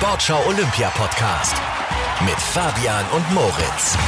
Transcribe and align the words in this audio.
Sportschau 0.00 0.38
Olympia 0.46 0.90
Podcast 0.90 1.56
mit 2.20 2.36
Fabian 2.36 3.04
und 3.16 3.34
Moritz. 3.34 3.98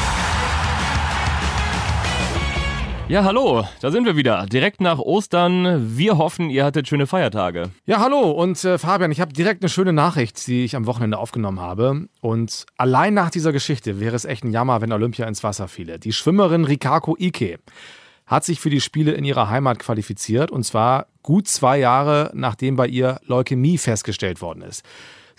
Ja, 3.08 3.24
hallo, 3.24 3.64
da 3.80 3.90
sind 3.90 4.04
wir 4.04 4.14
wieder. 4.14 4.46
Direkt 4.46 4.80
nach 4.80 5.00
Ostern. 5.00 5.96
Wir 5.96 6.16
hoffen, 6.16 6.48
ihr 6.48 6.64
hattet 6.64 6.86
schöne 6.86 7.08
Feiertage. 7.08 7.70
Ja, 7.86 7.98
hallo 7.98 8.30
und 8.30 8.64
äh, 8.64 8.78
Fabian, 8.78 9.10
ich 9.10 9.20
habe 9.20 9.32
direkt 9.32 9.64
eine 9.64 9.68
schöne 9.68 9.92
Nachricht, 9.92 10.46
die 10.46 10.64
ich 10.64 10.76
am 10.76 10.86
Wochenende 10.86 11.18
aufgenommen 11.18 11.58
habe. 11.58 12.06
Und 12.20 12.66
allein 12.76 13.12
nach 13.12 13.30
dieser 13.30 13.50
Geschichte 13.50 13.98
wäre 13.98 14.14
es 14.14 14.24
echt 14.24 14.44
ein 14.44 14.52
Jammer, 14.52 14.80
wenn 14.80 14.92
Olympia 14.92 15.26
ins 15.26 15.42
Wasser 15.42 15.66
fiele. 15.66 15.98
Die 15.98 16.12
Schwimmerin 16.12 16.66
Rikako 16.66 17.16
Ike 17.18 17.58
hat 18.26 18.44
sich 18.44 18.60
für 18.60 18.70
die 18.70 18.80
Spiele 18.80 19.10
in 19.10 19.24
ihrer 19.24 19.50
Heimat 19.50 19.80
qualifiziert 19.80 20.52
und 20.52 20.62
zwar 20.62 21.08
gut 21.24 21.48
zwei 21.48 21.80
Jahre, 21.80 22.30
nachdem 22.32 22.76
bei 22.76 22.86
ihr 22.86 23.18
Leukämie 23.24 23.76
festgestellt 23.76 24.40
worden 24.40 24.62
ist. 24.62 24.84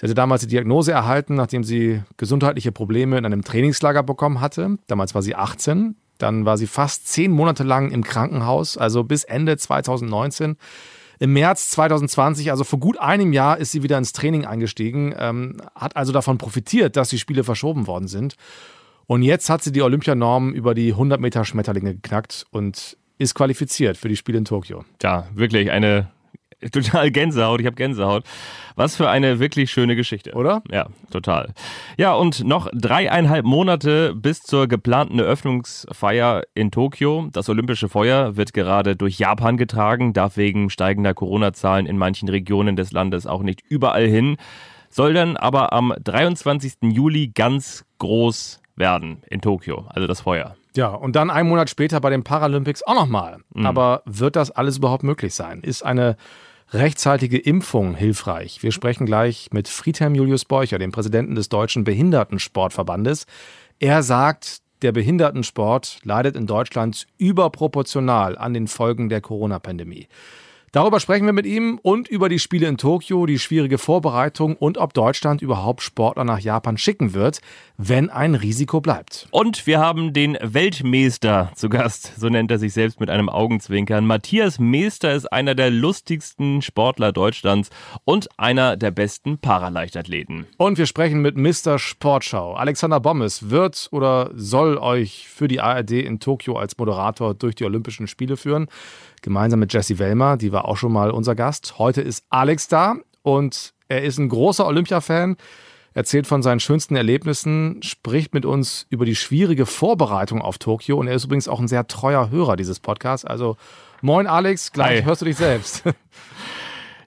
Sie 0.02 0.08
hatte 0.08 0.16
damals 0.16 0.42
die 0.42 0.48
Diagnose 0.48 0.92
erhalten, 0.92 1.36
nachdem 1.36 1.64
sie 1.64 2.02
gesundheitliche 2.18 2.72
Probleme 2.72 3.20
in 3.20 3.26
einem 3.26 3.44
Trainingslager 3.44 4.02
bekommen 4.02 4.42
hatte. 4.42 4.80
Damals 4.88 5.14
war 5.14 5.22
sie 5.22 5.36
18. 5.36 5.96
Dann 6.18 6.44
war 6.44 6.58
sie 6.58 6.66
fast 6.66 7.08
zehn 7.08 7.32
Monate 7.32 7.64
lang 7.64 7.92
im 7.92 8.04
Krankenhaus, 8.04 8.80
also 8.80 9.04
bis 9.04 9.24
Ende 9.24 9.58
2019. 9.58 10.58
Im 11.20 11.34
März 11.34 11.70
2020, 11.70 12.50
also 12.50 12.64
vor 12.64 12.80
gut 12.80 13.00
einem 13.00 13.32
Jahr, 13.32 13.60
ist 13.60 13.74
sie 13.74 13.84
wieder 13.84 14.00
ins 14.00 14.12
Training 14.12 14.44
eingestiegen, 14.44 15.14
ähm, 15.20 15.58
hat 15.76 15.96
also 15.96 16.12
davon 16.12 16.40
profitiert, 16.40 16.96
dass 16.96 17.10
die 17.10 17.20
Spiele 17.20 17.44
verschoben 17.44 17.86
worden 17.86 18.08
sind. 18.08 18.38
Und 19.06 19.22
jetzt 19.22 19.52
hat 19.52 19.62
sie 19.62 19.72
die 19.72 19.84
Olympianorm 19.84 20.52
über 20.52 20.74
die 20.74 20.94
100 20.94 21.22
Meter 21.22 21.46
Schmetterlinge 21.46 21.94
geknackt 21.94 22.48
und 22.50 22.98
ist 23.20 23.36
qualifiziert 23.36 23.98
für 23.98 24.10
die 24.10 24.16
Spiele 24.16 24.40
in 24.40 24.46
Tokio. 24.46 24.84
Ja, 25.04 25.28
wirklich 25.36 25.70
eine 25.70 26.10
total 26.72 27.12
Gänsehaut. 27.12 27.60
Ich 27.60 27.66
habe 27.66 27.76
Gänsehaut. 27.76 28.24
Was 28.76 28.96
für 28.96 29.10
eine 29.10 29.40
wirklich 29.40 29.72
schöne 29.72 29.96
Geschichte. 29.96 30.34
Oder? 30.34 30.62
Ja, 30.72 30.88
total. 31.12 31.54
Ja, 31.98 32.14
und 32.14 32.44
noch 32.44 32.70
dreieinhalb 32.74 33.46
Monate 33.46 34.14
bis 34.16 34.42
zur 34.42 34.68
geplanten 34.68 35.20
Eröffnungsfeier 35.20 36.44
in 36.54 36.72
Tokio. 36.72 37.28
Das 37.32 37.50
Olympische 37.50 37.90
Feuer 37.90 38.38
wird 38.38 38.54
gerade 38.54 38.96
durch 38.96 39.20
Japan 39.20 39.58
getragen, 39.58 40.14
darf 40.14 40.38
wegen 40.38 40.70
steigender 40.70 41.14
Corona-Zahlen 41.14 41.86
in 41.86 41.98
manchen 41.98 42.30
Regionen 42.30 42.76
des 42.76 42.92
Landes 42.92 43.28
auch 43.28 43.44
nicht 43.44 43.62
überall 43.68 44.08
hin, 44.08 44.38
soll 44.90 45.14
dann 45.14 45.38
aber 45.38 45.74
am 45.74 45.94
23. 46.04 46.74
Juli 46.82 47.32
ganz 47.34 47.86
groß 48.00 48.62
werden 48.76 49.22
in 49.30 49.42
Tokio, 49.42 49.86
also 49.90 50.08
das 50.08 50.22
Feuer. 50.22 50.56
Ja, 50.76 50.88
und 50.90 51.16
dann 51.16 51.30
einen 51.30 51.50
Monat 51.50 51.70
später 51.70 52.00
bei 52.00 52.10
den 52.10 52.24
Paralympics 52.24 52.84
auch 52.84 52.96
nochmal. 52.96 53.38
Mhm. 53.54 53.66
Aber 53.66 54.04
wird 54.06 54.36
das 54.36 54.52
alles 54.52 54.78
überhaupt 54.78 55.04
möglich 55.04 55.34
sein? 55.34 55.62
Ist 55.62 55.84
eine 55.84 56.16
rechtzeitige 56.74 57.38
Impfung 57.38 57.96
hilfreich? 57.96 58.64
Wir 58.64 58.72
sprechen 58.72 59.06
gleich 59.06 59.50
mit 59.52 59.68
Friedhelm 59.68 60.16
Julius 60.16 60.46
Beucher, 60.46 60.80
dem 60.80 60.92
Präsidenten 60.92 61.36
des 61.36 61.50
Deutschen 61.50 61.84
Behindertensportverbandes. 61.84 63.26
Er 63.80 64.04
sagt, 64.04 64.62
der 64.82 64.92
Behindertensport 64.92 66.00
leidet 66.04 66.36
in 66.36 66.48
Deutschland 66.48 67.08
überproportional 67.18 68.38
an 68.38 68.54
den 68.54 68.68
Folgen 68.68 69.10
der 69.10 69.22
Corona-Pandemie. 69.22 70.08
Darüber 70.74 71.02
sprechen 71.02 71.26
wir 71.26 71.34
mit 71.34 71.46
ihm 71.46 71.82
und 71.84 72.08
über 72.08 72.30
die 72.30 72.40
Spiele 72.40 72.66
in 72.68 72.78
Tokio, 72.78 73.26
die 73.26 73.40
schwierige 73.40 73.78
Vorbereitung 73.78 74.56
und 74.56 74.78
ob 74.78 74.94
Deutschland 74.94 75.42
überhaupt 75.42 75.82
Sportler 75.82 76.24
nach 76.24 76.40
Japan 76.40 76.78
schicken 76.78 77.14
wird, 77.14 77.42
wenn 77.76 78.10
ein 78.10 78.36
Risiko 78.36 78.80
bleibt. 78.80 79.28
Und 79.32 79.68
wir 79.68 79.80
haben 79.80 80.14
den 80.14 80.38
Weltmeister 80.42 81.52
zu 81.56 81.68
Gast, 81.68 82.14
so 82.18 82.30
nennt 82.30 82.52
er 82.52 82.58
sich 82.58 82.72
selbst 82.72 83.02
mit 83.02 83.10
einem 83.10 83.28
Augenzwinkern. 83.28 84.06
Matthias 84.06 84.60
Meester 84.60 85.12
ist 85.12 85.26
einer 85.34 85.56
der 85.56 85.72
lustigsten 85.72 86.62
Sportler 86.62 87.12
Deutschlands 87.12 87.70
und 88.06 88.30
einer 88.38 88.78
der 88.78 88.92
besten 88.92 89.40
Paraleichtathleten. 89.40 90.46
Und 90.56 90.78
wir 90.78 90.86
sprechen 90.86 91.22
mit 91.22 91.36
Mr. 91.36 91.80
Sportschau. 91.80 92.54
Alexander 92.54 93.02
Bommes 93.02 93.50
wird 93.50 93.90
oder 93.92 94.32
soll 94.36 94.78
euch 94.78 95.28
für 95.28 95.50
die 95.50 95.60
ARD 95.60 95.92
in 95.92 96.22
Tokio 96.22 96.56
als 96.56 96.78
Moderator 96.78 97.34
durch 97.34 97.56
die 97.56 97.66
Olympischen 97.66 98.08
Spiele 98.08 98.38
führen 98.38 98.68
gemeinsam 99.22 99.60
mit 99.60 99.74
Jessie 99.74 100.00
Wellmer, 100.00 100.38
die 100.38 100.52
war 100.52 100.66
auch 100.66 100.78
schon 100.78 100.92
mal 100.92 101.12
unser 101.12 101.36
Gast. 101.36 101.78
Heute 101.78 102.02
ist 102.02 102.26
Alex 102.30 102.68
da 102.68 102.96
und 103.22 103.74
er 103.88 104.04
ist 104.04 104.18
ein 104.18 104.30
großer 104.30 104.66
Olympia-Fan, 104.66 105.38
erzählt 105.94 106.26
von 106.28 106.42
seinen 106.42 106.60
schönsten 106.60 106.96
Erlebnissen, 106.96 107.82
spricht 107.84 108.34
mit 108.34 108.46
uns 108.46 108.88
über 108.90 109.06
die 109.06 109.16
schwierige 109.16 109.66
Vorbereitung 109.66 110.42
auf 110.42 110.58
Tokio 110.58 110.98
und 110.98 111.08
er 111.08 111.16
ist 111.16 111.26
übrigens 111.26 111.48
auch 111.48 111.60
ein 111.60 111.68
sehr 111.68 111.88
treuer 111.88 112.30
Hörer 112.30 112.56
dieses 112.56 112.80
Podcasts. 112.80 113.26
Also 113.26 113.58
moin 114.02 114.28
Alex, 114.28 114.72
gleich 114.72 115.02
Hi. 115.02 115.04
hörst 115.04 115.22
du 115.22 115.26
dich 115.26 115.38
selbst. 115.38 115.84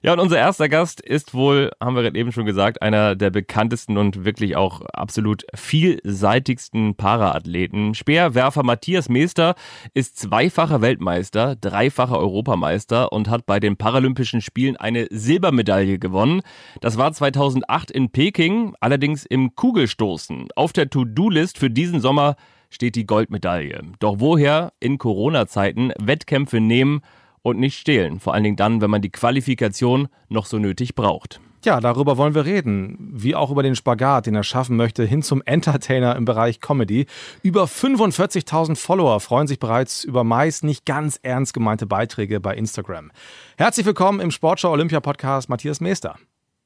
Ja, 0.05 0.13
und 0.13 0.19
unser 0.19 0.37
erster 0.37 0.69
Gast 0.69 1.01
ist 1.01 1.33
wohl, 1.33 1.71
haben 1.81 1.95
wir 1.95 2.03
gerade 2.03 2.19
eben 2.19 2.31
schon 2.31 2.45
gesagt, 2.45 2.79
einer 2.83 3.15
der 3.15 3.31
bekanntesten 3.31 3.97
und 3.97 4.23
wirklich 4.23 4.55
auch 4.55 4.81
absolut 4.81 5.47
vielseitigsten 5.55 6.93
Paraathleten. 6.93 7.95
Speerwerfer 7.95 8.61
Matthias 8.61 9.09
Meester 9.09 9.55
ist 9.95 10.19
zweifacher 10.19 10.81
Weltmeister, 10.81 11.55
dreifacher 11.55 12.19
Europameister 12.19 13.11
und 13.11 13.31
hat 13.31 13.47
bei 13.47 13.59
den 13.59 13.77
Paralympischen 13.77 14.41
Spielen 14.41 14.77
eine 14.77 15.07
Silbermedaille 15.09 15.97
gewonnen. 15.97 16.43
Das 16.81 16.99
war 16.99 17.11
2008 17.11 17.89
in 17.89 18.11
Peking, 18.11 18.75
allerdings 18.79 19.25
im 19.25 19.55
Kugelstoßen. 19.55 20.49
Auf 20.55 20.71
der 20.71 20.91
To-Do-List 20.91 21.57
für 21.57 21.71
diesen 21.71 21.99
Sommer 21.99 22.35
steht 22.69 22.95
die 22.95 23.07
Goldmedaille. 23.07 23.81
Doch 23.97 24.19
woher 24.19 24.71
in 24.79 24.99
Corona-Zeiten 24.99 25.93
Wettkämpfe 25.99 26.59
nehmen 26.59 27.01
und 27.45 27.59
nicht 27.59 27.77
stehlen. 27.77 28.19
Vor 28.19 28.33
allen 28.33 28.43
Dingen 28.43 28.55
dann, 28.55 28.81
wenn 28.81 28.89
man 28.89 29.03
die 29.03 29.11
Qualifikation 29.11 30.07
noch 30.29 30.47
so 30.47 30.57
nötig 30.57 30.95
braucht. 30.95 31.39
Ja, 31.63 31.79
darüber 31.79 32.17
wollen 32.17 32.33
wir 32.33 32.45
reden. 32.45 33.11
Wie 33.13 33.35
auch 33.35 33.51
über 33.51 33.61
den 33.61 33.75
Spagat, 33.75 34.25
den 34.25 34.33
er 34.33 34.43
schaffen 34.43 34.75
möchte, 34.75 35.03
hin 35.03 35.21
zum 35.21 35.43
Entertainer 35.45 36.15
im 36.15 36.25
Bereich 36.25 36.59
Comedy. 36.59 37.05
Über 37.43 37.65
45.000 37.65 38.75
Follower 38.75 39.19
freuen 39.19 39.45
sich 39.45 39.59
bereits 39.59 40.03
über 40.03 40.23
meist 40.23 40.63
nicht 40.63 40.87
ganz 40.87 41.19
ernst 41.21 41.53
gemeinte 41.53 41.85
Beiträge 41.85 42.39
bei 42.39 42.55
Instagram. 42.55 43.11
Herzlich 43.57 43.85
willkommen 43.85 44.21
im 44.21 44.31
Sportschau 44.31 44.71
Olympia 44.71 44.99
Podcast 44.99 45.47
Matthias 45.47 45.79
Meester. 45.79 46.15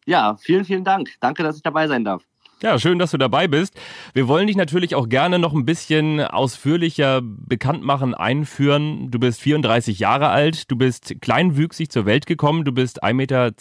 Ja, 0.05 0.37
vielen, 0.37 0.63
vielen 0.63 0.85
Dank. 0.85 1.09
Danke, 1.19 1.43
dass 1.43 1.57
ich 1.57 1.61
dabei 1.61 1.89
sein 1.89 2.05
darf. 2.05 2.23
Ja, 2.61 2.77
schön, 2.77 2.99
dass 2.99 3.11
du 3.11 3.17
dabei 3.17 3.47
bist. 3.47 3.73
Wir 4.11 4.27
wollen 4.27 4.47
dich 4.47 4.57
natürlich 4.57 4.93
auch 4.93 5.07
gerne 5.07 5.39
noch 5.39 5.53
ein 5.53 5.63
bisschen 5.63 6.19
ausführlicher 6.19 7.21
bekannt 7.23 7.83
machen, 7.83 8.13
einführen. 8.13 9.09
Du 9.11 9.17
bist 9.17 9.39
34 9.39 9.99
Jahre 9.99 10.27
alt, 10.27 10.69
du 10.69 10.75
bist 10.75 11.15
kleinwüchsig 11.21 11.89
zur 11.89 12.05
Welt 12.05 12.25
gekommen, 12.25 12.65
du 12.65 12.73
bist 12.73 13.01
1,42 13.01 13.13
Meter 13.13 13.51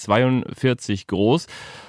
groß 1.07 1.47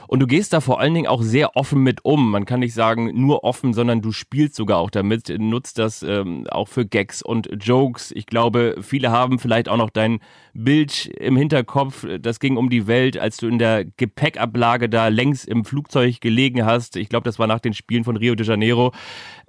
und 0.09 0.21
du 0.21 0.25
gehst 0.25 0.53
da 0.53 0.59
vor 0.59 0.79
allen 0.79 0.95
Dingen 0.95 1.05
auch 1.05 1.21
sehr 1.21 1.55
offen 1.55 1.83
mit 1.83 2.03
um. 2.03 2.31
Man 2.31 2.45
kann 2.45 2.61
nicht 2.61 2.73
sagen 2.73 3.11
nur 3.13 3.43
offen, 3.43 3.75
sondern 3.75 4.01
du 4.01 4.11
spielst 4.11 4.55
sogar 4.55 4.79
auch 4.79 4.89
damit, 4.89 5.29
nutzt 5.37 5.77
das 5.77 6.01
ähm, 6.01 6.47
auch 6.49 6.67
für 6.67 6.83
Gags 6.83 7.21
und 7.21 7.47
Jokes. 7.59 8.11
Ich 8.15 8.25
glaube, 8.25 8.77
viele 8.81 9.11
haben 9.11 9.37
vielleicht 9.37 9.69
auch 9.69 9.77
noch 9.77 9.91
dein 9.91 10.19
Bild 10.55 11.05
im 11.05 11.37
Hinterkopf. 11.37 12.07
Das 12.21 12.39
ging 12.39 12.57
um 12.57 12.71
die 12.71 12.87
Welt, 12.87 13.19
als 13.19 13.37
du 13.37 13.47
in 13.47 13.59
der 13.59 13.85
Gepäckablage 13.85 14.89
da 14.89 15.09
längs 15.09 15.45
im 15.45 15.63
Flugzeug 15.63 16.21
gelegen 16.21 16.65
hast. 16.65 16.95
Ich 16.95 17.09
glaube, 17.09 17.25
das 17.25 17.37
war 17.37 17.45
nach 17.45 17.59
den 17.59 17.75
Spielen 17.75 18.03
von 18.03 18.17
Rio 18.17 18.33
de 18.33 18.47
Janeiro. 18.47 18.91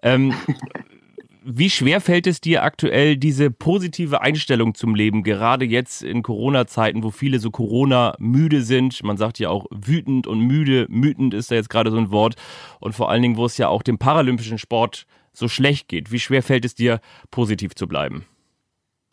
Ähm, 0.03 0.35
wie 1.45 1.71
schwer 1.71 2.01
fällt 2.01 2.27
es 2.27 2.41
dir 2.41 2.63
aktuell, 2.63 3.17
diese 3.17 3.51
positive 3.51 4.21
Einstellung 4.21 4.75
zum 4.75 4.95
Leben, 4.95 5.23
gerade 5.23 5.65
jetzt 5.65 6.03
in 6.03 6.23
Corona-Zeiten, 6.23 7.03
wo 7.03 7.11
viele 7.11 7.39
so 7.39 7.51
Corona-müde 7.51 8.63
sind? 8.63 9.03
Man 9.03 9.17
sagt 9.17 9.39
ja 9.39 9.49
auch 9.49 9.67
wütend 9.71 10.27
und 10.27 10.41
müde. 10.41 10.87
Mütend 10.89 11.35
ist 11.35 11.51
da 11.51 11.55
jetzt 11.55 11.71
gerade 11.71 11.91
so 11.91 11.97
ein 11.97 12.11
Wort. 12.11 12.37
Und 12.79 12.95
vor 12.95 13.11
allen 13.11 13.23
Dingen, 13.23 13.37
wo 13.37 13.47
es 13.47 13.59
ja 13.59 13.69
auch 13.69 13.83
dem 13.83 13.99
paralympischen 13.99 14.59
Sport 14.59 15.07
so 15.33 15.49
schlecht 15.49 15.89
geht. 15.89 16.13
Wie 16.13 16.21
schwer 16.21 16.43
fällt 16.43 16.65
es 16.65 16.75
dir, 16.75 17.01
positiv 17.31 17.75
zu 17.75 17.87
bleiben? 17.87 18.25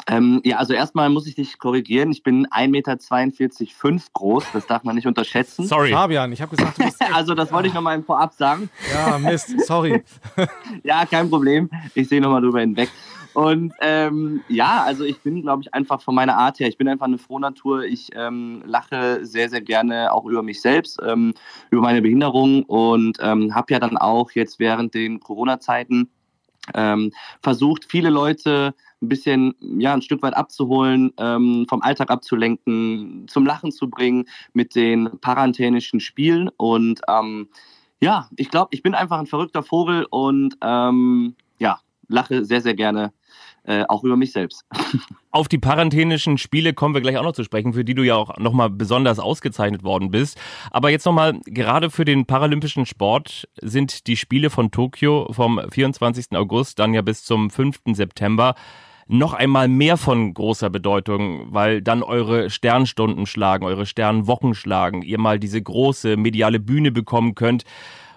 Ähm, 0.09 0.41
ja, 0.45 0.57
also 0.57 0.73
erstmal 0.73 1.09
muss 1.09 1.27
ich 1.27 1.35
dich 1.35 1.59
korrigieren. 1.59 2.11
Ich 2.11 2.23
bin 2.23 2.47
1,42 2.47 2.69
Meter 2.69 4.03
groß. 4.13 4.45
Das 4.53 4.65
darf 4.65 4.83
man 4.83 4.95
nicht 4.95 5.05
unterschätzen. 5.05 5.65
Sorry. 5.65 5.91
Fabian, 5.91 6.31
ich 6.31 6.41
habe 6.41 6.55
gesagt, 6.55 6.77
du 6.77 6.85
bist. 6.85 7.01
also, 7.13 7.33
das 7.33 7.51
wollte 7.51 7.67
ich 7.67 7.73
nochmal 7.73 8.01
vorab 8.03 8.33
sagen. 8.33 8.69
Ja, 8.93 9.17
Mist, 9.17 9.53
sorry. 9.65 10.03
ja, 10.83 11.05
kein 11.05 11.29
Problem. 11.29 11.69
Ich 11.93 12.07
sehe 12.07 12.21
nochmal 12.21 12.41
drüber 12.41 12.61
hinweg. 12.61 12.89
Und 13.33 13.71
ähm, 13.81 14.41
ja, 14.47 14.83
also 14.83 15.03
ich 15.03 15.19
bin, 15.19 15.43
glaube 15.43 15.61
ich, 15.61 15.71
einfach 15.71 16.01
von 16.01 16.15
meiner 16.15 16.37
Art 16.37 16.59
her, 16.59 16.67
ich 16.67 16.77
bin 16.77 16.87
einfach 16.87 17.05
eine 17.05 17.19
Frohnatur. 17.19 17.83
Ich 17.83 18.09
ähm, 18.15 18.63
lache 18.65 19.23
sehr, 19.25 19.49
sehr 19.49 19.61
gerne 19.61 20.11
auch 20.11 20.25
über 20.25 20.41
mich 20.41 20.59
selbst, 20.59 20.99
ähm, 21.05 21.35
über 21.69 21.83
meine 21.83 22.01
Behinderung 22.01 22.63
und 22.63 23.19
ähm, 23.21 23.53
habe 23.53 23.73
ja 23.73 23.79
dann 23.79 23.95
auch 23.95 24.31
jetzt 24.31 24.57
während 24.57 24.95
den 24.95 25.19
Corona-Zeiten 25.19 26.09
ähm, 26.73 27.11
versucht, 27.41 27.85
viele 27.87 28.09
Leute 28.09 28.73
ein 29.01 29.09
bisschen, 29.09 29.53
ja, 29.79 29.93
ein 29.93 30.01
Stück 30.01 30.21
weit 30.23 30.35
abzuholen, 30.35 31.13
ähm, 31.17 31.65
vom 31.69 31.81
Alltag 31.81 32.09
abzulenken, 32.09 33.25
zum 33.27 33.45
Lachen 33.45 33.71
zu 33.71 33.89
bringen 33.89 34.25
mit 34.53 34.75
den 34.75 35.09
parantänischen 35.21 35.99
Spielen. 35.99 36.49
Und 36.57 37.01
ähm, 37.07 37.49
ja, 37.99 38.29
ich 38.35 38.49
glaube, 38.49 38.69
ich 38.71 38.83
bin 38.83 38.95
einfach 38.95 39.19
ein 39.19 39.27
verrückter 39.27 39.63
Vogel 39.63 40.05
und 40.09 40.57
ähm, 40.61 41.35
ja, 41.59 41.79
lache 42.07 42.45
sehr, 42.45 42.61
sehr 42.61 42.75
gerne 42.75 43.13
äh, 43.67 43.83
auch 43.87 44.03
über 44.03 44.15
mich 44.15 44.31
selbst. 44.31 44.65
Auf 45.31 45.47
die 45.47 45.57
parenthenischen 45.57 46.37
Spiele 46.37 46.73
kommen 46.73 46.93
wir 46.95 47.01
gleich 47.01 47.17
auch 47.17 47.23
noch 47.23 47.33
zu 47.33 47.43
sprechen, 47.43 47.73
für 47.73 47.83
die 47.83 47.93
du 47.93 48.03
ja 48.03 48.15
auch 48.15 48.37
nochmal 48.37 48.69
besonders 48.69 49.19
ausgezeichnet 49.19 49.83
worden 49.83 50.09
bist. 50.09 50.39
Aber 50.71 50.89
jetzt 50.89 51.05
nochmal, 51.05 51.39
gerade 51.45 51.89
für 51.89 52.05
den 52.05 52.25
paralympischen 52.25 52.85
Sport 52.85 53.47
sind 53.61 54.07
die 54.07 54.17
Spiele 54.17 54.49
von 54.49 54.71
Tokio 54.71 55.27
vom 55.31 55.61
24. 55.69 56.27
August 56.35 56.79
dann 56.79 56.93
ja 56.93 57.01
bis 57.01 57.23
zum 57.23 57.49
5. 57.49 57.81
September 57.93 58.55
noch 59.07 59.33
einmal 59.33 59.67
mehr 59.67 59.97
von 59.97 60.33
großer 60.33 60.69
Bedeutung, 60.69 61.47
weil 61.53 61.81
dann 61.81 62.03
eure 62.03 62.49
Sternstunden 62.49 63.25
schlagen, 63.25 63.65
eure 63.65 63.85
Sternwochen 63.85 64.53
schlagen, 64.53 65.01
ihr 65.01 65.19
mal 65.19 65.39
diese 65.39 65.61
große 65.61 66.17
mediale 66.17 66.59
Bühne 66.59 66.91
bekommen 66.91 67.35
könnt. 67.35 67.63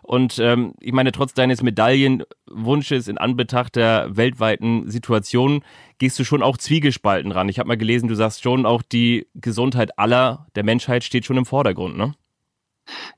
Und 0.02 0.40
ähm, 0.40 0.75
ich 0.81 0.92
meine, 0.92 1.12
trotz 1.12 1.34
deines 1.34 1.62
Medaillenwunsches 1.62 3.06
in 3.06 3.19
Anbetracht 3.19 3.76
der 3.76 4.16
weltweiten 4.16 4.90
Situation 4.90 5.62
gehst 5.98 6.19
du 6.19 6.25
schon 6.25 6.42
auch 6.42 6.56
zwiegespalten 6.56 7.31
ran. 7.31 7.48
Ich 7.48 7.60
habe 7.60 7.69
mal 7.69 7.76
gelesen, 7.76 8.08
du 8.08 8.16
sagst 8.16 8.42
schon, 8.42 8.66
auch 8.66 8.82
die 8.82 9.28
Gesundheit 9.34 9.98
aller 9.98 10.48
der 10.56 10.64
Menschheit 10.64 11.04
steht 11.04 11.25
schon 11.25 11.37
im 11.37 11.46
Vordergrund, 11.46 11.96
ne? 11.96 12.14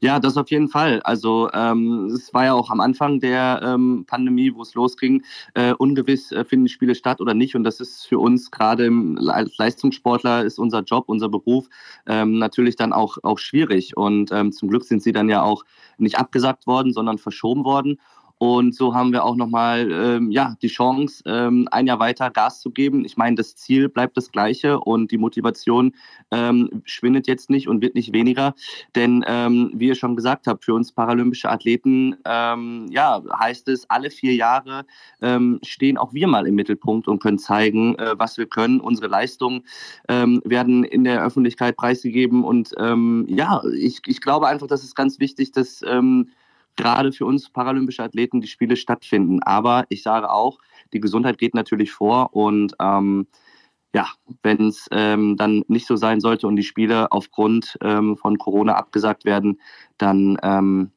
Ja, 0.00 0.18
das 0.20 0.36
auf 0.36 0.50
jeden 0.50 0.68
Fall. 0.68 1.00
Also 1.02 1.48
ähm, 1.52 2.06
es 2.14 2.32
war 2.34 2.44
ja 2.44 2.54
auch 2.54 2.70
am 2.70 2.80
Anfang 2.80 3.20
der 3.20 3.60
ähm, 3.64 4.04
Pandemie, 4.06 4.54
wo 4.54 4.62
es 4.62 4.74
losging, 4.74 5.22
äh, 5.54 5.72
ungewiss, 5.72 6.32
äh, 6.32 6.44
finden 6.44 6.66
die 6.66 6.72
Spiele 6.72 6.94
statt 6.94 7.20
oder 7.20 7.34
nicht. 7.34 7.54
Und 7.54 7.64
das 7.64 7.80
ist 7.80 8.06
für 8.06 8.18
uns 8.18 8.50
gerade 8.50 8.90
als 9.28 9.56
Leistungssportler 9.58 10.44
ist 10.44 10.58
unser 10.58 10.82
Job, 10.82 11.04
unser 11.06 11.28
Beruf 11.28 11.68
ähm, 12.06 12.38
natürlich 12.38 12.76
dann 12.76 12.92
auch, 12.92 13.18
auch 13.22 13.38
schwierig. 13.38 13.96
Und 13.96 14.32
ähm, 14.32 14.52
zum 14.52 14.68
Glück 14.68 14.84
sind 14.84 15.02
sie 15.02 15.12
dann 15.12 15.28
ja 15.28 15.42
auch 15.42 15.64
nicht 15.98 16.18
abgesagt 16.18 16.66
worden, 16.66 16.92
sondern 16.92 17.18
verschoben 17.18 17.64
worden. 17.64 17.98
Und 18.42 18.74
so 18.74 18.92
haben 18.92 19.12
wir 19.12 19.24
auch 19.24 19.36
nochmal 19.36 19.88
ähm, 19.92 20.32
ja, 20.32 20.56
die 20.62 20.66
Chance, 20.66 21.22
ähm, 21.26 21.68
ein 21.70 21.86
Jahr 21.86 22.00
weiter 22.00 22.28
Gas 22.28 22.60
zu 22.60 22.72
geben. 22.72 23.04
Ich 23.04 23.16
meine, 23.16 23.36
das 23.36 23.54
Ziel 23.54 23.88
bleibt 23.88 24.16
das 24.16 24.32
gleiche 24.32 24.80
und 24.80 25.12
die 25.12 25.16
Motivation 25.16 25.94
ähm, 26.32 26.82
schwindet 26.84 27.28
jetzt 27.28 27.50
nicht 27.50 27.68
und 27.68 27.82
wird 27.82 27.94
nicht 27.94 28.12
weniger. 28.12 28.56
Denn 28.96 29.24
ähm, 29.28 29.70
wie 29.76 29.86
ihr 29.86 29.94
schon 29.94 30.16
gesagt 30.16 30.48
habt, 30.48 30.64
für 30.64 30.74
uns 30.74 30.90
paralympische 30.90 31.48
Athleten 31.50 32.16
ähm, 32.24 32.88
ja, 32.90 33.22
heißt 33.38 33.68
es, 33.68 33.88
alle 33.88 34.10
vier 34.10 34.34
Jahre 34.34 34.86
ähm, 35.20 35.60
stehen 35.62 35.96
auch 35.96 36.12
wir 36.12 36.26
mal 36.26 36.48
im 36.48 36.56
Mittelpunkt 36.56 37.06
und 37.06 37.22
können 37.22 37.38
zeigen, 37.38 37.94
äh, 37.94 38.16
was 38.18 38.38
wir 38.38 38.46
können. 38.46 38.80
Unsere 38.80 39.06
Leistungen 39.06 39.62
werden 40.08 40.82
in 40.82 41.04
der 41.04 41.24
Öffentlichkeit 41.24 41.76
preisgegeben. 41.76 42.42
Und 42.42 42.74
ja, 43.28 43.62
ich, 43.76 44.00
ich 44.06 44.20
glaube 44.20 44.48
einfach, 44.48 44.66
das 44.66 44.82
ist 44.82 44.96
ganz 44.96 45.20
wichtig, 45.20 45.52
dass 45.52 45.82
gerade 46.76 47.12
für 47.12 47.26
uns 47.26 47.50
paralympische 47.50 48.02
Athleten 48.02 48.40
die 48.40 48.48
Spiele 48.48 48.76
stattfinden. 48.76 49.42
Aber 49.42 49.84
ich 49.88 50.02
sage 50.02 50.30
auch, 50.30 50.58
die 50.92 51.00
Gesundheit 51.00 51.38
geht 51.38 51.54
natürlich 51.54 51.92
vor 51.92 52.34
und 52.34 52.74
ähm, 52.80 53.26
ja, 53.94 54.06
wenn 54.42 54.68
es 54.68 54.88
ähm, 54.90 55.36
dann 55.36 55.64
nicht 55.68 55.86
so 55.86 55.96
sein 55.96 56.20
sollte 56.20 56.46
und 56.46 56.56
die 56.56 56.62
Spiele 56.62 57.12
aufgrund 57.12 57.76
ähm, 57.82 58.16
von 58.16 58.38
Corona 58.38 58.74
abgesagt 58.74 59.24
werden, 59.24 59.60
dann 59.98 60.38
ähm, 60.42 60.92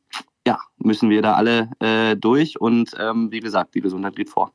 ja, 0.47 0.59
müssen 0.77 1.09
wir 1.09 1.21
da 1.21 1.33
alle 1.33 1.71
äh, 1.79 2.15
durch 2.15 2.59
und 2.59 2.91
ähm, 2.99 3.31
wie 3.31 3.39
gesagt, 3.39 3.75
die 3.75 3.81
Gesundheit 3.81 4.15
geht 4.15 4.29
vor. 4.29 4.51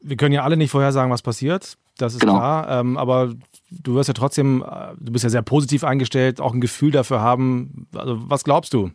Wir 0.00 0.16
können 0.16 0.34
ja 0.34 0.42
alle 0.42 0.56
nicht 0.56 0.70
vorhersagen, 0.70 1.10
was 1.10 1.22
passiert. 1.22 1.76
Das 1.98 2.14
ist 2.14 2.20
genau. 2.20 2.34
klar. 2.34 2.80
Ähm, 2.80 2.96
aber 2.96 3.34
du 3.70 3.94
wirst 3.94 4.08
ja 4.08 4.14
trotzdem, 4.14 4.62
äh, 4.62 4.94
du 4.98 5.12
bist 5.12 5.24
ja 5.24 5.30
sehr 5.30 5.42
positiv 5.42 5.84
eingestellt, 5.84 6.40
auch 6.40 6.54
ein 6.54 6.60
Gefühl 6.60 6.90
dafür 6.90 7.20
haben. 7.20 7.86
Also, 7.94 8.18
was 8.28 8.44
glaubst 8.44 8.74
du? 8.74 8.90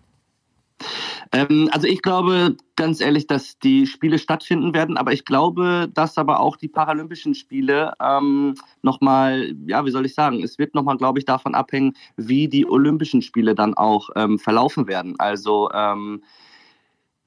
Ähm, 1.31 1.69
also 1.71 1.87
ich 1.87 2.01
glaube 2.01 2.55
ganz 2.75 3.01
ehrlich, 3.01 3.27
dass 3.27 3.57
die 3.59 3.87
Spiele 3.87 4.19
stattfinden 4.19 4.73
werden, 4.73 4.97
aber 4.97 5.11
ich 5.11 5.25
glaube, 5.25 5.89
dass 5.93 6.17
aber 6.17 6.39
auch 6.39 6.55
die 6.55 6.67
Paralympischen 6.67 7.33
Spiele 7.33 7.93
ähm, 8.01 8.55
nochmal, 8.83 9.55
ja, 9.65 9.83
wie 9.85 9.91
soll 9.91 10.05
ich 10.05 10.13
sagen, 10.13 10.43
es 10.43 10.57
wird 10.59 10.75
nochmal, 10.75 10.97
glaube 10.97 11.19
ich, 11.19 11.25
davon 11.25 11.55
abhängen, 11.55 11.93
wie 12.15 12.47
die 12.47 12.67
Olympischen 12.69 13.21
Spiele 13.21 13.55
dann 13.55 13.73
auch 13.73 14.09
ähm, 14.15 14.37
verlaufen 14.39 14.87
werden. 14.87 15.15
Also 15.19 15.69
ähm, 15.73 16.21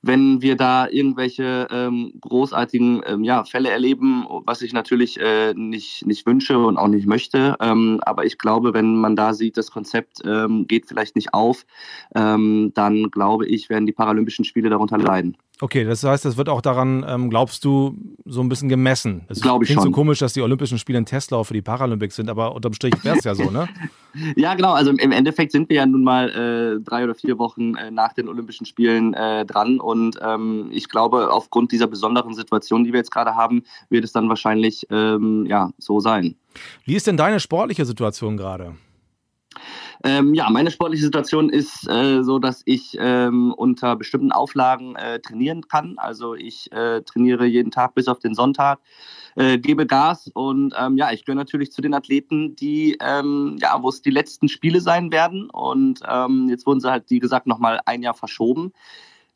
wenn 0.02 0.40
wir 0.40 0.56
da 0.56 0.88
irgendwelche 0.88 1.68
ähm, 1.70 2.12
großartigen 2.20 3.02
ähm, 3.06 3.24
ja, 3.24 3.44
Fälle 3.44 3.70
erleben, 3.70 4.24
was 4.46 4.62
ich 4.62 4.72
natürlich 4.72 5.20
äh, 5.20 5.52
nicht, 5.54 6.06
nicht 6.06 6.26
wünsche 6.26 6.58
und 6.58 6.78
auch 6.78 6.88
nicht 6.88 7.06
möchte. 7.06 7.56
Ähm, 7.60 8.00
aber 8.02 8.24
ich 8.24 8.38
glaube, 8.38 8.72
wenn 8.72 8.96
man 8.96 9.16
da 9.16 9.34
sieht, 9.34 9.56
das 9.56 9.70
Konzept 9.70 10.18
ähm, 10.24 10.66
geht 10.66 10.86
vielleicht 10.86 11.16
nicht 11.16 11.34
auf, 11.34 11.66
ähm, 12.14 12.72
dann 12.74 13.10
glaube 13.10 13.46
ich, 13.46 13.68
werden 13.68 13.86
die 13.86 13.92
Paralympischen 13.92 14.44
Spiele 14.44 14.70
darunter 14.70 14.98
leiden. 14.98 15.36
Okay, 15.60 15.84
das 15.84 16.02
heißt, 16.02 16.24
das 16.24 16.36
wird 16.38 16.48
auch 16.48 16.62
daran, 16.62 17.04
ähm, 17.06 17.28
glaubst 17.28 17.64
du, 17.64 17.94
so 18.24 18.40
ein 18.40 18.48
bisschen 18.48 18.68
gemessen. 18.68 19.26
Es 19.28 19.40
Glaube 19.40 19.64
ich 19.64 19.68
klingt 19.68 19.82
schon. 19.82 19.92
so 19.92 19.94
komisch, 19.94 20.18
dass 20.18 20.32
die 20.32 20.40
Olympischen 20.40 20.78
Spiele 20.78 20.98
ein 20.98 21.04
Testlauf 21.04 21.48
für 21.48 21.54
die 21.54 21.62
Paralympics 21.62 22.16
sind, 22.16 22.30
aber 22.30 22.54
unterm 22.54 22.72
Strich 22.72 22.94
wäre 23.04 23.18
es 23.18 23.24
ja 23.24 23.34
so, 23.34 23.50
ne? 23.50 23.68
ja, 24.36 24.54
genau. 24.54 24.72
Also 24.72 24.90
im 24.90 25.12
Endeffekt 25.12 25.52
sind 25.52 25.68
wir 25.68 25.76
ja 25.76 25.86
nun 25.86 26.02
mal 26.02 26.30
äh, 26.30 26.82
drei 26.82 27.04
oder 27.04 27.14
vier 27.14 27.38
Wochen 27.38 27.74
äh, 27.74 27.90
nach 27.90 28.14
den 28.14 28.28
Olympischen 28.28 28.64
Spielen 28.64 29.12
äh, 29.12 29.44
dran 29.44 29.80
und 29.80 30.18
ähm, 30.22 30.68
ich 30.70 30.88
glaube, 30.88 31.30
aufgrund 31.30 31.72
dieser 31.72 31.86
besonderen 31.86 32.34
Situation, 32.34 32.84
die 32.84 32.92
wir 32.92 32.98
jetzt 32.98 33.10
gerade 33.10 33.34
haben, 33.36 33.62
wird 33.90 34.04
es 34.04 34.12
dann 34.12 34.28
wahrscheinlich 34.28 34.86
ähm, 34.90 35.44
ja 35.46 35.70
so 35.78 36.00
sein. 36.00 36.36
Wie 36.84 36.96
ist 36.96 37.06
denn 37.06 37.16
deine 37.16 37.38
sportliche 37.38 37.84
Situation 37.84 38.36
gerade? 38.36 38.76
Ähm, 40.02 40.32
ja, 40.32 40.48
meine 40.48 40.70
sportliche 40.70 41.04
Situation 41.04 41.50
ist 41.50 41.86
äh, 41.88 42.22
so, 42.22 42.38
dass 42.38 42.62
ich 42.64 42.96
ähm, 42.98 43.52
unter 43.52 43.96
bestimmten 43.96 44.32
Auflagen 44.32 44.96
äh, 44.96 45.20
trainieren 45.20 45.68
kann. 45.68 45.98
Also 45.98 46.34
ich 46.34 46.72
äh, 46.72 47.02
trainiere 47.02 47.44
jeden 47.44 47.70
Tag 47.70 47.94
bis 47.94 48.08
auf 48.08 48.18
den 48.18 48.34
Sonntag, 48.34 48.80
äh, 49.36 49.58
gebe 49.58 49.86
Gas 49.86 50.30
und 50.32 50.74
ähm, 50.78 50.96
ja, 50.96 51.12
ich 51.12 51.24
gehöre 51.24 51.36
natürlich 51.36 51.70
zu 51.70 51.82
den 51.82 51.92
Athleten, 51.92 52.56
die 52.56 52.96
ähm, 53.00 53.58
ja, 53.60 53.82
wo 53.82 53.90
es 53.90 54.00
die 54.00 54.10
letzten 54.10 54.48
Spiele 54.48 54.80
sein 54.80 55.12
werden. 55.12 55.50
Und 55.50 56.00
ähm, 56.08 56.48
jetzt 56.48 56.66
wurden 56.66 56.80
sie 56.80 56.90
halt, 56.90 57.04
wie 57.10 57.18
gesagt, 57.18 57.46
nochmal 57.46 57.80
ein 57.84 58.02
Jahr 58.02 58.14
verschoben. 58.14 58.72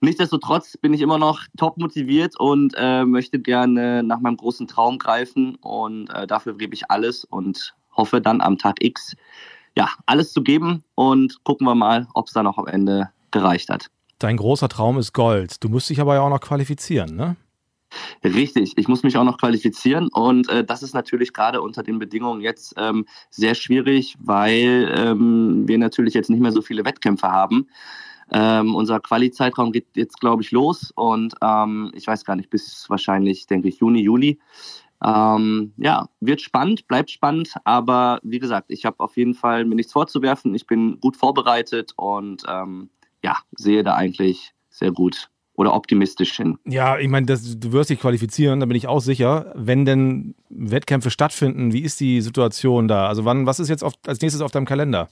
Nichtsdestotrotz 0.01 0.77
bin 0.79 0.95
ich 0.95 1.01
immer 1.03 1.19
noch 1.19 1.43
top 1.57 1.79
motiviert 1.79 2.39
und 2.39 2.75
äh, 2.77 3.05
möchte 3.05 3.39
gerne 3.39 4.03
nach 4.03 4.21
meinem 4.21 4.37
großen 4.37 4.67
Traum 4.67 4.99
greifen 4.99 5.57
und 5.57 6.09
äh, 6.11 6.27
dafür 6.27 6.57
gebe 6.57 6.75
ich 6.75 6.91
alles 6.91 7.25
und 7.25 7.75
hoffe 7.97 8.21
dann 8.21 8.41
am 8.41 8.59
Tag 8.59 8.83
X 8.83 9.15
ja, 9.77 9.89
alles 10.07 10.33
zu 10.33 10.43
geben 10.43 10.85
und 10.95 11.43
gucken 11.45 11.67
wir 11.67 11.75
mal, 11.75 12.07
ob 12.15 12.27
es 12.29 12.33
dann 12.33 12.47
auch 12.47 12.59
am 12.59 12.67
Ende 12.67 13.11
gereicht 13.31 13.69
hat. 13.69 13.91
Dein 14.19 14.37
großer 14.37 14.69
Traum 14.69 14.99
ist 14.99 15.13
Gold. 15.13 15.63
Du 15.63 15.69
musst 15.69 15.91
dich 15.91 16.01
aber 16.01 16.15
ja 16.15 16.21
auch 16.21 16.31
noch 16.31 16.41
qualifizieren, 16.41 17.17
ne? 17.17 17.37
Richtig, 18.25 18.73
ich 18.77 18.89
muss 18.89 19.03
mich 19.03 19.17
auch 19.17 19.25
noch 19.25 19.39
qualifizieren 19.39 20.09
und 20.09 20.49
äh, 20.49 20.65
das 20.65 20.83
ist 20.83 20.95
natürlich 20.95 21.33
gerade 21.33 21.63
unter 21.63 21.83
den 21.83 21.99
Bedingungen 21.99 22.41
jetzt 22.41 22.75
ähm, 22.77 23.07
sehr 23.31 23.55
schwierig, 23.55 24.17
weil 24.19 24.93
ähm, 24.97 25.69
wir 25.69 25.79
natürlich 25.79 26.15
jetzt 26.15 26.31
nicht 26.31 26.41
mehr 26.41 26.51
so 26.51 26.61
viele 26.61 26.85
Wettkämpfe 26.85 27.29
haben. 27.31 27.69
Ähm, 28.33 28.75
unser 28.75 29.01
Quali-Zeitraum 29.01 29.71
geht 29.71 29.87
jetzt, 29.95 30.19
glaube 30.19 30.43
ich, 30.43 30.51
los 30.51 30.93
und 30.97 31.35
ähm, 31.43 31.93
ich 31.95 32.07
weiß 32.07 32.25
gar 32.25 32.37
nicht, 32.37 32.51
bis 32.51 32.89
wahrscheinlich, 32.89 33.47
denke 33.47 33.69
ich, 33.69 33.79
Juni, 33.79 34.01
Juli. 34.01 34.39
Ähm, 35.05 35.75
ja, 35.77 36.09
wird 36.21 36.41
spannend, 36.41 36.89
bleibt 36.89 37.11
spannend, 37.11 37.53
aber 37.65 38.21
wie 38.23 38.39
gesagt, 38.39 38.71
ich 38.71 38.87
habe 38.87 39.01
auf 39.01 39.17
jeden 39.17 39.35
Fall 39.35 39.67
mir 39.67 39.75
nichts 39.75 39.93
vorzuwerfen. 39.93 40.55
Ich 40.55 40.67
bin 40.67 40.99
gut 41.01 41.17
vorbereitet 41.17 41.93
und 41.97 42.43
ähm, 42.49 42.89
ja, 43.23 43.37
sehe 43.53 43.83
da 43.83 43.95
eigentlich 43.95 44.55
sehr 44.71 44.93
gut 44.93 45.29
oder 45.57 45.75
optimistisch 45.75 46.33
hin. 46.37 46.59
Ja, 46.65 46.99
ich 46.99 47.09
meine, 47.09 47.27
du 47.27 47.73
wirst 47.73 47.91
dich 47.91 48.01
qualifizieren, 48.01 48.61
da 48.61 48.67
bin 48.67 48.77
ich 48.77 48.89
auch 48.89 49.01
sicher. 49.01 49.53
Wenn 49.55 49.85
denn 49.85 50.35
Wettkämpfe 50.49 51.11
stattfinden, 51.11 51.73
wie 51.73 51.83
ist 51.83 52.01
die 52.01 52.21
Situation 52.23 52.89
da? 52.89 53.07
Also 53.07 53.25
wann, 53.25 53.47
was 53.47 53.61
ist 53.61 53.69
jetzt 53.69 53.85
auf, 53.85 53.93
als 54.07 54.21
nächstes 54.21 54.41
auf 54.41 54.51
deinem 54.51 54.67
Kalender? 54.67 55.09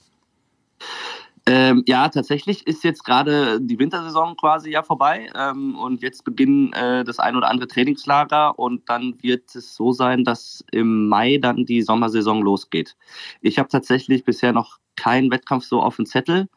Ähm, 1.44 1.82
ja, 1.86 2.08
tatsächlich 2.08 2.66
ist 2.68 2.84
jetzt 2.84 3.04
gerade 3.04 3.60
die 3.60 3.78
Wintersaison 3.78 4.36
quasi 4.36 4.70
ja 4.70 4.84
vorbei 4.84 5.28
ähm, 5.34 5.76
und 5.76 6.00
jetzt 6.00 6.24
beginnen 6.24 6.72
äh, 6.72 7.02
das 7.02 7.18
ein 7.18 7.34
oder 7.34 7.48
andere 7.50 7.66
Trainingslager 7.66 8.56
und 8.58 8.88
dann 8.88 9.20
wird 9.22 9.52
es 9.56 9.74
so 9.74 9.92
sein, 9.92 10.22
dass 10.22 10.64
im 10.70 11.08
Mai 11.08 11.38
dann 11.38 11.66
die 11.66 11.82
Sommersaison 11.82 12.42
losgeht. 12.42 12.96
Ich 13.40 13.58
habe 13.58 13.68
tatsächlich 13.68 14.24
bisher 14.24 14.52
noch 14.52 14.78
keinen 14.94 15.32
Wettkampf 15.32 15.64
so 15.64 15.82
auf 15.82 15.96
dem 15.96 16.06
Zettel. 16.06 16.48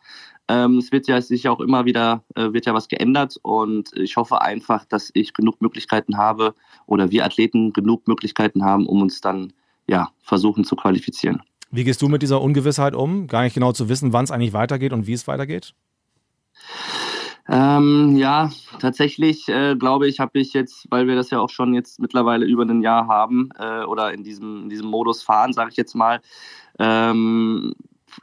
Ähm, 0.47 0.77
es 0.77 0.91
wird 0.91 1.07
ja 1.07 1.19
sicher 1.19 1.51
auch 1.51 1.61
immer 1.61 1.85
wieder 1.85 2.23
äh, 2.35 2.53
wird 2.53 2.67
ja 2.67 2.75
was 2.75 2.87
geändert 2.87 3.37
und 3.41 3.91
ich 3.95 4.17
hoffe 4.17 4.41
einfach, 4.41 4.85
dass 4.85 5.09
ich 5.15 5.33
genug 5.33 5.61
Möglichkeiten 5.61 6.17
habe 6.17 6.53
oder 6.85 7.09
wir 7.09 7.25
Athleten 7.25 7.73
genug 7.73 8.07
Möglichkeiten 8.07 8.63
haben, 8.63 8.85
um 8.85 9.01
uns 9.01 9.19
dann 9.19 9.53
ja 9.87 10.11
versuchen 10.21 10.63
zu 10.63 10.75
qualifizieren. 10.75 11.41
Wie 11.75 11.83
gehst 11.83 12.01
du 12.01 12.07
mit 12.07 12.21
dieser 12.21 12.41
Ungewissheit 12.41 12.95
um? 12.95 13.27
Gar 13.27 13.43
nicht 13.43 13.53
genau 13.53 13.73
zu 13.73 13.89
wissen, 13.89 14.13
wann 14.13 14.23
es 14.23 14.31
eigentlich 14.31 14.53
weitergeht 14.53 14.93
und 14.93 15.07
wie 15.07 15.13
es 15.13 15.27
weitergeht? 15.27 15.73
Ähm, 17.47 18.15
ja, 18.15 18.49
tatsächlich 18.79 19.47
äh, 19.49 19.75
glaube 19.75 20.07
ich, 20.07 20.19
habe 20.19 20.39
ich 20.39 20.53
jetzt, 20.53 20.87
weil 20.89 21.07
wir 21.07 21.15
das 21.15 21.29
ja 21.29 21.39
auch 21.39 21.49
schon 21.49 21.73
jetzt 21.73 21.99
mittlerweile 21.99 22.45
über 22.45 22.63
ein 22.63 22.81
Jahr 22.81 23.07
haben 23.07 23.49
äh, 23.59 23.83
oder 23.83 24.13
in 24.13 24.23
diesem, 24.23 24.63
in 24.63 24.69
diesem 24.69 24.87
Modus 24.87 25.21
fahren, 25.21 25.53
sage 25.53 25.69
ich 25.69 25.77
jetzt 25.77 25.95
mal, 25.95 26.21
ähm, 26.79 27.75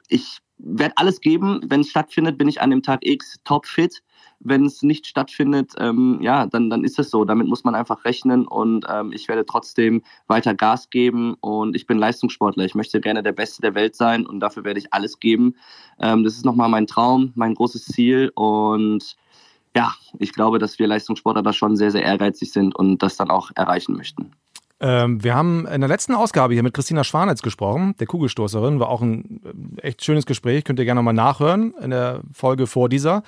ich 0.09 0.39
werde 0.59 0.95
alles 0.97 1.21
geben. 1.21 1.61
Wenn 1.67 1.81
es 1.81 1.91
stattfindet, 1.91 2.39
bin 2.39 2.49
ich 2.49 2.61
an 2.61 2.71
dem 2.71 2.83
Tag 2.83 3.01
X 3.03 3.37
topfit 3.45 4.03
wenn 4.45 4.67
es 4.67 4.83
nicht 4.83 5.07
stattfindet, 5.07 5.73
ähm, 5.79 6.19
ja, 6.21 6.47
dann, 6.47 6.71
dann 6.71 6.85
ist 6.85 6.99
es 6.99 7.11
so. 7.11 7.25
Damit 7.25 7.47
muss 7.47 7.65
man 7.65 7.75
einfach 7.75 8.05
rechnen 8.05 8.47
und 8.47 8.87
ähm, 8.89 9.13
ich 9.13 9.29
werde 9.29 9.47
trotzdem 9.47 10.03
weiter 10.27 10.55
Gas 10.55 10.91
geben 10.91 11.35
und 11.41 11.77
ich 11.77 11.87
bin 11.87 11.99
Leistungssportler. 11.99 12.65
Ich 12.65 12.75
möchte 12.75 13.01
gerne 13.01 13.23
der 13.23 13.33
Beste 13.33 13.63
der 13.63 13.75
Welt 13.75 13.97
sein 13.97 14.27
und 14.27 14.41
dafür 14.41 14.65
werde 14.65 14.81
ich 14.81 14.93
alles 14.93 15.21
geben. 15.21 15.57
Ähm, 16.01 16.25
das 16.25 16.35
ist 16.35 16.45
nochmal 16.45 16.69
mein 16.69 16.87
Traum, 16.87 17.33
mein 17.35 17.55
großes 17.55 17.87
Ziel 17.87 18.31
und 18.35 19.17
ja, 19.75 19.95
ich 20.19 20.33
glaube, 20.33 20.59
dass 20.59 20.79
wir 20.79 20.87
Leistungssportler 20.87 21.43
da 21.43 21.53
schon 21.53 21.77
sehr, 21.77 21.91
sehr 21.91 22.03
ehrgeizig 22.03 22.53
sind 22.53 22.77
und 22.77 23.03
das 23.03 23.17
dann 23.17 23.31
auch 23.31 23.51
erreichen 23.55 23.97
möchten. 23.97 24.33
Ähm, 24.81 25.23
wir 25.23 25.37
haben 25.37 25.65
in 25.67 25.81
der 25.81 25.89
letzten 25.89 26.13
Ausgabe 26.13 26.55
hier 26.55 26.65
mit 26.65 26.75
Christina 26.75 27.05
Schwanitz 27.05 27.41
gesprochen, 27.41 27.95
der 28.01 28.09
Kugelstoßerin. 28.09 28.81
War 28.81 28.89
auch 28.89 29.01
ein 29.01 29.41
äh, 29.79 29.83
echt 29.83 30.05
schönes 30.05 30.27
Gespräch. 30.27 30.65
Könnt 30.65 30.81
ihr 30.81 30.85
gerne 30.85 30.99
nochmal 30.99 31.15
nachhören 31.15 31.73
in 31.81 31.91
der 31.91 32.21
Folge 32.33 32.67
vor 32.67 32.89
dieser. 32.89 33.23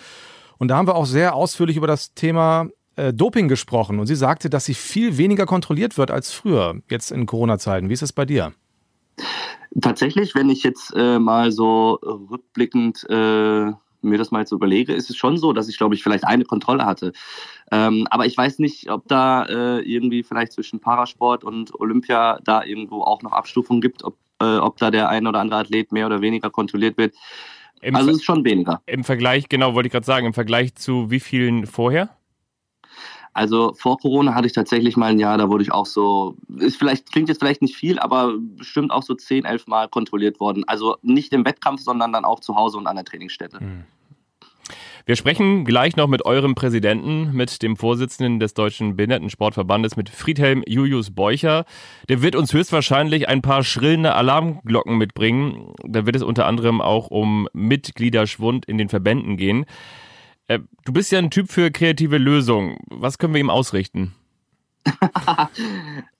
Und 0.59 0.69
da 0.69 0.77
haben 0.77 0.87
wir 0.87 0.95
auch 0.95 1.07
sehr 1.07 1.35
ausführlich 1.35 1.77
über 1.77 1.87
das 1.87 2.15
Thema 2.15 2.69
äh, 2.97 3.13
Doping 3.13 3.49
gesprochen. 3.49 3.99
Und 3.99 4.07
sie 4.07 4.15
sagte, 4.15 4.51
dass 4.51 4.65
sie 4.65 4.75
viel 4.75 5.19
weniger 5.19 5.47
kontrolliert 5.47 5.99
wird 5.99 6.11
als 6.11 6.33
früher, 6.33 6.81
jetzt 6.91 7.11
in 7.11 7.27
Corona-Zeiten. 7.27 7.89
Wie 7.89 7.95
ist 7.95 8.03
es 8.03 8.13
bei 8.13 8.25
dir? 8.25 8.53
Tatsächlich, 9.81 10.35
wenn 10.35 10.51
ich 10.51 10.63
jetzt 10.63 10.93
äh, 10.97 11.19
mal 11.19 11.51
so 11.51 11.99
rückblickend 12.03 13.05
äh, 13.09 13.73
mir 14.05 14.19
das 14.19 14.31
mal 14.31 14.41
jetzt 14.41 14.53
überlege, 14.53 14.93
ist 14.93 15.11
es 15.11 15.17
schon 15.17 15.39
so, 15.39 15.53
dass 15.53 15.69
ich, 15.69 15.79
glaube 15.79 15.95
ich, 15.95 16.03
vielleicht 16.03 16.25
eine 16.25 16.45
Kontrolle 16.45 16.85
hatte. 16.85 17.13
Ähm, 17.73 18.07
aber 18.11 18.27
ich 18.27 18.37
weiß 18.37 18.59
nicht, 18.59 18.91
ob 18.91 19.09
da 19.09 19.45
äh, 19.45 19.81
irgendwie 19.81 20.23
vielleicht 20.23 20.53
zwischen 20.53 20.81
Parasport 20.81 21.43
und 21.43 21.75
Olympia 21.81 22.39
da 22.45 22.63
irgendwo 22.63 23.03
auch 23.03 23.23
noch 23.23 23.33
Abstufungen 23.33 23.81
gibt, 23.81 24.05
ob, 24.05 24.17
äh, 24.41 24.59
ob 24.59 24.77
da 24.77 24.91
der 24.91 25.09
ein 25.09 25.27
oder 25.27 25.41
andere 25.41 25.61
Athlet 25.61 25.91
mehr 25.91 26.07
oder 26.07 26.21
weniger 26.21 26.51
kontrolliert 26.51 26.99
wird. 26.99 27.15
Im 27.85 27.97
also 27.97 28.11
es 28.11 28.17
ist 28.17 28.25
schon 28.25 28.45
weniger. 28.45 28.81
Im 28.87 29.05
Vergleich, 29.05 29.49
genau, 29.49 29.75
wollte 29.75 29.89
ich 29.89 29.93
gerade 29.93 30.07
sagen, 30.07 30.27
im 30.27 30.35
Vergleich 30.35 30.75
zu 30.75 31.11
wie 31.11 31.21
vielen 31.21 31.67
vorher? 31.67 32.17
Also 33.35 33.75
vor 33.75 33.99
Corona 33.99 34.35
hatte 34.35 34.47
ich 34.47 34.53
tatsächlich 34.53 34.97
mal 34.97 35.11
ein 35.11 35.19
Jahr, 35.19 35.37
da 35.37 35.49
wurde 35.49 35.65
ich 35.65 35.73
auch 35.73 35.87
so, 35.87 36.37
ist 36.59 36.77
vielleicht, 36.77 37.11
klingt 37.11 37.29
jetzt 37.29 37.41
vielleicht 37.41 37.63
nicht 37.63 37.75
viel, 37.75 37.99
aber 37.99 38.33
bestimmt 38.39 38.93
auch 38.93 39.03
so 39.03 39.15
10, 39.15 39.45
11 39.45 39.67
Mal 39.67 39.89
kontrolliert 39.89 40.39
worden. 40.39 40.63
Also 40.69 40.97
nicht 41.03 41.33
im 41.33 41.45
Wettkampf, 41.45 41.81
sondern 41.81 42.13
dann 42.13 42.25
auch 42.25 42.39
zu 42.39 42.55
Hause 42.55 42.79
und 42.79 42.87
an 42.87 42.95
der 42.95 43.05
Trainingsstätte. 43.05 43.63
Mhm. 43.63 43.85
Wir 45.07 45.17
sprechen 45.17 45.65
gleich 45.65 45.97
noch 45.97 46.09
mit 46.09 46.25
eurem 46.25 46.55
Präsidenten, 46.55 47.33
mit 47.33 47.63
dem 47.63 47.77
Vorsitzenden 47.77 48.41
des 48.41 48.55
Deutschen 48.55 48.97
Behindertensportverbandes, 48.97 49.97
mit 49.97 50.09
Friedhelm 50.09 50.63
Julius 50.67 51.11
Beucher. 51.11 51.67
Der 52.09 52.23
wird 52.23 52.37
uns 52.37 52.53
höchstwahrscheinlich 52.53 53.29
ein 53.29 53.43
paar 53.43 53.65
schrillende 53.65 54.15
Alarmglocken 54.15 54.97
mitbringen. 54.97 55.75
Da 55.85 56.07
wird 56.07 56.17
es 56.17 56.23
unter 56.23 56.47
anderem 56.47 56.81
auch 56.81 57.09
um 57.09 57.49
Mitgliederschwund 57.53 58.65
in 58.65 58.79
den 58.79 58.89
Verbänden 58.89 59.37
gehen. 59.37 59.67
Äh, 60.49 60.61
du 60.85 60.93
bist 60.93 61.13
ja 61.13 61.19
ein 61.19 61.31
Typ 61.31 61.51
für 61.51 61.71
kreative 61.71 62.19
Lösungen. 62.19 62.79
Was 62.91 63.19
können 63.19 63.35
wir 63.35 63.41
ihm 63.41 63.51
ausrichten? 63.51 64.15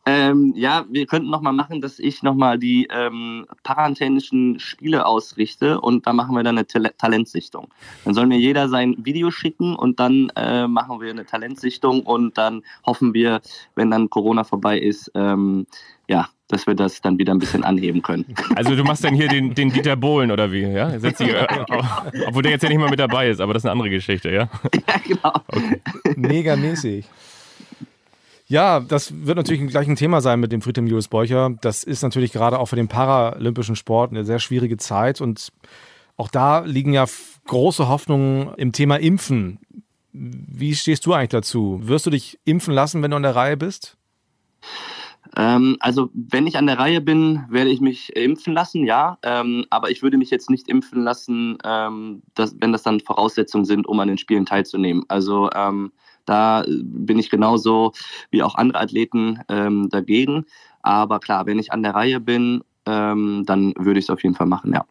ähm, 0.07 0.53
ja, 0.57 0.85
wir 0.89 1.07
könnten 1.07 1.31
nochmal 1.31 1.53
machen, 1.53 1.81
dass 1.81 1.99
ich 1.99 2.23
nochmal 2.23 2.59
die 2.59 2.89
ähm, 2.91 3.47
parantänischen 3.63 4.59
Spiele 4.59 5.07
ausrichte 5.07 5.81
und 5.81 6.07
da 6.07 6.13
machen 6.13 6.35
wir 6.35 6.43
dann 6.43 6.59
eine 6.59 6.67
Tal 6.67 6.93
Talentsichtung. 6.99 7.69
Dann 8.05 8.15
soll 8.15 8.27
mir 8.27 8.39
jeder 8.39 8.69
sein 8.69 8.97
Video 8.99 9.31
schicken 9.31 9.77
und 9.77 10.01
dann 10.01 10.31
äh, 10.37 10.67
machen 10.67 11.01
wir 11.01 11.11
eine 11.11 11.27
Talentsichtung 11.27 12.03
und 12.03 12.39
dann 12.39 12.63
hoffen 12.85 13.15
wir, 13.15 13.41
wenn 13.75 13.91
dann 13.91 14.11
Corona 14.11 14.45
vorbei 14.45 14.79
ist, 14.79 15.11
ähm, 15.15 15.67
ja, 16.09 16.29
dass 16.49 16.67
wir 16.67 16.75
das 16.75 17.01
dann 17.01 17.19
wieder 17.19 17.33
ein 17.33 17.39
bisschen 17.39 17.65
anheben 17.65 18.03
können. 18.03 18.27
Also 18.55 18.77
du 18.77 18.85
machst 18.85 19.03
dann 19.05 19.15
hier 19.15 19.29
den, 19.29 19.55
den 19.55 19.73
Dieter 19.73 19.97
Bohlen 19.97 20.31
oder 20.31 20.53
wie, 20.53 20.63
ja? 20.63 20.99
Setz 20.99 21.19
dich, 21.19 21.29
äh, 21.33 21.47
obwohl 22.27 22.43
der 22.43 22.53
jetzt 22.53 22.63
ja 22.63 22.69
nicht 22.69 22.79
mal 22.79 22.91
mit 22.91 23.01
dabei 23.01 23.31
ist, 23.31 23.41
aber 23.41 23.55
das 23.55 23.63
ist 23.63 23.67
eine 23.67 23.73
andere 23.73 23.91
Geschichte, 23.91 24.31
ja? 24.31 24.49
Ja, 24.73 24.95
genau. 25.07 25.33
Okay. 25.49 25.81
Megamäßig. 26.17 27.07
Ja, 28.55 28.79
das 28.79 29.27
wird 29.27 29.37
natürlich 29.37 29.69
gleich 29.69 29.89
ein 29.89 29.97
Thema 29.97 30.21
sein 30.21 30.39
mit 30.39 30.53
dem 30.53 30.63
Friedhelm 30.63 30.87
Julius 30.87 31.09
Beucher. 31.09 31.51
Das 31.61 31.83
ist 31.83 32.05
natürlich 32.05 32.31
gerade 32.31 32.61
auch 32.61 32.67
für 32.67 32.77
den 32.77 32.87
paralympischen 32.87 33.75
Sport 33.75 34.13
eine 34.13 34.25
sehr 34.25 34.39
schwierige 34.39 34.77
Zeit 34.77 35.21
und 35.21 35.49
auch 36.17 36.29
da 36.29 36.61
liegen 36.61 36.93
ja 36.93 37.05
große 37.49 37.89
Hoffnungen 37.89 38.55
im 38.55 38.71
Thema 38.71 38.95
Impfen. 39.01 39.59
Wie 40.13 40.77
stehst 40.77 41.05
du 41.05 41.15
eigentlich 41.15 41.31
dazu? 41.31 41.81
Wirst 41.83 42.07
du 42.07 42.11
dich 42.11 42.39
impfen 42.45 42.73
lassen, 42.73 43.03
wenn 43.03 43.11
du 43.11 43.17
an 43.17 43.25
der 43.25 43.35
Reihe 43.35 43.57
bist? 43.57 43.97
Ähm, 45.37 45.77
also 45.81 46.11
wenn 46.15 46.47
ich 46.47 46.57
an 46.57 46.69
der 46.69 46.79
Reihe 46.79 47.01
bin, 47.01 47.45
werde 47.49 47.71
ich 47.71 47.81
mich 47.81 48.15
impfen 48.15 48.55
lassen, 48.55 48.85
ja. 48.85 49.19
Ähm, 49.25 49.67
aber 49.69 49.91
ich 49.91 50.01
würde 50.05 50.17
mich 50.17 50.31
jetzt 50.31 50.49
nicht 50.49 50.69
impfen 50.69 51.03
lassen, 51.03 51.59
ähm, 51.65 52.23
dass, 52.37 52.55
wenn 52.61 52.71
das 52.71 52.85
dann 52.85 53.01
Voraussetzungen 53.01 53.65
sind, 53.65 53.89
um 53.89 53.99
an 53.99 54.07
den 54.07 54.19
Spielen 54.19 54.47
teilzunehmen. 54.47 55.03
Also 55.09 55.51
ähm, 55.53 55.91
da 56.25 56.65
bin 56.67 57.19
ich 57.19 57.31
genauso 57.31 57.93
wie 58.31 58.43
auch 58.43 58.55
andere 58.55 58.81
Athleten 58.81 59.41
ähm, 59.49 59.89
dagegen. 59.91 60.47
Aber 60.83 61.19
klar, 61.19 61.47
wenn 61.47 61.59
ich 61.59 61.73
an 61.73 61.83
der 61.83 61.95
Reihe 61.95 62.21
bin, 62.21 62.63
ähm, 62.87 63.45
dann 63.47 63.75
würde 63.79 63.99
ich 63.99 64.07
es 64.07 64.11
auf 64.11 64.23
jeden 64.23 64.35
Fall 64.35 64.47
machen, 64.47 64.73
ja. 64.73 64.85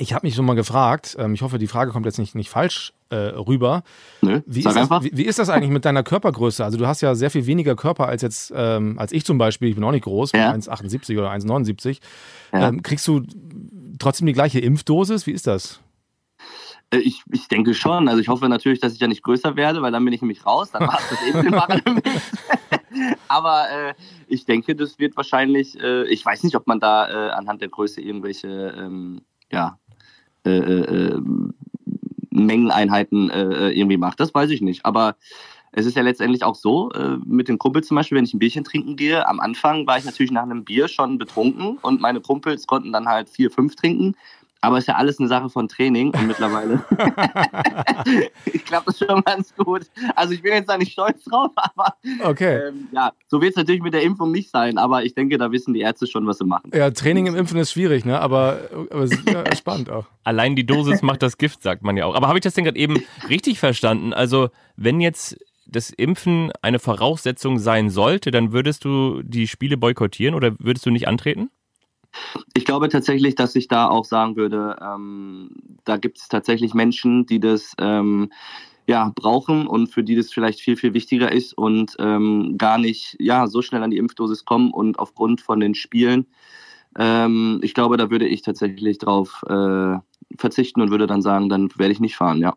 Ich 0.00 0.14
habe 0.14 0.26
mich 0.26 0.36
schon 0.36 0.46
mal 0.46 0.54
gefragt, 0.54 1.16
ähm, 1.18 1.34
ich 1.34 1.42
hoffe, 1.42 1.58
die 1.58 1.66
Frage 1.66 1.90
kommt 1.90 2.06
jetzt 2.06 2.18
nicht, 2.18 2.36
nicht 2.36 2.50
falsch 2.50 2.92
äh, 3.10 3.16
rüber. 3.16 3.82
Nö, 4.22 4.40
wie, 4.46 4.60
ist 4.60 4.76
das, 4.76 4.90
wie, 5.02 5.10
wie, 5.12 5.24
ist 5.24 5.40
das 5.40 5.50
eigentlich 5.50 5.72
mit 5.72 5.84
deiner 5.84 6.04
Körpergröße? 6.04 6.64
Also 6.64 6.78
du 6.78 6.86
hast 6.86 7.00
ja 7.00 7.16
sehr 7.16 7.30
viel 7.30 7.46
weniger 7.46 7.74
Körper 7.74 8.06
als 8.06 8.22
jetzt, 8.22 8.52
ähm, 8.54 8.96
als 8.98 9.10
ich 9.10 9.24
zum 9.24 9.38
Beispiel, 9.38 9.68
ich 9.68 9.74
bin 9.74 9.82
auch 9.82 9.90
nicht 9.90 10.04
groß, 10.04 10.32
ja. 10.32 10.52
1,78 10.52 11.18
oder 11.18 11.32
1,79. 11.32 11.98
Ja. 12.52 12.68
Ähm, 12.68 12.82
kriegst 12.82 13.08
du 13.08 13.22
trotzdem 13.98 14.28
die 14.28 14.32
gleiche 14.32 14.60
Impfdosis? 14.60 15.26
Wie 15.26 15.32
ist 15.32 15.48
das? 15.48 15.80
Äh, 16.90 16.98
ich, 16.98 17.22
ich 17.30 17.48
denke 17.48 17.74
schon. 17.74 18.08
Also 18.08 18.20
ich 18.20 18.28
hoffe 18.28 18.48
natürlich, 18.48 18.80
dass 18.80 18.94
ich 18.94 19.00
ja 19.00 19.08
nicht 19.08 19.22
größer 19.22 19.56
werde, 19.56 19.82
weil 19.82 19.92
dann 19.92 20.04
bin 20.04 20.14
ich 20.14 20.22
nämlich 20.22 20.44
raus. 20.46 20.70
Dann 20.70 20.86
macht 20.86 21.04
das 21.10 21.22
eben 21.22 21.42
den 21.42 22.02
Aber 23.28 23.70
äh, 23.70 23.94
ich 24.26 24.44
denke, 24.44 24.74
das 24.74 24.98
wird 24.98 25.16
wahrscheinlich, 25.16 25.78
äh, 25.80 26.04
ich 26.04 26.24
weiß 26.24 26.42
nicht, 26.42 26.56
ob 26.56 26.66
man 26.66 26.80
da 26.80 27.08
äh, 27.08 27.30
anhand 27.30 27.60
der 27.60 27.68
Größe 27.68 28.00
irgendwelche 28.00 28.74
ähm, 28.76 29.20
ja, 29.52 29.78
äh, 30.44 30.50
äh, 30.50 31.20
Mengeneinheiten 32.30 33.30
irgendwie 33.30 33.96
macht. 33.96 34.20
Das 34.20 34.32
weiß 34.32 34.50
ich 34.50 34.60
nicht. 34.60 34.86
Aber 34.86 35.16
es 35.72 35.86
ist 35.86 35.96
ja 35.96 36.02
letztendlich 36.02 36.44
auch 36.44 36.54
so, 36.54 36.92
mit 37.24 37.48
den 37.48 37.58
Kumpels 37.58 37.88
zum 37.88 37.96
Beispiel, 37.96 38.16
wenn 38.16 38.24
ich 38.24 38.32
ein 38.32 38.38
Bierchen 38.38 38.62
trinken 38.62 38.94
gehe, 38.94 39.26
am 39.26 39.40
Anfang 39.40 39.88
war 39.88 39.98
ich 39.98 40.04
natürlich 40.04 40.30
nach 40.30 40.44
einem 40.44 40.64
Bier 40.64 40.86
schon 40.86 41.18
betrunken 41.18 41.78
und 41.78 42.00
meine 42.00 42.20
Kumpels 42.20 42.68
konnten 42.68 42.92
dann 42.92 43.08
halt 43.08 43.28
vier, 43.28 43.50
fünf 43.50 43.74
trinken. 43.74 44.14
Aber 44.60 44.78
ist 44.78 44.88
ja 44.88 44.96
alles 44.96 45.20
eine 45.20 45.28
Sache 45.28 45.48
von 45.48 45.68
Training 45.68 46.12
und 46.12 46.26
mittlerweile. 46.26 46.84
ich 48.52 48.64
glaube, 48.64 48.86
das 48.86 48.98
schon 48.98 49.22
ganz 49.22 49.54
gut. 49.54 49.82
Also 50.16 50.34
ich 50.34 50.42
bin 50.42 50.52
jetzt 50.52 50.68
da 50.68 50.76
nicht 50.76 50.92
stolz 50.92 51.22
drauf, 51.24 51.52
aber 51.54 51.94
okay. 52.24 52.68
Ähm, 52.68 52.88
ja, 52.92 53.12
so 53.28 53.40
wird 53.40 53.50
es 53.50 53.56
natürlich 53.56 53.82
mit 53.82 53.94
der 53.94 54.02
Impfung 54.02 54.32
nicht 54.32 54.50
sein, 54.50 54.78
aber 54.78 55.04
ich 55.04 55.14
denke, 55.14 55.38
da 55.38 55.52
wissen 55.52 55.74
die 55.74 55.80
Ärzte 55.80 56.06
schon, 56.06 56.26
was 56.26 56.38
sie 56.38 56.44
machen. 56.44 56.70
Ja, 56.74 56.90
Training 56.90 57.26
im 57.26 57.36
Impfen 57.36 57.58
ist 57.58 57.72
schwierig, 57.72 58.04
ne? 58.04 58.20
Aber, 58.20 58.60
aber 58.90 59.06
ja, 59.06 59.44
spannend 59.56 59.90
auch. 59.90 60.06
Allein 60.24 60.56
die 60.56 60.66
Dosis 60.66 61.02
macht 61.02 61.22
das 61.22 61.38
Gift, 61.38 61.62
sagt 61.62 61.82
man 61.82 61.96
ja 61.96 62.06
auch. 62.06 62.16
Aber 62.16 62.26
habe 62.26 62.38
ich 62.38 62.42
das 62.42 62.54
denn 62.54 62.64
gerade 62.64 62.78
eben 62.78 63.02
richtig 63.28 63.60
verstanden? 63.60 64.12
Also, 64.12 64.50
wenn 64.76 65.00
jetzt 65.00 65.38
das 65.66 65.90
Impfen 65.90 66.50
eine 66.62 66.78
Voraussetzung 66.78 67.58
sein 67.58 67.90
sollte, 67.90 68.30
dann 68.30 68.52
würdest 68.52 68.84
du 68.84 69.22
die 69.22 69.46
Spiele 69.46 69.76
boykottieren 69.76 70.34
oder 70.34 70.58
würdest 70.58 70.86
du 70.86 70.90
nicht 70.90 71.06
antreten? 71.06 71.50
Ich 72.54 72.64
glaube 72.64 72.88
tatsächlich, 72.88 73.34
dass 73.34 73.54
ich 73.54 73.68
da 73.68 73.88
auch 73.88 74.04
sagen 74.04 74.36
würde, 74.36 74.76
ähm, 74.80 75.50
da 75.84 75.96
gibt 75.96 76.18
es 76.18 76.28
tatsächlich 76.28 76.74
Menschen, 76.74 77.26
die 77.26 77.40
das 77.40 77.74
ähm, 77.78 78.30
ja, 78.86 79.12
brauchen 79.14 79.66
und 79.66 79.88
für 79.88 80.02
die 80.02 80.16
das 80.16 80.32
vielleicht 80.32 80.60
viel, 80.60 80.76
viel 80.76 80.94
wichtiger 80.94 81.30
ist 81.30 81.52
und 81.52 81.94
ähm, 81.98 82.56
gar 82.56 82.78
nicht 82.78 83.16
ja, 83.20 83.46
so 83.46 83.60
schnell 83.60 83.82
an 83.82 83.90
die 83.90 83.98
Impfdosis 83.98 84.46
kommen 84.46 84.72
und 84.72 84.98
aufgrund 84.98 85.42
von 85.42 85.60
den 85.60 85.74
Spielen. 85.74 86.26
Ähm, 86.98 87.60
ich 87.62 87.74
glaube, 87.74 87.98
da 87.98 88.10
würde 88.10 88.26
ich 88.26 88.42
tatsächlich 88.42 88.98
drauf 88.98 89.44
äh, 89.48 89.96
verzichten 90.36 90.80
und 90.80 90.90
würde 90.90 91.06
dann 91.06 91.20
sagen, 91.20 91.50
dann 91.50 91.68
werde 91.76 91.92
ich 91.92 92.00
nicht 92.00 92.16
fahren, 92.16 92.40
ja. 92.40 92.54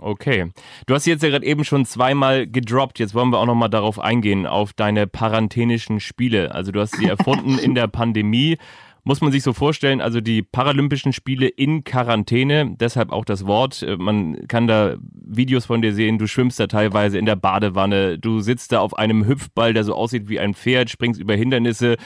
Okay. 0.00 0.52
Du 0.86 0.94
hast 0.94 1.06
jetzt 1.06 1.22
ja 1.22 1.28
gerade 1.28 1.44
eben 1.44 1.64
schon 1.64 1.84
zweimal 1.84 2.46
gedroppt. 2.46 3.00
Jetzt 3.00 3.14
wollen 3.14 3.30
wir 3.30 3.38
auch 3.38 3.46
nochmal 3.46 3.70
darauf 3.70 3.98
eingehen, 3.98 4.46
auf 4.46 4.72
deine 4.72 5.06
paranthenischen 5.06 5.98
Spiele. 5.98 6.54
Also 6.54 6.70
du 6.70 6.80
hast 6.80 6.96
sie 6.96 7.06
erfunden 7.08 7.58
in 7.58 7.74
der 7.74 7.88
Pandemie 7.88 8.58
muss 9.04 9.20
man 9.20 9.32
sich 9.32 9.42
so 9.42 9.52
vorstellen, 9.52 10.00
also 10.00 10.20
die 10.20 10.42
Paralympischen 10.42 11.12
Spiele 11.12 11.48
in 11.48 11.84
Quarantäne, 11.84 12.74
deshalb 12.78 13.12
auch 13.12 13.24
das 13.24 13.46
Wort. 13.46 13.82
Äh, 13.82 13.96
man 13.96 14.46
kann 14.48 14.66
da 14.66 14.96
Videos 15.12 15.66
von 15.66 15.82
dir 15.82 15.94
sehen, 15.94 16.18
du 16.18 16.26
schwimmst 16.26 16.60
da 16.60 16.66
teilweise 16.66 17.18
in 17.18 17.26
der 17.26 17.36
Badewanne, 17.36 18.18
du 18.18 18.40
sitzt 18.40 18.72
da 18.72 18.80
auf 18.80 18.96
einem 18.96 19.26
Hüpfball, 19.26 19.74
der 19.74 19.84
so 19.84 19.94
aussieht 19.94 20.28
wie 20.28 20.40
ein 20.40 20.54
Pferd, 20.54 20.90
springst 20.90 21.20
über 21.20 21.34
Hindernisse. 21.34 21.96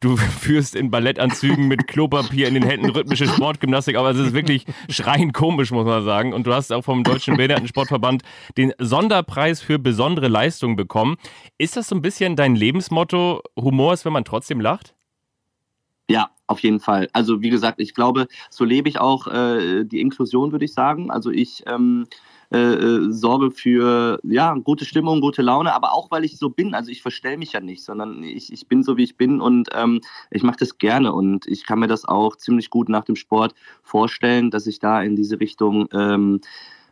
Du 0.00 0.16
führst 0.40 0.74
in 0.74 0.90
Ballettanzügen 0.90 1.68
mit 1.68 1.86
Klopapier 1.86 2.48
in 2.48 2.54
den 2.54 2.64
Händen 2.64 2.90
rhythmische 2.90 3.26
Sportgymnastik, 3.26 3.96
aber 3.96 4.10
es 4.10 4.18
ist 4.18 4.34
wirklich 4.34 4.64
schreiend 4.88 5.32
komisch, 5.34 5.70
muss 5.70 5.86
man 5.86 6.04
sagen. 6.04 6.32
Und 6.32 6.46
du 6.46 6.52
hast 6.52 6.72
auch 6.72 6.82
vom 6.82 7.04
Deutschen 7.04 7.36
Behindertensportverband 7.36 8.22
den 8.56 8.72
Sonderpreis 8.78 9.60
für 9.60 9.78
besondere 9.78 10.28
Leistung 10.28 10.76
bekommen. 10.76 11.16
Ist 11.58 11.76
das 11.76 11.88
so 11.88 11.94
ein 11.94 12.02
bisschen 12.02 12.36
dein 12.36 12.56
Lebensmotto? 12.56 13.40
Humor 13.56 13.94
ist, 13.94 14.04
wenn 14.04 14.12
man 14.12 14.24
trotzdem 14.24 14.60
lacht? 14.60 14.94
Ja, 16.08 16.30
auf 16.46 16.60
jeden 16.60 16.80
Fall. 16.80 17.08
Also 17.12 17.40
wie 17.40 17.48
gesagt, 17.50 17.80
ich 17.80 17.94
glaube, 17.94 18.26
so 18.50 18.64
lebe 18.64 18.88
ich 18.88 19.00
auch 19.00 19.26
äh, 19.26 19.84
die 19.84 20.00
Inklusion, 20.00 20.52
würde 20.52 20.66
ich 20.66 20.74
sagen. 20.74 21.10
Also 21.10 21.30
ich 21.30 21.62
ähm, 21.66 22.06
äh, 22.52 22.58
äh, 22.58 23.10
sorge 23.10 23.50
für 23.50 24.20
ja, 24.22 24.54
gute 24.54 24.84
Stimmung, 24.84 25.22
gute 25.22 25.40
Laune, 25.40 25.74
aber 25.74 25.92
auch 25.94 26.10
weil 26.10 26.24
ich 26.24 26.38
so 26.38 26.50
bin. 26.50 26.74
Also 26.74 26.90
ich 26.90 27.00
verstelle 27.00 27.38
mich 27.38 27.52
ja 27.52 27.60
nicht, 27.60 27.82
sondern 27.82 28.22
ich, 28.22 28.52
ich 28.52 28.68
bin 28.68 28.82
so, 28.82 28.98
wie 28.98 29.04
ich 29.04 29.16
bin 29.16 29.40
und 29.40 29.70
ähm, 29.72 30.02
ich 30.30 30.42
mache 30.42 30.58
das 30.58 30.76
gerne 30.76 31.14
und 31.14 31.46
ich 31.46 31.64
kann 31.64 31.78
mir 31.78 31.88
das 31.88 32.04
auch 32.04 32.36
ziemlich 32.36 32.68
gut 32.68 32.90
nach 32.90 33.04
dem 33.04 33.16
Sport 33.16 33.54
vorstellen, 33.82 34.50
dass 34.50 34.66
ich 34.66 34.78
da 34.78 35.02
in 35.02 35.16
diese 35.16 35.40
Richtung 35.40 35.88
ähm, 35.92 36.40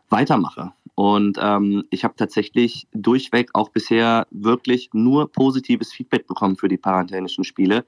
weitermache. 0.09 0.73
Und 0.95 1.39
ähm, 1.41 1.85
ich 1.91 2.05
habe 2.05 2.15
tatsächlich 2.17 2.87
durchweg 2.93 3.51
auch 3.55 3.71
bisher 3.71 4.27
wirklich 4.31 4.91
nur 4.93 5.31
positives 5.33 5.93
Feedback 5.93 6.27
bekommen 6.27 6.57
für 6.57 6.69
die 6.69 6.77
Parantenischen 6.77 7.45
Spiele. 7.45 7.85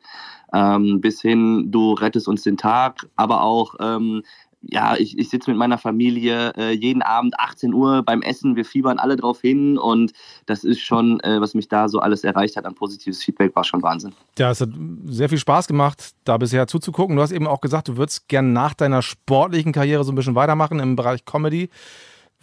Ähm, 0.54 1.00
bis 1.00 1.20
hin, 1.20 1.70
du 1.70 1.92
rettest 1.92 2.28
uns 2.28 2.42
den 2.42 2.56
Tag, 2.56 3.06
aber 3.16 3.42
auch 3.42 3.75
ähm, 3.80 4.23
ja, 4.70 4.96
ich, 4.96 5.18
ich 5.18 5.28
sitze 5.28 5.50
mit 5.50 5.58
meiner 5.58 5.78
Familie 5.78 6.52
äh, 6.56 6.70
jeden 6.70 7.02
Abend 7.02 7.38
18 7.38 7.75
Uhr 7.75 8.02
beim 8.02 8.23
Essen, 8.23 8.56
wir 8.56 8.64
fiebern 8.64 8.99
alle 8.99 9.16
drauf 9.16 9.40
hin 9.40 9.78
und 9.78 10.12
das 10.46 10.64
ist 10.64 10.80
schon, 10.80 11.20
äh, 11.20 11.40
was 11.40 11.54
mich 11.54 11.68
da 11.68 11.88
so 11.88 12.00
alles 12.00 12.25
erreicht 12.25 12.56
hat 12.56 12.64
an 12.64 12.75
positives 12.75 13.23
Feedback, 13.23 13.54
war 13.54 13.64
schon 13.64 13.82
Wahnsinn. 13.82 14.12
Ja, 14.38 14.50
es 14.50 14.61
hat 14.61 14.70
sehr 15.06 15.28
viel 15.28 15.38
Spaß 15.38 15.66
gemacht, 15.66 16.12
da 16.25 16.37
bisher 16.38 16.66
zuzugucken. 16.66 17.16
Du 17.16 17.23
hast 17.23 17.32
eben 17.32 17.46
auch 17.46 17.61
gesagt, 17.61 17.88
du 17.88 17.96
würdest 17.96 18.28
gern 18.28 18.52
nach 18.52 18.75
deiner 18.75 19.02
sportlichen 19.02 19.73
Karriere 19.73 20.04
so 20.04 20.12
ein 20.12 20.14
bisschen 20.14 20.34
weitermachen 20.34 20.80
im 20.80 20.96
Bereich 20.96 21.25
Comedy. 21.25 21.68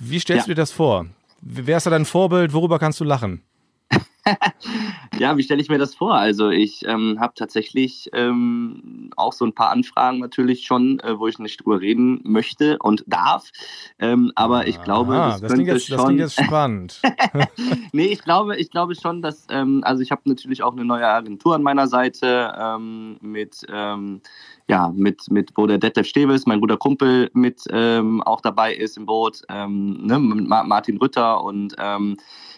Wie 0.03 0.19
stellst 0.19 0.47
ja. 0.47 0.51
du 0.51 0.55
dir 0.55 0.61
das 0.61 0.71
vor? 0.71 1.05
Wer 1.41 1.77
ist 1.77 1.85
da 1.85 1.91
dein 1.91 2.05
Vorbild? 2.05 2.53
Worüber 2.53 2.79
kannst 2.79 2.99
du 2.99 3.03
lachen? 3.03 3.43
ja, 5.19 5.37
wie 5.37 5.43
stelle 5.43 5.61
ich 5.61 5.69
mir 5.69 5.77
das 5.77 5.93
vor? 5.93 6.15
Also 6.15 6.49
ich 6.49 6.85
ähm, 6.87 7.19
habe 7.19 7.33
tatsächlich 7.35 8.09
ähm, 8.13 9.11
auch 9.15 9.33
so 9.33 9.45
ein 9.45 9.53
paar 9.53 9.69
Anfragen 9.69 10.19
natürlich 10.19 10.65
schon, 10.65 10.99
äh, 11.01 11.19
wo 11.19 11.27
ich 11.27 11.37
nicht 11.37 11.63
drüber 11.63 11.81
reden 11.81 12.19
möchte 12.23 12.77
und 12.79 13.03
darf. 13.07 13.51
Ähm, 13.99 14.31
aber 14.35 14.67
ich 14.67 14.81
glaube, 14.83 15.15
ah, 15.15 15.31
das, 15.31 15.41
das, 15.41 15.53
klingt 15.53 15.67
jetzt, 15.67 15.87
schon... 15.87 15.97
das 15.97 16.05
klingt 16.05 16.19
jetzt 16.19 16.35
spannend. 16.45 17.01
nee, 17.91 18.05
ich 18.05 18.23
glaube, 18.23 18.57
ich 18.57 18.71
glaube 18.71 18.95
schon, 18.95 19.21
dass 19.21 19.45
ähm, 19.49 19.83
also 19.83 20.01
ich 20.01 20.11
habe 20.11 20.21
natürlich 20.25 20.63
auch 20.63 20.73
eine 20.73 20.85
neue 20.85 21.07
Agentur 21.07 21.55
an 21.55 21.63
meiner 21.63 21.87
Seite 21.87 22.53
ähm, 22.57 23.17
mit 23.21 23.65
ähm, 23.69 24.21
ja, 24.71 24.89
mit, 24.95 25.29
mit 25.29 25.51
wo 25.55 25.67
der 25.67 25.77
Detlef 25.77 26.07
Steves, 26.07 26.45
mein 26.45 26.61
guter 26.61 26.77
Kumpel, 26.77 27.29
mit 27.33 27.65
ähm, 27.71 28.23
auch 28.23 28.39
dabei 28.39 28.73
ist 28.73 28.95
im 28.95 29.05
Boot, 29.05 29.41
ähm, 29.49 30.05
ne, 30.05 30.17
mit 30.17 30.47
Martin 30.47 30.95
Rütter 30.95 31.43
und 31.43 31.75
ähm, 31.77 32.15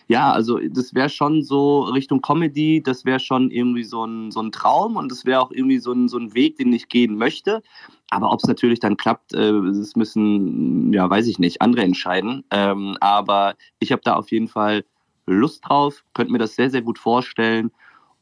ja, 0.07 0.31
also 0.31 0.59
das 0.59 0.93
wäre 0.93 1.09
schon 1.09 1.41
so 1.41 1.81
Richtung 1.81 2.21
Comedy, 2.21 2.83
das 2.83 3.03
wäre 3.03 3.19
schon 3.19 3.49
irgendwie 3.49 3.83
so 3.83 4.05
ein, 4.05 4.29
so 4.29 4.41
ein 4.41 4.51
Traum 4.51 4.95
und 4.95 5.11
das 5.11 5.25
wäre 5.25 5.41
auch 5.41 5.49
irgendwie 5.49 5.79
so 5.79 5.91
ein, 5.91 6.07
so 6.07 6.19
ein 6.19 6.35
Weg, 6.35 6.57
den 6.57 6.71
ich 6.71 6.87
gehen 6.87 7.17
möchte. 7.17 7.63
Aber 8.11 8.31
ob 8.31 8.41
es 8.41 8.47
natürlich 8.47 8.79
dann 8.79 8.95
klappt, 8.95 9.33
äh, 9.33 9.51
das 9.51 9.95
müssen, 9.95 10.93
ja, 10.93 11.09
weiß 11.09 11.25
ich 11.27 11.39
nicht, 11.39 11.63
andere 11.63 11.81
entscheiden. 11.81 12.43
Ähm, 12.51 12.95
aber 12.99 13.55
ich 13.79 13.91
habe 13.91 14.03
da 14.03 14.13
auf 14.13 14.29
jeden 14.31 14.49
Fall 14.49 14.85
Lust 15.25 15.67
drauf, 15.67 16.03
könnte 16.13 16.31
mir 16.31 16.37
das 16.37 16.55
sehr, 16.55 16.69
sehr 16.69 16.83
gut 16.83 16.99
vorstellen 16.99 17.71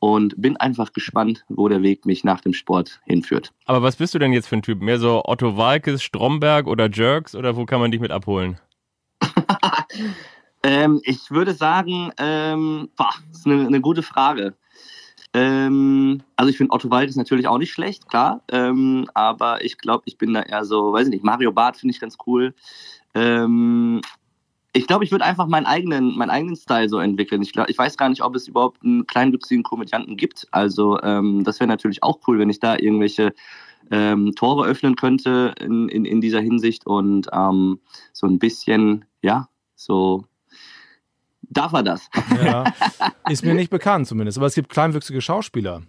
und 0.02 0.34
bin 0.42 0.58
einfach 0.58 0.92
gespannt, 0.92 1.46
wo 1.48 1.70
der 1.70 1.84
Weg 1.84 2.06
mich 2.06 2.24
nach 2.24 2.42
dem 2.42 2.54
Sport 2.54 3.00
hinführt. 3.06 3.54
Aber 3.66 3.82
was 3.82 3.96
bist 3.96 4.14
du 4.14 4.20
denn 4.20 4.34
jetzt 4.34 4.48
für 4.48 4.58
ein 4.58 4.64
Typ? 4.64 4.82
Mehr 4.82 5.00
so 5.00 5.22
Otto 5.24 5.56
Walkes, 5.56 6.04
Stromberg 6.04 6.68
oder 6.68 6.90
Jerks 6.90 7.36
oder 7.36 7.56
wo 7.56 7.66
kann 7.66 7.80
man 7.80 7.92
dich 7.92 8.02
mit 8.02 8.12
abholen? 8.12 8.60
Ähm, 10.64 11.02
ich 11.04 11.32
würde 11.32 11.54
sagen, 11.54 12.12
ähm, 12.18 12.90
boah, 12.96 13.14
das 13.30 13.40
ist 13.40 13.48
eine, 13.48 13.66
eine 13.66 13.82
gute 13.82 14.04
Frage. 14.04 14.56
Ähm, 15.34 16.22
also 16.36 16.50
ich 16.50 16.58
finde 16.58 16.74
Otto 16.74 16.90
Wald 16.90 17.10
ist 17.10 17.16
natürlich 17.16 17.48
auch 17.48 17.58
nicht 17.58 17.72
schlecht, 17.72 18.08
klar. 18.10 18.42
Ähm, 18.52 19.10
aber 19.14 19.64
ich 19.64 19.78
glaube, 19.78 20.04
ich 20.06 20.18
bin 20.18 20.34
da 20.34 20.42
eher 20.42 20.66
so, 20.66 20.94
weiß 20.94 21.08
ich 21.08 21.14
nicht, 21.14 21.24
Mario 21.24 21.52
Barth 21.52 21.78
finde 21.78 21.94
ich 21.94 22.00
ganz 22.00 22.18
cool. 22.28 22.54
Ähm, 23.16 24.02
ich 24.74 24.88
glaube, 24.88 25.04
ich 25.04 25.12
würde 25.12 25.26
einfach 25.26 25.48
meinen 25.48 25.66
eigenen, 25.66 26.18
meinen 26.18 26.30
eigenen 26.30 26.56
Style 26.56 26.88
so 26.88 27.00
entwickeln. 27.00 27.42
Ich, 27.42 27.52
glaub, 27.52 27.70
ich 27.70 27.78
weiß 27.78 27.98
gar 27.98 28.10
nicht, 28.10 28.24
ob 28.24 28.36
es 28.36 28.48
überhaupt 28.48 28.84
einen 28.84 29.06
kleinwüchsigen 29.06 29.64
Komödianten 29.64 30.16
gibt. 30.16 30.48
Also 30.52 31.02
ähm, 31.02 31.44
das 31.44 31.60
wäre 31.60 31.68
natürlich 31.68 32.04
auch 32.04 32.20
cool, 32.28 32.40
wenn 32.40 32.50
ich 32.50 32.60
da 32.60 32.78
irgendwelche 32.78 33.34
ähm, 33.90 34.34
Tore 34.36 34.68
öffnen 34.68 34.96
könnte 34.96 35.54
in, 35.60 35.90
in, 35.90 36.06
in 36.06 36.22
dieser 36.22 36.40
Hinsicht 36.40 36.86
und 36.86 37.28
ähm, 37.34 37.80
so 38.14 38.28
ein 38.28 38.40
bisschen, 38.40 39.06
ja, 39.22 39.50
so 39.76 40.26
darf 41.42 41.74
er 41.74 41.84
das. 41.84 42.10
Ja. 42.42 42.64
Ist 43.30 43.44
mir 43.44 43.54
nicht 43.54 43.70
bekannt 43.70 44.08
zumindest, 44.08 44.38
aber 44.38 44.48
es 44.48 44.56
gibt 44.56 44.70
kleinwüchsige 44.70 45.22
Schauspieler. 45.22 45.84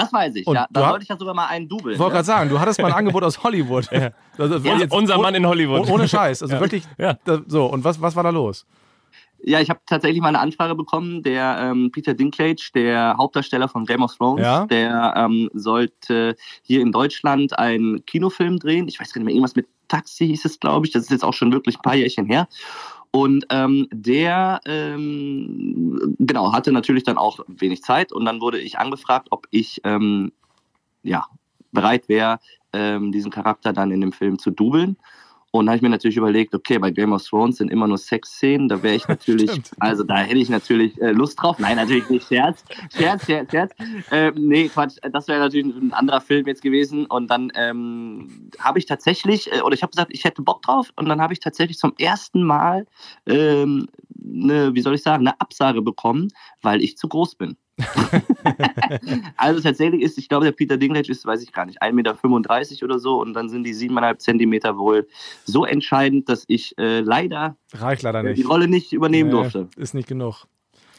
Das 0.00 0.12
weiß 0.12 0.34
ich, 0.36 0.46
Und 0.46 0.54
ja. 0.54 0.66
Da 0.70 0.90
wollte 0.90 1.02
ich 1.02 1.08
ja 1.08 1.16
sogar 1.16 1.34
mal 1.34 1.46
einen 1.46 1.68
Double. 1.68 1.92
Ich 1.92 1.98
wollte 1.98 2.10
ne? 2.10 2.14
gerade 2.16 2.26
sagen, 2.26 2.50
du 2.50 2.60
hattest 2.60 2.80
mal 2.80 2.88
ein 2.88 2.94
Angebot 2.98 3.22
aus 3.22 3.42
Hollywood. 3.42 3.90
Ja. 3.90 4.10
Also, 4.36 4.56
ja, 4.58 4.76
jetzt, 4.76 4.92
unser 4.92 5.18
Mann 5.18 5.34
in 5.34 5.46
Hollywood. 5.46 5.88
Ohne 5.88 6.08
Scheiß. 6.08 6.42
Also 6.42 6.60
wirklich. 6.60 6.84
Da, 6.96 7.16
so, 7.46 7.66
und 7.66 7.84
was, 7.84 8.00
was 8.00 8.14
war 8.16 8.22
da 8.22 8.30
los? 8.30 8.66
Ja, 9.40 9.60
ich 9.60 9.70
habe 9.70 9.80
tatsächlich 9.86 10.20
mal 10.20 10.28
eine 10.28 10.40
Anfrage 10.40 10.74
bekommen. 10.74 11.22
Der 11.22 11.58
ähm, 11.60 11.90
Peter 11.92 12.14
Dinklage, 12.14 12.70
der 12.74 13.16
Hauptdarsteller 13.16 13.68
von 13.68 13.84
Game 13.84 14.02
of 14.02 14.16
Thrones, 14.16 14.42
ja? 14.42 14.66
der 14.66 15.14
ähm, 15.16 15.48
sollte 15.54 16.34
hier 16.62 16.80
in 16.80 16.92
Deutschland 16.92 17.58
einen 17.58 18.04
Kinofilm 18.04 18.58
drehen. 18.58 18.88
Ich 18.88 19.00
weiß 19.00 19.12
gar 19.12 19.20
nicht 19.20 19.26
mehr, 19.26 19.34
irgendwas 19.34 19.54
mit 19.54 19.68
Taxi 19.86 20.26
hieß 20.26 20.44
es, 20.44 20.60
glaube 20.60 20.86
ich. 20.86 20.92
Das 20.92 21.04
ist 21.04 21.10
jetzt 21.10 21.24
auch 21.24 21.34
schon 21.34 21.52
wirklich 21.52 21.78
ein 21.78 21.82
paar 21.82 21.94
Jährchen 21.94 22.26
her. 22.26 22.48
Und 23.10 23.46
ähm, 23.50 23.88
der 23.90 24.60
ähm, 24.66 26.16
genau 26.18 26.52
hatte 26.52 26.72
natürlich 26.72 27.04
dann 27.04 27.18
auch 27.18 27.40
wenig 27.48 27.82
Zeit 27.82 28.12
und 28.12 28.24
dann 28.24 28.40
wurde 28.40 28.58
ich 28.58 28.78
angefragt, 28.78 29.28
ob 29.30 29.46
ich 29.50 29.80
ähm, 29.84 30.32
ja 31.02 31.26
bereit 31.72 32.08
wäre, 32.08 32.38
ähm, 32.72 33.12
diesen 33.12 33.30
Charakter 33.30 33.72
dann 33.72 33.90
in 33.90 34.00
dem 34.00 34.12
Film 34.12 34.38
zu 34.38 34.50
dubeln. 34.50 34.96
Und 35.50 35.66
da 35.66 35.70
habe 35.72 35.76
ich 35.76 35.82
mir 35.82 35.88
natürlich 35.88 36.16
überlegt, 36.16 36.54
okay, 36.54 36.78
bei 36.78 36.90
Game 36.90 37.12
of 37.12 37.24
Thrones 37.24 37.56
sind 37.56 37.70
immer 37.70 37.88
nur 37.88 37.96
Sexszenen, 37.96 38.68
da 38.68 38.82
wäre 38.82 38.94
ich 38.94 39.08
natürlich, 39.08 39.50
also 39.78 40.04
da 40.04 40.18
hätte 40.18 40.38
ich 40.38 40.50
natürlich 40.50 41.00
äh, 41.00 41.12
Lust 41.12 41.40
drauf. 41.40 41.58
Nein, 41.58 41.76
natürlich 41.76 42.08
nicht, 42.10 42.28
Scherz, 42.28 42.64
Scherz, 42.94 43.24
Scherz, 43.24 43.50
Scherz. 43.50 43.72
Ähm, 44.10 44.34
nee, 44.36 44.68
Quatsch, 44.68 44.96
das 45.10 45.26
wäre 45.28 45.40
natürlich 45.40 45.74
ein 45.74 45.92
anderer 45.92 46.20
Film 46.20 46.46
jetzt 46.46 46.62
gewesen. 46.62 47.06
Und 47.06 47.30
dann 47.30 47.50
ähm, 47.54 48.50
habe 48.58 48.78
ich 48.78 48.86
tatsächlich, 48.86 49.50
äh, 49.52 49.62
oder 49.62 49.74
ich 49.74 49.82
habe 49.82 49.90
gesagt, 49.90 50.12
ich 50.12 50.24
hätte 50.24 50.42
Bock 50.42 50.62
drauf. 50.62 50.92
Und 50.96 51.08
dann 51.08 51.20
habe 51.20 51.32
ich 51.32 51.40
tatsächlich 51.40 51.78
zum 51.78 51.94
ersten 51.98 52.42
Mal 52.42 52.86
ähm, 53.26 53.88
eine, 54.22 54.74
wie 54.74 54.82
soll 54.82 54.94
ich 54.94 55.02
sagen, 55.02 55.26
eine 55.26 55.40
Absage 55.40 55.80
bekommen, 55.80 56.28
weil 56.60 56.82
ich 56.82 56.98
zu 56.98 57.08
groß 57.08 57.36
bin. 57.36 57.56
also 59.36 59.60
tatsächlich 59.60 60.02
ist, 60.02 60.18
ich 60.18 60.28
glaube, 60.28 60.44
der 60.44 60.52
Peter 60.52 60.76
Dinklage 60.76 61.10
ist, 61.10 61.24
weiß 61.24 61.42
ich 61.42 61.52
gar 61.52 61.66
nicht, 61.66 61.82
1,35 61.82 61.92
Meter 61.92 62.84
oder 62.84 62.98
so 62.98 63.20
und 63.20 63.34
dann 63.34 63.48
sind 63.48 63.64
die 63.64 63.74
7,5 63.74 64.18
Zentimeter 64.18 64.78
wohl 64.78 65.06
so 65.44 65.64
entscheidend, 65.64 66.28
dass 66.28 66.44
ich 66.48 66.76
äh, 66.78 67.00
leider, 67.00 67.56
Reicht 67.72 68.02
leider 68.02 68.22
nicht. 68.22 68.38
die 68.38 68.42
Rolle 68.42 68.68
nicht 68.68 68.92
übernehmen 68.92 69.30
nee, 69.30 69.36
durfte. 69.36 69.68
Ist 69.76 69.94
nicht 69.94 70.08
genug. 70.08 70.46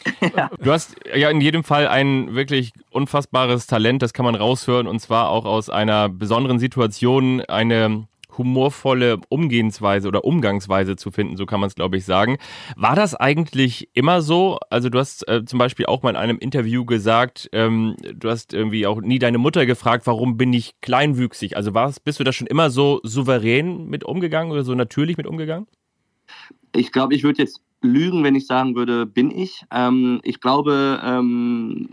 Ja. 0.33 0.49
Du 0.61 0.71
hast 0.71 0.95
ja 1.13 1.29
in 1.29 1.41
jedem 1.41 1.65
Fall 1.65 1.85
ein 1.87 2.33
wirklich 2.33 2.71
unfassbares 2.89 3.67
Talent, 3.67 4.01
das 4.01 4.13
kann 4.13 4.23
man 4.23 4.35
raushören, 4.35 4.87
und 4.87 4.99
zwar 4.99 5.29
auch 5.29 5.43
aus 5.43 5.69
einer 5.69 6.07
besonderen 6.07 6.57
Situation 6.57 7.41
eine 7.41 8.07
humorvolle 8.39 9.19
Umgehensweise 9.30 10.08
oder 10.08 10.23
Umgangsweise 10.25 10.95
zu 10.95 11.12
finden, 11.12 11.38
so 11.38 11.45
kann 11.45 11.60
man 11.60 11.67
es, 11.67 11.75
glaube 11.75 11.97
ich, 11.97 12.06
sagen. 12.06 12.38
War 12.75 12.95
das 12.95 13.13
eigentlich 13.13 13.89
immer 13.93 14.23
so? 14.23 14.58
Also 14.71 14.89
du 14.89 14.97
hast 14.97 15.28
äh, 15.28 15.45
zum 15.45 15.60
Beispiel 15.60 15.86
auch 15.86 16.02
mal 16.02 16.10
in 16.10 16.15
einem 16.15 16.39
Interview 16.39 16.86
gesagt, 16.86 17.49
ähm, 17.54 17.95
du 18.15 18.32
hast 18.32 18.54
irgendwie 18.54 18.88
auch 18.88 19.02
nie 19.02 19.19
deine 19.19 19.38
Mutter 19.38 19.67
gefragt, 19.67 20.08
warum 20.08 20.38
bin 20.38 20.52
ich 20.54 20.82
kleinwüchsig? 20.82 21.56
Also 21.56 21.75
warst, 21.75 22.04
bist 22.04 22.19
du 22.19 22.23
da 22.23 22.32
schon 22.34 22.47
immer 22.47 22.71
so 22.71 22.99
souverän 23.04 23.86
mit 23.86 24.04
umgegangen 24.04 24.52
oder 24.52 24.63
so 24.63 24.73
natürlich 24.73 25.17
mit 25.17 25.28
umgegangen? 25.28 25.67
Ich 26.75 26.91
glaube, 26.91 27.13
ich 27.13 27.23
würde 27.23 27.43
jetzt 27.43 27.62
lügen, 27.82 28.23
wenn 28.23 28.36
ich 28.36 28.47
sagen 28.47 28.75
würde, 28.75 29.06
bin 29.06 29.32
ich. 29.32 29.65
Ähm, 29.71 30.19
ich 30.23 30.41
glaube, 30.41 30.99
ähm, 31.04 31.89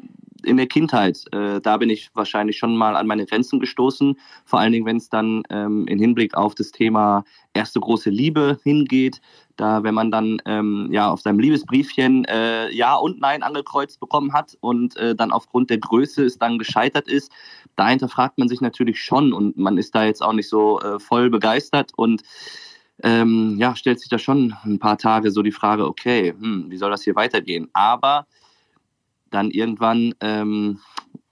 in 0.46 0.56
der 0.56 0.66
Kindheit, 0.66 1.24
äh, 1.32 1.60
da 1.60 1.76
bin 1.76 1.90
ich 1.90 2.10
wahrscheinlich 2.14 2.58
schon 2.58 2.76
mal 2.76 2.96
an 2.96 3.06
meine 3.06 3.26
Grenzen 3.26 3.60
gestoßen. 3.60 4.18
Vor 4.44 4.60
allen 4.60 4.72
Dingen, 4.72 4.86
wenn 4.86 4.96
es 4.96 5.08
dann 5.08 5.42
ähm, 5.50 5.86
in 5.86 5.98
Hinblick 5.98 6.34
auf 6.34 6.54
das 6.54 6.70
Thema 6.70 7.24
erste 7.54 7.80
große 7.80 8.10
Liebe 8.10 8.58
hingeht. 8.62 9.20
Da, 9.56 9.82
wenn 9.82 9.94
man 9.94 10.10
dann 10.10 10.42
ähm, 10.44 10.88
ja 10.92 11.10
auf 11.10 11.22
seinem 11.22 11.38
Liebesbriefchen 11.38 12.26
äh, 12.26 12.70
Ja 12.72 12.94
und 12.94 13.20
Nein 13.20 13.42
angekreuzt 13.42 14.00
bekommen 14.00 14.34
hat 14.34 14.56
und 14.60 14.96
äh, 14.98 15.14
dann 15.14 15.32
aufgrund 15.32 15.70
der 15.70 15.78
Größe 15.78 16.24
es 16.24 16.38
dann 16.38 16.58
gescheitert 16.58 17.08
ist, 17.08 17.32
da 17.74 17.88
hinterfragt 17.88 18.36
man 18.36 18.48
sich 18.48 18.60
natürlich 18.60 19.00
schon 19.02 19.32
und 19.32 19.56
man 19.56 19.78
ist 19.78 19.94
da 19.94 20.04
jetzt 20.04 20.22
auch 20.22 20.34
nicht 20.34 20.48
so 20.48 20.80
äh, 20.80 21.00
voll 21.00 21.30
begeistert 21.30 21.92
und 21.96 22.22
ähm, 23.02 23.56
ja, 23.58 23.76
stellt 23.76 24.00
sich 24.00 24.08
da 24.08 24.18
schon 24.18 24.54
ein 24.64 24.78
paar 24.78 24.98
Tage 24.98 25.30
so 25.30 25.42
die 25.42 25.52
Frage, 25.52 25.86
okay, 25.86 26.34
hm, 26.38 26.66
wie 26.68 26.76
soll 26.76 26.90
das 26.90 27.02
hier 27.02 27.14
weitergehen? 27.14 27.68
Aber 27.72 28.26
dann 29.30 29.50
irgendwann, 29.50 30.14
ähm, 30.20 30.80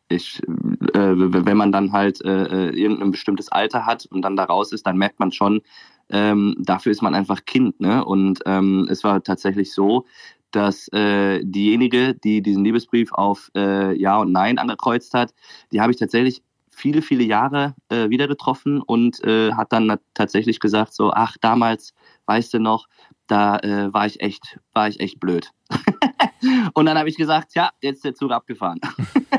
ich, 0.08 0.40
äh, 0.42 1.14
wenn 1.14 1.56
man 1.56 1.72
dann 1.72 1.92
halt 1.92 2.24
äh, 2.24 2.68
äh, 2.68 2.70
irgendein 2.70 3.10
bestimmtes 3.10 3.50
Alter 3.50 3.86
hat 3.86 4.06
und 4.06 4.22
dann 4.22 4.36
da 4.36 4.44
raus 4.44 4.72
ist, 4.72 4.86
dann 4.86 4.98
merkt 4.98 5.18
man 5.20 5.32
schon, 5.32 5.62
ähm, 6.10 6.54
dafür 6.58 6.92
ist 6.92 7.02
man 7.02 7.14
einfach 7.14 7.44
Kind. 7.44 7.80
Ne? 7.80 8.04
Und 8.04 8.40
ähm, 8.46 8.86
es 8.90 9.04
war 9.04 9.22
tatsächlich 9.22 9.72
so, 9.72 10.06
dass 10.50 10.88
äh, 10.92 11.40
diejenige, 11.44 12.14
die 12.14 12.42
diesen 12.42 12.64
Liebesbrief 12.64 13.12
auf 13.12 13.50
äh, 13.56 13.96
Ja 13.98 14.18
und 14.18 14.30
Nein 14.32 14.58
angekreuzt 14.58 15.14
hat, 15.14 15.34
die 15.72 15.80
habe 15.80 15.92
ich 15.92 15.98
tatsächlich 15.98 16.42
viele, 16.74 17.02
viele 17.02 17.24
Jahre 17.24 17.74
äh, 17.88 18.08
wieder 18.08 18.28
getroffen 18.28 18.80
und 18.80 19.22
äh, 19.24 19.52
hat 19.52 19.72
dann 19.72 19.96
tatsächlich 20.14 20.60
gesagt, 20.60 20.94
so, 20.94 21.12
ach, 21.12 21.36
damals, 21.40 21.94
weißt 22.26 22.54
du 22.54 22.58
noch, 22.58 22.86
da 23.26 23.58
äh, 23.58 23.92
war 23.92 24.06
ich 24.06 24.20
echt, 24.20 24.58
war 24.72 24.88
ich 24.88 25.00
echt 25.00 25.20
blöd. 25.20 25.50
und 26.74 26.86
dann 26.86 26.98
habe 26.98 27.08
ich 27.08 27.16
gesagt, 27.16 27.54
ja, 27.54 27.70
jetzt 27.80 27.96
ist 27.96 28.04
der 28.04 28.14
Zug 28.14 28.32
abgefahren. 28.32 28.80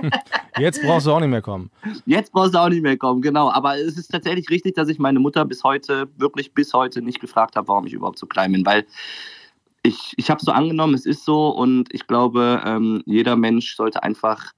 jetzt 0.60 0.82
brauchst 0.82 1.06
du 1.06 1.12
auch 1.12 1.19
nicht 1.19 1.30
mehr 1.30 1.41
kommen. 1.41 1.69
Jetzt 2.06 2.32
brauchst 2.32 2.56
du 2.56 2.60
auch 2.60 2.69
nicht 2.69 2.82
mehr 2.82 2.98
kommen, 2.98 3.21
genau. 3.21 3.52
Aber 3.52 3.78
es 3.78 3.98
ist 3.98 4.08
tatsächlich 4.08 4.50
richtig, 4.50 4.76
dass 4.76 4.89
ich 4.89 4.98
meine 4.98 5.19
Mutter 5.19 5.45
bis 5.45 5.63
heute, 5.63 6.08
wirklich 6.17 6.54
bis 6.54 6.74
heute 6.74 7.02
nicht 7.02 7.19
gefragt 7.19 7.56
habe, 7.56 7.67
warum 7.67 7.86
ich 7.86 7.93
überhaupt 7.93 8.19
so 8.19 8.26
klein 8.26 8.52
bin, 8.52 8.65
weil 8.65 8.86
ich, 9.84 10.13
ich 10.17 10.32
habe 10.32 10.39
es 10.39 10.45
so 10.45 10.52
angenommen, 10.52 10.95
es 10.95 11.06
ist 11.06 11.26
so 11.26 11.50
und 11.50 11.93
ich 11.93 12.08
glaube, 12.08 12.62
ähm, 12.65 13.04
jeder 13.06 13.36
Mensch 13.36 13.76
sollte 13.76 14.02
einfach 14.02 14.52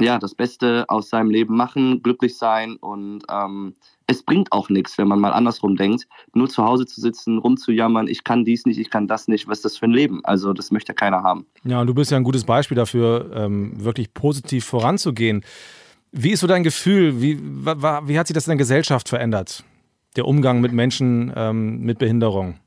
ja, 0.00 0.18
das 0.18 0.34
Beste 0.34 0.84
aus 0.88 1.08
seinem 1.08 1.30
Leben 1.30 1.56
machen, 1.56 2.02
glücklich 2.02 2.36
sein 2.36 2.76
und 2.76 3.22
ähm, 3.30 3.74
es 4.06 4.22
bringt 4.22 4.52
auch 4.52 4.68
nichts, 4.68 4.98
wenn 4.98 5.08
man 5.08 5.20
mal 5.20 5.32
andersrum 5.32 5.76
denkt, 5.76 6.06
nur 6.34 6.48
zu 6.48 6.64
Hause 6.64 6.86
zu 6.86 7.00
sitzen, 7.00 7.38
rumzujammern, 7.38 8.08
ich 8.08 8.24
kann 8.24 8.44
dies 8.44 8.66
nicht, 8.66 8.78
ich 8.78 8.90
kann 8.90 9.08
das 9.08 9.28
nicht, 9.28 9.48
was 9.48 9.58
ist 9.58 9.64
das 9.64 9.78
für 9.78 9.86
ein 9.86 9.92
Leben? 9.92 10.20
Also 10.24 10.52
das 10.52 10.70
möchte 10.70 10.94
keiner 10.94 11.22
haben. 11.22 11.46
Ja, 11.64 11.80
und 11.80 11.86
du 11.86 11.94
bist 11.94 12.10
ja 12.10 12.16
ein 12.16 12.24
gutes 12.24 12.44
Beispiel 12.44 12.76
dafür, 12.76 13.30
ähm, 13.34 13.72
wirklich 13.82 14.12
positiv 14.12 14.64
voranzugehen. 14.64 15.44
Wie 16.12 16.30
ist 16.30 16.40
so 16.40 16.46
dein 16.46 16.64
Gefühl? 16.64 17.20
Wie, 17.20 17.40
wie 17.40 18.18
hat 18.18 18.26
sich 18.26 18.34
das 18.34 18.46
in 18.46 18.52
der 18.52 18.58
Gesellschaft 18.58 19.08
verändert? 19.08 19.64
Der 20.16 20.26
Umgang 20.26 20.60
mit 20.60 20.72
Menschen 20.72 21.32
ähm, 21.34 21.80
mit 21.80 21.98
Behinderung? 21.98 22.58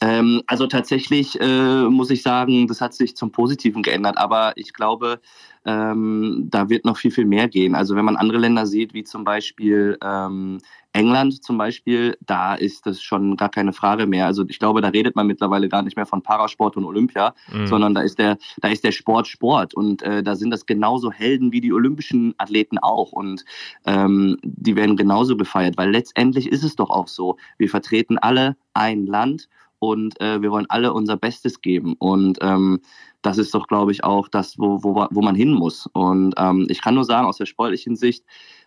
Ähm, 0.00 0.42
also 0.46 0.66
tatsächlich 0.66 1.40
äh, 1.40 1.82
muss 1.84 2.10
ich 2.10 2.22
sagen, 2.22 2.66
das 2.66 2.80
hat 2.80 2.94
sich 2.94 3.16
zum 3.16 3.32
Positiven 3.32 3.82
geändert, 3.82 4.16
aber 4.16 4.52
ich 4.56 4.72
glaube, 4.72 5.20
ähm, 5.64 6.46
da 6.50 6.68
wird 6.68 6.84
noch 6.84 6.96
viel, 6.96 7.10
viel 7.10 7.26
mehr 7.26 7.48
gehen. 7.48 7.74
Also 7.74 7.96
wenn 7.96 8.04
man 8.04 8.16
andere 8.16 8.38
Länder 8.38 8.66
sieht, 8.66 8.94
wie 8.94 9.04
zum 9.04 9.24
Beispiel 9.24 9.98
ähm, 10.02 10.58
England 10.92 11.42
zum 11.44 11.58
Beispiel, 11.58 12.16
da 12.20 12.54
ist 12.54 12.86
das 12.86 13.00
schon 13.00 13.36
gar 13.36 13.50
keine 13.50 13.72
Frage 13.72 14.06
mehr. 14.06 14.26
Also 14.26 14.44
ich 14.48 14.58
glaube, 14.58 14.80
da 14.80 14.88
redet 14.88 15.14
man 15.14 15.26
mittlerweile 15.26 15.68
gar 15.68 15.82
nicht 15.82 15.96
mehr 15.96 16.06
von 16.06 16.22
Parasport 16.22 16.76
und 16.76 16.84
Olympia, 16.84 17.34
mhm. 17.52 17.66
sondern 17.66 17.94
da 17.94 18.00
ist 18.00 18.18
der, 18.18 18.38
da 18.60 18.68
ist 18.68 18.84
der 18.84 18.92
Sport 18.92 19.28
Sport 19.28 19.74
und 19.74 20.02
äh, 20.02 20.22
da 20.22 20.34
sind 20.34 20.50
das 20.50 20.66
genauso 20.66 21.12
Helden 21.12 21.52
wie 21.52 21.60
die 21.60 21.72
olympischen 21.72 22.34
Athleten 22.38 22.78
auch 22.78 23.12
und 23.12 23.44
ähm, 23.86 24.38
die 24.42 24.76
werden 24.76 24.96
genauso 24.96 25.36
gefeiert, 25.36 25.76
weil 25.76 25.90
letztendlich 25.90 26.48
ist 26.48 26.64
es 26.64 26.74
doch 26.74 26.90
auch 26.90 27.08
so, 27.08 27.36
wir 27.58 27.68
vertreten 27.68 28.18
alle 28.18 28.56
ein 28.74 29.06
Land 29.06 29.48
und 29.80 30.20
äh, 30.20 30.40
wir 30.40 30.52
wollen 30.52 30.66
alle 30.68 30.92
unser 30.92 31.16
Bestes 31.16 31.60
geben 31.60 31.96
und 31.98 32.38
ähm, 32.40 32.80
das 33.22 33.38
ist 33.38 33.54
doch, 33.54 33.66
glaube 33.66 33.92
ich, 33.92 34.04
auch 34.04 34.28
das, 34.28 34.58
wo, 34.58 34.82
wo, 34.82 35.06
wo 35.10 35.22
man 35.22 35.34
hin 35.34 35.52
muss. 35.52 35.86
Und 35.92 36.34
ähm, 36.38 36.66
ich 36.70 36.80
kann 36.80 36.94
nur 36.94 37.04
sagen, 37.04 37.26
aus 37.26 37.36
der 37.36 37.46
sportlichen 37.46 37.96
Sicht, 37.96 38.24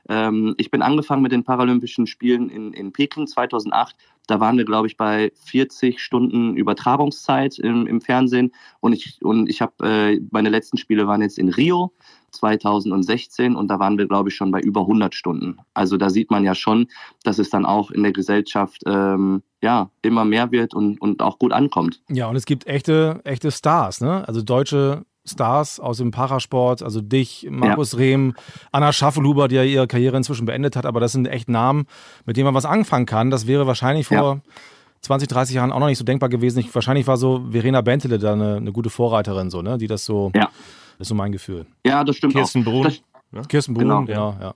ähm, 0.10 0.54
ich 0.58 0.69
bin 0.69 0.82
angefangen 0.82 1.23
mit 1.23 1.32
den 1.32 1.43
Paralympischen 1.43 2.08
Spielen 2.08 2.49
in, 2.49 2.73
in 2.73 2.91
Peking 2.91 3.26
2008. 3.26 3.95
Da 4.28 4.39
waren 4.39 4.58
wir, 4.58 4.65
glaube 4.65 4.88
ich, 4.88 4.95
bei 4.95 5.32
40 5.45 5.99
Stunden 5.99 6.56
Übertragungszeit 6.56 7.58
im, 7.58 7.88
im 7.88 7.99
Fernsehen. 7.99 8.54
Und 8.80 8.93
ich, 8.93 9.19
und 9.21 9.49
ich 9.49 9.62
habe, 9.62 9.73
äh, 9.88 10.21
meine 10.32 10.49
letzten 10.49 10.78
Spiele 10.78 11.08
waren 11.08 11.21
jetzt 11.21 11.39
in 11.39 11.49
Rio 11.49 11.93
2016 12.34 13.56
und 13.56 13.67
da 13.69 13.80
waren 13.80 13.98
wir, 13.98 14.08
glaube 14.08 14.30
ich, 14.30 14.36
schon 14.36 14.52
bei 14.52 14.60
über 14.60 14.82
100 14.82 15.13
Stunden. 15.15 15.58
Also 15.74 15.98
da 15.98 16.10
sieht 16.10 16.32
man 16.32 16.43
ja 16.43 16.56
schon, 16.56 16.88
dass 17.24 17.39
es 17.39 17.50
dann 17.50 17.65
auch 17.65 17.91
in 17.91 18.04
der 18.04 18.12
Gesellschaft 18.12 18.82
ähm, 18.86 19.43
ja, 19.62 19.89
immer 20.02 20.26
mehr 20.26 20.52
wird 20.52 20.74
und, 20.74 21.00
und 21.00 21.22
auch 21.22 21.39
gut 21.39 21.54
ankommt. 21.54 22.02
Ja, 22.10 22.28
und 22.28 22.36
es 22.36 22.46
gibt 22.46 22.67
echte, 22.67 23.22
echte 23.24 23.52
Stars, 23.52 24.02
ne? 24.02 24.28
Also 24.28 24.41
deutsche 24.41 25.06
Stars 25.26 25.80
aus 25.80 25.98
dem 25.98 26.12
Parasport, 26.12 26.84
also 26.84 27.00
dich, 27.00 27.48
Markus 27.50 27.93
ja. 27.93 28.00
Rehm, 28.00 28.34
Anna 28.72 28.91
Schaffelhuber, 28.91 29.48
die 29.48 29.56
ja 29.56 29.63
ihre 29.63 29.88
Karriere 29.88 30.17
inzwischen 30.17 30.46
beendet 30.46 30.76
hat, 30.76 30.86
aber 30.86 31.00
das 31.00 31.13
sind 31.13 31.28
echt 31.28 31.48
Namen, 31.50 31.86
mit 32.26 32.36
denen 32.36 32.46
man 32.46 32.54
was 32.54 32.65
anfangen 32.65 33.06
kann. 33.06 33.30
Das 33.30 33.48
wäre 33.48 33.65
wahrscheinlich 33.65 34.08
vor 34.08 34.17
ja. 34.17 34.41
20, 35.02 35.30
30 35.30 35.56
Jahren 35.56 35.72
auch 35.72 35.80
noch 35.80 35.88
nicht 35.88 35.98
so 35.98 36.04
denkbar 36.04 36.30
gewesen. 36.30 36.60
Ich, 36.60 36.74
wahrscheinlich 36.76 37.08
war 37.08 37.17
so 37.17 37.46
Verena 37.52 37.82
Bentele 37.82 38.19
da 38.19 38.34
eine, 38.34 38.58
eine, 38.58 38.72
gute 38.74 38.89
Vorreiterin, 38.89 39.50
so, 39.50 39.62
ne? 39.62 39.78
die 39.78 39.88
das 39.88 40.04
so, 40.04 40.32
ja. 40.36 40.50
Das 40.97 41.06
ist 41.06 41.10
so 41.10 41.15
mein 41.15 41.32
Gefühl. 41.32 41.65
Ja, 41.86 42.03
das 42.03 42.17
stimmt 42.17 42.34
Kirsten 42.34 42.62
auch. 42.62 42.65
Brun. 42.65 42.84
Das, 42.84 43.01
ne? 43.32 43.41
Kirsten 43.47 43.73
Brun, 43.73 43.84
genau, 43.84 44.06
genau 44.06 44.38
ja. 44.39 44.56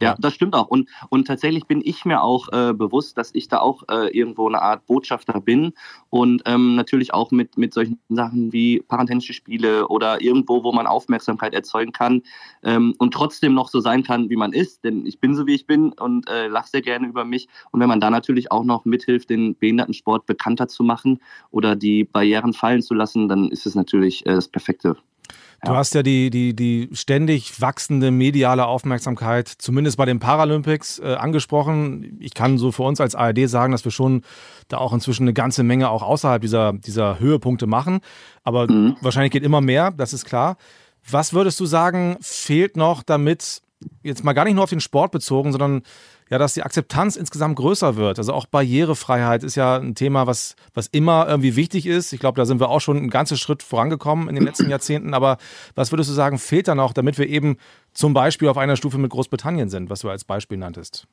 Ja, 0.00 0.14
das 0.18 0.34
stimmt 0.34 0.54
auch. 0.54 0.68
Und, 0.68 0.88
und 1.08 1.26
tatsächlich 1.26 1.66
bin 1.66 1.80
ich 1.84 2.04
mir 2.04 2.22
auch 2.22 2.48
äh, 2.52 2.72
bewusst, 2.72 3.18
dass 3.18 3.34
ich 3.34 3.48
da 3.48 3.58
auch 3.58 3.82
äh, 3.88 4.16
irgendwo 4.16 4.46
eine 4.46 4.62
Art 4.62 4.86
Botschafter 4.86 5.40
bin 5.40 5.72
und 6.08 6.42
ähm, 6.46 6.76
natürlich 6.76 7.12
auch 7.12 7.32
mit, 7.32 7.58
mit 7.58 7.74
solchen 7.74 7.98
Sachen 8.08 8.52
wie 8.52 8.80
parenthetische 8.80 9.32
Spiele 9.32 9.88
oder 9.88 10.20
irgendwo, 10.20 10.62
wo 10.62 10.72
man 10.72 10.86
Aufmerksamkeit 10.86 11.52
erzeugen 11.52 11.90
kann 11.90 12.22
ähm, 12.62 12.94
und 12.98 13.12
trotzdem 13.12 13.54
noch 13.54 13.68
so 13.68 13.80
sein 13.80 14.04
kann, 14.04 14.30
wie 14.30 14.36
man 14.36 14.52
ist. 14.52 14.84
Denn 14.84 15.04
ich 15.04 15.18
bin 15.18 15.34
so, 15.34 15.46
wie 15.46 15.54
ich 15.54 15.66
bin 15.66 15.92
und 15.94 16.28
äh, 16.28 16.46
lache 16.46 16.68
sehr 16.68 16.82
gerne 16.82 17.08
über 17.08 17.24
mich. 17.24 17.48
Und 17.72 17.80
wenn 17.80 17.88
man 17.88 18.00
da 18.00 18.10
natürlich 18.10 18.52
auch 18.52 18.64
noch 18.64 18.84
mithilft, 18.84 19.30
den 19.30 19.56
Behindertensport 19.56 20.26
bekannter 20.26 20.68
zu 20.68 20.84
machen 20.84 21.20
oder 21.50 21.74
die 21.74 22.04
Barrieren 22.04 22.52
fallen 22.52 22.82
zu 22.82 22.94
lassen, 22.94 23.28
dann 23.28 23.48
ist 23.48 23.66
es 23.66 23.74
natürlich 23.74 24.24
äh, 24.26 24.34
das 24.34 24.46
perfekte 24.46 24.96
Du 25.64 25.74
hast 25.74 25.94
ja 25.94 26.04
die, 26.04 26.30
die, 26.30 26.54
die 26.54 26.88
ständig 26.92 27.60
wachsende 27.60 28.12
mediale 28.12 28.66
Aufmerksamkeit, 28.66 29.48
zumindest 29.48 29.96
bei 29.96 30.04
den 30.04 30.20
Paralympics, 30.20 31.00
äh, 31.00 31.14
angesprochen. 31.14 32.16
Ich 32.20 32.34
kann 32.34 32.58
so 32.58 32.70
für 32.70 32.84
uns 32.84 33.00
als 33.00 33.16
ARD 33.16 33.48
sagen, 33.48 33.72
dass 33.72 33.84
wir 33.84 33.90
schon 33.90 34.22
da 34.68 34.78
auch 34.78 34.92
inzwischen 34.92 35.24
eine 35.24 35.32
ganze 35.32 35.64
Menge 35.64 35.90
auch 35.90 36.02
außerhalb 36.02 36.40
dieser, 36.40 36.74
dieser 36.74 37.18
Höhepunkte 37.18 37.66
machen. 37.66 38.00
Aber 38.44 38.70
mhm. 38.70 38.96
wahrscheinlich 39.00 39.32
geht 39.32 39.42
immer 39.42 39.60
mehr, 39.60 39.90
das 39.90 40.12
ist 40.12 40.24
klar. 40.24 40.56
Was 41.10 41.32
würdest 41.32 41.58
du 41.58 41.66
sagen, 41.66 42.18
fehlt 42.20 42.76
noch, 42.76 43.02
damit, 43.02 43.62
jetzt 44.04 44.22
mal 44.22 44.34
gar 44.34 44.44
nicht 44.44 44.54
nur 44.54 44.64
auf 44.64 44.70
den 44.70 44.80
Sport 44.80 45.10
bezogen, 45.10 45.50
sondern 45.50 45.82
ja, 46.30 46.38
dass 46.38 46.54
die 46.54 46.62
Akzeptanz 46.62 47.16
insgesamt 47.16 47.56
größer 47.56 47.96
wird. 47.96 48.18
Also 48.18 48.32
auch 48.32 48.46
Barrierefreiheit 48.46 49.42
ist 49.42 49.54
ja 49.54 49.76
ein 49.76 49.94
Thema, 49.94 50.26
was, 50.26 50.56
was 50.74 50.86
immer 50.88 51.26
irgendwie 51.28 51.56
wichtig 51.56 51.86
ist. 51.86 52.12
Ich 52.12 52.20
glaube, 52.20 52.36
da 52.36 52.44
sind 52.44 52.60
wir 52.60 52.68
auch 52.68 52.80
schon 52.80 52.96
einen 52.96 53.10
ganzen 53.10 53.36
Schritt 53.36 53.62
vorangekommen 53.62 54.28
in 54.28 54.34
den 54.34 54.44
letzten 54.44 54.68
Jahrzehnten. 54.68 55.14
Aber 55.14 55.38
was 55.74 55.92
würdest 55.92 56.10
du 56.10 56.14
sagen, 56.14 56.38
fehlt 56.38 56.68
da 56.68 56.74
noch, 56.74 56.92
damit 56.92 57.18
wir 57.18 57.28
eben 57.28 57.56
zum 57.92 58.14
Beispiel 58.14 58.48
auf 58.48 58.58
einer 58.58 58.76
Stufe 58.76 58.98
mit 58.98 59.10
Großbritannien 59.10 59.68
sind, 59.68 59.90
was 59.90 60.00
du 60.00 60.10
als 60.10 60.24
Beispiel 60.24 60.58
nanntest? 60.58 61.06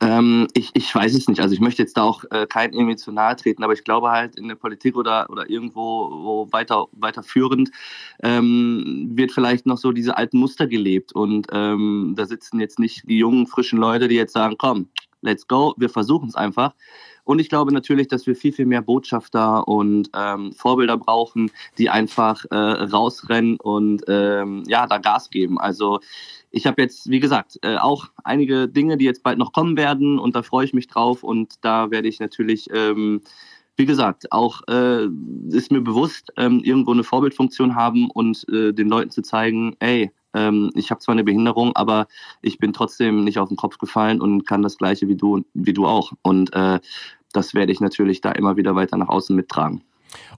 Ähm, 0.00 0.46
ich, 0.54 0.70
ich 0.74 0.94
weiß 0.94 1.14
es 1.14 1.28
nicht. 1.28 1.40
Also 1.40 1.54
ich 1.54 1.60
möchte 1.60 1.82
jetzt 1.82 1.96
da 1.96 2.02
auch 2.02 2.24
äh, 2.30 2.46
kein 2.46 2.72
irgendwie 2.72 2.96
zu 2.96 3.12
nahe 3.12 3.36
treten, 3.36 3.64
aber 3.64 3.72
ich 3.72 3.84
glaube 3.84 4.10
halt 4.10 4.36
in 4.36 4.48
der 4.48 4.54
Politik 4.54 4.96
oder, 4.96 5.28
oder 5.30 5.50
irgendwo 5.50 6.10
wo 6.10 6.48
weiter, 6.52 6.86
weiterführend 6.92 7.70
ähm, 8.22 9.08
wird 9.12 9.32
vielleicht 9.32 9.66
noch 9.66 9.78
so 9.78 9.92
diese 9.92 10.16
alten 10.16 10.38
Muster 10.38 10.66
gelebt. 10.66 11.12
Und 11.12 11.48
ähm, 11.52 12.14
da 12.16 12.26
sitzen 12.26 12.60
jetzt 12.60 12.78
nicht 12.78 13.08
die 13.08 13.18
jungen, 13.18 13.46
frischen 13.46 13.78
Leute, 13.78 14.08
die 14.08 14.16
jetzt 14.16 14.32
sagen, 14.32 14.56
komm, 14.58 14.88
let's 15.22 15.46
go, 15.46 15.74
wir 15.76 15.90
versuchen 15.90 16.28
es 16.28 16.34
einfach. 16.34 16.74
Und 17.28 17.40
ich 17.40 17.50
glaube 17.50 17.74
natürlich, 17.74 18.08
dass 18.08 18.26
wir 18.26 18.34
viel, 18.34 18.54
viel 18.54 18.64
mehr 18.64 18.80
Botschafter 18.80 19.68
und 19.68 20.08
ähm, 20.16 20.50
Vorbilder 20.54 20.96
brauchen, 20.96 21.50
die 21.76 21.90
einfach 21.90 22.46
äh, 22.50 22.56
rausrennen 22.56 23.58
und 23.60 24.02
ähm, 24.08 24.62
ja, 24.66 24.86
da 24.86 24.96
Gas 24.96 25.28
geben. 25.28 25.60
Also 25.60 26.00
ich 26.50 26.66
habe 26.66 26.80
jetzt, 26.80 27.10
wie 27.10 27.20
gesagt, 27.20 27.58
äh, 27.60 27.76
auch 27.76 28.06
einige 28.24 28.66
Dinge, 28.66 28.96
die 28.96 29.04
jetzt 29.04 29.22
bald 29.22 29.36
noch 29.36 29.52
kommen 29.52 29.76
werden 29.76 30.18
und 30.18 30.36
da 30.36 30.42
freue 30.42 30.64
ich 30.64 30.72
mich 30.72 30.86
drauf 30.86 31.22
und 31.22 31.56
da 31.60 31.90
werde 31.90 32.08
ich 32.08 32.18
natürlich, 32.18 32.70
ähm, 32.72 33.20
wie 33.76 33.84
gesagt, 33.84 34.32
auch 34.32 34.62
äh, 34.66 35.04
ist 35.50 35.70
mir 35.70 35.82
bewusst, 35.82 36.32
ähm, 36.38 36.60
irgendwo 36.64 36.92
eine 36.92 37.04
Vorbildfunktion 37.04 37.74
haben 37.74 38.10
und 38.10 38.48
äh, 38.48 38.72
den 38.72 38.88
Leuten 38.88 39.10
zu 39.10 39.20
zeigen, 39.20 39.76
ey, 39.80 40.10
ähm, 40.34 40.70
ich 40.74 40.90
habe 40.90 41.00
zwar 41.00 41.12
eine 41.12 41.24
Behinderung, 41.24 41.74
aber 41.74 42.06
ich 42.42 42.58
bin 42.58 42.72
trotzdem 42.72 43.24
nicht 43.24 43.38
auf 43.38 43.48
den 43.48 43.56
Kopf 43.56 43.78
gefallen 43.78 44.20
und 44.20 44.46
kann 44.46 44.62
das 44.62 44.78
Gleiche 44.78 45.08
wie 45.08 45.16
du, 45.16 45.44
wie 45.54 45.72
du 45.72 45.86
auch. 45.86 46.12
Und 46.22 46.52
äh, 46.54 46.80
das 47.32 47.54
werde 47.54 47.72
ich 47.72 47.80
natürlich 47.80 48.20
da 48.20 48.32
immer 48.32 48.56
wieder 48.56 48.74
weiter 48.74 48.96
nach 48.96 49.08
außen 49.08 49.34
mittragen. 49.34 49.82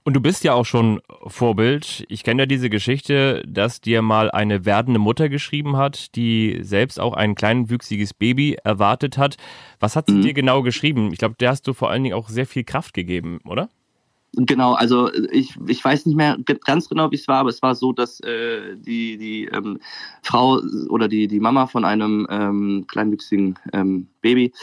Und 0.03 0.15
du 0.15 0.21
bist 0.21 0.43
ja 0.43 0.53
auch 0.53 0.65
schon 0.65 1.01
Vorbild. 1.27 2.05
Ich 2.09 2.23
kenne 2.23 2.43
ja 2.43 2.45
diese 2.45 2.69
Geschichte, 2.69 3.43
dass 3.47 3.81
dir 3.81 4.01
mal 4.01 4.31
eine 4.31 4.65
werdende 4.65 4.99
Mutter 4.99 5.29
geschrieben 5.29 5.77
hat, 5.77 6.15
die 6.15 6.59
selbst 6.61 6.99
auch 6.99 7.13
ein 7.13 7.35
kleinwüchsiges 7.35 8.13
Baby 8.13 8.57
erwartet 8.63 9.17
hat. 9.17 9.37
Was 9.79 9.95
hat 9.95 10.07
sie 10.07 10.15
mhm. 10.15 10.21
dir 10.21 10.33
genau 10.33 10.61
geschrieben? 10.63 11.11
Ich 11.11 11.19
glaube, 11.19 11.35
der 11.39 11.51
hast 11.51 11.67
du 11.67 11.73
vor 11.73 11.89
allen 11.89 12.03
Dingen 12.03 12.15
auch 12.15 12.29
sehr 12.29 12.45
viel 12.45 12.63
Kraft 12.63 12.93
gegeben, 12.93 13.39
oder? 13.45 13.69
Genau, 14.33 14.73
also 14.73 15.11
ich, 15.13 15.57
ich 15.67 15.83
weiß 15.83 16.05
nicht 16.05 16.15
mehr 16.15 16.37
ganz 16.63 16.87
genau, 16.87 17.11
wie 17.11 17.15
es 17.15 17.27
war, 17.27 17.39
aber 17.39 17.49
es 17.49 17.61
war 17.61 17.75
so, 17.75 17.91
dass 17.91 18.21
äh, 18.21 18.77
die, 18.77 19.17
die 19.17 19.45
ähm, 19.47 19.79
Frau 20.23 20.61
oder 20.87 21.09
die, 21.09 21.27
die 21.27 21.41
Mama 21.41 21.67
von 21.67 21.83
einem 21.83 22.25
ähm, 22.29 22.85
kleinwüchsigen 22.87 23.59
ähm, 23.73 24.07
Baby 24.21 24.53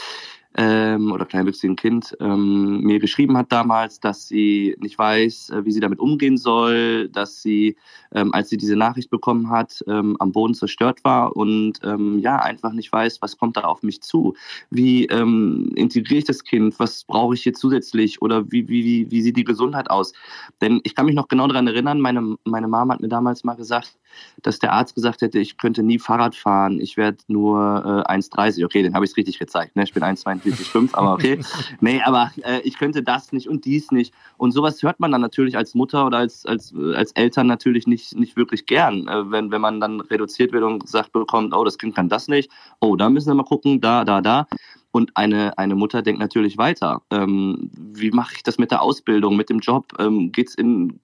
ähm, 0.57 1.11
oder 1.11 1.25
kleinwüchsigen 1.25 1.75
Kind 1.75 2.17
ähm, 2.19 2.81
mir 2.81 2.99
geschrieben 2.99 3.37
hat 3.37 3.51
damals, 3.51 3.99
dass 3.99 4.27
sie 4.27 4.75
nicht 4.79 4.97
weiß, 4.97 5.51
äh, 5.51 5.65
wie 5.65 5.71
sie 5.71 5.79
damit 5.79 5.99
umgehen 5.99 6.37
soll, 6.37 7.07
dass 7.09 7.41
sie, 7.41 7.77
ähm, 8.13 8.33
als 8.33 8.49
sie 8.49 8.57
diese 8.57 8.75
Nachricht 8.75 9.11
bekommen 9.11 9.49
hat, 9.51 9.83
ähm, 9.87 10.17
am 10.19 10.31
Boden 10.31 10.55
zerstört 10.55 11.03
war 11.03 11.35
und 11.35 11.79
ähm, 11.83 12.19
ja, 12.19 12.37
einfach 12.37 12.73
nicht 12.73 12.91
weiß, 12.91 13.21
was 13.21 13.37
kommt 13.37 13.57
da 13.57 13.61
auf 13.61 13.83
mich 13.83 14.01
zu. 14.01 14.35
Wie 14.71 15.05
ähm, 15.05 15.71
integriere 15.75 16.19
ich 16.19 16.25
das 16.25 16.43
Kind? 16.43 16.79
Was 16.79 17.03
brauche 17.03 17.35
ich 17.35 17.43
hier 17.43 17.53
zusätzlich? 17.53 18.21
Oder 18.21 18.51
wie, 18.51 18.67
wie, 18.67 19.09
wie, 19.11 19.21
sieht 19.21 19.37
die 19.37 19.43
Gesundheit 19.43 19.91
aus? 19.91 20.13
Denn 20.61 20.81
ich 20.83 20.95
kann 20.95 21.05
mich 21.05 21.15
noch 21.15 21.27
genau 21.27 21.47
daran 21.47 21.67
erinnern, 21.67 22.01
meine, 22.01 22.37
meine 22.43 22.67
Mama 22.67 22.95
hat 22.95 23.01
mir 23.01 23.07
damals 23.07 23.43
mal 23.43 23.55
gesagt, 23.55 23.97
dass 24.41 24.57
der 24.57 24.73
Arzt 24.73 24.95
gesagt 24.95 25.21
hätte, 25.21 25.39
ich 25.39 25.57
könnte 25.57 25.83
nie 25.83 25.99
Fahrrad 25.99 26.35
fahren, 26.35 26.79
ich 26.79 26.97
werde 26.97 27.19
nur 27.27 28.05
äh, 28.07 28.11
1,30. 28.11 28.65
Okay, 28.65 28.81
den 28.81 28.95
habe 28.95 29.05
ich 29.05 29.11
es 29.11 29.17
richtig 29.17 29.37
gezeigt. 29.37 29.75
Ne? 29.75 29.83
Ich 29.83 29.93
bin 29.93 30.03
1,42,5, 30.43 30.89
aber 30.93 31.13
okay. 31.13 31.39
nee, 31.81 32.01
aber 32.01 32.31
äh, 32.43 32.59
ich 32.61 32.77
könnte 32.77 33.03
das 33.03 33.31
nicht 33.31 33.47
und 33.47 33.65
dies 33.65 33.91
nicht. 33.91 34.13
Und 34.37 34.51
sowas 34.51 34.81
hört 34.83 34.99
man 34.99 35.11
dann 35.11 35.21
natürlich 35.21 35.57
als 35.57 35.75
Mutter 35.75 36.05
oder 36.05 36.17
als, 36.17 36.45
als, 36.45 36.73
als 36.95 37.11
Eltern 37.13 37.47
natürlich 37.47 37.87
nicht, 37.87 38.15
nicht 38.15 38.35
wirklich 38.35 38.65
gern, 38.65 39.07
äh, 39.07 39.31
wenn, 39.31 39.51
wenn 39.51 39.61
man 39.61 39.79
dann 39.79 40.01
reduziert 40.01 40.51
wird 40.51 40.63
und 40.63 40.83
gesagt 40.83 41.11
bekommt, 41.11 41.53
oh, 41.53 41.63
das 41.63 41.77
Kind 41.77 41.95
kann 41.95 42.09
das 42.09 42.27
nicht, 42.27 42.49
oh, 42.79 42.95
da 42.95 43.09
müssen 43.09 43.29
wir 43.29 43.35
mal 43.35 43.43
gucken, 43.43 43.81
da, 43.81 44.05
da, 44.05 44.21
da. 44.21 44.47
Und 44.91 45.15
eine, 45.15 45.55
eine 45.57 45.75
Mutter 45.75 46.01
denkt 46.01 46.19
natürlich 46.19 46.57
weiter. 46.57 47.03
Ähm, 47.11 47.69
wie 47.75 48.09
mache 48.09 48.33
ich 48.35 48.43
das 48.43 48.57
mit 48.57 48.71
der 48.71 48.81
Ausbildung, 48.81 49.35
mit 49.37 49.49
dem 49.49 49.59
Job? 49.59 49.93
Ähm, 49.99 50.31
Geht 50.31 50.49
es 50.49 50.55
in 50.55 50.99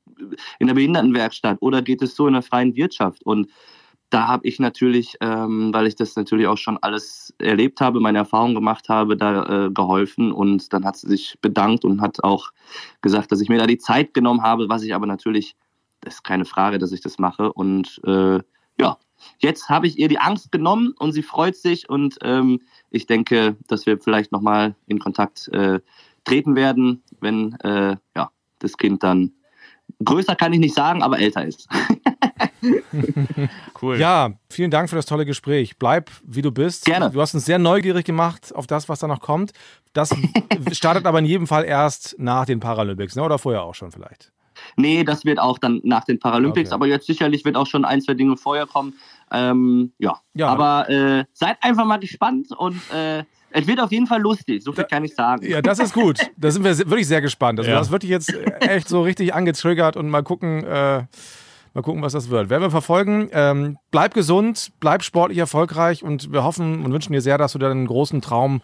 in 0.60 0.68
der 0.68 0.74
Behindertenwerkstatt 0.76 1.58
oder 1.62 1.82
geht 1.82 2.02
es 2.02 2.16
so 2.16 2.28
in 2.28 2.34
der 2.34 2.42
freien 2.42 2.76
Wirtschaft? 2.76 3.24
Und 3.26 3.50
da 4.10 4.28
habe 4.28 4.48
ich 4.48 4.60
natürlich, 4.60 5.18
ähm, 5.22 5.74
weil 5.74 5.88
ich 5.88 5.96
das 5.96 6.16
natürlich 6.16 6.48
auch 6.48 6.58
schon 6.58 6.78
alles 6.78 7.34
erlebt 7.40 7.82
habe, 7.82 8.00
meine 8.00 8.20
Erfahrungen 8.20 8.56
gemacht 8.56 8.88
habe, 8.90 9.18
da 9.18 9.66
äh, 9.66 9.72
geholfen 9.72 10.32
und 10.32 10.72
dann 10.74 10.86
hat 10.86 10.98
sie 10.98 11.08
sich 11.08 11.38
bedankt 11.42 11.84
und 11.86 12.02
hat 12.02 12.24
auch 12.24 12.52
gesagt, 13.02 13.32
dass 13.32 13.42
ich 13.42 13.50
mir 13.50 13.58
da 13.58 13.68
die 13.68 13.78
Zeit 13.78 14.14
genommen 14.14 14.44
habe, 14.44 14.70
was 14.70 14.84
ich 14.84 14.94
aber 14.94 15.08
natürlich, 15.08 15.56
das 16.02 16.16
ist 16.16 16.24
keine 16.24 16.46
Frage, 16.46 16.78
dass 16.78 16.92
ich 16.92 17.02
das 17.02 17.18
mache 17.18 17.52
und 17.52 18.00
äh, 18.06 18.40
ja, 18.80 18.98
jetzt 19.40 19.70
habe 19.70 19.88
ich 19.88 19.98
ihr 19.98 20.08
die 20.08 20.20
Angst 20.20 20.52
genommen 20.52 20.94
und 21.00 21.12
sie 21.12 21.24
freut 21.24 21.56
sich 21.56 21.90
und 21.90 22.18
ähm, 22.22 22.62
ich 22.92 23.08
denke, 23.08 23.58
dass 23.68 23.86
wir 23.86 24.00
vielleicht 24.00 24.32
nochmal 24.32 24.76
in 24.88 25.00
Kontakt 25.00 25.48
äh, 25.50 25.80
treten 26.26 26.56
werden, 26.56 27.04
wenn 27.22 27.54
äh, 27.62 27.98
ja, 28.16 28.32
das 28.60 28.78
Kind 28.78 29.04
dann 29.04 29.32
größer 30.04 30.36
kann 30.36 30.54
ich 30.54 30.60
nicht 30.60 30.76
sagen, 30.76 31.04
aber 31.04 31.20
älter 31.20 31.46
ist. 31.46 31.68
cool. 33.82 34.00
Ja, 34.00 34.32
vielen 34.50 34.72
Dank 34.72 34.90
für 34.90 34.96
das 34.96 35.06
tolle 35.06 35.26
Gespräch. 35.26 35.78
Bleib, 35.78 36.10
wie 36.24 36.42
du 36.42 36.52
bist. 36.52 36.86
Gerne. 36.86 37.12
Du 37.12 37.22
hast 37.22 37.34
uns 37.34 37.46
sehr 37.46 37.60
neugierig 37.60 38.06
gemacht 38.06 38.54
auf 38.56 38.68
das, 38.68 38.90
was 38.90 39.00
da 39.00 39.08
noch 39.08 39.22
kommt. 39.22 39.52
Das 39.94 40.16
startet 40.72 41.06
aber 41.06 41.20
in 41.20 41.26
jedem 41.26 41.48
Fall 41.48 41.66
erst 41.66 42.16
nach 42.20 42.46
den 42.46 42.60
Paralympics, 42.60 43.16
ne? 43.16 43.24
oder 43.24 43.38
vorher 43.38 43.64
auch 43.64 43.76
schon 43.76 43.92
vielleicht? 43.92 44.32
Nee, 44.78 45.04
das 45.04 45.26
wird 45.26 45.40
auch 45.40 45.58
dann 45.58 45.82
nach 45.84 46.06
den 46.06 46.20
Paralympics, 46.20 46.70
okay. 46.70 46.76
aber 46.76 46.88
jetzt 46.88 47.08
sicherlich 47.08 47.46
wird 47.46 47.56
auch 47.56 47.68
schon 47.68 47.86
ein, 47.86 48.02
zwei 48.02 48.14
Dinge 48.14 48.38
vorher 48.38 48.66
kommen. 48.66 48.94
Ähm, 49.32 49.92
ja. 49.98 50.20
ja. 50.34 50.48
aber 50.48 50.90
äh, 50.90 51.26
seid 51.34 51.58
einfach 51.62 51.86
mal 51.86 51.98
gespannt 51.98 52.52
und 52.56 52.80
äh, 52.94 53.24
es 53.50 53.68
wird 53.68 53.80
auf 53.80 53.92
jeden 53.92 54.06
Fall 54.06 54.22
lustig, 54.22 54.64
so 54.64 54.74
viel 54.74 54.84
kann 54.84 55.06
ich 55.06 55.16
sagen. 55.16 55.50
Ja, 55.50 55.62
das 55.62 55.80
ist 55.80 55.94
gut. 55.94 56.20
Da 56.36 56.52
sind 56.52 56.64
wir 56.64 56.78
wirklich 56.78 57.08
sehr 57.08 57.22
gespannt. 57.22 57.58
Also 57.58 57.72
ja. 57.72 57.80
das 57.80 57.90
wird 57.90 58.04
dich 58.04 58.10
jetzt 58.10 58.34
echt 58.60 58.90
so 58.90 59.02
richtig 59.02 59.34
angetriggert 59.34 59.96
und 59.96 60.10
mal 60.10 60.24
gucken, 60.24 60.64
äh, 60.66 61.04
mal 61.76 61.82
gucken, 61.82 62.02
was 62.02 62.14
das 62.14 62.30
wird. 62.30 62.50
Werden 62.50 62.64
wir 62.64 62.72
verfolgen. 62.72 63.30
Ähm, 63.32 63.78
bleib 63.92 64.14
gesund, 64.14 64.72
bleib 64.80 65.04
sportlich 65.04 65.38
erfolgreich 65.38 66.04
und 66.04 66.32
wir 66.32 66.44
hoffen 66.44 66.84
und 66.84 66.92
wünschen 66.92 67.14
dir 67.14 67.22
sehr, 67.22 67.38
dass 67.38 67.54
du 67.54 67.60
deinen 67.60 67.86
großen 67.86 68.22
Traum 68.22 68.62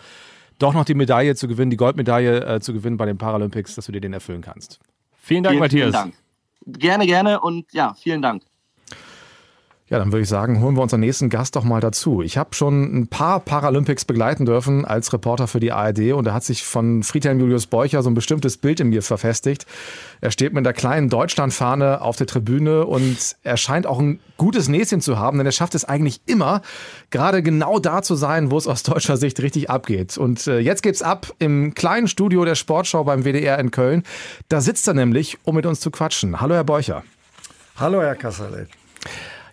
doch 0.57 0.73
noch 0.73 0.85
die 0.85 0.93
Medaille 0.93 1.35
zu 1.35 1.47
gewinnen, 1.47 1.71
die 1.71 1.77
Goldmedaille 1.77 2.45
äh, 2.45 2.59
zu 2.59 2.73
gewinnen 2.73 2.97
bei 2.97 3.05
den 3.05 3.17
Paralympics, 3.17 3.75
dass 3.75 3.85
du 3.85 3.91
dir 3.91 4.01
den 4.01 4.13
erfüllen 4.13 4.41
kannst. 4.41 4.79
Vielen 5.13 5.43
Dank, 5.43 5.53
vielen, 5.53 5.59
Matthias. 5.59 5.91
Vielen 5.91 5.91
Dank. 5.91 6.13
Gerne, 6.79 7.05
gerne 7.05 7.39
und 7.41 7.71
ja, 7.73 7.93
vielen 7.95 8.21
Dank. 8.21 8.43
Ja, 9.91 9.99
dann 9.99 10.13
würde 10.13 10.23
ich 10.23 10.29
sagen, 10.29 10.61
holen 10.61 10.77
wir 10.77 10.83
unseren 10.83 11.01
nächsten 11.01 11.27
Gast 11.27 11.57
doch 11.57 11.65
mal 11.65 11.81
dazu. 11.81 12.21
Ich 12.21 12.37
habe 12.37 12.55
schon 12.55 12.95
ein 12.95 13.07
paar 13.07 13.41
Paralympics 13.41 14.05
begleiten 14.05 14.45
dürfen 14.45 14.85
als 14.85 15.11
Reporter 15.11 15.49
für 15.49 15.59
die 15.59 15.73
ARD 15.73 16.13
und 16.13 16.23
da 16.23 16.33
hat 16.33 16.45
sich 16.45 16.63
von 16.63 17.03
Friedhelm 17.03 17.41
Julius 17.41 17.67
Beucher 17.67 18.01
so 18.01 18.09
ein 18.09 18.13
bestimmtes 18.13 18.55
Bild 18.55 18.79
in 18.79 18.87
mir 18.87 19.01
verfestigt. 19.01 19.65
Er 20.21 20.31
steht 20.31 20.53
mit 20.53 20.65
der 20.65 20.71
kleinen 20.71 21.09
Deutschlandfahne 21.09 21.99
auf 21.99 22.15
der 22.15 22.25
Tribüne 22.25 22.85
und 22.85 23.35
er 23.43 23.57
scheint 23.57 23.85
auch 23.85 23.99
ein 23.99 24.21
gutes 24.37 24.69
Näschen 24.69 25.01
zu 25.01 25.19
haben, 25.19 25.39
denn 25.39 25.45
er 25.45 25.51
schafft 25.51 25.75
es 25.75 25.83
eigentlich 25.83 26.21
immer, 26.25 26.61
gerade 27.09 27.43
genau 27.43 27.77
da 27.77 28.01
zu 28.01 28.15
sein, 28.15 28.49
wo 28.49 28.57
es 28.57 28.67
aus 28.67 28.83
deutscher 28.83 29.17
Sicht 29.17 29.41
richtig 29.41 29.69
abgeht. 29.69 30.17
Und 30.17 30.47
äh, 30.47 30.59
jetzt 30.59 30.83
geht's 30.83 31.01
ab 31.01 31.33
im 31.37 31.73
kleinen 31.73 32.07
Studio 32.07 32.45
der 32.45 32.55
Sportschau 32.55 33.03
beim 33.03 33.25
WDR 33.25 33.59
in 33.59 33.71
Köln. 33.71 34.03
Da 34.47 34.61
sitzt 34.61 34.87
er 34.87 34.93
nämlich, 34.93 35.37
um 35.43 35.55
mit 35.55 35.65
uns 35.65 35.81
zu 35.81 35.91
quatschen. 35.91 36.39
Hallo, 36.39 36.55
Herr 36.55 36.63
Beucher. 36.63 37.03
Hallo, 37.75 38.01
Herr 38.01 38.15
Kasserlet. 38.15 38.69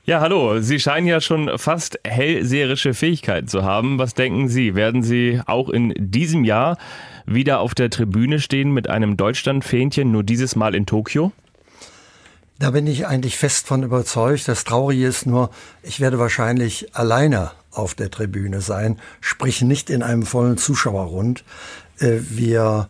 Ja, 0.09 0.23
hallo. 0.23 0.59
Sie 0.61 0.81
scheinen 0.81 1.07
ja 1.07 1.21
schon 1.21 1.59
fast 1.59 2.01
hellseherische 2.03 2.94
Fähigkeiten 2.94 3.47
zu 3.47 3.62
haben. 3.62 3.99
Was 3.99 4.14
denken 4.14 4.49
Sie? 4.49 4.75
Werden 4.75 5.03
Sie 5.03 5.42
auch 5.44 5.68
in 5.68 5.92
diesem 5.99 6.44
Jahr 6.44 6.79
wieder 7.27 7.61
auf 7.61 7.75
der 7.75 7.90
Tribüne 7.90 8.40
stehen 8.40 8.73
mit 8.73 8.88
einem 8.88 9.18
Deutschlandfähnchen, 9.18 10.11
nur 10.11 10.23
dieses 10.23 10.57
Mal 10.57 10.75
in 10.75 10.87
Tokio? 10.87 11.33
Da 12.59 12.71
bin 12.71 12.87
ich 12.87 13.07
eigentlich 13.07 13.37
fest 13.37 13.66
von 13.66 13.83
überzeugt. 13.83 14.49
Das 14.49 14.64
Traurige 14.64 15.07
ist 15.07 15.27
nur, 15.27 15.51
ich 15.83 16.01
werde 16.01 16.18
wahrscheinlich 16.18 16.97
alleine 16.97 17.51
auf 17.71 17.94
der 17.94 18.11
Tribüne 18.11 18.62
sein, 18.62 18.99
sprich 19.21 19.61
nicht 19.61 19.90
in 19.90 20.03
einem 20.03 20.23
vollen 20.23 20.57
Zuschauerrund. 20.57 21.44
Äh, 21.99 22.21
wir 22.31 22.88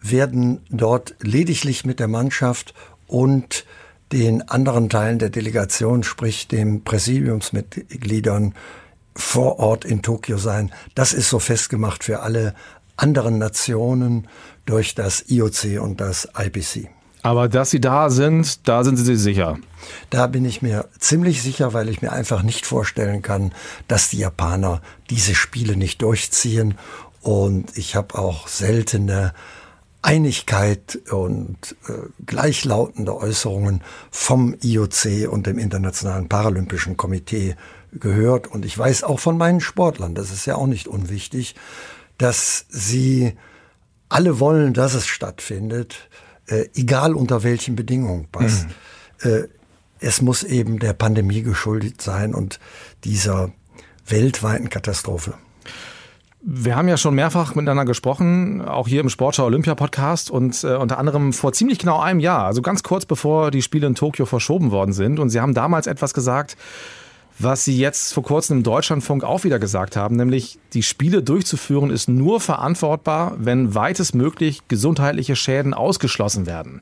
werden 0.00 0.62
dort 0.68 1.14
lediglich 1.22 1.84
mit 1.84 2.00
der 2.00 2.08
Mannschaft 2.08 2.74
und 3.06 3.64
den 4.12 4.48
anderen 4.48 4.88
Teilen 4.88 5.18
der 5.18 5.30
Delegation, 5.30 6.02
sprich 6.02 6.48
dem 6.48 6.84
Präsidiumsmitgliedern 6.84 8.54
vor 9.14 9.58
Ort 9.58 9.84
in 9.84 10.02
Tokio 10.02 10.36
sein. 10.36 10.72
Das 10.94 11.12
ist 11.12 11.30
so 11.30 11.38
festgemacht 11.38 12.04
für 12.04 12.20
alle 12.20 12.54
anderen 12.96 13.38
Nationen 13.38 14.28
durch 14.64 14.94
das 14.94 15.24
IOC 15.28 15.80
und 15.80 16.00
das 16.00 16.28
IPC. 16.38 16.88
Aber 17.22 17.48
dass 17.48 17.70
Sie 17.70 17.80
da 17.80 18.08
sind, 18.08 18.68
da 18.68 18.84
sind 18.84 18.96
Sie 18.96 19.04
sich 19.04 19.18
sicher. 19.18 19.58
Da 20.10 20.28
bin 20.28 20.44
ich 20.44 20.62
mir 20.62 20.88
ziemlich 20.98 21.42
sicher, 21.42 21.72
weil 21.72 21.88
ich 21.88 22.00
mir 22.00 22.12
einfach 22.12 22.42
nicht 22.42 22.66
vorstellen 22.66 23.20
kann, 23.20 23.52
dass 23.88 24.10
die 24.10 24.18
Japaner 24.18 24.80
diese 25.10 25.34
Spiele 25.34 25.76
nicht 25.76 26.02
durchziehen. 26.02 26.78
Und 27.22 27.76
ich 27.76 27.96
habe 27.96 28.16
auch 28.16 28.46
seltene 28.46 29.34
Einigkeit 30.06 31.00
und 31.10 31.74
äh, 31.88 31.92
gleichlautende 32.24 33.16
Äußerungen 33.16 33.82
vom 34.12 34.54
IOC 34.62 35.28
und 35.28 35.48
dem 35.48 35.58
Internationalen 35.58 36.28
Paralympischen 36.28 36.96
Komitee 36.96 37.56
gehört. 37.92 38.46
Und 38.46 38.64
ich 38.64 38.78
weiß 38.78 39.02
auch 39.02 39.18
von 39.18 39.36
meinen 39.36 39.60
Sportlern, 39.60 40.14
das 40.14 40.30
ist 40.30 40.46
ja 40.46 40.54
auch 40.54 40.68
nicht 40.68 40.86
unwichtig, 40.86 41.56
dass 42.18 42.66
sie 42.68 43.34
alle 44.08 44.38
wollen, 44.38 44.74
dass 44.74 44.94
es 44.94 45.08
stattfindet, 45.08 46.08
äh, 46.46 46.66
egal 46.74 47.14
unter 47.14 47.42
welchen 47.42 47.74
Bedingungen 47.74 48.28
passt. 48.30 48.68
Mhm. 49.24 49.30
Äh, 49.30 49.48
es 49.98 50.22
muss 50.22 50.44
eben 50.44 50.78
der 50.78 50.92
Pandemie 50.92 51.42
geschuldet 51.42 52.00
sein 52.00 52.32
und 52.32 52.60
dieser 53.02 53.50
weltweiten 54.06 54.70
Katastrophe. 54.70 55.34
Wir 56.48 56.76
haben 56.76 56.86
ja 56.86 56.96
schon 56.96 57.16
mehrfach 57.16 57.56
miteinander 57.56 57.84
gesprochen, 57.84 58.62
auch 58.62 58.86
hier 58.86 59.00
im 59.00 59.08
Sportschau 59.08 59.46
Olympia 59.46 59.74
Podcast 59.74 60.30
und 60.30 60.62
äh, 60.62 60.76
unter 60.76 60.96
anderem 60.96 61.32
vor 61.32 61.52
ziemlich 61.52 61.80
genau 61.80 61.98
einem 61.98 62.20
Jahr, 62.20 62.44
also 62.44 62.62
ganz 62.62 62.84
kurz 62.84 63.04
bevor 63.04 63.50
die 63.50 63.62
Spiele 63.62 63.88
in 63.88 63.96
Tokio 63.96 64.26
verschoben 64.26 64.70
worden 64.70 64.92
sind. 64.92 65.18
Und 65.18 65.30
Sie 65.30 65.40
haben 65.40 65.54
damals 65.54 65.88
etwas 65.88 66.14
gesagt, 66.14 66.56
was 67.40 67.64
Sie 67.64 67.76
jetzt 67.76 68.14
vor 68.14 68.22
kurzem 68.22 68.58
im 68.58 68.62
Deutschlandfunk 68.62 69.24
auch 69.24 69.42
wieder 69.42 69.58
gesagt 69.58 69.96
haben, 69.96 70.14
nämlich 70.14 70.60
die 70.72 70.84
Spiele 70.84 71.20
durchzuführen 71.20 71.90
ist 71.90 72.08
nur 72.08 72.40
verantwortbar, 72.40 73.34
wenn 73.38 73.74
weitestmöglich 73.74 74.68
gesundheitliche 74.68 75.34
Schäden 75.34 75.74
ausgeschlossen 75.74 76.46
werden. 76.46 76.80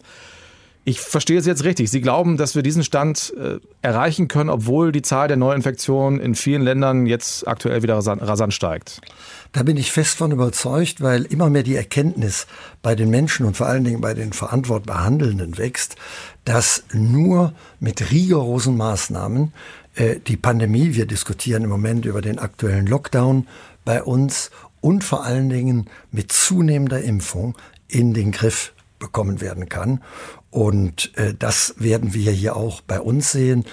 Ich 0.87 1.01
verstehe 1.01 1.39
es 1.39 1.47
jetzt 1.47 1.65
richtig. 1.65 1.91
Sie 1.91 2.03
glauben, 2.03 2.37
dass 2.37 2.55
wir 2.55 2.63
diesen 2.63 2.85
Stand 2.85 3.33
äh, 3.39 3.59
erreichen 3.81 4.29
können, 4.29 4.51
obwohl 4.51 4.93
die 4.93 5.01
Zahl 5.01 5.29
der 5.29 5.39
Neuinfektionen 5.39 6.21
in 6.21 6.35
vielen 6.35 6.61
Ländern 6.61 7.07
jetzt 7.07 7.49
aktuell 7.49 7.83
wieder 7.83 7.97
rasant, 7.97 8.21
rasant 8.21 8.53
steigt. 8.53 9.01
Da 9.53 9.63
bin 9.63 9.79
ich 9.79 9.93
fest 9.93 10.19
von 10.19 10.31
überzeugt, 10.31 11.01
weil 11.01 11.25
immer 11.25 11.49
mehr 11.49 11.63
die 11.63 11.77
Erkenntnis 11.77 12.47
bei 12.83 12.95
den 12.95 13.09
Menschen 13.09 13.47
und 13.47 13.57
vor 13.57 13.67
allen 13.67 13.85
Dingen 13.85 14.03
bei 14.03 14.13
den 14.13 14.35
verantwortbar 14.35 15.05
Handelnden 15.05 15.57
wächst, 15.57 15.97
dass 16.45 16.85
nur 16.93 17.55
mit 17.81 18.11
rigorosen 18.11 18.77
Maßnahmen 18.77 19.55
äh, 19.95 20.17
die 20.27 20.37
Pandemie, 20.37 20.95
wir 20.95 21.07
diskutieren 21.07 21.65
im 21.65 21.71
Moment 21.71 22.05
über 22.05 22.21
den 22.21 22.39
aktuellen 22.39 22.87
Lockdown 22.87 23.47
bei 23.87 24.03
uns 24.03 24.51
und 24.83 25.03
vor 25.03 25.25
allen 25.25 25.49
Dingen 25.49 25.89
mit 26.11 26.31
zunehmender 26.31 27.01
Impfung 27.01 27.57
in 27.89 28.13
den 28.13 28.33
Griff 28.33 28.75
bekommen 28.99 29.41
werden 29.41 29.69
kann. 29.69 30.01
Und 30.55 31.11
äh, 31.19 31.35
das 31.37 31.75
werden 31.79 32.15
wir 32.15 32.31
hier 32.31 32.55
auch 32.55 32.81
bei 32.81 33.01
uns 33.01 33.33
sehen. 33.33 33.65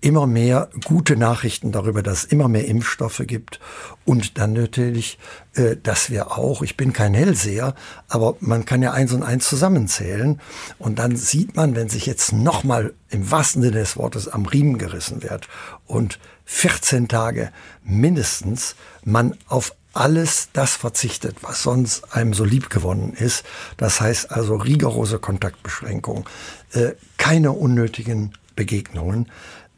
immer 0.00 0.26
mehr 0.26 0.70
gute 0.86 1.14
Nachrichten 1.14 1.70
darüber, 1.70 2.02
dass 2.02 2.20
es 2.20 2.24
immer 2.24 2.48
mehr 2.48 2.66
Impfstoffe 2.66 3.20
gibt 3.26 3.60
und 4.06 4.38
dann 4.38 4.54
natürlich, 4.54 5.18
äh, 5.52 5.76
dass 5.76 6.08
wir 6.08 6.38
auch, 6.38 6.62
ich 6.62 6.78
bin 6.78 6.94
kein 6.94 7.12
Hellseher, 7.12 7.74
aber 8.08 8.36
man 8.40 8.64
kann 8.64 8.80
ja 8.80 8.92
eins 8.92 9.12
und 9.12 9.22
eins 9.22 9.46
zusammenzählen 9.46 10.40
und 10.78 10.98
dann 10.98 11.14
sieht 11.14 11.56
man, 11.56 11.74
wenn 11.74 11.90
sich 11.90 12.06
jetzt 12.06 12.32
nochmal 12.32 12.94
im 13.10 13.30
wahrsten 13.30 13.60
Sinne 13.60 13.80
des 13.80 13.98
Wortes 13.98 14.26
am 14.26 14.46
Riemen 14.46 14.78
gerissen 14.78 15.22
wird 15.22 15.46
und 15.84 16.18
14 16.46 17.08
Tage 17.08 17.52
mindestens 17.84 18.76
man 19.04 19.36
auf 19.46 19.74
alles 19.92 20.48
das 20.52 20.76
verzichtet, 20.76 21.36
was 21.42 21.62
sonst 21.62 22.14
einem 22.14 22.34
so 22.34 22.44
lieb 22.44 22.70
gewonnen 22.70 23.12
ist. 23.12 23.44
Das 23.76 24.00
heißt 24.00 24.30
also 24.30 24.56
rigorose 24.56 25.18
Kontaktbeschränkungen, 25.18 26.24
äh, 26.72 26.92
keine 27.18 27.52
unnötigen 27.52 28.32
Begegnungen. 28.56 29.30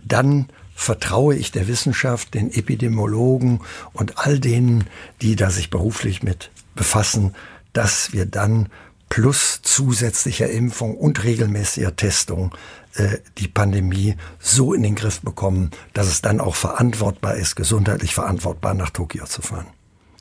Dann 0.05 0.48
vertraue 0.75 1.37
ich 1.37 1.53
der 1.53 1.68
Wissenschaft, 1.68 2.35
den 2.35 2.53
Epidemiologen 2.53 3.61
und 3.92 4.18
all 4.18 4.38
denen, 4.38 4.85
die 5.20 5.37
da 5.37 5.51
sich 5.51 5.70
beruflich 5.70 6.22
mit 6.22 6.51
befassen, 6.75 7.35
dass 7.72 8.12
wir 8.12 8.27
dann 8.27 8.68
plus 9.09 9.61
zusätzlicher 9.62 10.48
Impfung 10.48 10.96
und 10.96 11.22
regelmäßiger 11.22 11.94
Testung 11.96 12.55
äh, 12.94 13.18
die 13.38 13.48
Pandemie 13.48 14.16
so 14.38 14.72
in 14.72 14.83
den 14.83 14.94
Griff 14.94 15.20
bekommen, 15.20 15.70
dass 15.92 16.07
es 16.07 16.22
dann 16.22 16.40
auch 16.40 16.55
verantwortbar 16.55 17.35
ist, 17.37 17.55
gesundheitlich 17.55 18.14
verantwortbar 18.14 18.75
nach 18.75 18.90
Tokio 18.90 19.27
zu 19.27 19.42
fahren. 19.42 19.66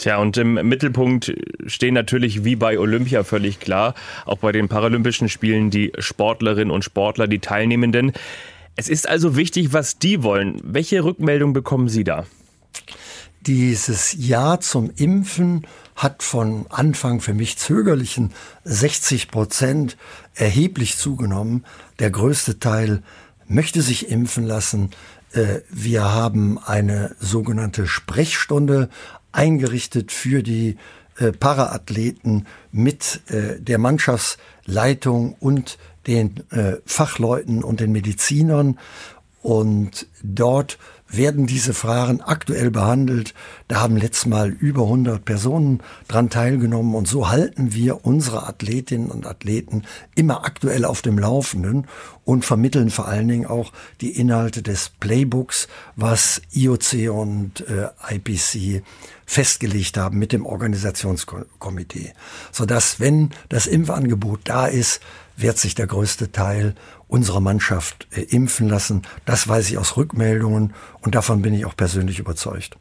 Tja, 0.01 0.17
und 0.17 0.35
im 0.37 0.55
Mittelpunkt 0.67 1.31
stehen 1.67 1.93
natürlich 1.93 2.43
wie 2.43 2.55
bei 2.55 2.79
Olympia 2.79 3.23
völlig 3.23 3.59
klar, 3.59 3.93
auch 4.25 4.39
bei 4.39 4.51
den 4.51 4.67
Paralympischen 4.67 5.29
Spielen 5.29 5.69
die 5.69 5.91
Sportlerinnen 5.99 6.71
und 6.71 6.83
Sportler, 6.83 7.27
die 7.27 7.37
Teilnehmenden. 7.37 8.11
Es 8.75 8.89
ist 8.89 9.07
also 9.07 9.35
wichtig, 9.35 9.73
was 9.73 9.99
die 9.99 10.23
wollen. 10.23 10.59
Welche 10.63 11.03
Rückmeldung 11.03 11.53
bekommen 11.53 11.87
Sie 11.87 12.03
da? 12.03 12.25
Dieses 13.41 14.15
Ja 14.17 14.59
zum 14.59 14.89
Impfen 14.95 15.67
hat 15.95 16.23
von 16.23 16.65
Anfang 16.69 17.21
für 17.21 17.35
mich 17.35 17.59
zögerlichen 17.59 18.31
60 18.63 19.27
Prozent 19.27 19.97
erheblich 20.33 20.97
zugenommen. 20.97 21.63
Der 21.99 22.09
größte 22.09 22.57
Teil 22.57 23.03
möchte 23.47 23.83
sich 23.83 24.09
impfen 24.09 24.45
lassen. 24.45 24.89
Äh, 25.33 25.59
wir 25.69 26.05
haben 26.05 26.57
eine 26.57 27.15
sogenannte 27.19 27.85
Sprechstunde 27.85 28.89
eingerichtet 29.31 30.11
für 30.11 30.43
die 30.43 30.77
äh, 31.17 31.31
Paraathleten 31.31 32.47
mit 32.71 33.21
äh, 33.27 33.59
der 33.59 33.77
Mannschaftsleitung 33.77 35.35
und 35.39 35.77
den 36.07 36.43
äh, 36.51 36.77
Fachleuten 36.85 37.63
und 37.63 37.79
den 37.79 37.91
Medizinern. 37.91 38.79
Und 39.41 40.07
dort 40.23 40.77
werden 41.13 41.45
diese 41.45 41.73
Fragen 41.73 42.21
aktuell 42.21 42.71
behandelt. 42.71 43.33
Da 43.67 43.81
haben 43.81 43.97
letztes 43.97 44.25
Mal 44.27 44.49
über 44.49 44.83
100 44.83 45.23
Personen 45.25 45.81
dran 46.07 46.29
teilgenommen 46.29 46.95
und 46.95 47.07
so 47.07 47.29
halten 47.29 47.73
wir 47.73 48.05
unsere 48.05 48.47
Athletinnen 48.47 49.09
und 49.09 49.25
Athleten 49.25 49.83
immer 50.15 50.45
aktuell 50.45 50.85
auf 50.85 51.01
dem 51.01 51.17
Laufenden 51.17 51.87
und 52.23 52.45
vermitteln 52.45 52.89
vor 52.89 53.07
allen 53.07 53.27
Dingen 53.27 53.45
auch 53.45 53.73
die 53.99 54.11
Inhalte 54.11 54.61
des 54.61 54.91
Playbooks, 54.99 55.67
was 55.95 56.41
IOC 56.53 57.11
und 57.11 57.65
äh, 57.67 57.89
IPC 58.09 58.83
festgelegt 59.25 59.97
haben 59.97 60.19
mit 60.19 60.31
dem 60.33 60.45
Organisationskomitee, 60.45 62.13
sodass 62.51 62.99
wenn 62.99 63.31
das 63.49 63.65
Impfangebot 63.65 64.41
da 64.45 64.67
ist, 64.67 65.01
wird 65.41 65.57
sich 65.57 65.75
der 65.75 65.87
größte 65.87 66.31
Teil 66.31 66.75
unserer 67.07 67.39
Mannschaft 67.39 68.07
äh, 68.11 68.21
impfen 68.21 68.69
lassen. 68.69 69.03
Das 69.25 69.47
weiß 69.47 69.69
ich 69.69 69.77
aus 69.77 69.97
Rückmeldungen 69.97 70.73
und 71.01 71.15
davon 71.15 71.41
bin 71.41 71.53
ich 71.53 71.65
auch 71.65 71.75
persönlich 71.75 72.19
überzeugt. 72.19 72.77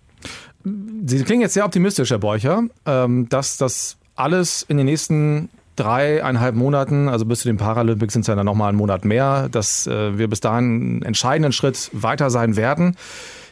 Sie 0.64 1.22
klingen 1.24 1.40
jetzt 1.40 1.54
sehr 1.54 1.64
optimistisch, 1.64 2.10
Herr 2.10 2.18
Beucher, 2.18 2.64
ähm, 2.86 3.28
dass 3.28 3.56
das 3.56 3.96
alles 4.14 4.62
in 4.68 4.76
den 4.76 4.86
nächsten 4.86 5.48
dreieinhalb 5.76 6.54
Monaten, 6.54 7.08
also 7.08 7.24
bis 7.24 7.40
zu 7.40 7.48
den 7.48 7.56
Paralympics 7.56 8.12
sind 8.12 8.22
es 8.22 8.26
ja 8.26 8.34
dann 8.34 8.44
nochmal 8.44 8.68
einen 8.68 8.78
Monat 8.78 9.04
mehr, 9.04 9.48
dass 9.48 9.86
äh, 9.86 10.18
wir 10.18 10.28
bis 10.28 10.40
dahin 10.40 10.64
einen 10.64 11.02
entscheidenden 11.02 11.52
Schritt 11.52 11.90
weiter 11.92 12.28
sein 12.28 12.56
werden. 12.56 12.96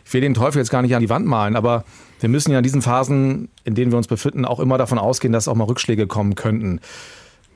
Ich 0.04 0.12
will 0.12 0.20
den 0.20 0.34
Teufel 0.34 0.58
jetzt 0.58 0.70
gar 0.70 0.82
nicht 0.82 0.94
an 0.94 1.00
die 1.00 1.08
Wand 1.08 1.26
malen, 1.26 1.56
aber 1.56 1.84
wir 2.20 2.28
müssen 2.28 2.50
ja 2.50 2.58
in 2.58 2.64
diesen 2.64 2.82
Phasen, 2.82 3.48
in 3.64 3.74
denen 3.74 3.92
wir 3.92 3.98
uns 3.98 4.08
befinden, 4.08 4.44
auch 4.44 4.60
immer 4.60 4.76
davon 4.76 4.98
ausgehen, 4.98 5.32
dass 5.32 5.48
auch 5.48 5.54
mal 5.54 5.64
Rückschläge 5.64 6.06
kommen 6.06 6.34
könnten. 6.34 6.80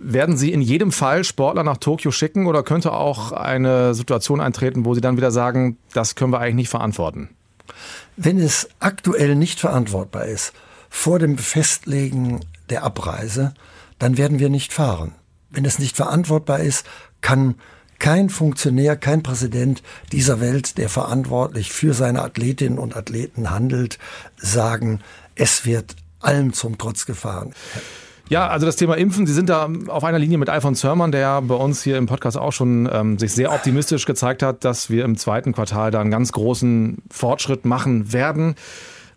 Werden 0.05 0.37
Sie 0.37 0.53
in 0.53 0.61
jedem 0.61 0.91
Fall 0.91 1.23
Sportler 1.23 1.63
nach 1.63 1.77
Tokio 1.77 2.11
schicken 2.11 2.47
oder 2.47 2.65
könnte 2.65 2.93
auch 2.93 3.31
eine 3.31 3.95
Situation 3.95 4.41
eintreten, 4.41 4.85
wo 4.85 4.95
Sie 4.95 5.01
dann 5.01 5.17
wieder 5.17 5.31
sagen, 5.31 5.79
das 5.95 6.17
können 6.17 6.33
wir 6.33 6.41
eigentlich 6.41 6.57
nicht 6.57 6.71
verantworten? 6.71 7.29
Wenn 8.17 8.41
es 8.41 8.69
aktuell 8.81 9.37
nicht 9.37 9.61
verantwortbar 9.61 10.25
ist, 10.25 10.53
vor 10.91 11.21
dem 11.21 11.39
Festlegen 11.39 12.41
der 12.69 12.83
Abreise, 12.83 13.55
dann 14.01 14.19
werden 14.19 14.41
wir 14.41 14.49
nicht 14.49 14.73
fahren. 14.73 15.15
Wenn 15.51 15.65
es 15.65 15.79
nicht 15.79 15.95
verantwortbar 15.95 16.59
ist, 16.59 16.85
kann 17.21 17.55
kein 18.01 18.29
Funktionär, 18.29 18.97
kein 18.97 19.23
Präsident 19.23 19.85
dieser 20.11 20.41
Welt, 20.41 20.77
der 20.79 20.89
verantwortlich 20.89 21.73
für 21.73 21.95
seine 21.95 22.23
Athletinnen 22.23 22.79
und 22.79 22.97
Athleten 22.97 23.51
handelt, 23.51 24.01
sagen, 24.37 25.01
es 25.37 25.65
wird 25.65 25.95
allem 26.19 26.53
zum 26.53 26.79
Trotz 26.79 27.07
gefahren. 27.07 27.55
Ja, 28.33 28.49
also 28.49 28.65
das 28.65 28.77
Thema 28.77 28.97
Impfen, 28.97 29.27
Sie 29.27 29.35
sind 29.35 29.51
da 29.51 29.69
auf 29.89 30.05
einer 30.05 30.19
Linie 30.19 30.39
mit 30.39 30.49
Alfons 30.49 30.83
Hörmann, 30.83 31.13
der 31.13 31.43
bei 31.43 31.55
uns 31.55 31.83
hier 31.83 31.99
im 31.99 32.07
Podcast 32.07 32.39
auch 32.39 32.51
schon 32.51 32.89
ähm, 32.91 33.19
sich 33.19 33.35
sehr 33.35 33.53
optimistisch 33.53 34.07
gezeigt 34.07 34.43
hat, 34.43 34.65
dass 34.65 34.89
wir 34.89 35.05
im 35.05 35.19
zweiten 35.19 35.53
Quartal 35.53 35.91
da 35.91 36.01
einen 36.01 36.11
ganz 36.11 36.33
großen 36.33 37.03
Fortschritt 37.11 37.67
machen 37.67 38.15
werden. 38.15 38.55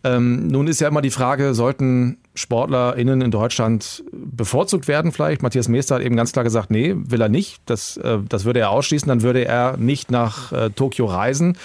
Ähm, 0.04 0.48
nun 0.48 0.68
ist 0.68 0.82
ja 0.82 0.90
immer 0.90 1.02
die 1.02 1.12
Frage, 1.12 1.54
sollten 1.54 2.18
SportlerInnen 2.34 3.22
in 3.22 3.32
Deutschland 3.32 4.04
bevorzugt 4.12 4.90
werden 4.90 5.14
vielleicht? 5.14 5.42
Matthias 5.42 5.70
Meester 5.70 5.96
hat 5.96 6.02
eben 6.02 6.18
ganz 6.18 6.34
klar 6.34 6.44
gesagt, 6.44 6.70
nee, 6.70 6.94
will 6.98 7.22
er 7.22 7.30
nicht. 7.30 7.62
Das, 7.68 7.96
äh, 7.96 8.18
das 8.28 8.44
würde 8.44 8.60
er 8.60 8.70
ausschließen, 8.70 9.08
dann 9.08 9.22
würde 9.22 9.46
er 9.46 9.78
nicht 9.78 10.12
nach 10.12 10.52
äh, 10.52 10.72
Tokio 10.72 11.06
reisen. 11.06 11.58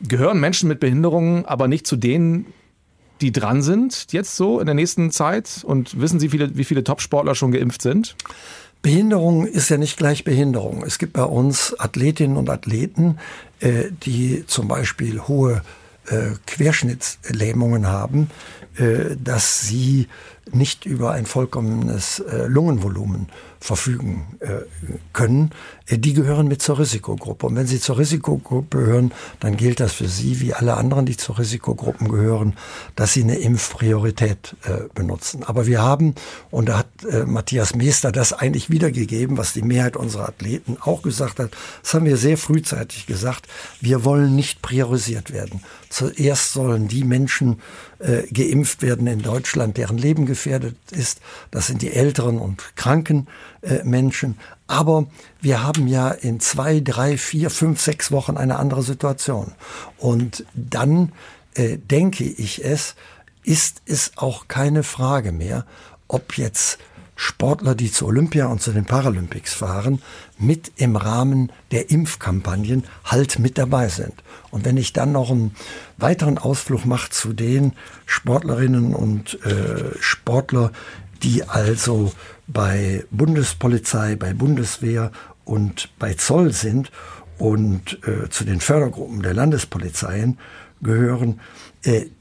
Gehören 0.00 0.40
Menschen 0.40 0.66
mit 0.66 0.80
Behinderungen 0.80 1.44
aber 1.44 1.68
nicht 1.68 1.86
zu 1.86 1.96
denen, 1.96 2.46
die 3.20 3.32
dran 3.32 3.62
sind 3.62 4.12
jetzt 4.12 4.36
so 4.36 4.60
in 4.60 4.66
der 4.66 4.74
nächsten 4.74 5.10
Zeit? 5.10 5.62
Und 5.64 6.00
wissen 6.00 6.20
Sie, 6.20 6.28
viele, 6.28 6.56
wie 6.56 6.64
viele 6.64 6.84
Topsportler 6.84 7.34
schon 7.34 7.52
geimpft 7.52 7.82
sind? 7.82 8.16
Behinderung 8.82 9.46
ist 9.46 9.68
ja 9.68 9.78
nicht 9.78 9.96
gleich 9.96 10.24
Behinderung. 10.24 10.84
Es 10.84 10.98
gibt 10.98 11.14
bei 11.14 11.24
uns 11.24 11.74
Athletinnen 11.78 12.36
und 12.36 12.50
Athleten, 12.50 13.18
äh, 13.60 13.84
die 14.04 14.44
zum 14.46 14.68
Beispiel 14.68 15.20
hohe 15.22 15.62
äh, 16.08 16.32
Querschnittslähmungen 16.46 17.86
haben, 17.86 18.30
äh, 18.76 19.16
dass 19.22 19.62
sie 19.62 20.06
nicht 20.52 20.86
über 20.86 21.12
ein 21.12 21.26
vollkommenes 21.26 22.20
äh, 22.20 22.46
Lungenvolumen 22.46 23.28
verfügen 23.58 24.36
äh, 24.40 24.60
können, 25.12 25.50
äh, 25.86 25.98
die 25.98 26.12
gehören 26.12 26.46
mit 26.46 26.62
zur 26.62 26.78
Risikogruppe. 26.78 27.46
Und 27.46 27.56
wenn 27.56 27.66
sie 27.66 27.80
zur 27.80 27.98
Risikogruppe 27.98 28.78
gehören, 28.78 29.12
dann 29.40 29.56
gilt 29.56 29.80
das 29.80 29.92
für 29.92 30.06
sie, 30.06 30.40
wie 30.40 30.54
alle 30.54 30.76
anderen, 30.76 31.04
die 31.04 31.16
zur 31.16 31.38
Risikogruppen 31.38 32.08
gehören, 32.08 32.54
dass 32.94 33.12
sie 33.12 33.22
eine 33.22 33.36
Impfpriorität 33.36 34.56
benutzen. 34.94 35.42
Aber 35.44 35.66
wir 35.66 35.82
haben, 35.82 36.14
und 36.50 36.68
da 36.68 36.78
hat 36.78 36.88
Matthias 37.26 37.74
Meester 37.74 38.12
das 38.12 38.32
eigentlich 38.32 38.70
wiedergegeben, 38.70 39.36
was 39.36 39.52
die 39.52 39.62
Mehrheit 39.62 39.96
unserer 39.96 40.28
Athleten 40.28 40.76
auch 40.80 41.02
gesagt 41.02 41.38
hat, 41.38 41.50
das 41.82 41.94
haben 41.94 42.04
wir 42.04 42.16
sehr 42.16 42.38
frühzeitig 42.38 43.06
gesagt, 43.06 43.46
wir 43.80 44.04
wollen 44.04 44.36
nicht 44.36 44.62
priorisiert 44.62 45.32
werden. 45.32 45.60
Zuerst 45.88 46.52
sollen 46.52 46.88
die 46.88 47.04
Menschen 47.04 47.60
geimpft 48.30 48.82
werden 48.82 49.06
in 49.06 49.22
Deutschland, 49.22 49.76
deren 49.78 49.98
Leben 49.98 50.26
gefährdet 50.36 50.76
ist. 50.90 51.20
Das 51.50 51.66
sind 51.66 51.80
die 51.80 51.92
älteren 51.92 52.38
und 52.38 52.76
kranken 52.76 53.26
äh, 53.62 53.82
Menschen. 53.84 54.38
Aber 54.66 55.06
wir 55.40 55.62
haben 55.62 55.88
ja 55.88 56.10
in 56.10 56.40
zwei, 56.40 56.80
drei, 56.80 57.16
vier, 57.16 57.48
fünf, 57.48 57.80
sechs 57.80 58.12
Wochen 58.12 58.36
eine 58.36 58.58
andere 58.58 58.82
Situation. 58.82 59.52
Und 59.96 60.44
dann 60.54 61.12
äh, 61.54 61.78
denke 61.78 62.24
ich 62.24 62.62
es, 62.62 62.96
ist 63.44 63.80
es 63.86 64.12
auch 64.16 64.46
keine 64.46 64.82
Frage 64.82 65.32
mehr, 65.32 65.64
ob 66.06 66.36
jetzt 66.36 66.78
Sportler, 67.16 67.74
die 67.74 67.90
zu 67.90 68.06
Olympia 68.06 68.46
und 68.46 68.60
zu 68.60 68.72
den 68.72 68.84
Paralympics 68.84 69.54
fahren, 69.54 70.02
mit 70.38 70.70
im 70.76 70.96
Rahmen 70.96 71.50
der 71.72 71.90
Impfkampagnen 71.90 72.84
halt 73.04 73.38
mit 73.38 73.56
dabei 73.58 73.88
sind. 73.88 74.12
Und 74.50 74.64
wenn 74.64 74.76
ich 74.76 74.92
dann 74.92 75.12
noch 75.12 75.30
einen 75.30 75.56
weiteren 75.96 76.38
Ausflug 76.38 76.84
mache 76.84 77.10
zu 77.10 77.32
den 77.32 77.72
Sportlerinnen 78.04 78.94
und 78.94 79.42
äh, 79.44 79.92
Sportler, 79.98 80.72
die 81.22 81.44
also 81.44 82.12
bei 82.46 83.04
Bundespolizei, 83.10 84.16
bei 84.16 84.34
Bundeswehr 84.34 85.10
und 85.44 85.88
bei 85.98 86.14
Zoll 86.14 86.52
sind 86.52 86.92
und 87.38 87.98
äh, 88.06 88.28
zu 88.28 88.44
den 88.44 88.60
Fördergruppen 88.60 89.22
der 89.22 89.34
Landespolizeien 89.34 90.38
gehören, 90.82 91.40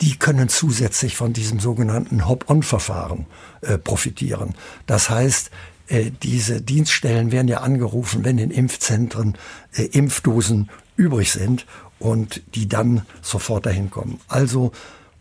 die 0.01 0.17
können 0.17 0.49
zusätzlich 0.49 1.15
von 1.15 1.33
diesem 1.33 1.59
sogenannten 1.59 2.27
Hop-on-Verfahren 2.27 3.25
äh, 3.61 3.77
profitieren. 3.77 4.53
Das 4.85 5.09
heißt, 5.09 5.51
äh, 5.87 6.11
diese 6.23 6.61
Dienststellen 6.61 7.31
werden 7.31 7.47
ja 7.47 7.61
angerufen, 7.61 8.23
wenn 8.23 8.37
in 8.37 8.51
Impfzentren 8.51 9.37
Impfdosen 9.71 10.69
übrig 10.95 11.31
sind. 11.31 11.65
und 11.99 12.41
die 12.55 12.67
dann 12.67 13.05
sofort 13.21 13.65
dahin 13.65 13.89
kommen. 13.89 14.19
Also 14.27 14.71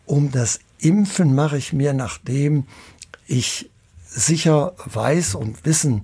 um 0.07 0.31
das 0.31 0.61
Impfen 0.79 1.35
mache 1.35 1.57
ich 1.57 1.73
mir, 1.73 1.93
nachdem 1.93 2.67
ich 3.27 3.71
sicher 4.07 4.75
weiß 4.85 5.35
und 5.35 5.65
wissen 5.65 6.03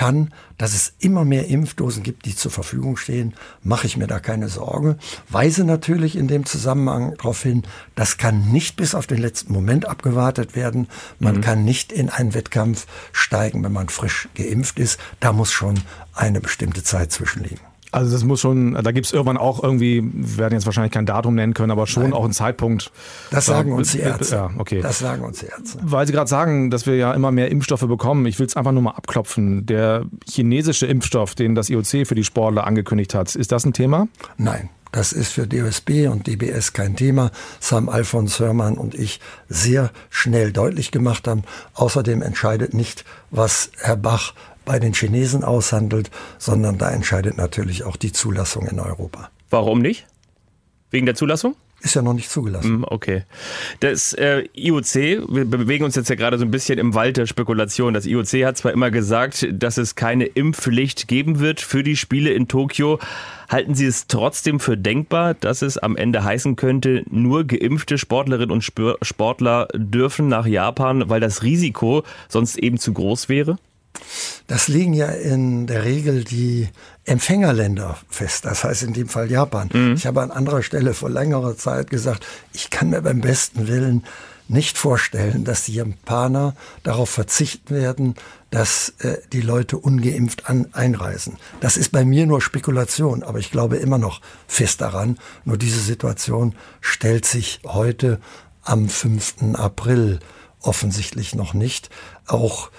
kann, 0.00 0.32
dass 0.56 0.72
es 0.72 0.94
immer 0.98 1.26
mehr 1.26 1.48
Impfdosen 1.48 2.02
gibt, 2.02 2.24
die 2.24 2.34
zur 2.34 2.50
Verfügung 2.50 2.96
stehen, 2.96 3.34
mache 3.62 3.86
ich 3.86 3.98
mir 3.98 4.06
da 4.06 4.18
keine 4.18 4.48
Sorge. 4.48 4.96
Weise 5.28 5.62
natürlich 5.62 6.16
in 6.16 6.26
dem 6.26 6.46
Zusammenhang 6.46 7.14
darauf 7.18 7.42
hin, 7.42 7.64
das 7.96 8.16
kann 8.16 8.50
nicht 8.50 8.76
bis 8.76 8.94
auf 8.94 9.06
den 9.06 9.18
letzten 9.18 9.52
Moment 9.52 9.86
abgewartet 9.86 10.56
werden. 10.56 10.88
Man 11.18 11.36
mhm. 11.36 11.40
kann 11.42 11.64
nicht 11.66 11.92
in 11.92 12.08
einen 12.08 12.32
Wettkampf 12.32 12.86
steigen, 13.12 13.62
wenn 13.62 13.72
man 13.72 13.90
frisch 13.90 14.30
geimpft 14.34 14.78
ist. 14.78 14.98
Da 15.20 15.34
muss 15.34 15.52
schon 15.52 15.78
eine 16.14 16.40
bestimmte 16.40 16.82
Zeit 16.82 17.12
zwischenliegen. 17.12 17.69
Also 17.92 18.12
das 18.12 18.24
muss 18.24 18.40
schon, 18.40 18.74
da 18.74 18.92
gibt 18.92 19.06
es 19.06 19.12
irgendwann 19.12 19.36
auch 19.36 19.62
irgendwie, 19.62 20.02
wir 20.02 20.38
werden 20.38 20.54
jetzt 20.54 20.66
wahrscheinlich 20.66 20.92
kein 20.92 21.06
Datum 21.06 21.34
nennen 21.34 21.54
können, 21.54 21.72
aber 21.72 21.86
schon 21.86 22.04
Nein. 22.04 22.12
auch 22.12 22.24
einen 22.24 22.32
Zeitpunkt. 22.32 22.92
Das 23.30 23.46
sagen 23.46 23.72
uns 23.72 23.92
die 23.92 24.00
Ärzte. 24.00 24.34
Ja, 24.36 24.50
okay. 24.58 24.80
Das 24.80 25.00
sagen 25.00 25.24
uns 25.24 25.40
die 25.40 25.46
Ärzte. 25.46 25.78
Weil 25.82 26.06
Sie 26.06 26.12
gerade 26.12 26.28
sagen, 26.28 26.70
dass 26.70 26.86
wir 26.86 26.96
ja 26.96 27.12
immer 27.12 27.32
mehr 27.32 27.50
Impfstoffe 27.50 27.86
bekommen. 27.86 28.26
Ich 28.26 28.38
will 28.38 28.46
es 28.46 28.56
einfach 28.56 28.72
nur 28.72 28.82
mal 28.82 28.92
abklopfen. 28.92 29.66
Der 29.66 30.04
chinesische 30.28 30.86
Impfstoff, 30.86 31.34
den 31.34 31.54
das 31.54 31.68
IOC 31.68 32.06
für 32.06 32.14
die 32.14 32.24
Sportler 32.24 32.66
angekündigt 32.66 33.14
hat, 33.14 33.34
ist 33.34 33.50
das 33.52 33.64
ein 33.64 33.72
Thema? 33.72 34.08
Nein. 34.36 34.68
Das 34.92 35.12
ist 35.12 35.30
für 35.32 35.46
DOSB 35.46 36.08
und 36.08 36.26
DBS 36.26 36.72
kein 36.72 36.96
Thema. 36.96 37.30
Das 37.60 37.70
haben 37.70 37.88
Alfons 37.88 38.40
Hörmann 38.40 38.76
und 38.76 38.96
ich 38.96 39.20
sehr 39.48 39.90
schnell 40.08 40.52
deutlich 40.52 40.90
gemacht 40.90 41.28
haben. 41.28 41.44
Außerdem 41.74 42.22
entscheidet 42.22 42.74
nicht, 42.74 43.04
was 43.30 43.70
Herr 43.78 43.96
Bach 43.96 44.34
bei 44.70 44.78
den 44.78 44.94
Chinesen 44.94 45.42
aushandelt, 45.42 46.12
sondern 46.38 46.78
da 46.78 46.92
entscheidet 46.92 47.36
natürlich 47.36 47.82
auch 47.82 47.96
die 47.96 48.12
Zulassung 48.12 48.68
in 48.68 48.78
Europa. 48.78 49.28
Warum 49.50 49.80
nicht? 49.80 50.06
Wegen 50.92 51.06
der 51.06 51.16
Zulassung? 51.16 51.56
Ist 51.80 51.96
ja 51.96 52.02
noch 52.02 52.12
nicht 52.12 52.30
zugelassen. 52.30 52.68
Hm, 52.68 52.84
okay. 52.86 53.24
Das 53.80 54.12
äh, 54.12 54.44
IOC, 54.54 54.94
wir 54.94 55.44
bewegen 55.44 55.84
uns 55.84 55.96
jetzt 55.96 56.08
ja 56.08 56.14
gerade 56.14 56.38
so 56.38 56.44
ein 56.44 56.52
bisschen 56.52 56.78
im 56.78 56.94
Wald 56.94 57.16
der 57.16 57.26
Spekulation. 57.26 57.94
Das 57.94 58.06
IOC 58.06 58.44
hat 58.44 58.58
zwar 58.58 58.70
immer 58.70 58.92
gesagt, 58.92 59.48
dass 59.50 59.76
es 59.76 59.96
keine 59.96 60.26
Impfpflicht 60.26 61.08
geben 61.08 61.40
wird 61.40 61.60
für 61.60 61.82
die 61.82 61.96
Spiele 61.96 62.30
in 62.30 62.46
Tokio. 62.46 63.00
Halten 63.48 63.74
Sie 63.74 63.86
es 63.86 64.06
trotzdem 64.06 64.60
für 64.60 64.76
denkbar, 64.76 65.34
dass 65.34 65.62
es 65.62 65.78
am 65.78 65.96
Ende 65.96 66.22
heißen 66.22 66.54
könnte, 66.54 67.02
nur 67.10 67.42
geimpfte 67.42 67.98
Sportlerinnen 67.98 68.52
und 68.52 68.62
Sportler 68.62 69.66
dürfen 69.74 70.28
nach 70.28 70.46
Japan, 70.46 71.08
weil 71.08 71.18
das 71.18 71.42
Risiko 71.42 72.04
sonst 72.28 72.56
eben 72.56 72.78
zu 72.78 72.92
groß 72.92 73.28
wäre? 73.28 73.58
Das 74.46 74.68
legen 74.68 74.94
ja 74.94 75.06
in 75.06 75.66
der 75.66 75.84
Regel 75.84 76.24
die 76.24 76.68
Empfängerländer 77.04 77.98
fest, 78.08 78.44
das 78.44 78.64
heißt 78.64 78.82
in 78.82 78.92
dem 78.92 79.08
Fall 79.08 79.30
Japan. 79.30 79.68
Mhm. 79.72 79.94
Ich 79.94 80.06
habe 80.06 80.22
an 80.22 80.30
anderer 80.30 80.62
Stelle 80.62 80.94
vor 80.94 81.10
längerer 81.10 81.56
Zeit 81.56 81.90
gesagt, 81.90 82.26
ich 82.52 82.70
kann 82.70 82.90
mir 82.90 83.02
beim 83.02 83.20
besten 83.20 83.68
Willen 83.68 84.04
nicht 84.50 84.76
vorstellen, 84.76 85.44
dass 85.44 85.64
die 85.64 85.74
Japaner 85.74 86.56
darauf 86.82 87.08
verzichten 87.08 87.72
werden, 87.72 88.16
dass 88.50 88.94
äh, 88.98 89.18
die 89.32 89.42
Leute 89.42 89.78
ungeimpft 89.78 90.48
an, 90.48 90.66
einreisen. 90.72 91.36
Das 91.60 91.76
ist 91.76 91.92
bei 91.92 92.04
mir 92.04 92.26
nur 92.26 92.40
Spekulation, 92.40 93.22
aber 93.22 93.38
ich 93.38 93.52
glaube 93.52 93.76
immer 93.76 93.98
noch 93.98 94.20
fest 94.48 94.80
daran. 94.80 95.18
Nur 95.44 95.56
diese 95.56 95.78
Situation 95.78 96.56
stellt 96.80 97.26
sich 97.26 97.60
heute 97.64 98.20
am 98.62 98.88
5. 98.88 99.54
April 99.54 100.18
offensichtlich 100.60 101.36
noch 101.36 101.54
nicht. 101.54 101.88
Auch 102.26 102.70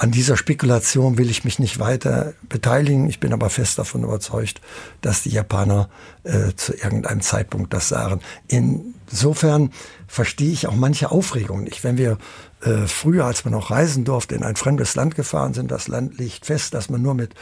an 0.00 0.10
dieser 0.10 0.38
Spekulation 0.38 1.18
will 1.18 1.30
ich 1.30 1.44
mich 1.44 1.58
nicht 1.58 1.78
weiter 1.78 2.32
beteiligen. 2.48 3.06
Ich 3.10 3.20
bin 3.20 3.34
aber 3.34 3.50
fest 3.50 3.78
davon 3.78 4.02
überzeugt, 4.02 4.62
dass 5.02 5.22
die 5.22 5.28
Japaner 5.28 5.90
äh, 6.24 6.54
zu 6.56 6.72
irgendeinem 6.72 7.20
Zeitpunkt 7.20 7.74
das 7.74 7.90
sagen. 7.90 8.22
Insofern 8.48 9.70
verstehe 10.06 10.52
ich 10.52 10.66
auch 10.66 10.74
manche 10.74 11.10
Aufregung 11.10 11.64
nicht. 11.64 11.84
Wenn 11.84 11.98
wir 11.98 12.16
äh, 12.62 12.86
früher, 12.86 13.26
als 13.26 13.44
man 13.44 13.52
noch 13.52 13.70
reisen 13.70 14.06
durfte, 14.06 14.34
in 14.34 14.42
ein 14.42 14.56
fremdes 14.56 14.94
Land 14.94 15.16
gefahren 15.16 15.52
sind, 15.52 15.70
das 15.70 15.86
Land 15.86 16.16
liegt 16.16 16.46
fest, 16.46 16.72
dass 16.72 16.88
man 16.88 17.02
nur 17.02 17.12
mit 17.12 17.34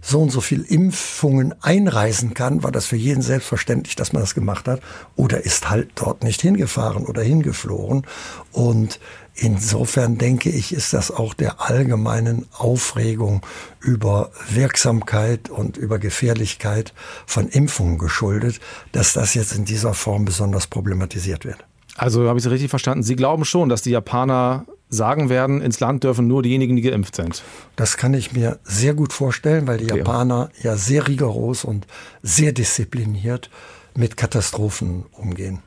so 0.00 0.22
und 0.22 0.30
so 0.30 0.40
viel 0.40 0.62
Impfungen 0.62 1.54
einreisen 1.60 2.32
kann, 2.32 2.62
war 2.62 2.72
das 2.72 2.86
für 2.86 2.96
jeden 2.96 3.20
selbstverständlich, 3.20 3.94
dass 3.94 4.14
man 4.14 4.22
das 4.22 4.34
gemacht 4.34 4.68
hat 4.68 4.80
oder 5.16 5.44
ist 5.44 5.68
halt 5.68 5.90
dort 5.96 6.24
nicht 6.24 6.40
hingefahren 6.40 7.04
oder 7.04 7.20
hingeflogen. 7.20 8.06
Und 8.52 9.00
Insofern 9.38 10.16
denke 10.16 10.48
ich, 10.48 10.72
ist 10.72 10.94
das 10.94 11.10
auch 11.10 11.34
der 11.34 11.60
allgemeinen 11.60 12.46
Aufregung 12.56 13.42
über 13.80 14.30
Wirksamkeit 14.48 15.50
und 15.50 15.76
über 15.76 15.98
Gefährlichkeit 15.98 16.94
von 17.26 17.48
Impfungen 17.48 17.98
geschuldet, 17.98 18.60
dass 18.92 19.12
das 19.12 19.34
jetzt 19.34 19.54
in 19.54 19.66
dieser 19.66 19.92
Form 19.92 20.24
besonders 20.24 20.66
problematisiert 20.66 21.44
wird. 21.44 21.58
Also 21.96 22.26
habe 22.28 22.38
ich 22.38 22.44
Sie 22.44 22.50
richtig 22.50 22.70
verstanden? 22.70 23.02
Sie 23.02 23.16
glauben 23.16 23.44
schon, 23.44 23.68
dass 23.68 23.82
die 23.82 23.90
Japaner 23.90 24.64
sagen 24.88 25.28
werden, 25.28 25.60
ins 25.60 25.80
Land 25.80 26.04
dürfen 26.04 26.26
nur 26.26 26.42
diejenigen, 26.42 26.76
die 26.76 26.82
geimpft 26.82 27.16
sind. 27.16 27.42
Das 27.74 27.96
kann 27.96 28.14
ich 28.14 28.32
mir 28.32 28.58
sehr 28.64 28.94
gut 28.94 29.12
vorstellen, 29.12 29.66
weil 29.66 29.78
die 29.78 29.84
okay. 29.84 29.98
Japaner 29.98 30.50
ja 30.62 30.76
sehr 30.76 31.08
rigoros 31.08 31.64
und 31.64 31.86
sehr 32.22 32.52
diszipliniert 32.52 33.50
mit 33.94 34.16
Katastrophen 34.16 35.04
umgehen. 35.12 35.60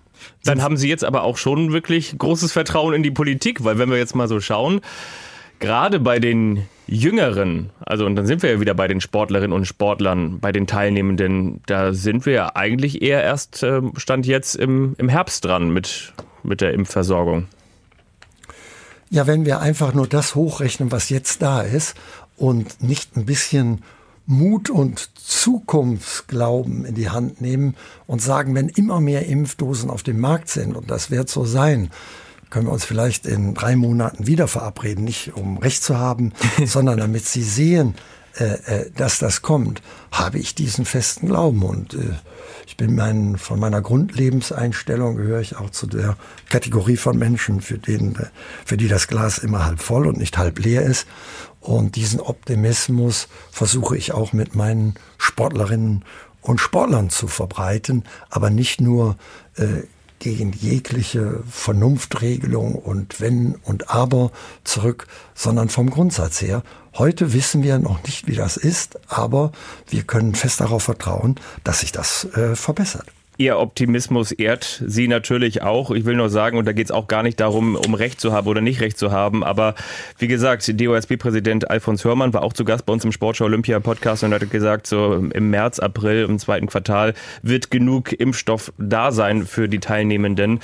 Dann 0.44 0.62
haben 0.62 0.78
Sie 0.78 0.90
jetzt 0.90 1.04
aber 1.04 1.24
auch 1.24 1.38
schon 1.38 1.72
wirklich 1.72 2.18
großes 2.18 2.52
Vertrauen 2.52 2.94
in 2.94 3.04
die 3.04 3.12
Politik, 3.12 3.64
weil 3.64 3.78
wenn 3.78 3.90
wir 3.90 3.98
jetzt 3.98 4.16
mal 4.16 4.28
so 4.28 4.40
schauen, 4.40 4.82
gerade 5.60 6.00
bei 6.00 6.20
den 6.20 6.68
Jüngeren, 6.88 7.70
also 7.86 8.06
und 8.06 8.16
dann 8.16 8.26
sind 8.26 8.42
wir 8.42 8.52
ja 8.52 8.60
wieder 8.60 8.74
bei 8.74 8.88
den 8.88 9.02
Sportlerinnen 9.02 9.54
und 9.54 9.66
Sportlern, 9.66 10.40
bei 10.40 10.52
den 10.52 10.66
Teilnehmenden, 10.66 11.62
da 11.68 11.94
sind 11.94 12.26
wir 12.26 12.34
ja 12.34 12.56
eigentlich 12.56 13.02
eher 13.02 13.24
erst 13.24 13.62
äh, 13.62 13.82
Stand 13.98 14.26
jetzt 14.26 14.56
im, 14.56 14.96
im 14.98 15.10
Herbst 15.10 15.46
dran 15.46 15.70
mit, 15.72 16.14
mit 16.42 16.62
der 16.62 16.74
Impfversorgung. 16.74 17.48
Ja, 19.12 19.28
wenn 19.28 19.46
wir 19.46 19.60
einfach 19.60 19.94
nur 19.94 20.08
das 20.08 20.36
hochrechnen, 20.36 20.92
was 20.92 21.10
jetzt 21.10 21.42
da 21.42 21.62
ist 21.62 21.96
und 22.38 22.82
nicht 22.82 23.18
ein 23.18 23.26
bisschen 23.26 23.84
Mut 24.30 24.70
und 24.70 25.10
Zukunftsglauben 25.18 26.86
in 26.86 26.94
die 26.94 27.10
Hand 27.10 27.42
nehmen 27.42 27.76
und 28.06 28.22
sagen, 28.22 28.54
wenn 28.54 28.70
immer 28.70 29.02
mehr 29.02 29.26
Impfdosen 29.26 29.90
auf 29.90 30.04
dem 30.04 30.20
Markt 30.20 30.50
sind, 30.50 30.76
und 30.76 30.92
das 30.92 31.10
wird 31.10 31.30
so 31.30 31.46
sein, 31.46 31.90
können 32.52 32.68
wir 32.68 32.72
uns 32.72 32.86
vielleicht 32.86 33.26
in 33.26 33.56
drei 33.56 33.76
Monaten 33.76 34.28
wieder 34.28 34.48
verabreden, 34.48 35.04
nicht 35.04 35.36
um 35.36 35.58
Recht 35.58 35.84
zu 35.84 35.98
haben, 35.98 36.34
sondern 36.66 37.00
damit 37.00 37.26
Sie 37.26 37.42
sehen, 37.42 37.96
äh, 38.40 38.82
äh, 38.84 38.92
dass 38.96 39.18
das 39.18 39.42
kommt, 39.42 39.82
habe 40.12 40.38
ich 40.38 40.54
diesen 40.54 40.86
festen 40.86 41.28
Glauben. 41.28 41.64
Und 41.64 41.96
äh, 41.96 42.14
ich 42.68 42.78
bin 42.78 42.96
mein, 42.96 43.38
von 43.38 43.60
meiner 43.60 43.82
Grundlebenseinstellung 43.82 45.16
gehöre 45.16 45.42
ich 45.42 45.58
auch 45.58 45.72
zu 45.72 45.88
der 45.88 46.16
Kategorie 46.50 46.98
von 46.98 47.18
Menschen, 47.18 47.62
für, 47.62 47.80
den, 47.80 48.16
äh, 48.16 48.28
für 48.64 48.78
die 48.78 48.88
das 48.88 49.08
Glas 49.08 49.40
immer 49.40 49.66
halb 49.66 49.82
voll 49.82 50.06
und 50.06 50.18
nicht 50.18 50.38
halb 50.38 50.60
leer 50.60 50.84
ist. 50.84 51.08
Und 51.62 51.96
diesen 51.96 52.20
Optimismus 52.20 53.28
versuche 53.52 53.98
ich 53.98 54.14
auch 54.14 54.34
mit 54.34 54.56
meinen 54.56 54.96
Sportlerinnen 55.18 56.06
und 56.42 56.60
Sportlern 56.60 57.10
zu 57.10 57.28
verbreiten, 57.28 58.04
aber 58.30 58.50
nicht 58.50 58.82
nur 58.82 59.18
äh, 59.56 59.84
gegen 60.20 60.52
jegliche 60.52 61.44
Vernunftregelung 61.50 62.76
und 62.76 63.20
wenn 63.20 63.56
und 63.64 63.90
aber 63.90 64.32
zurück, 64.64 65.08
sondern 65.34 65.70
vom 65.70 65.90
Grundsatz 65.90 66.42
her. 66.42 66.64
Heute 66.98 67.34
wissen 67.34 67.64
wir 67.64 67.80
noch 67.80 68.04
nicht, 68.04 68.28
wie 68.28 68.36
das 68.36 68.58
ist, 68.58 69.00
aber 69.10 69.52
wir 69.88 70.04
können 70.04 70.36
fest 70.36 70.60
darauf 70.60 70.84
vertrauen, 70.84 71.36
dass 71.64 71.80
sich 71.80 71.92
das 71.92 72.26
äh, 72.36 72.56
verbessert. 72.56 73.08
Ihr 73.40 73.58
Optimismus 73.58 74.34
ehrt 74.34 74.84
Sie 74.86 75.08
natürlich 75.08 75.62
auch. 75.62 75.92
Ich 75.92 76.04
will 76.04 76.18
nur 76.18 76.30
sagen, 76.30 76.58
und 76.58 76.66
da 76.66 76.74
geht 76.74 76.88
es 76.88 76.92
auch 76.92 77.08
gar 77.08 77.24
nicht 77.24 77.40
darum, 77.40 77.76
um 77.76 77.94
Recht 77.94 78.20
zu 78.20 78.34
haben 78.34 78.48
oder 78.48 78.60
nicht 78.60 78.82
Recht 78.82 78.98
zu 78.98 79.14
haben. 79.14 79.46
Aber 79.46 79.76
wie 80.18 80.28
gesagt, 80.28 80.70
DOSB-Präsident 80.78 81.70
Alfons 81.70 82.04
Hörmann 82.04 82.34
war 82.34 82.44
auch 82.44 82.52
zu 82.52 82.66
Gast 82.66 82.86
bei 82.86 82.92
uns 82.92 83.06
im 83.06 83.14
Sportschau 83.14 83.46
Olympia 83.46 83.80
Podcast 83.80 84.26
und 84.26 84.34
hat 84.34 84.52
gesagt, 84.52 84.88
so 84.88 85.14
im 85.14 85.50
März, 85.52 85.80
April, 85.80 86.26
im 86.26 86.38
zweiten 86.38 86.68
Quartal 86.68 87.14
wird 87.42 87.72
genug 87.72 88.12
Impfstoff 88.12 88.74
da 88.78 89.14
sein 89.14 89.46
für 89.46 89.70
die 89.70 89.80
Teilnehmenden. 89.80 90.60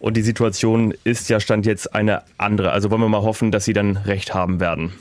Und 0.00 0.16
die 0.16 0.22
Situation 0.22 0.94
ist 1.04 1.28
ja 1.28 1.38
Stand 1.38 1.66
jetzt 1.66 1.94
eine 1.94 2.22
andere. 2.36 2.72
Also 2.72 2.90
wollen 2.90 3.00
wir 3.00 3.08
mal 3.08 3.22
hoffen, 3.22 3.52
dass 3.52 3.64
Sie 3.64 3.74
dann 3.74 3.96
Recht 3.96 4.34
haben 4.34 4.58
werden. 4.58 4.92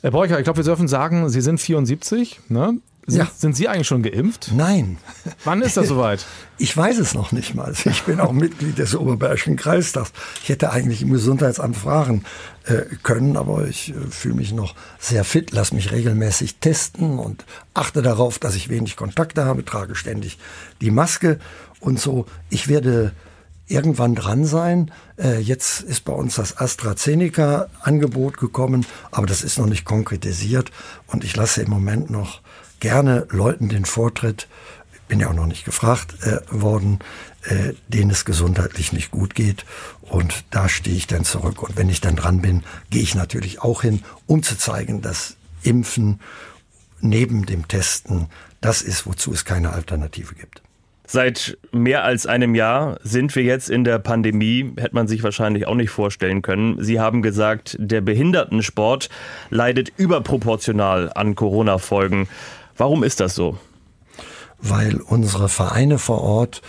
Herr 0.00 0.12
Bräucher, 0.12 0.38
ich 0.38 0.44
glaube, 0.44 0.60
wir 0.60 0.64
dürfen 0.64 0.88
sagen, 0.88 1.28
Sie 1.28 1.42
sind 1.42 1.60
74. 1.60 2.40
Ne? 2.48 2.78
Sind, 3.06 3.18
ja. 3.18 3.30
sind 3.36 3.54
Sie 3.54 3.68
eigentlich 3.68 3.86
schon 3.86 4.02
geimpft? 4.02 4.50
Nein. 4.54 4.96
Wann 5.44 5.60
ist 5.62 5.76
das 5.76 5.88
soweit? 5.88 6.24
Ich 6.56 6.76
weiß 6.76 6.98
es 6.98 7.14
noch 7.14 7.32
nicht 7.32 7.56
mal. 7.56 7.74
Ich 7.84 8.04
bin 8.04 8.20
auch 8.20 8.30
Mitglied 8.30 8.78
des 8.78 8.94
Oberbergischen 8.94 9.56
Kreistags. 9.56 10.12
Ich 10.40 10.50
hätte 10.50 10.70
eigentlich 10.70 11.02
im 11.02 11.10
Gesundheitsamt 11.10 11.76
fragen 11.76 12.24
äh, 12.66 12.82
können, 13.02 13.36
aber 13.36 13.66
ich 13.66 13.90
äh, 13.90 13.94
fühle 14.08 14.36
mich 14.36 14.52
noch 14.52 14.76
sehr 15.00 15.24
fit, 15.24 15.50
lasse 15.50 15.74
mich 15.74 15.90
regelmäßig 15.90 16.58
testen 16.60 17.18
und 17.18 17.44
achte 17.74 18.02
darauf, 18.02 18.38
dass 18.38 18.54
ich 18.54 18.68
wenig 18.68 18.94
Kontakte 18.94 19.44
habe, 19.44 19.64
trage 19.64 19.96
ständig 19.96 20.38
die 20.80 20.92
Maske 20.92 21.40
und 21.80 21.98
so. 21.98 22.26
Ich 22.50 22.68
werde 22.68 23.10
irgendwann 23.66 24.14
dran 24.14 24.44
sein. 24.44 24.92
Äh, 25.18 25.40
jetzt 25.40 25.80
ist 25.80 26.04
bei 26.04 26.12
uns 26.12 26.36
das 26.36 26.58
AstraZeneca-Angebot 26.58 28.36
gekommen, 28.36 28.86
aber 29.10 29.26
das 29.26 29.42
ist 29.42 29.58
noch 29.58 29.66
nicht 29.66 29.84
konkretisiert 29.84 30.70
und 31.08 31.24
ich 31.24 31.34
lasse 31.34 31.62
im 31.62 31.70
Moment 31.70 32.10
noch 32.10 32.42
gerne 32.84 33.26
Leuten 33.30 33.70
den 33.70 33.86
Vortritt, 33.86 34.46
bin 35.08 35.18
ja 35.18 35.30
auch 35.30 35.34
noch 35.34 35.46
nicht 35.46 35.64
gefragt 35.64 36.16
äh, 36.22 36.40
worden, 36.50 36.98
äh, 37.44 37.72
denen 37.88 38.10
es 38.10 38.26
gesundheitlich 38.26 38.92
nicht 38.92 39.10
gut 39.10 39.34
geht. 39.34 39.64
Und 40.02 40.44
da 40.50 40.68
stehe 40.68 40.94
ich 40.94 41.06
dann 41.06 41.24
zurück. 41.24 41.62
Und 41.62 41.78
wenn 41.78 41.88
ich 41.88 42.02
dann 42.02 42.14
dran 42.14 42.42
bin, 42.42 42.62
gehe 42.90 43.00
ich 43.00 43.14
natürlich 43.14 43.62
auch 43.62 43.80
hin, 43.80 44.02
um 44.26 44.42
zu 44.42 44.58
zeigen, 44.58 45.00
dass 45.00 45.36
Impfen 45.62 46.20
neben 47.00 47.46
dem 47.46 47.68
Testen 47.68 48.26
das 48.60 48.82
ist, 48.82 49.06
wozu 49.06 49.32
es 49.32 49.46
keine 49.46 49.72
Alternative 49.72 50.34
gibt. 50.34 50.60
Seit 51.06 51.56
mehr 51.72 52.04
als 52.04 52.26
einem 52.26 52.54
Jahr 52.54 52.98
sind 53.02 53.34
wir 53.34 53.44
jetzt 53.44 53.70
in 53.70 53.84
der 53.84 53.98
Pandemie, 53.98 54.74
hätte 54.76 54.94
man 54.94 55.08
sich 55.08 55.22
wahrscheinlich 55.22 55.66
auch 55.66 55.74
nicht 55.74 55.90
vorstellen 55.90 56.42
können. 56.42 56.82
Sie 56.82 57.00
haben 57.00 57.22
gesagt, 57.22 57.76
der 57.78 58.02
Behindertensport 58.02 59.08
leidet 59.48 59.90
überproportional 59.96 61.10
an 61.14 61.34
Corona-Folgen. 61.34 62.28
Warum 62.76 63.04
ist 63.04 63.20
das 63.20 63.34
so? 63.34 63.58
Weil 64.58 65.00
unsere 65.00 65.48
Vereine 65.48 65.98
vor 65.98 66.22
Ort 66.22 66.62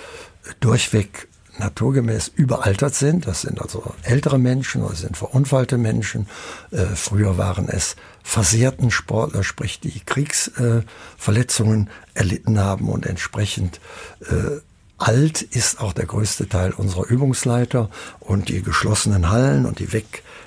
durchweg 0.59 1.27
naturgemäß 1.57 2.31
überaltert 2.35 2.95
sind. 2.95 3.27
Das 3.27 3.41
sind 3.41 3.61
also 3.61 3.93
ältere 4.03 4.37
Menschen 4.37 4.83
oder 4.83 4.95
sind 4.95 5.17
verunfallte 5.17 5.77
Menschen. 5.77 6.27
Äh, 6.71 6.85
früher 6.95 7.37
waren 7.37 7.69
es 7.69 7.95
versehrten 8.23 8.91
Sportler, 8.91 9.43
sprich 9.43 9.79
die 9.79 10.01
Kriegsverletzungen 10.01 11.87
äh, 11.87 12.19
erlitten 12.19 12.59
haben 12.59 12.89
und 12.89 13.05
entsprechend 13.05 13.79
äh, 14.21 14.59
alt 14.97 15.41
ist 15.41 15.81
auch 15.81 15.93
der 15.93 16.05
größte 16.05 16.47
Teil 16.47 16.71
unserer 16.71 17.07
Übungsleiter 17.07 17.89
und 18.21 18.49
die 18.49 18.61
geschlossenen 18.61 19.29
Hallen 19.29 19.65
und 19.65 19.79
die 19.79 19.91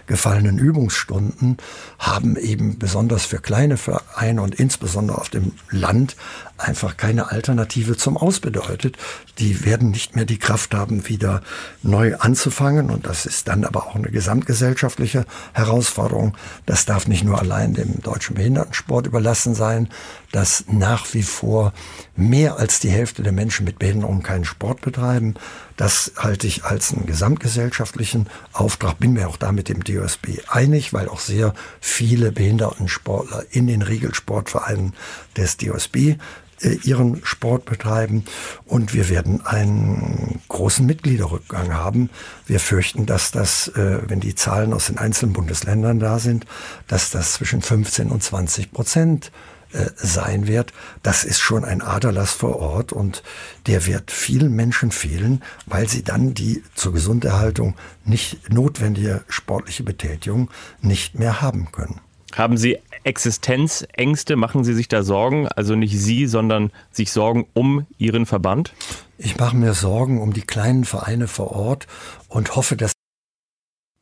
weggefallenen 0.08 0.58
Übungsstunden 0.58 1.58
haben 1.98 2.36
eben 2.36 2.78
besonders 2.78 3.26
für 3.26 3.38
kleine 3.38 3.76
Vereine 3.76 4.42
und 4.42 4.54
insbesondere 4.54 5.18
auf 5.18 5.28
dem 5.28 5.52
Land 5.70 6.16
einfach 6.58 6.96
keine 6.96 7.30
Alternative 7.30 7.96
zum 7.96 8.16
Aus 8.16 8.40
bedeutet. 8.40 8.96
Die 9.38 9.64
werden 9.64 9.90
nicht 9.90 10.16
mehr 10.16 10.24
die 10.24 10.38
Kraft 10.38 10.74
haben, 10.74 11.08
wieder 11.08 11.42
neu 11.82 12.16
anzufangen. 12.16 12.90
Und 12.90 13.06
das 13.06 13.26
ist 13.26 13.48
dann 13.48 13.64
aber 13.64 13.86
auch 13.86 13.94
eine 13.94 14.10
gesamtgesellschaftliche 14.10 15.24
Herausforderung. 15.52 16.36
Das 16.66 16.84
darf 16.84 17.06
nicht 17.08 17.24
nur 17.24 17.38
allein 17.38 17.74
dem 17.74 18.00
deutschen 18.02 18.34
Behindertensport 18.34 19.06
überlassen 19.06 19.54
sein, 19.54 19.88
dass 20.32 20.64
nach 20.68 21.14
wie 21.14 21.22
vor 21.22 21.72
mehr 22.16 22.58
als 22.58 22.80
die 22.80 22.90
Hälfte 22.90 23.22
der 23.22 23.32
Menschen 23.32 23.64
mit 23.64 23.78
Behinderung 23.78 24.22
keinen 24.22 24.44
Sport 24.44 24.80
betreiben. 24.80 25.34
Das 25.76 26.12
halte 26.16 26.46
ich 26.46 26.64
als 26.64 26.92
einen 26.92 27.06
gesamtgesellschaftlichen 27.06 28.26
Auftrag. 28.52 28.98
Bin 28.98 29.12
mir 29.12 29.28
auch 29.28 29.36
da 29.36 29.52
mit 29.52 29.68
dem 29.68 29.84
DOSB 29.84 30.40
einig, 30.48 30.92
weil 30.92 31.08
auch 31.08 31.20
sehr 31.20 31.54
viele 31.80 32.32
Behindertensportler 32.32 33.44
in 33.50 33.66
den 33.66 33.82
Regelsportvereinen 33.82 34.94
des 35.36 35.56
DOSB 35.56 36.16
ihren 36.60 37.24
Sport 37.24 37.64
betreiben 37.64 38.24
und 38.64 38.94
wir 38.94 39.08
werden 39.08 39.44
einen 39.44 40.40
großen 40.48 40.84
Mitgliederrückgang 40.86 41.74
haben. 41.74 42.10
Wir 42.46 42.60
fürchten, 42.60 43.06
dass 43.06 43.30
das, 43.30 43.68
äh, 43.68 44.00
wenn 44.08 44.20
die 44.20 44.34
Zahlen 44.34 44.72
aus 44.72 44.86
den 44.86 44.98
einzelnen 44.98 45.32
Bundesländern 45.32 45.98
da 45.98 46.18
sind, 46.18 46.46
dass 46.86 47.10
das 47.10 47.34
zwischen 47.34 47.62
15 47.62 48.10
und 48.10 48.22
20 48.22 48.72
Prozent 48.72 49.30
äh, 49.72 49.90
sein 49.96 50.46
wird. 50.46 50.72
Das 51.02 51.24
ist 51.24 51.40
schon 51.40 51.62
ein 51.62 51.82
Aderlass 51.82 52.32
vor 52.32 52.56
Ort 52.56 52.90
und 52.90 53.22
der 53.66 53.84
wird 53.84 54.10
vielen 54.10 54.56
Menschen 54.56 54.90
fehlen, 54.90 55.42
weil 55.66 55.86
sie 55.88 56.02
dann 56.02 56.32
die 56.32 56.62
zur 56.74 56.94
Gesunderhaltung 56.94 57.74
nicht 58.06 58.50
notwendige 58.50 59.24
sportliche 59.28 59.82
Betätigung 59.82 60.50
nicht 60.80 61.18
mehr 61.18 61.42
haben 61.42 61.70
können. 61.70 62.00
Haben 62.34 62.56
Sie 62.56 62.78
Existenzängste? 63.08 64.36
Machen 64.36 64.64
Sie 64.64 64.74
sich 64.74 64.86
da 64.86 65.02
Sorgen? 65.02 65.48
Also 65.48 65.74
nicht 65.74 65.98
Sie, 65.98 66.26
sondern 66.26 66.70
sich 66.92 67.10
Sorgen 67.10 67.46
um 67.54 67.86
Ihren 67.96 68.26
Verband? 68.26 68.74
Ich 69.16 69.38
mache 69.38 69.56
mir 69.56 69.72
Sorgen 69.72 70.20
um 70.20 70.32
die 70.32 70.42
kleinen 70.42 70.84
Vereine 70.84 71.26
vor 71.26 71.52
Ort 71.52 71.86
und 72.28 72.54
hoffe, 72.54 72.76
dass. 72.76 72.92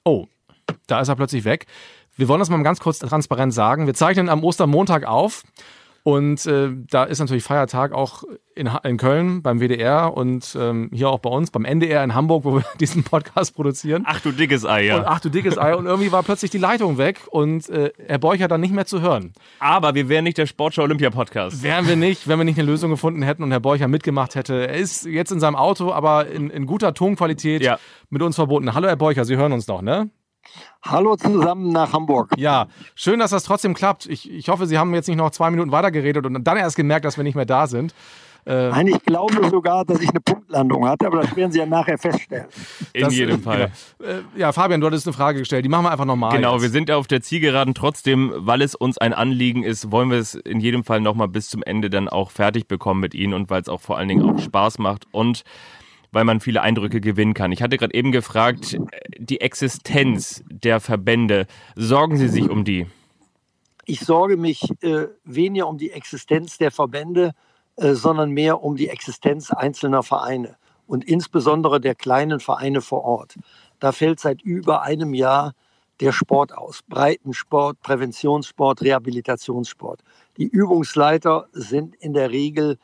Oh, 0.05 0.27
da 0.89 1.01
ist 1.01 1.09
er 1.09 1.17
plötzlich 1.17 1.45
weg. 1.45 1.67
Wir 2.17 2.29
wollen 2.29 2.41
das 2.41 2.51
mal 2.51 2.61
ganz 2.63 2.81
kurz 2.81 2.99
transparent 2.99 3.55
sagen. 3.55 3.87
Wir 3.87 3.95
zeichnen 3.95 4.29
am 4.29 4.43
Ostermontag 4.43 5.05
auf. 5.05 5.45
Und 6.07 6.47
äh, 6.47 6.69
da 6.89 7.03
ist 7.03 7.19
natürlich 7.19 7.43
Feiertag 7.43 7.91
auch 7.91 8.23
in, 8.55 8.71
in 8.85 8.97
Köln 8.97 9.43
beim 9.43 9.59
WDR 9.59 10.17
und 10.17 10.57
ähm, 10.57 10.89
hier 10.95 11.09
auch 11.09 11.19
bei 11.19 11.31
uns 11.31 11.51
beim 11.51 11.65
NDR 11.65 12.05
in 12.05 12.15
Hamburg, 12.15 12.45
wo 12.45 12.55
wir 12.55 12.65
diesen 12.81 13.03
Podcast 13.03 13.57
produzieren. 13.57 14.05
Ach 14.07 14.21
du 14.21 14.31
dickes 14.31 14.65
Ei, 14.65 14.85
ja. 14.85 14.99
Und 14.99 15.05
ach 15.05 15.19
du 15.19 15.31
dickes 15.31 15.59
Ei. 15.59 15.75
Und 15.75 15.87
irgendwie 15.87 16.13
war 16.13 16.23
plötzlich 16.23 16.53
die 16.53 16.59
Leitung 16.59 16.97
weg 16.97 17.23
und 17.33 17.69
äh, 17.71 17.91
Herr 18.07 18.19
Beucher 18.19 18.47
dann 18.47 18.61
nicht 18.61 18.73
mehr 18.73 18.87
zu 18.87 19.01
hören. 19.01 19.33
Aber 19.59 19.97
wir 19.97 20.09
wären 20.09 20.23
nicht 20.23 20.39
der 20.39 20.47
Sportschau 20.47 20.85
Olympia 20.85 21.11
Podcast. 21.11 21.65
Wären 21.65 21.89
wir 21.89 21.97
nicht, 21.97 22.29
wenn 22.29 22.39
wir 22.39 22.45
nicht 22.45 22.61
eine 22.61 22.71
Lösung 22.71 22.91
gefunden 22.91 23.23
hätten 23.23 23.43
und 23.43 23.51
Herr 23.51 23.59
Beucher 23.59 23.89
mitgemacht 23.89 24.37
hätte. 24.37 24.69
Er 24.69 24.77
ist 24.77 25.07
jetzt 25.07 25.33
in 25.33 25.41
seinem 25.41 25.57
Auto, 25.57 25.93
aber 25.93 26.29
in, 26.29 26.51
in 26.51 26.67
guter 26.67 26.95
Tonqualität 26.95 27.63
ja. 27.63 27.81
mit 28.11 28.23
uns 28.23 28.37
verbunden. 28.37 28.75
Hallo 28.75 28.87
Herr 28.87 28.95
Beucher, 28.95 29.25
Sie 29.25 29.37
hören 29.37 29.53
uns 29.53 29.67
noch, 29.67 29.83
ne? 29.83 30.09
Hallo 30.83 31.17
zusammen 31.17 31.71
nach 31.73 31.93
Hamburg. 31.93 32.31
Ja, 32.37 32.69
schön, 32.95 33.19
dass 33.19 33.31
das 33.31 33.45
trotzdem 33.45 33.75
klappt. 33.75 34.07
Ich, 34.07 34.31
ich 34.31 34.49
hoffe, 34.49 34.67
Sie 34.67 34.79
haben 34.79 34.95
jetzt 34.95 35.09
nicht 35.09 35.17
noch 35.17 35.31
zwei 35.31 35.51
Minuten 35.51 35.73
weitergeredet 35.73 36.25
und 36.27 36.45
dann 36.45 36.57
erst 36.57 36.77
gemerkt, 36.77 37.05
dass 37.05 37.17
wir 37.17 37.25
nicht 37.25 37.35
mehr 37.35 37.47
da 37.47 37.67
sind. 37.67 37.95
Äh, 38.47 38.69
Nein, 38.69 38.87
ich 38.87 39.03
glaube 39.03 39.51
sogar, 39.51 39.85
dass 39.85 40.01
ich 40.01 40.09
eine 40.11 40.21
Punktlandung 40.21 40.87
hatte, 40.87 41.09
aber 41.09 41.23
das 41.23 41.35
werden 41.35 41.51
Sie 41.51 41.59
ja 41.59 41.67
nachher 41.67 41.99
feststellen. 41.99 42.47
In 42.93 43.03
das, 43.03 43.17
jedem 43.17 43.43
Fall. 43.43 43.73
Genau. 43.99 44.11
Äh, 44.11 44.23
ja, 44.37 44.53
Fabian, 44.53 44.81
du 44.81 44.87
hattest 44.87 45.05
eine 45.07 45.15
Frage 45.15 45.41
gestellt. 45.41 45.65
Die 45.65 45.69
machen 45.69 45.85
wir 45.85 45.91
einfach 45.91 46.05
nochmal. 46.05 46.37
Genau, 46.37 46.53
jetzt. 46.53 46.63
wir 46.63 46.71
sind 46.71 46.91
auf 46.93 47.09
der 47.09 47.23
Zielgeraden. 47.23 47.75
Trotzdem, 47.75 48.33
weil 48.37 48.63
es 48.63 48.77
uns 48.77 48.99
ein 48.99 49.13
Anliegen 49.13 49.65
ist, 49.65 49.91
wollen 49.91 50.13
wir 50.13 50.19
es 50.19 50.37
in 50.37 50.61
jedem 50.61 50.85
Fall 50.85 51.01
nochmal 51.01 51.27
bis 51.27 51.49
zum 51.49 51.65
Ende 51.65 51.91
dann 51.91 52.09
auch 52.09 52.31
fertig 52.31 52.69
bekommen 52.69 53.01
mit 53.01 53.15
Ihnen 53.15 53.35
und 53.35 53.51
weil 53.51 53.63
es 53.63 53.69
auch 53.69 53.81
vor 53.81 53.99
allen 53.99 54.09
Dingen 54.09 54.23
auch 54.23 54.39
Spaß 54.39 54.79
macht 54.79 55.07
und 55.11 55.43
weil 56.13 56.25
man 56.25 56.41
viele 56.41 56.63
Eindrücke 56.63 57.01
gewinnen 57.01 57.35
kann. 57.35 57.53
Ich 57.53 57.63
hatte 57.63 57.77
gerade 57.77 57.95
eben 57.95 58.13
gefragt, 58.13 58.79
die 59.19 59.41
Existenz 59.41 60.43
der 60.49 60.81
Verbände, 60.81 61.47
sorgen 61.75 62.17
Sie 62.17 62.29
sich 62.29 62.49
um 62.49 62.65
die? 62.65 62.87
Ich 63.85 64.01
sorge 64.01 64.37
mich 64.37 64.63
äh, 64.83 65.07
weniger 65.25 65.69
um 65.69 65.79
die 65.79 65.93
Existenz 65.93 66.59
der 66.59 66.71
Verbände, 66.71 67.33
äh, 67.77 67.93
sondern 67.93 68.31
mehr 68.31 68.63
um 68.63 68.77
die 68.77 68.89
Existenz 68.89 69.51
einzelner 69.51 70.03
Vereine 70.03 70.57
und 70.87 71.05
insbesondere 71.05 71.81
der 71.81 71.95
kleinen 71.95 72.41
Vereine 72.41 72.81
vor 72.81 73.05
Ort. 73.05 73.37
Da 73.79 73.93
fällt 73.93 74.21
seit 74.21 74.43
über 74.43 74.83
einem 74.83 75.15
Jahr 75.15 75.55
der 76.01 76.13
Sport 76.13 76.57
aus. 76.57 76.81
Breitensport, 76.89 77.81
Präventionssport, 77.81 78.83
Rehabilitationssport. 78.83 80.03
Die 80.37 80.47
Übungsleiter 80.47 81.49
sind 81.53 81.95
in 81.97 82.13
der 82.13 82.31
Regel 82.31 82.79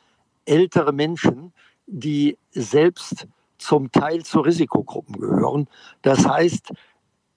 ältere 0.45 0.93
Menschen, 0.93 1.53
die 1.87 2.37
selbst 2.51 3.27
zum 3.57 3.91
Teil 3.91 4.23
zu 4.23 4.41
Risikogruppen 4.41 5.19
gehören. 5.19 5.67
Das 6.01 6.27
heißt, 6.27 6.73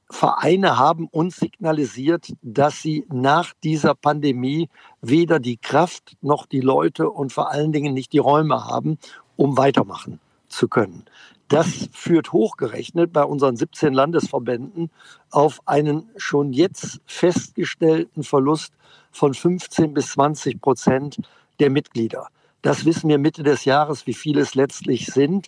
Vereine 0.09 0.79
haben 0.79 1.09
uns 1.09 1.37
signalisiert, 1.37 2.33
dass 2.43 2.81
sie 2.81 3.05
nach 3.09 3.55
dieser 3.65 3.95
Pandemie 3.95 4.69
weder 5.01 5.41
die 5.41 5.57
Kraft 5.57 6.17
noch 6.21 6.47
die 6.47 6.61
Leute 6.61 7.11
und 7.11 7.33
vor 7.33 7.51
allen 7.51 7.73
Dingen 7.73 7.95
nicht 7.95 8.13
die 8.13 8.19
Räume 8.19 8.65
haben, 8.65 8.99
um 9.37 9.57
weitermachen 9.57 10.21
zu 10.49 10.69
können. 10.69 11.05
Das 11.49 11.89
führt 11.93 12.33
hochgerechnet 12.33 13.13
bei 13.13 13.25
unseren 13.25 13.57
17 13.57 13.93
Landesverbänden 13.93 14.91
auf 15.31 15.61
einen 15.67 16.09
schon 16.17 16.53
jetzt 16.53 17.01
festgestellten 17.07 18.25
Verlust 18.25 18.73
von 19.13 19.35
15 19.35 19.95
bis 19.95 20.13
20 20.13 20.61
Prozent 20.61 21.19
der 21.61 21.71
Mitglieder. 21.71 22.29
Das 22.67 22.85
wissen 22.85 23.09
wir 23.09 23.19
Mitte 23.19 23.45
des 23.45 23.65
Jahres, 23.65 24.09
wie 24.09 24.13
viele 24.13 24.41
es 24.41 24.57
letztlich 24.57 25.07
sind. 25.07 25.47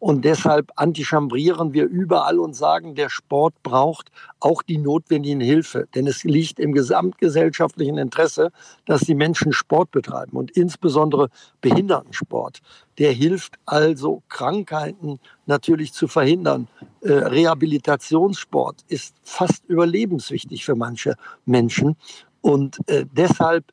Und 0.00 0.24
deshalb 0.24 0.72
antichambrieren 0.74 1.72
wir 1.74 1.84
überall 1.84 2.40
und 2.40 2.56
sagen, 2.56 2.96
der 2.96 3.08
Sport 3.08 3.54
braucht 3.62 4.10
auch 4.40 4.62
die 4.64 4.78
notwendigen 4.78 5.40
Hilfe. 5.40 5.86
Denn 5.94 6.08
es 6.08 6.24
liegt 6.24 6.58
im 6.58 6.72
gesamtgesellschaftlichen 6.72 7.98
Interesse, 7.98 8.50
dass 8.84 9.02
die 9.02 9.14
Menschen 9.14 9.52
Sport 9.52 9.92
betreiben 9.92 10.36
und 10.36 10.50
insbesondere 10.50 11.28
Behindertensport. 11.60 12.62
Der 12.98 13.12
hilft 13.12 13.60
also, 13.64 14.24
Krankheiten 14.28 15.20
natürlich 15.46 15.92
zu 15.92 16.08
verhindern. 16.08 16.66
Äh, 17.00 17.12
Rehabilitationssport 17.12 18.84
ist 18.88 19.14
fast 19.22 19.64
überlebenswichtig 19.66 20.64
für 20.64 20.74
manche 20.74 21.14
Menschen. 21.44 21.94
Und 22.40 22.78
äh, 22.88 23.06
deshalb 23.12 23.72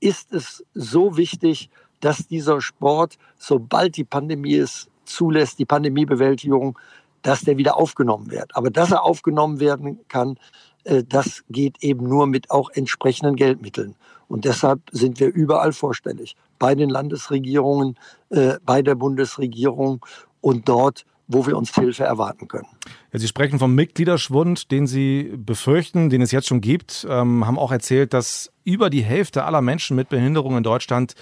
ist 0.00 0.34
es 0.34 0.62
so 0.74 1.16
wichtig, 1.16 1.70
dass 2.04 2.26
dieser 2.26 2.60
Sport, 2.60 3.16
sobald 3.38 3.96
die 3.96 4.04
Pandemie 4.04 4.56
es 4.56 4.88
zulässt, 5.06 5.58
die 5.58 5.64
Pandemiebewältigung, 5.64 6.78
dass 7.22 7.40
der 7.40 7.56
wieder 7.56 7.78
aufgenommen 7.78 8.30
wird. 8.30 8.54
Aber 8.54 8.70
dass 8.70 8.90
er 8.90 9.02
aufgenommen 9.02 9.58
werden 9.58 10.00
kann, 10.08 10.36
äh, 10.84 11.02
das 11.02 11.44
geht 11.48 11.82
eben 11.82 12.06
nur 12.06 12.26
mit 12.26 12.50
auch 12.50 12.70
entsprechenden 12.70 13.36
Geldmitteln. 13.36 13.96
Und 14.28 14.44
deshalb 14.44 14.80
sind 14.92 15.18
wir 15.20 15.28
überall 15.28 15.72
vorstellig. 15.72 16.36
Bei 16.58 16.74
den 16.74 16.90
Landesregierungen, 16.90 17.96
äh, 18.28 18.58
bei 18.64 18.82
der 18.82 18.94
Bundesregierung 18.94 20.04
und 20.42 20.68
dort, 20.68 21.06
wo 21.26 21.46
wir 21.46 21.56
uns 21.56 21.74
Hilfe 21.74 22.04
erwarten 22.04 22.48
können. 22.48 22.68
Ja, 23.12 23.18
Sie 23.18 23.28
sprechen 23.28 23.58
vom 23.58 23.74
Mitgliederschwund, 23.74 24.70
den 24.70 24.86
Sie 24.86 25.32
befürchten, 25.36 26.10
den 26.10 26.20
es 26.20 26.32
jetzt 26.32 26.48
schon 26.48 26.60
gibt, 26.60 27.06
ähm, 27.08 27.46
haben 27.46 27.58
auch 27.58 27.72
erzählt, 27.72 28.12
dass 28.12 28.52
über 28.62 28.90
die 28.90 29.02
Hälfte 29.02 29.44
aller 29.44 29.62
Menschen 29.62 29.96
mit 29.96 30.10
Behinderung 30.10 30.58
in 30.58 30.62
Deutschland 30.62 31.14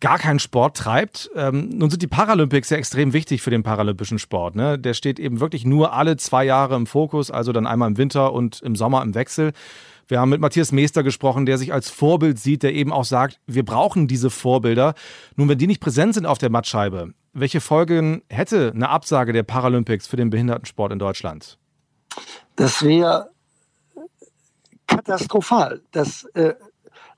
gar 0.00 0.18
keinen 0.18 0.38
Sport 0.38 0.76
treibt. 0.76 1.30
Ähm, 1.34 1.70
nun 1.70 1.90
sind 1.90 2.02
die 2.02 2.06
Paralympics 2.06 2.70
ja 2.70 2.76
extrem 2.76 3.12
wichtig 3.12 3.42
für 3.42 3.50
den 3.50 3.62
paralympischen 3.62 4.18
Sport. 4.18 4.54
Ne? 4.54 4.78
Der 4.78 4.94
steht 4.94 5.18
eben 5.18 5.40
wirklich 5.40 5.64
nur 5.64 5.92
alle 5.92 6.16
zwei 6.16 6.44
Jahre 6.44 6.76
im 6.76 6.86
Fokus, 6.86 7.30
also 7.30 7.52
dann 7.52 7.66
einmal 7.66 7.88
im 7.88 7.96
Winter 7.96 8.32
und 8.32 8.60
im 8.62 8.76
Sommer 8.76 9.02
im 9.02 9.14
Wechsel. 9.14 9.52
Wir 10.06 10.20
haben 10.20 10.30
mit 10.30 10.40
Matthias 10.40 10.72
Meester 10.72 11.02
gesprochen, 11.02 11.44
der 11.44 11.58
sich 11.58 11.72
als 11.72 11.90
Vorbild 11.90 12.38
sieht, 12.38 12.62
der 12.62 12.74
eben 12.74 12.92
auch 12.92 13.04
sagt, 13.04 13.40
wir 13.46 13.64
brauchen 13.64 14.08
diese 14.08 14.30
Vorbilder. 14.30 14.94
Nun, 15.36 15.48
wenn 15.48 15.58
die 15.58 15.66
nicht 15.66 15.80
präsent 15.80 16.14
sind 16.14 16.24
auf 16.24 16.38
der 16.38 16.50
Mattscheibe, 16.50 17.12
welche 17.34 17.60
Folgen 17.60 18.22
hätte 18.30 18.72
eine 18.74 18.88
Absage 18.88 19.34
der 19.34 19.42
Paralympics 19.42 20.06
für 20.06 20.16
den 20.16 20.30
Behindertensport 20.30 20.92
in 20.92 20.98
Deutschland? 20.98 21.58
Das 22.56 22.82
wäre 22.82 23.30
katastrophal. 24.86 25.82
Das, 25.92 26.24
äh, 26.34 26.54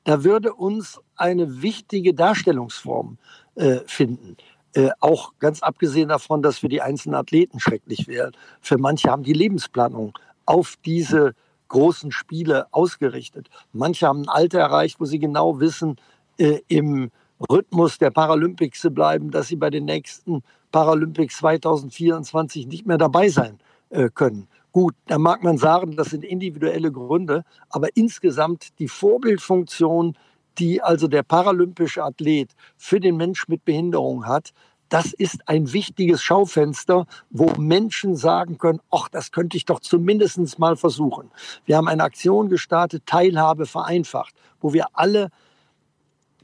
da 0.05 0.25
würde 0.25 0.55
uns 0.55 1.01
eine 1.17 1.63
wichtige 1.63 2.15
Darstellungsform 2.15 3.19
äh, 3.55 3.81
finden. 3.87 4.37
Äh, 4.73 4.91
auch 5.01 5.33
ganz 5.39 5.63
abgesehen 5.63 6.09
davon, 6.09 6.43
dass 6.43 6.59
für 6.59 6.69
die 6.69 6.81
einzelnen 6.81 7.17
Athleten 7.17 7.59
schrecklich 7.59 8.07
wäre. 8.07 8.33
Für 8.61 8.79
manche 8.79 9.11
haben 9.11 9.25
die 9.25 9.33
Lebensplanung 9.33 10.17
auf 10.47 10.77
diese 10.85 11.35
großen 11.69 12.13
Spiele 12.13 12.67
ausgerichtet. 12.73 13.49
Manche 13.73 14.07
haben 14.07 14.23
ein 14.23 14.29
Alter 14.29 14.61
erreicht, 14.61 15.01
wo 15.01 15.05
sie 15.05 15.19
genau 15.19 15.61
wissen, 15.61 15.97
äh, 16.39 16.61
im 16.69 17.11
Rhythmus 17.51 17.99
der 17.99 18.11
Paralympics 18.11 18.81
zu 18.81 18.91
bleiben, 18.91 19.31
dass 19.31 19.49
sie 19.49 19.57
bei 19.57 19.71
den 19.71 19.87
nächsten 19.87 20.43
Paralympics 20.73 21.39
2024 21.39 22.67
nicht 22.67 22.87
mehr 22.87 22.99
dabei 22.99 23.29
sein 23.29 23.59
äh, 23.91 24.09
können. 24.09 24.47
Gut, 24.73 24.95
da 25.07 25.19
mag 25.19 25.43
man 25.43 25.59
sagen, 25.59 25.97
das 25.97 26.11
sind 26.11 26.25
individuelle 26.25 26.93
Gründe, 26.93 27.45
aber 27.71 27.89
insgesamt 27.95 28.79
die 28.79 28.89
Vorbildfunktion, 28.89 30.17
die 30.59 30.81
also 30.81 31.09
der 31.09 31.23
paralympische 31.23 32.05
Athlet 32.05 32.55
für 32.77 33.01
den 33.01 33.17
Mensch 33.17 33.49
mit 33.49 33.65
Behinderung 33.65 34.27
hat, 34.27 34.53
das 34.91 35.13
ist 35.13 35.49
ein 35.49 35.73
wichtiges 35.73 36.21
Schaufenster, 36.23 37.07
wo 37.31 37.53
Menschen 37.57 38.17
sagen 38.17 38.59
können, 38.59 38.81
ach, 38.91 39.09
das 39.09 39.31
könnte 39.31 39.57
ich 39.57 39.65
doch 39.65 39.81
zumindest 39.81 40.59
mal 40.59 40.77
versuchen. 40.77 41.31
Wir 41.65 41.77
haben 41.77 41.89
eine 41.89 42.03
Aktion 42.03 42.49
gestartet, 42.49 43.07
Teilhabe 43.07 43.67
vereinfacht, 43.67 44.35
wo 44.61 44.73
wir 44.73 44.87
alle 44.93 45.31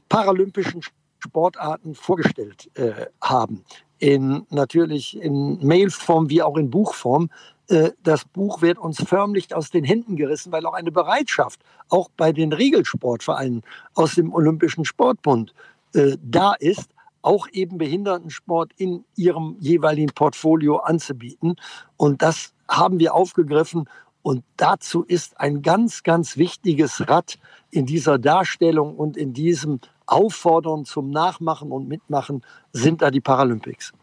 paralympischen 0.07 0.81
Sportarten 1.19 1.93
vorgestellt 1.93 2.69
äh, 2.75 3.07
haben. 3.21 3.65
In, 3.99 4.45
natürlich 4.49 5.19
in 5.19 5.65
Mailform 5.65 6.29
wie 6.29 6.41
auch 6.41 6.55
in 6.55 6.69
Buchform. 6.69 7.29
Äh, 7.69 7.91
das 8.03 8.25
Buch 8.25 8.61
wird 8.61 8.77
uns 8.77 9.03
förmlich 9.03 9.53
aus 9.55 9.69
den 9.69 9.83
Händen 9.83 10.15
gerissen, 10.15 10.51
weil 10.51 10.65
auch 10.65 10.73
eine 10.73 10.91
Bereitschaft, 10.91 11.61
auch 11.89 12.09
bei 12.15 12.31
den 12.31 12.53
Regelsportvereinen 12.53 13.63
aus 13.93 14.15
dem 14.15 14.33
Olympischen 14.33 14.85
Sportbund, 14.85 15.53
äh, 15.93 16.17
da 16.21 16.53
ist, 16.53 16.89
auch 17.21 17.47
eben 17.51 17.77
Behindertensport 17.77 18.71
in 18.77 19.03
ihrem 19.15 19.57
jeweiligen 19.59 20.13
Portfolio 20.13 20.77
anzubieten. 20.77 21.55
Und 21.97 22.21
das 22.21 22.53
haben 22.69 22.99
wir 22.99 23.13
aufgegriffen. 23.13 23.89
Und 24.21 24.43
dazu 24.55 25.03
ist 25.03 25.39
ein 25.39 25.61
ganz, 25.61 26.03
ganz 26.03 26.37
wichtiges 26.37 27.09
Rad 27.09 27.37
in 27.69 27.85
dieser 27.85 28.17
Darstellung 28.17 28.95
und 28.95 29.17
in 29.17 29.33
diesem 29.33 29.79
Auffordern 30.05 30.85
zum 30.85 31.09
Nachmachen 31.09 31.71
und 31.71 31.87
Mitmachen 31.87 32.43
sind 32.71 33.01
da 33.01 33.11
die 33.11 33.21
Paralympics. 33.21 33.93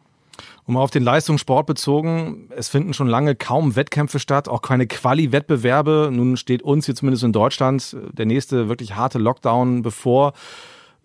Um 0.66 0.78
auf 0.78 0.90
den 0.90 1.02
Leistungssport 1.02 1.66
bezogen, 1.66 2.48
es 2.56 2.68
finden 2.68 2.94
schon 2.94 3.06
lange 3.06 3.34
kaum 3.34 3.76
Wettkämpfe 3.76 4.18
statt, 4.18 4.48
auch 4.48 4.62
keine 4.62 4.86
Quali-Wettbewerbe. 4.86 6.10
Nun 6.10 6.38
steht 6.38 6.62
uns 6.62 6.86
hier 6.86 6.94
zumindest 6.94 7.22
in 7.22 7.32
Deutschland 7.32 7.94
der 8.12 8.24
nächste 8.24 8.68
wirklich 8.68 8.96
harte 8.96 9.18
Lockdown 9.18 9.82
bevor 9.82 10.32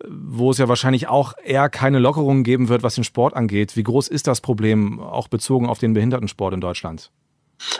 wo 0.08 0.50
es 0.50 0.58
ja 0.58 0.68
wahrscheinlich 0.68 1.08
auch 1.08 1.34
eher 1.44 1.68
keine 1.68 1.98
Lockerungen 1.98 2.44
geben 2.44 2.68
wird, 2.68 2.82
was 2.82 2.94
den 2.94 3.04
Sport 3.04 3.34
angeht. 3.34 3.76
Wie 3.76 3.82
groß 3.82 4.08
ist 4.08 4.26
das 4.26 4.40
Problem, 4.40 5.00
auch 5.00 5.28
bezogen 5.28 5.68
auf 5.68 5.78
den 5.78 5.92
Behindertensport 5.92 6.54
in 6.54 6.60
Deutschland? 6.60 7.10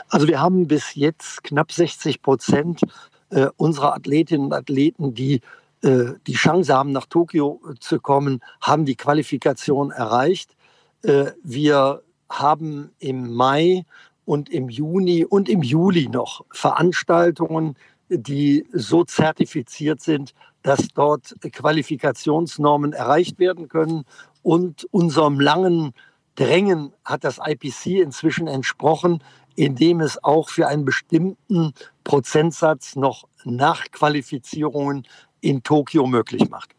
Also 0.09 0.27
wir 0.27 0.39
haben 0.39 0.67
bis 0.67 0.95
jetzt 0.95 1.43
knapp 1.43 1.71
60 1.71 2.21
Prozent 2.21 2.81
äh, 3.29 3.47
unserer 3.57 3.95
Athletinnen 3.95 4.45
und 4.45 4.53
Athleten, 4.53 5.15
die 5.15 5.41
äh, 5.81 6.13
die 6.27 6.33
Chance 6.33 6.73
haben, 6.73 6.91
nach 6.91 7.07
Tokio 7.07 7.59
zu 7.79 7.99
kommen, 7.99 8.41
haben 8.61 8.85
die 8.85 8.95
Qualifikation 8.95 9.89
erreicht. 9.89 10.55
Äh, 11.03 11.31
wir 11.43 12.01
haben 12.29 12.91
im 12.99 13.33
Mai 13.33 13.85
und 14.25 14.49
im 14.49 14.69
Juni 14.69 15.25
und 15.25 15.49
im 15.49 15.61
Juli 15.61 16.07
noch 16.07 16.45
Veranstaltungen, 16.51 17.75
die 18.09 18.67
so 18.73 19.03
zertifiziert 19.03 20.01
sind, 20.01 20.33
dass 20.63 20.89
dort 20.93 21.35
Qualifikationsnormen 21.41 22.93
erreicht 22.93 23.39
werden 23.39 23.67
können. 23.67 24.03
Und 24.43 24.87
unserem 24.91 25.39
langen 25.39 25.93
Drängen 26.35 26.93
hat 27.03 27.23
das 27.23 27.39
IPC 27.43 28.01
inzwischen 28.01 28.47
entsprochen, 28.47 29.23
indem 29.55 30.01
es 30.01 30.23
auch 30.23 30.49
für 30.49 30.67
einen 30.67 30.85
bestimmten 30.85 31.73
Prozentsatz 32.03 32.95
noch 32.95 33.27
Nachqualifizierungen 33.43 35.07
in 35.41 35.63
Tokio 35.63 36.07
möglich 36.07 36.49
macht. 36.49 36.71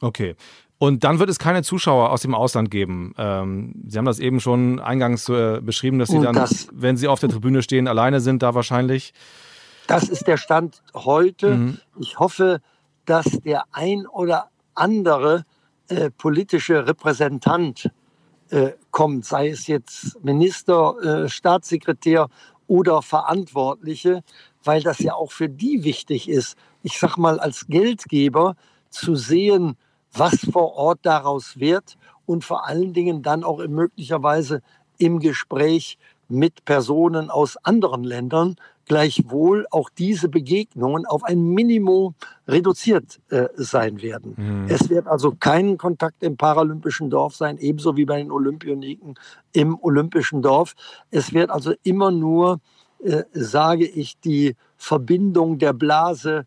Okay. 0.00 0.36
Und 0.78 1.04
dann 1.04 1.18
wird 1.18 1.30
es 1.30 1.38
keine 1.38 1.62
Zuschauer 1.62 2.10
aus 2.10 2.22
dem 2.22 2.34
Ausland 2.34 2.70
geben. 2.70 3.14
Ähm, 3.16 3.74
Sie 3.86 3.96
haben 3.96 4.04
das 4.04 4.18
eben 4.18 4.40
schon 4.40 4.80
eingangs 4.80 5.28
äh, 5.28 5.60
beschrieben, 5.60 5.98
dass 5.98 6.08
Sie 6.08 6.20
dann, 6.20 6.34
das, 6.34 6.68
wenn 6.72 6.96
Sie 6.96 7.08
auf 7.08 7.20
der 7.20 7.28
Tribüne 7.28 7.62
stehen, 7.62 7.88
alleine 7.88 8.20
sind 8.20 8.42
da 8.42 8.54
wahrscheinlich. 8.54 9.14
Das 9.86 10.08
ist 10.08 10.26
der 10.26 10.36
Stand 10.36 10.82
heute. 10.94 11.54
Mhm. 11.54 11.78
Ich 12.00 12.18
hoffe, 12.18 12.60
dass 13.04 13.26
der 13.44 13.64
ein 13.72 14.06
oder 14.06 14.50
andere 14.74 15.44
äh, 15.88 16.10
politische 16.10 16.86
Repräsentant 16.86 17.90
äh, 18.50 18.72
kommt, 18.90 19.24
sei 19.24 19.50
es 19.50 19.66
jetzt 19.66 20.22
Minister, 20.24 21.24
äh, 21.24 21.28
Staatssekretär 21.28 22.28
oder 22.66 23.02
Verantwortliche, 23.02 24.22
weil 24.64 24.82
das 24.82 24.98
ja 24.98 25.14
auch 25.14 25.32
für 25.32 25.48
die 25.48 25.84
wichtig 25.84 26.28
ist, 26.28 26.56
ich 26.82 26.98
sag 26.98 27.16
mal 27.16 27.38
als 27.38 27.66
Geldgeber 27.66 28.56
zu 28.90 29.14
sehen, 29.14 29.76
was 30.14 30.36
vor 30.52 30.74
Ort 30.74 31.00
daraus 31.02 31.58
wird 31.58 31.96
und 32.26 32.44
vor 32.44 32.66
allen 32.66 32.92
Dingen 32.92 33.22
dann 33.22 33.44
auch 33.44 33.64
möglicherweise 33.66 34.62
im 34.98 35.18
Gespräch 35.20 35.98
mit 36.28 36.64
Personen 36.64 37.30
aus 37.30 37.56
anderen 37.64 38.04
Ländern 38.04 38.56
gleichwohl 38.86 39.66
auch 39.70 39.88
diese 39.88 40.28
Begegnungen 40.28 41.06
auf 41.06 41.24
ein 41.24 41.42
Minimum 41.42 42.14
reduziert 42.46 43.20
äh, 43.30 43.48
sein 43.56 44.02
werden. 44.02 44.34
Mhm. 44.36 44.66
Es 44.68 44.90
wird 44.90 45.06
also 45.06 45.32
keinen 45.32 45.78
Kontakt 45.78 46.22
im 46.22 46.36
paralympischen 46.36 47.10
Dorf 47.10 47.34
sein, 47.34 47.58
ebenso 47.58 47.96
wie 47.96 48.04
bei 48.04 48.18
den 48.18 48.30
Olympioniken 48.30 49.14
im 49.52 49.78
olympischen 49.80 50.42
Dorf. 50.42 50.74
Es 51.10 51.32
wird 51.32 51.50
also 51.50 51.72
immer 51.82 52.10
nur, 52.10 52.60
äh, 53.02 53.22
sage 53.32 53.86
ich, 53.86 54.18
die 54.20 54.54
Verbindung 54.76 55.58
der 55.58 55.72
Blase 55.72 56.46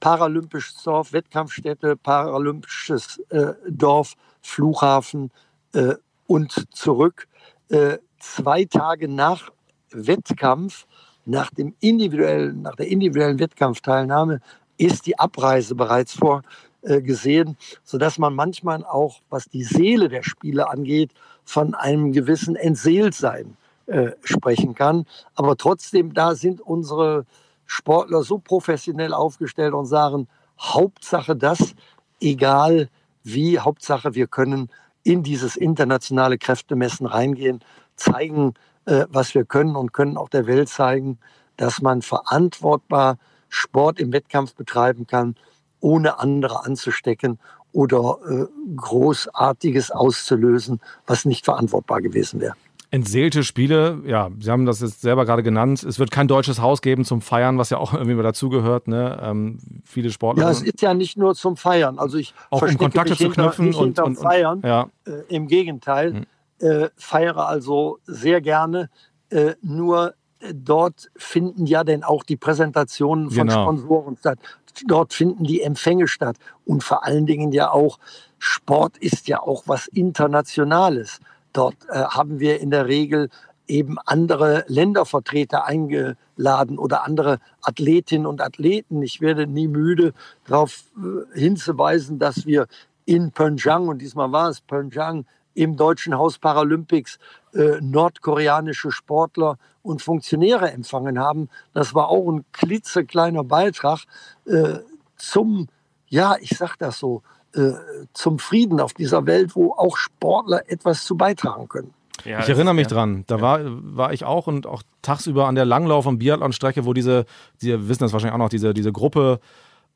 paralympisches 0.00 0.82
Dorf, 0.82 1.12
Wettkampfstätte, 1.12 1.96
paralympisches 1.96 3.18
äh, 3.30 3.54
Dorf, 3.68 4.14
Flughafen 4.42 5.30
äh, 5.72 5.94
und 6.26 6.66
zurück. 6.74 7.28
Äh, 7.68 7.98
zwei 8.18 8.64
Tage 8.64 9.08
nach 9.08 9.50
Wettkampf 9.90 10.86
nach, 11.26 11.50
dem 11.50 11.74
individuellen, 11.80 12.62
nach 12.62 12.76
der 12.76 12.88
individuellen 12.88 13.38
Wettkampfteilnahme 13.38 14.40
ist 14.78 15.06
die 15.06 15.18
Abreise 15.18 15.74
bereits 15.74 16.16
vorgesehen, 16.16 17.56
sodass 17.82 18.18
man 18.18 18.34
manchmal 18.34 18.84
auch, 18.84 19.20
was 19.28 19.46
die 19.46 19.64
Seele 19.64 20.08
der 20.08 20.22
Spieler 20.22 20.70
angeht, 20.70 21.10
von 21.44 21.74
einem 21.74 22.12
gewissen 22.12 22.56
Entseeltsein 22.56 23.56
äh, 23.86 24.12
sprechen 24.22 24.74
kann. 24.74 25.06
Aber 25.34 25.56
trotzdem, 25.56 26.14
da 26.14 26.34
sind 26.34 26.60
unsere 26.60 27.24
Sportler 27.66 28.22
so 28.22 28.38
professionell 28.38 29.12
aufgestellt 29.12 29.74
und 29.74 29.86
sagen, 29.86 30.28
Hauptsache 30.58 31.36
das, 31.36 31.74
egal 32.20 32.88
wie, 33.22 33.58
Hauptsache 33.58 34.14
wir 34.14 34.26
können 34.26 34.70
in 35.02 35.22
dieses 35.22 35.56
internationale 35.56 36.38
Kräftemessen 36.38 37.06
reingehen, 37.06 37.60
zeigen, 37.96 38.54
äh, 38.86 39.06
was 39.08 39.34
wir 39.34 39.44
können 39.44 39.76
und 39.76 39.92
können 39.92 40.16
auch 40.16 40.28
der 40.28 40.46
Welt 40.46 40.68
zeigen, 40.68 41.18
dass 41.56 41.80
man 41.82 42.02
verantwortbar 42.02 43.18
Sport 43.48 44.00
im 44.00 44.12
Wettkampf 44.12 44.54
betreiben 44.54 45.06
kann, 45.06 45.36
ohne 45.80 46.18
andere 46.18 46.64
anzustecken 46.64 47.38
oder 47.72 48.18
äh, 48.28 48.46
Großartiges 48.74 49.90
auszulösen, 49.90 50.80
was 51.06 51.24
nicht 51.24 51.44
verantwortbar 51.44 52.00
gewesen 52.00 52.40
wäre. 52.40 52.54
Entseelte 52.90 53.42
Spiele, 53.42 54.00
ja, 54.06 54.30
Sie 54.38 54.50
haben 54.50 54.64
das 54.64 54.80
jetzt 54.80 55.00
selber 55.00 55.24
gerade 55.24 55.42
genannt. 55.42 55.82
Es 55.82 55.98
wird 55.98 56.10
kein 56.10 56.28
deutsches 56.28 56.60
Haus 56.60 56.82
geben 56.82 57.04
zum 57.04 57.20
Feiern, 57.20 57.58
was 57.58 57.70
ja 57.70 57.78
auch 57.78 57.92
irgendwie 57.94 58.22
dazugehört. 58.22 58.88
Ne? 58.88 59.18
Ähm, 59.22 59.58
viele 59.84 60.10
Sportler. 60.10 60.44
Ja, 60.44 60.50
es 60.50 60.62
ist 60.62 60.80
ja 60.82 60.94
nicht 60.94 61.16
nur 61.16 61.34
zum 61.34 61.56
Feiern. 61.56 61.98
Also 61.98 62.18
ich 62.18 62.34
auch 62.50 62.62
um 62.62 62.76
Kontakte 62.78 63.16
zu 63.16 63.28
knüpfen 63.28 63.74
und, 63.74 63.98
und, 63.98 64.00
und, 64.00 64.16
Feiern. 64.16 64.62
Ja. 64.64 64.88
Äh, 65.04 65.34
Im 65.34 65.48
Gegenteil. 65.48 66.14
Hm 66.14 66.26
äh, 66.60 66.88
feiere 66.96 67.46
also 67.48 67.98
sehr 68.06 68.40
gerne. 68.40 68.90
Äh, 69.30 69.54
nur 69.62 70.14
dort 70.54 71.10
finden 71.16 71.66
ja 71.66 71.84
dann 71.84 72.04
auch 72.04 72.22
die 72.22 72.36
Präsentationen 72.36 73.30
von 73.30 73.48
Genau. 73.48 73.62
Sponsoren 73.62 74.16
statt. 74.16 74.38
Dort 74.86 75.14
finden 75.14 75.44
die 75.44 75.62
Empfänge 75.62 76.06
statt. 76.06 76.36
Und 76.64 76.84
vor 76.84 77.04
allen 77.04 77.26
Dingen 77.26 77.52
ja 77.52 77.70
auch, 77.70 77.98
Sport 78.38 78.98
ist 78.98 79.28
ja 79.28 79.40
auch 79.40 79.64
was 79.66 79.86
Internationales. 79.88 81.20
Dort 81.56 81.76
äh, 81.88 82.02
haben 82.02 82.38
wir 82.38 82.60
in 82.60 82.70
der 82.70 82.86
Regel 82.86 83.30
eben 83.66 83.96
andere 84.04 84.64
Ländervertreter 84.68 85.64
eingeladen 85.64 86.78
oder 86.78 87.04
andere 87.04 87.38
Athletinnen 87.62 88.26
und 88.26 88.40
Athleten. 88.40 89.02
Ich 89.02 89.20
werde 89.20 89.46
nie 89.46 89.66
müde 89.66 90.12
darauf 90.46 90.84
äh, 90.96 91.38
hinzuweisen, 91.38 92.18
dass 92.18 92.46
wir 92.46 92.66
in 93.06 93.32
Pyeongchang, 93.32 93.88
und 93.88 94.02
diesmal 94.02 94.32
war 94.32 94.50
es 94.50 94.60
Pyeongchang, 94.60 95.24
im 95.54 95.76
Deutschen 95.76 96.18
Haus 96.18 96.38
Paralympics 96.38 97.18
äh, 97.54 97.80
nordkoreanische 97.80 98.90
Sportler 98.90 99.56
und 99.82 100.02
Funktionäre 100.02 100.70
empfangen 100.70 101.18
haben. 101.18 101.48
Das 101.72 101.94
war 101.94 102.08
auch 102.08 102.30
ein 102.30 102.44
klitzekleiner 102.52 103.44
Beitrag 103.44 104.00
äh, 104.44 104.80
zum, 105.16 105.68
ja, 106.08 106.36
ich 106.38 106.50
sag 106.50 106.76
das 106.76 106.98
so, 106.98 107.22
äh, 107.56 107.72
zum 108.12 108.38
Frieden 108.38 108.80
auf 108.80 108.94
dieser 108.94 109.26
Welt, 109.26 109.56
wo 109.56 109.72
auch 109.72 109.96
Sportler 109.96 110.62
etwas 110.70 111.04
zu 111.04 111.16
beitragen 111.16 111.68
können. 111.68 111.92
Ja, 112.24 112.40
Ich 112.40 112.48
erinnere 112.48 112.74
mich 112.74 112.88
ja. 112.90 112.94
dran. 112.96 113.24
Da 113.26 113.40
war, 113.40 113.60
war 113.64 114.12
ich 114.12 114.24
auch 114.24 114.46
und 114.46 114.66
auch 114.66 114.82
tagsüber 115.02 115.46
an 115.46 115.54
der 115.54 115.64
Langlauf- 115.64 116.06
und 116.06 116.18
Biathlon-Strecke, 116.18 116.84
wo 116.84 116.92
diese, 116.92 117.24
Sie 117.58 117.88
wissen 117.88 118.02
das 118.02 118.12
wahrscheinlich 118.12 118.34
auch 118.34 118.38
noch, 118.38 118.48
diese, 118.48 118.74
diese 118.74 118.92
Gruppe 118.92 119.38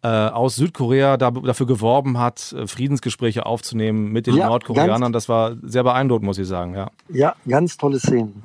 äh, 0.03 0.09
aus 0.09 0.57
Südkorea 0.57 1.17
da, 1.17 1.31
dafür 1.31 1.67
geworben 1.67 2.19
hat, 2.19 2.53
äh, 2.53 2.67
Friedensgespräche 2.67 3.47
aufzunehmen 3.47 4.13
mit 4.13 4.27
den 4.27 4.37
Ja, 4.37 4.49
Nordkoreanern. 4.49 5.13
Das 5.13 5.29
war 5.29 5.57
sehr 5.63 5.83
beeindruckend, 5.83 6.27
muss 6.27 6.39
ich 6.39 6.47
sagen. 6.49 6.75
Ja. 6.75 6.91
Ja, 7.09 7.35
ganz 7.49 7.77
tolle 7.77 7.99
Szenen. 7.99 8.43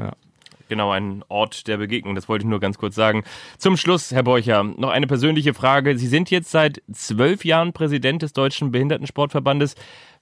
Genau, 0.67 0.91
ein 0.91 1.23
Ort 1.27 1.67
der 1.67 1.77
Begegnung. 1.77 2.15
Das 2.15 2.27
wollte 2.27 2.43
ich 2.43 2.49
nur 2.49 2.59
ganz 2.59 2.77
kurz 2.77 2.95
sagen. 2.95 3.23
Zum 3.57 3.77
Schluss, 3.77 4.11
Herr 4.11 4.23
Borcher, 4.23 4.63
noch 4.63 4.89
eine 4.89 5.07
persönliche 5.07 5.53
Frage. 5.53 5.97
Sie 5.97 6.07
sind 6.07 6.31
jetzt 6.31 6.49
seit 6.49 6.81
zwölf 6.91 7.45
Jahren 7.45 7.71
Präsident 7.71 8.21
des 8.21 8.33
Deutschen 8.33 8.71
Behindertensportverbandes. 8.71 9.75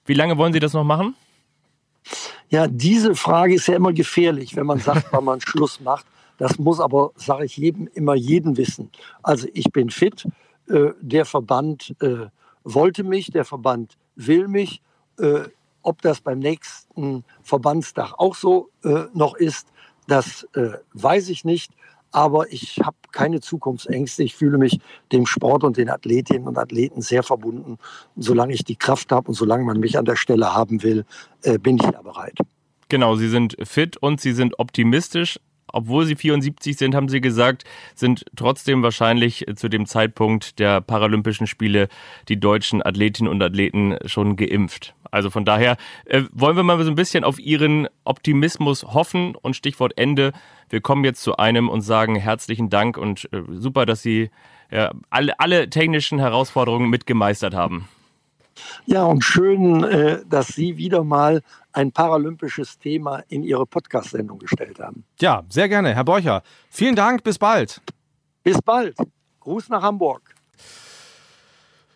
Wie 0.04 0.14
lange 0.14 0.36
wollen 0.36 0.52
Sie 0.52 0.60
das 0.60 0.74
noch 0.74 0.84
machen? 0.84 1.14
Ja, 2.50 2.66
diese 2.68 3.14
Frage 3.14 3.54
ist 3.54 3.66
ja 3.66 3.76
immer 3.76 3.92
gefährlich, 3.92 4.54
wenn 4.56 4.66
man 4.66 4.78
sagt, 4.78 5.06
wann 5.10 5.24
man 5.24 5.40
Schluss 5.40 5.80
macht. 5.80 6.04
Das 6.36 6.58
muss 6.58 6.80
aber, 6.80 7.12
sage 7.16 7.46
ich 7.46 7.56
jedem, 7.56 7.88
immer 7.94 8.14
jeden 8.14 8.56
wissen. 8.56 8.90
Also 9.22 9.48
ich 9.54 9.72
bin 9.72 9.90
fit, 9.90 10.26
äh, 10.68 10.90
der 11.00 11.24
Verband 11.24 11.94
äh, 12.00 12.26
wollte 12.64 13.04
mich, 13.04 13.30
der 13.30 13.44
Verband 13.44 13.96
will 14.16 14.48
mich. 14.48 14.82
Äh, 15.18 15.44
ob 15.86 16.00
das 16.00 16.22
beim 16.22 16.38
nächsten 16.38 17.24
Verbandstag 17.42 18.14
auch 18.16 18.34
so 18.34 18.70
noch 19.12 19.34
ist, 19.34 19.68
das 20.06 20.46
äh, 20.54 20.70
weiß 20.92 21.28
ich 21.28 21.44
nicht. 21.44 21.72
Aber 22.10 22.52
ich 22.52 22.78
habe 22.84 22.96
keine 23.10 23.40
Zukunftsängste. 23.40 24.22
Ich 24.22 24.36
fühle 24.36 24.56
mich 24.56 24.78
dem 25.10 25.26
Sport 25.26 25.64
und 25.64 25.76
den 25.76 25.90
Athletinnen 25.90 26.46
und 26.46 26.56
Athleten 26.58 27.02
sehr 27.02 27.24
verbunden. 27.24 27.76
Und 28.14 28.22
solange 28.22 28.54
ich 28.54 28.62
die 28.62 28.76
Kraft 28.76 29.10
habe 29.10 29.28
und 29.28 29.34
solange 29.34 29.64
man 29.64 29.80
mich 29.80 29.98
an 29.98 30.04
der 30.04 30.14
Stelle 30.14 30.54
haben 30.54 30.84
will, 30.84 31.04
äh, 31.42 31.58
bin 31.58 31.76
ich 31.76 31.82
da 31.82 32.02
bereit. 32.02 32.38
Genau, 32.88 33.16
Sie 33.16 33.28
sind 33.28 33.56
fit 33.64 33.96
und 33.96 34.20
Sie 34.20 34.32
sind 34.32 34.60
optimistisch. 34.60 35.40
Obwohl 35.74 36.06
Sie 36.06 36.14
74 36.14 36.76
sind, 36.76 36.94
haben 36.94 37.08
Sie 37.08 37.20
gesagt, 37.20 37.64
sind 37.94 38.24
trotzdem 38.36 38.82
wahrscheinlich 38.82 39.44
zu 39.56 39.68
dem 39.68 39.86
Zeitpunkt 39.86 40.60
der 40.60 40.80
Paralympischen 40.80 41.48
Spiele 41.48 41.88
die 42.28 42.38
deutschen 42.38 42.84
Athletinnen 42.84 43.30
und 43.30 43.42
Athleten 43.42 43.96
schon 44.06 44.36
geimpft. 44.36 44.94
Also 45.10 45.30
von 45.30 45.44
daher 45.44 45.76
äh, 46.04 46.22
wollen 46.32 46.56
wir 46.56 46.62
mal 46.62 46.82
so 46.84 46.90
ein 46.90 46.94
bisschen 46.94 47.24
auf 47.24 47.38
Ihren 47.38 47.88
Optimismus 48.04 48.84
hoffen 48.84 49.34
und 49.34 49.56
Stichwort 49.56 49.96
Ende. 49.96 50.32
Wir 50.70 50.80
kommen 50.80 51.04
jetzt 51.04 51.22
zu 51.22 51.36
einem 51.36 51.68
und 51.68 51.80
sagen 51.80 52.14
herzlichen 52.14 52.70
Dank 52.70 52.96
und 52.96 53.28
äh, 53.32 53.42
super, 53.50 53.84
dass 53.84 54.02
Sie 54.02 54.30
ja, 54.70 54.92
alle, 55.10 55.38
alle 55.40 55.68
technischen 55.70 56.20
Herausforderungen 56.20 56.88
mitgemeistert 56.88 57.54
haben. 57.54 57.88
Ja, 58.86 59.04
und 59.04 59.22
schön, 59.24 59.84
äh, 59.84 60.22
dass 60.28 60.48
Sie 60.48 60.76
wieder 60.76 61.04
mal 61.04 61.42
ein 61.72 61.92
paralympisches 61.92 62.78
Thema 62.78 63.22
in 63.28 63.42
Ihre 63.42 63.66
Podcast-Sendung 63.66 64.38
gestellt 64.38 64.78
haben. 64.78 65.04
ja, 65.20 65.42
sehr 65.48 65.68
gerne. 65.68 65.94
Herr 65.94 66.04
Borcher, 66.04 66.42
vielen 66.70 66.94
Dank. 66.94 67.24
Bis 67.24 67.38
bald. 67.38 67.80
Bis 68.42 68.60
bald. 68.62 68.96
Gruß 69.40 69.68
nach 69.68 69.82
Hamburg. 69.82 70.34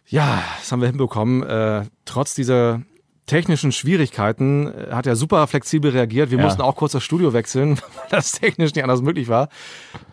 Ja, 0.06 0.42
das 0.58 0.72
haben 0.72 0.80
wir 0.80 0.88
hinbekommen. 0.88 1.42
Äh, 1.42 1.84
trotz 2.06 2.34
dieser 2.34 2.82
technischen 3.28 3.70
Schwierigkeiten 3.70 4.66
äh, 4.66 4.88
hat 4.90 5.06
er 5.06 5.14
super 5.14 5.46
flexibel 5.46 5.92
reagiert. 5.92 6.32
Wir 6.32 6.38
Ja. 6.38 6.44
mussten 6.44 6.62
auch 6.62 6.74
kurz 6.74 6.90
das 6.92 7.04
Studio 7.04 7.32
wechseln, 7.32 7.76
weil 7.96 8.06
das 8.10 8.32
technisch 8.32 8.74
nicht 8.74 8.82
anders 8.82 9.00
möglich 9.02 9.28
war. 9.28 9.48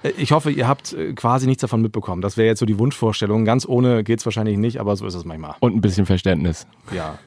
Äh, 0.04 0.12
ich 0.18 0.32
hoffe, 0.32 0.52
ihr 0.52 0.68
habt 0.68 0.94
äh, 0.94 1.14
quasi 1.14 1.48
nichts 1.48 1.62
davon 1.62 1.82
mitbekommen. 1.82 2.22
Das 2.22 2.38
wäre 2.38 2.48
jetzt 2.48 2.60
so 2.60 2.68
die 2.68 2.78
Wunschvorstellung. 2.78 3.44
Ganz 3.46 3.68
ohne 3.68 4.04
geht's 4.04 4.26
wahrscheinlich 4.26 4.58
nicht, 4.58 4.80
aber 4.80 4.96
so 4.96 5.08
ist 5.08 5.16
es 5.16 5.26
manchmal. 5.26 5.56
Und 5.62 5.76
ein 5.76 5.82
bisschen 5.82 6.06
Verständnis. 6.06 6.68
Ja. 6.94 7.18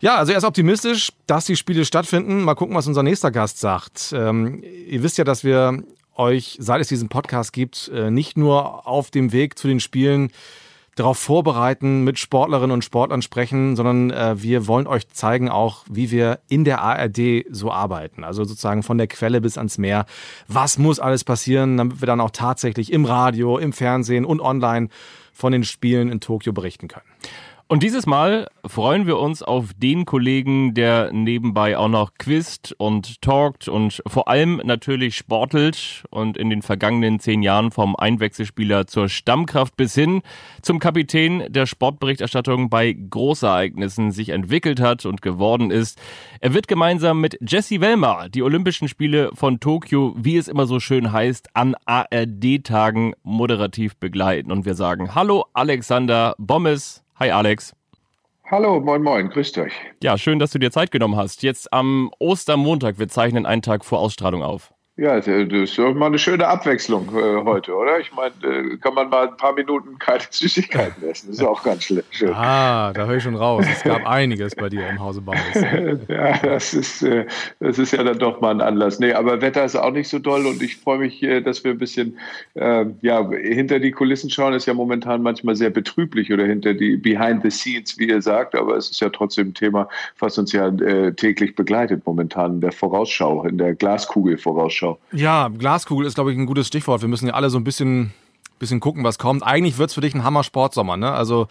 Ja, 0.00 0.16
also 0.16 0.32
er 0.32 0.38
ist 0.38 0.44
optimistisch, 0.44 1.10
dass 1.26 1.46
die 1.46 1.56
Spiele 1.56 1.84
stattfinden. 1.84 2.42
Mal 2.42 2.54
gucken, 2.54 2.74
was 2.74 2.86
unser 2.86 3.02
nächster 3.02 3.30
Gast 3.30 3.60
sagt. 3.60 4.12
Ähm, 4.14 4.62
ihr 4.88 5.02
wisst 5.02 5.16
ja, 5.16 5.24
dass 5.24 5.42
wir 5.44 5.82
euch, 6.16 6.56
seit 6.60 6.80
es 6.80 6.88
diesen 6.88 7.08
Podcast 7.08 7.52
gibt, 7.52 7.90
nicht 8.10 8.36
nur 8.38 8.86
auf 8.86 9.10
dem 9.10 9.32
Weg 9.32 9.58
zu 9.58 9.68
den 9.68 9.80
Spielen 9.80 10.30
darauf 10.96 11.18
vorbereiten, 11.18 12.02
mit 12.02 12.18
Sportlerinnen 12.18 12.72
und 12.72 12.82
Sportlern 12.82 13.22
sprechen, 13.22 13.76
sondern 13.76 14.10
äh, 14.10 14.42
wir 14.42 14.66
wollen 14.66 14.86
euch 14.86 15.08
zeigen 15.10 15.48
auch, 15.48 15.84
wie 15.88 16.10
wir 16.10 16.40
in 16.48 16.64
der 16.64 16.80
ARD 16.80 17.44
so 17.50 17.70
arbeiten. 17.70 18.24
Also 18.24 18.44
sozusagen 18.44 18.82
von 18.82 18.98
der 18.98 19.06
Quelle 19.06 19.40
bis 19.40 19.58
ans 19.58 19.78
Meer. 19.78 20.06
Was 20.48 20.78
muss 20.78 20.98
alles 20.98 21.22
passieren, 21.22 21.76
damit 21.76 22.00
wir 22.00 22.06
dann 22.06 22.20
auch 22.20 22.30
tatsächlich 22.30 22.92
im 22.92 23.04
Radio, 23.04 23.58
im 23.58 23.72
Fernsehen 23.72 24.24
und 24.24 24.40
online 24.40 24.88
von 25.32 25.52
den 25.52 25.64
Spielen 25.64 26.10
in 26.10 26.20
Tokio 26.20 26.54
berichten 26.54 26.88
können. 26.88 27.04
Und 27.68 27.82
dieses 27.82 28.06
Mal 28.06 28.48
freuen 28.64 29.08
wir 29.08 29.18
uns 29.18 29.42
auf 29.42 29.72
den 29.76 30.04
Kollegen, 30.04 30.72
der 30.74 31.10
nebenbei 31.12 31.76
auch 31.76 31.88
noch 31.88 32.14
quizt 32.16 32.72
und 32.78 33.20
talkt 33.22 33.66
und 33.66 34.04
vor 34.06 34.28
allem 34.28 34.60
natürlich 34.62 35.16
sportelt 35.16 36.04
und 36.10 36.36
in 36.36 36.48
den 36.48 36.62
vergangenen 36.62 37.18
zehn 37.18 37.42
Jahren 37.42 37.72
vom 37.72 37.96
Einwechselspieler 37.96 38.86
zur 38.86 39.08
Stammkraft 39.08 39.76
bis 39.76 39.96
hin 39.96 40.22
zum 40.62 40.78
Kapitän 40.78 41.42
der 41.48 41.66
Sportberichterstattung 41.66 42.70
bei 42.70 42.92
Großereignissen 42.92 44.12
sich 44.12 44.28
entwickelt 44.28 44.78
hat 44.78 45.04
und 45.04 45.20
geworden 45.20 45.72
ist. 45.72 46.00
Er 46.40 46.54
wird 46.54 46.68
gemeinsam 46.68 47.20
mit 47.20 47.36
Jesse 47.40 47.80
Wellmer 47.80 48.28
die 48.28 48.44
Olympischen 48.44 48.86
Spiele 48.86 49.30
von 49.34 49.58
Tokio, 49.58 50.14
wie 50.16 50.36
es 50.36 50.46
immer 50.46 50.68
so 50.68 50.78
schön 50.78 51.10
heißt, 51.10 51.48
an 51.54 51.74
ARD-Tagen 51.84 53.14
moderativ 53.24 53.96
begleiten. 53.96 54.52
Und 54.52 54.66
wir 54.66 54.76
sagen 54.76 55.16
Hallo 55.16 55.46
Alexander 55.52 56.36
Bommes. 56.38 57.02
Hi 57.18 57.30
Alex. 57.30 57.74
Hallo, 58.50 58.78
moin 58.78 59.02
moin, 59.02 59.30
grüßt 59.30 59.56
euch. 59.56 59.72
Ja, 60.02 60.18
schön, 60.18 60.38
dass 60.38 60.50
du 60.50 60.58
dir 60.58 60.70
Zeit 60.70 60.90
genommen 60.90 61.16
hast. 61.16 61.42
Jetzt 61.42 61.72
am 61.72 62.10
Ostermontag, 62.18 62.98
wir 62.98 63.08
zeichnen 63.08 63.46
einen 63.46 63.62
Tag 63.62 63.86
vor 63.86 64.00
Ausstrahlung 64.00 64.42
auf. 64.42 64.74
Ja, 64.98 65.20
das 65.20 65.26
ist 65.26 65.76
doch 65.76 65.92
mal 65.92 66.06
eine 66.06 66.18
schöne 66.18 66.48
Abwechslung 66.48 67.06
äh, 67.14 67.44
heute, 67.44 67.74
oder? 67.74 68.00
Ich 68.00 68.10
meine, 68.14 68.32
äh, 68.42 68.78
kann 68.78 68.94
man 68.94 69.10
mal 69.10 69.28
ein 69.28 69.36
paar 69.36 69.52
Minuten 69.52 69.98
keine 69.98 70.22
Süßigkeiten 70.30 71.06
essen. 71.06 71.28
Das 71.28 71.36
ist 71.36 71.44
auch 71.44 71.62
ganz 71.62 71.84
schön. 71.84 72.02
Ah, 72.32 72.92
da 72.94 73.04
höre 73.06 73.16
ich 73.16 73.22
schon 73.22 73.34
raus. 73.34 73.66
Es 73.70 73.82
gab 73.82 74.06
einiges 74.06 74.54
bei 74.54 74.70
dir 74.70 74.88
im 74.88 74.98
Hause 74.98 75.20
Baumes. 75.20 75.40
Ja, 76.08 76.38
das 76.38 76.72
ist, 76.72 77.02
äh, 77.02 77.26
das 77.60 77.78
ist 77.78 77.92
ja 77.92 78.02
dann 78.04 78.18
doch 78.18 78.40
mal 78.40 78.52
ein 78.52 78.60
Anlass. 78.62 78.98
Nee, 78.98 79.12
aber 79.12 79.40
Wetter 79.42 79.64
ist 79.64 79.76
auch 79.76 79.90
nicht 79.90 80.08
so 80.08 80.18
doll 80.18 80.46
und 80.46 80.62
ich 80.62 80.76
freue 80.76 80.98
mich, 80.98 81.22
äh, 81.22 81.42
dass 81.42 81.62
wir 81.62 81.72
ein 81.72 81.78
bisschen 81.78 82.18
äh, 82.54 82.86
ja, 83.02 83.28
hinter 83.30 83.80
die 83.80 83.90
Kulissen 83.90 84.30
schauen. 84.30 84.54
Ist 84.54 84.66
ja 84.66 84.74
momentan 84.74 85.22
manchmal 85.22 85.56
sehr 85.56 85.70
betrüblich 85.70 86.32
oder 86.32 86.44
hinter 86.44 86.72
die 86.72 86.96
Behind 86.96 87.42
the 87.42 87.50
Scenes, 87.50 87.98
wie 87.98 88.08
ihr 88.08 88.22
sagt, 88.22 88.54
aber 88.54 88.76
es 88.76 88.90
ist 88.90 89.00
ja 89.00 89.10
trotzdem 89.10 89.48
ein 89.48 89.54
Thema, 89.54 89.88
was 90.18 90.38
uns 90.38 90.52
ja 90.52 90.68
äh, 90.68 91.12
täglich 91.12 91.54
begleitet 91.54 92.06
momentan 92.06 92.54
in 92.54 92.60
der 92.62 92.72
Vorausschau, 92.72 93.44
in 93.44 93.58
der 93.58 93.74
Glaskugel-Vorausschau. 93.74 94.85
Ja, 95.12 95.48
Glaskugel 95.48 96.06
ist, 96.06 96.14
glaube 96.14 96.32
ich, 96.32 96.38
ein 96.38 96.46
gutes 96.46 96.66
Stichwort. 96.66 97.02
Wir 97.02 97.08
müssen 97.08 97.26
ja 97.26 97.34
alle 97.34 97.50
so 97.50 97.58
ein 97.58 97.64
bisschen, 97.64 98.12
bisschen 98.58 98.80
gucken, 98.80 99.04
was 99.04 99.18
kommt. 99.18 99.42
Eigentlich 99.42 99.78
wird 99.78 99.90
es 99.90 99.94
für 99.94 100.00
dich 100.00 100.14
ein 100.14 100.24
Hammer-Sportsommer, 100.24 100.96
ne? 100.96 101.12
Also 101.12 101.48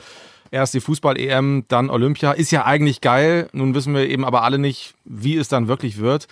erst 0.51 0.73
die 0.73 0.79
Fußball-EM, 0.79 1.65
dann 1.67 1.89
Olympia. 1.89 2.31
Ist 2.31 2.51
ja 2.51 2.65
eigentlich 2.65 3.01
geil. 3.01 3.49
Nun 3.51 3.75
wissen 3.75 3.93
wir 3.93 4.07
eben 4.07 4.25
aber 4.25 4.43
alle 4.43 4.57
nicht, 4.57 4.93
wie 5.03 5.37
es 5.37 5.47
dann 5.47 5.67
wirklich 5.67 5.97
wird. 5.97 6.27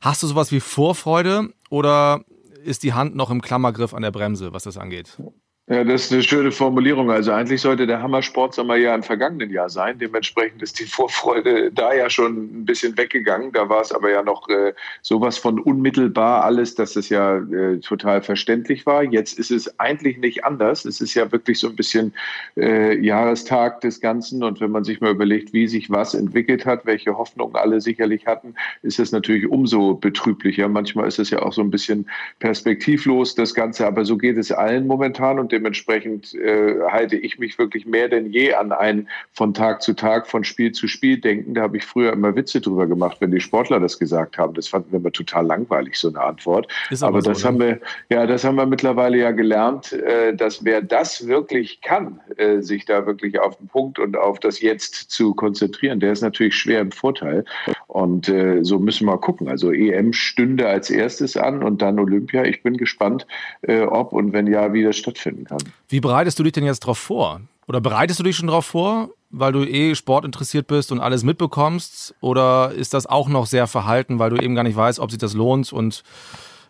Hast 0.00 0.22
du 0.22 0.26
sowas 0.26 0.52
wie 0.52 0.60
Vorfreude 0.60 1.50
oder 1.70 2.24
ist 2.64 2.82
die 2.82 2.92
Hand 2.92 3.14
noch 3.14 3.30
im 3.30 3.42
Klammergriff 3.42 3.94
an 3.94 4.02
der 4.02 4.10
Bremse, 4.10 4.52
was 4.52 4.64
das 4.64 4.76
angeht? 4.76 5.18
Ja, 5.66 5.82
das 5.82 6.04
ist 6.04 6.12
eine 6.12 6.22
schöne 6.22 6.52
Formulierung. 6.52 7.10
Also 7.10 7.32
eigentlich 7.32 7.62
sollte 7.62 7.86
der 7.86 8.02
Hammer-Sportsommer 8.02 8.76
ja 8.76 8.94
im 8.94 9.02
vergangenen 9.02 9.48
Jahr 9.48 9.70
sein. 9.70 9.98
Dementsprechend 9.98 10.62
ist 10.62 10.78
die 10.78 10.84
Vorfreude 10.84 11.72
da 11.72 11.94
ja 11.94 12.10
schon 12.10 12.60
ein 12.60 12.64
bisschen 12.66 12.98
weggegangen. 12.98 13.50
Da 13.50 13.66
war 13.70 13.80
es 13.80 13.90
aber 13.90 14.10
ja 14.10 14.22
noch 14.22 14.46
äh, 14.50 14.74
sowas 15.00 15.38
von 15.38 15.58
unmittelbar 15.58 16.44
alles, 16.44 16.74
dass 16.74 16.96
es 16.96 17.08
ja 17.08 17.38
äh, 17.38 17.78
total 17.78 18.20
verständlich 18.20 18.84
war. 18.84 19.04
Jetzt 19.04 19.38
ist 19.38 19.50
es 19.50 19.80
eigentlich 19.80 20.18
nicht 20.18 20.44
anders. 20.44 20.84
Es 20.84 21.00
ist 21.00 21.14
ja 21.14 21.32
wirklich 21.32 21.58
so 21.60 21.68
ein 21.68 21.76
bisschen 21.76 22.12
äh, 22.58 22.98
Jahrestag 22.98 23.80
des 23.80 24.02
Ganzen. 24.02 24.44
Und 24.44 24.60
wenn 24.60 24.70
man 24.70 24.84
sich 24.84 25.00
mal 25.00 25.12
überlegt, 25.12 25.54
wie 25.54 25.66
sich 25.66 25.88
was 25.88 26.12
entwickelt 26.12 26.66
hat, 26.66 26.84
welche 26.84 27.16
Hoffnungen 27.16 27.56
alle 27.56 27.80
sicherlich 27.80 28.26
hatten, 28.26 28.54
ist 28.82 28.98
es 28.98 29.12
natürlich 29.12 29.48
umso 29.48 29.94
betrüblicher. 29.94 30.68
Manchmal 30.68 31.08
ist 31.08 31.18
es 31.18 31.30
ja 31.30 31.40
auch 31.40 31.54
so 31.54 31.62
ein 31.62 31.70
bisschen 31.70 32.10
perspektivlos, 32.38 33.34
das 33.34 33.54
Ganze. 33.54 33.86
Aber 33.86 34.04
so 34.04 34.18
geht 34.18 34.36
es 34.36 34.52
allen 34.52 34.86
momentan. 34.86 35.38
Und 35.38 35.53
dementsprechend 35.54 36.34
äh, 36.34 36.80
halte 36.90 37.16
ich 37.16 37.38
mich 37.38 37.58
wirklich 37.58 37.86
mehr 37.86 38.08
denn 38.08 38.32
je 38.32 38.54
an 38.54 38.72
ein 38.72 39.08
von 39.32 39.54
Tag 39.54 39.82
zu 39.82 39.94
Tag, 39.94 40.26
von 40.26 40.42
Spiel 40.42 40.72
zu 40.72 40.88
Spiel 40.88 41.20
denken. 41.20 41.54
Da 41.54 41.62
habe 41.62 41.76
ich 41.76 41.84
früher 41.84 42.12
immer 42.12 42.34
Witze 42.34 42.60
drüber 42.60 42.88
gemacht, 42.88 43.18
wenn 43.20 43.30
die 43.30 43.40
Sportler 43.40 43.78
das 43.78 44.00
gesagt 44.00 44.36
haben. 44.36 44.54
Das 44.54 44.66
fanden 44.66 44.90
wir 44.90 44.98
immer 44.98 45.12
total 45.12 45.46
langweilig, 45.46 45.96
so 45.96 46.08
eine 46.08 46.20
Antwort. 46.20 46.66
aber, 46.90 47.06
aber 47.06 47.22
so, 47.22 47.30
das 47.30 47.40
oder? 47.40 47.48
haben 47.48 47.60
wir, 47.60 47.80
ja, 48.08 48.26
das 48.26 48.42
haben 48.42 48.56
wir 48.56 48.66
mittlerweile 48.66 49.18
ja 49.18 49.30
gelernt, 49.30 49.92
äh, 49.92 50.34
dass 50.34 50.64
wer 50.64 50.82
das 50.82 51.28
wirklich 51.28 51.80
kann, 51.80 52.20
äh, 52.36 52.60
sich 52.60 52.84
da 52.84 53.06
wirklich 53.06 53.38
auf 53.38 53.56
den 53.56 53.68
Punkt 53.68 54.00
und 54.00 54.16
auf 54.16 54.40
das 54.40 54.60
Jetzt 54.60 55.10
zu 55.10 55.34
konzentrieren, 55.34 56.00
der 56.00 56.12
ist 56.12 56.22
natürlich 56.22 56.56
schwer 56.56 56.80
im 56.80 56.90
Vorteil. 56.90 57.44
Und 57.86 58.28
äh, 58.28 58.64
so 58.64 58.80
müssen 58.80 59.06
wir 59.06 59.18
gucken. 59.18 59.48
Also 59.48 59.70
EM 59.70 60.12
stünde 60.12 60.66
als 60.66 60.90
erstes 60.90 61.36
an 61.36 61.62
und 61.62 61.80
dann 61.80 62.00
Olympia. 62.00 62.44
Ich 62.44 62.62
bin 62.64 62.76
gespannt, 62.76 63.24
äh, 63.62 63.82
ob 63.82 64.12
und 64.12 64.32
wenn 64.32 64.48
ja, 64.48 64.72
wie 64.72 64.82
das 64.82 64.96
stattfinden 64.96 65.43
kann. 65.44 65.58
Wie 65.88 66.00
bereitest 66.00 66.38
du 66.38 66.42
dich 66.42 66.52
denn 66.52 66.64
jetzt 66.64 66.84
darauf 66.84 66.98
vor? 66.98 67.40
Oder 67.66 67.80
bereitest 67.80 68.18
du 68.18 68.24
dich 68.24 68.36
schon 68.36 68.48
darauf 68.48 68.66
vor, 68.66 69.10
weil 69.30 69.52
du 69.52 69.64
eh 69.64 69.94
sportinteressiert 69.94 70.66
bist 70.66 70.92
und 70.92 71.00
alles 71.00 71.22
mitbekommst? 71.24 72.14
Oder 72.20 72.72
ist 72.72 72.94
das 72.94 73.06
auch 73.06 73.28
noch 73.28 73.46
sehr 73.46 73.66
verhalten, 73.66 74.18
weil 74.18 74.30
du 74.30 74.36
eben 74.36 74.54
gar 74.54 74.64
nicht 74.64 74.76
weißt, 74.76 75.00
ob 75.00 75.10
sich 75.10 75.18
das 75.18 75.34
lohnt 75.34 75.72
und 75.72 76.02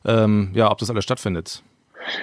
ähm, 0.04 0.50
ja, 0.54 0.70
ob 0.70 0.78
das 0.78 0.90
alles 0.90 1.04
stattfindet? 1.04 1.62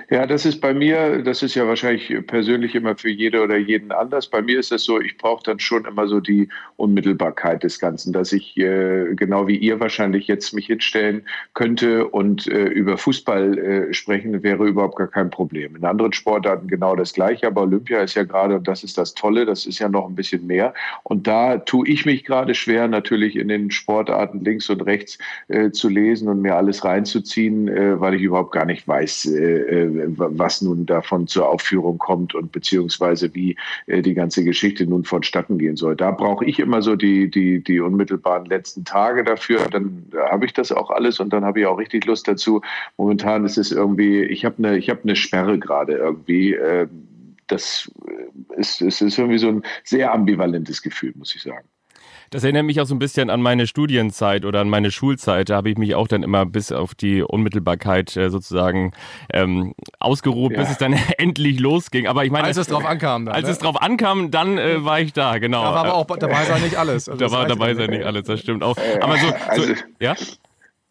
Ja, 0.10 0.26
das 0.26 0.46
ist 0.46 0.62
bei 0.62 0.74
mir, 0.74 1.24
das 1.24 1.44
ist 1.44 1.56
ja 1.56 1.68
wahrscheinlich 1.68 2.14
persönlich 2.28 2.76
immer 2.76 2.96
für 2.96 3.10
jede 3.10 3.42
oder 3.42 3.58
jeden 3.58 3.92
anders. 3.92 4.30
Bei 4.30 4.42
mir 4.42 4.60
ist 4.60 4.72
es 4.72 4.84
so, 4.84 5.00
ich 5.00 5.18
brauche 5.18 5.44
dann 5.44 5.60
schon 5.60 5.86
immer 5.86 6.08
so 6.08 6.20
die 6.20 6.50
Unmittelbarkeit 6.78 7.64
des 7.64 7.80
Ganzen, 7.80 8.14
dass 8.14 8.32
ich 8.32 8.58
äh, 8.58 9.16
genau 9.16 9.48
wie 9.48 9.58
ihr 9.58 9.80
wahrscheinlich 9.80 10.28
jetzt 10.28 10.54
mich 10.54 10.68
hinstellen 10.68 11.24
könnte 11.54 12.08
und 12.08 12.48
äh, 12.48 12.66
über 12.66 12.98
Fußball 12.98 13.58
äh, 13.58 13.94
sprechen, 13.94 14.44
wäre 14.44 14.66
überhaupt 14.66 14.98
gar 14.98 15.08
kein 15.08 15.30
Problem. 15.30 15.76
In 15.76 15.86
anderen 15.86 16.14
Sportarten 16.14 16.68
genau 16.68 16.96
das 16.96 17.14
Gleiche, 17.14 17.48
aber 17.48 17.62
Olympia 17.62 18.02
ist 18.02 18.16
ja 18.16 18.24
gerade, 18.24 18.58
und 18.58 18.68
das 18.68 18.84
ist 18.84 18.98
das 18.98 19.14
Tolle, 19.14 19.46
das 19.46 19.66
ist 19.66 19.80
ja 19.80 19.90
noch 19.90 20.08
ein 20.08 20.16
bisschen 20.16 20.46
mehr. 20.48 20.74
Und 21.04 21.28
da 21.28 21.58
tue 21.58 21.88
ich 21.88 22.06
mich 22.06 22.24
gerade 22.24 22.56
schwer, 22.56 22.88
natürlich 22.88 23.36
in 23.36 23.48
den 23.48 23.72
Sportarten 23.72 24.44
links 24.44 24.70
und 24.70 24.82
rechts 24.82 25.18
äh, 25.48 25.72
zu 25.72 25.90
lesen 25.90 26.28
und 26.28 26.42
mir 26.42 26.56
alles 26.56 26.84
reinzuziehen, 26.84 27.68
äh, 27.68 28.00
weil 28.00 28.16
ich 28.16 28.22
überhaupt 28.22 28.52
gar 28.52 28.66
nicht 28.66 28.88
weiß, 28.88 29.26
äh, 29.26 29.71
was 29.72 30.62
nun 30.62 30.86
davon 30.86 31.28
zur 31.28 31.50
Aufführung 31.50 31.98
kommt 31.98 32.36
und 32.36 32.52
beziehungsweise 32.52 33.34
wie 33.34 33.56
äh, 33.88 34.02
die 34.02 34.14
ganze 34.14 34.44
Geschichte 34.44 34.86
nun 34.86 35.04
vonstatten 35.04 35.58
gehen 35.58 35.76
soll. 35.76 35.96
Da 35.96 36.12
brauche 36.12 36.46
ich 36.46 36.60
immer 36.60 36.82
so 36.82 36.96
die, 36.96 37.30
die, 37.30 37.64
die 37.64 37.80
unmittelbaren 37.80 38.46
letzten 38.46 38.86
Tage 38.86 39.24
dafür. 39.24 39.68
Dann 39.70 40.06
habe 40.30 40.46
ich 40.46 40.54
das 40.54 40.72
auch 40.72 40.90
alles 40.90 41.20
und 41.20 41.32
dann 41.32 41.46
habe 41.46 41.62
ich 41.62 41.66
auch 41.66 41.78
richtig 41.78 42.06
Lust 42.06 42.28
dazu. 42.28 42.62
Momentan 42.98 43.46
ist 43.46 43.58
es 43.58 43.72
irgendwie, 43.72 44.24
ich 44.24 44.46
habe 44.46 44.58
eine, 44.58 44.78
ich 44.78 44.92
eine 44.92 45.16
Sperre 45.16 45.58
gerade 45.58 45.94
irgendwie. 45.94 46.58
Das 47.48 47.92
ist, 48.58 48.82
ist 48.82 49.02
irgendwie 49.02 49.38
so 49.38 49.50
ein 49.50 49.64
sehr 49.84 50.14
ambivalentes 50.14 50.82
Gefühl, 50.82 51.14
muss 51.16 51.36
ich 51.36 51.42
sagen. 51.42 51.68
Das 52.32 52.46
erinnert 52.46 52.64
mich 52.64 52.80
auch 52.80 52.86
so 52.86 52.96
ein 52.96 53.00
bisschen 53.00 53.30
an 53.30 53.42
meine 53.42 53.68
Studienzeit 53.68 54.46
oder 54.46 54.62
an 54.62 54.70
meine 54.70 54.90
Schulzeit. 54.90 55.50
Da 55.50 55.58
habe 55.58 55.70
ich 55.70 55.78
mich 55.78 55.96
auch 55.96 56.08
dann 56.08 56.24
immer 56.24 56.46
bis 56.46 56.72
auf 56.72 56.96
die 56.96 57.22
Unmittelbarkeit 57.24 58.16
äh, 58.16 58.30
sozusagen 58.30 58.94
ähm, 59.34 59.74
ausgeruht, 60.00 60.54
ja. 60.54 60.62
bis 60.62 60.70
es 60.70 60.78
dann 60.78 60.94
endlich 61.18 61.60
losging. 61.60 62.08
Aber 62.08 62.24
ich 62.24 62.32
meine, 62.32 62.48
als 62.48 62.56
es 62.56 62.68
drauf 62.68 62.86
ankam, 62.86 63.26
dann, 63.26 63.36
als 63.36 63.48
ne? 63.48 63.52
es 63.52 63.60
drauf 63.60 63.82
ankam, 63.82 64.32
dann 64.32 64.58
äh, 64.58 64.86
war 64.86 65.02
ich 65.02 65.12
da. 65.12 65.40
Genau. 65.40 65.62
Da 65.62 65.74
war 65.74 65.86
aber 65.86 65.94
auch 65.96 66.06
dabei 66.06 66.46
sein 66.46 66.62
nicht 66.64 66.78
alles. 66.78 67.10
Also 67.10 67.20
da 67.20 67.32
war 67.34 67.46
dabei 67.48 67.76
sein 67.76 67.90
nicht 67.90 68.06
alles. 68.06 68.26
Das 68.26 68.40
stimmt 68.40 68.64
auch. 68.64 68.78
Aber 69.02 69.18
so, 69.18 69.28
so 69.28 69.34
also, 69.50 69.74
ja. 70.00 70.16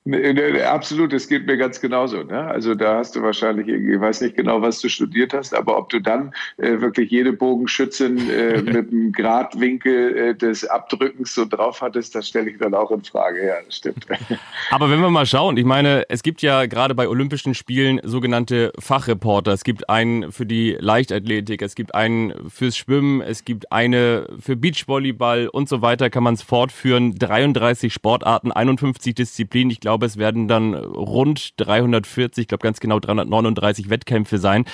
Absolut, 0.07 1.13
es 1.13 1.29
geht 1.29 1.47
mir 1.47 1.59
ganz 1.59 1.79
genauso. 1.79 2.23
Ne? 2.23 2.41
Also 2.41 2.75
da 2.75 2.97
hast 2.97 3.17
du 3.17 3.23
wahrscheinlich, 3.23 3.69
ich 3.69 4.01
weiß 4.01 4.23
nicht 4.23 4.35
genau, 4.35 4.63
was 4.63 4.81
du 4.81 4.89
studiert 4.89 5.35
hast, 5.35 5.55
aber 5.55 5.77
ob 5.77 5.91
du 5.91 6.01
dann 6.01 6.33
äh, 6.57 6.81
wirklich 6.81 7.11
jede 7.11 7.35
Bogenschützin 7.35 8.31
äh, 8.31 8.63
mit 8.63 8.91
dem 8.91 9.13
Gradwinkel 9.13 10.17
äh, 10.17 10.35
des 10.35 10.65
Abdrückens 10.65 11.35
so 11.35 11.45
drauf 11.45 11.83
hattest, 11.83 12.15
das 12.15 12.29
stelle 12.29 12.49
ich 12.49 12.57
dann 12.57 12.73
auch 12.73 12.91
in 12.91 13.05
Frage. 13.05 13.47
Ja, 13.47 13.57
das 13.65 13.77
stimmt. 13.77 14.07
Aber 14.71 14.91
wenn 14.91 15.01
wir 15.03 15.11
mal 15.11 15.27
schauen, 15.27 15.59
ich 15.59 15.67
meine, 15.67 16.05
es 16.09 16.23
gibt 16.23 16.41
ja 16.41 16.65
gerade 16.65 16.95
bei 16.95 17.07
Olympischen 17.07 17.55
Spielen 17.55 18.01
sogenannte 18.03 18.73
Fachreporter. 18.79 19.53
Es 19.53 19.65
gibt 19.65 19.91
einen 19.91 20.33
für 20.33 20.47
die 20.47 20.79
Leichtathletik, 20.81 21.61
es 21.61 21.75
gibt 21.75 21.95
einen 21.95 22.33
fürs 22.49 22.75
Schwimmen, 22.75 23.21
es 23.21 23.45
gibt 23.45 23.71
eine 23.71 24.29
für 24.41 24.57
Beachvolleyball 24.57 25.49
und 25.49 25.69
so 25.69 25.83
weiter, 25.83 26.09
kann 26.09 26.23
man 26.23 26.35
es 26.35 26.43
fortführen. 26.43 27.17
33 27.17 27.93
Sportarten, 27.93 28.51
51 28.51 29.15
Disziplinen. 29.15 29.71
Ich 29.71 29.81
glaube, 29.81 29.90
glaube, 29.91 30.07
es 30.07 30.19
werden 30.19 30.47
dann 30.47 30.75
rund 30.75 31.61
340, 31.61 32.43
ich 32.43 32.49
glaube 32.49 32.63
ganz 32.63 32.79
genau 32.79 33.01
339 33.01 33.91
Wettkämpfe 33.91 34.39
sein. 34.39 34.65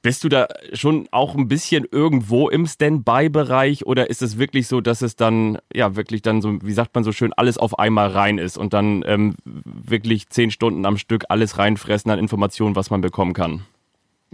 Bist 0.00 0.24
du 0.24 0.30
da 0.30 0.48
schon 0.72 1.06
auch 1.10 1.34
ein 1.34 1.48
bisschen 1.48 1.84
irgendwo 1.92 2.48
im 2.48 2.66
Standby-Bereich 2.66 3.84
oder 3.84 4.08
ist 4.08 4.22
es 4.22 4.38
wirklich 4.38 4.68
so, 4.68 4.80
dass 4.80 5.02
es 5.02 5.16
dann, 5.16 5.58
ja, 5.74 5.96
wirklich 5.96 6.22
dann 6.22 6.40
so, 6.40 6.58
wie 6.62 6.72
sagt 6.72 6.94
man 6.94 7.04
so 7.04 7.12
schön, 7.12 7.34
alles 7.34 7.58
auf 7.58 7.78
einmal 7.78 8.08
rein 8.08 8.38
ist 8.38 8.56
und 8.56 8.72
dann 8.72 9.04
ähm, 9.06 9.34
wirklich 9.44 10.30
zehn 10.30 10.50
Stunden 10.50 10.86
am 10.86 10.96
Stück 10.96 11.26
alles 11.28 11.58
reinfressen 11.58 12.10
an 12.10 12.18
Informationen, 12.18 12.74
was 12.74 12.88
man 12.88 13.02
bekommen 13.02 13.34
kann? 13.34 13.66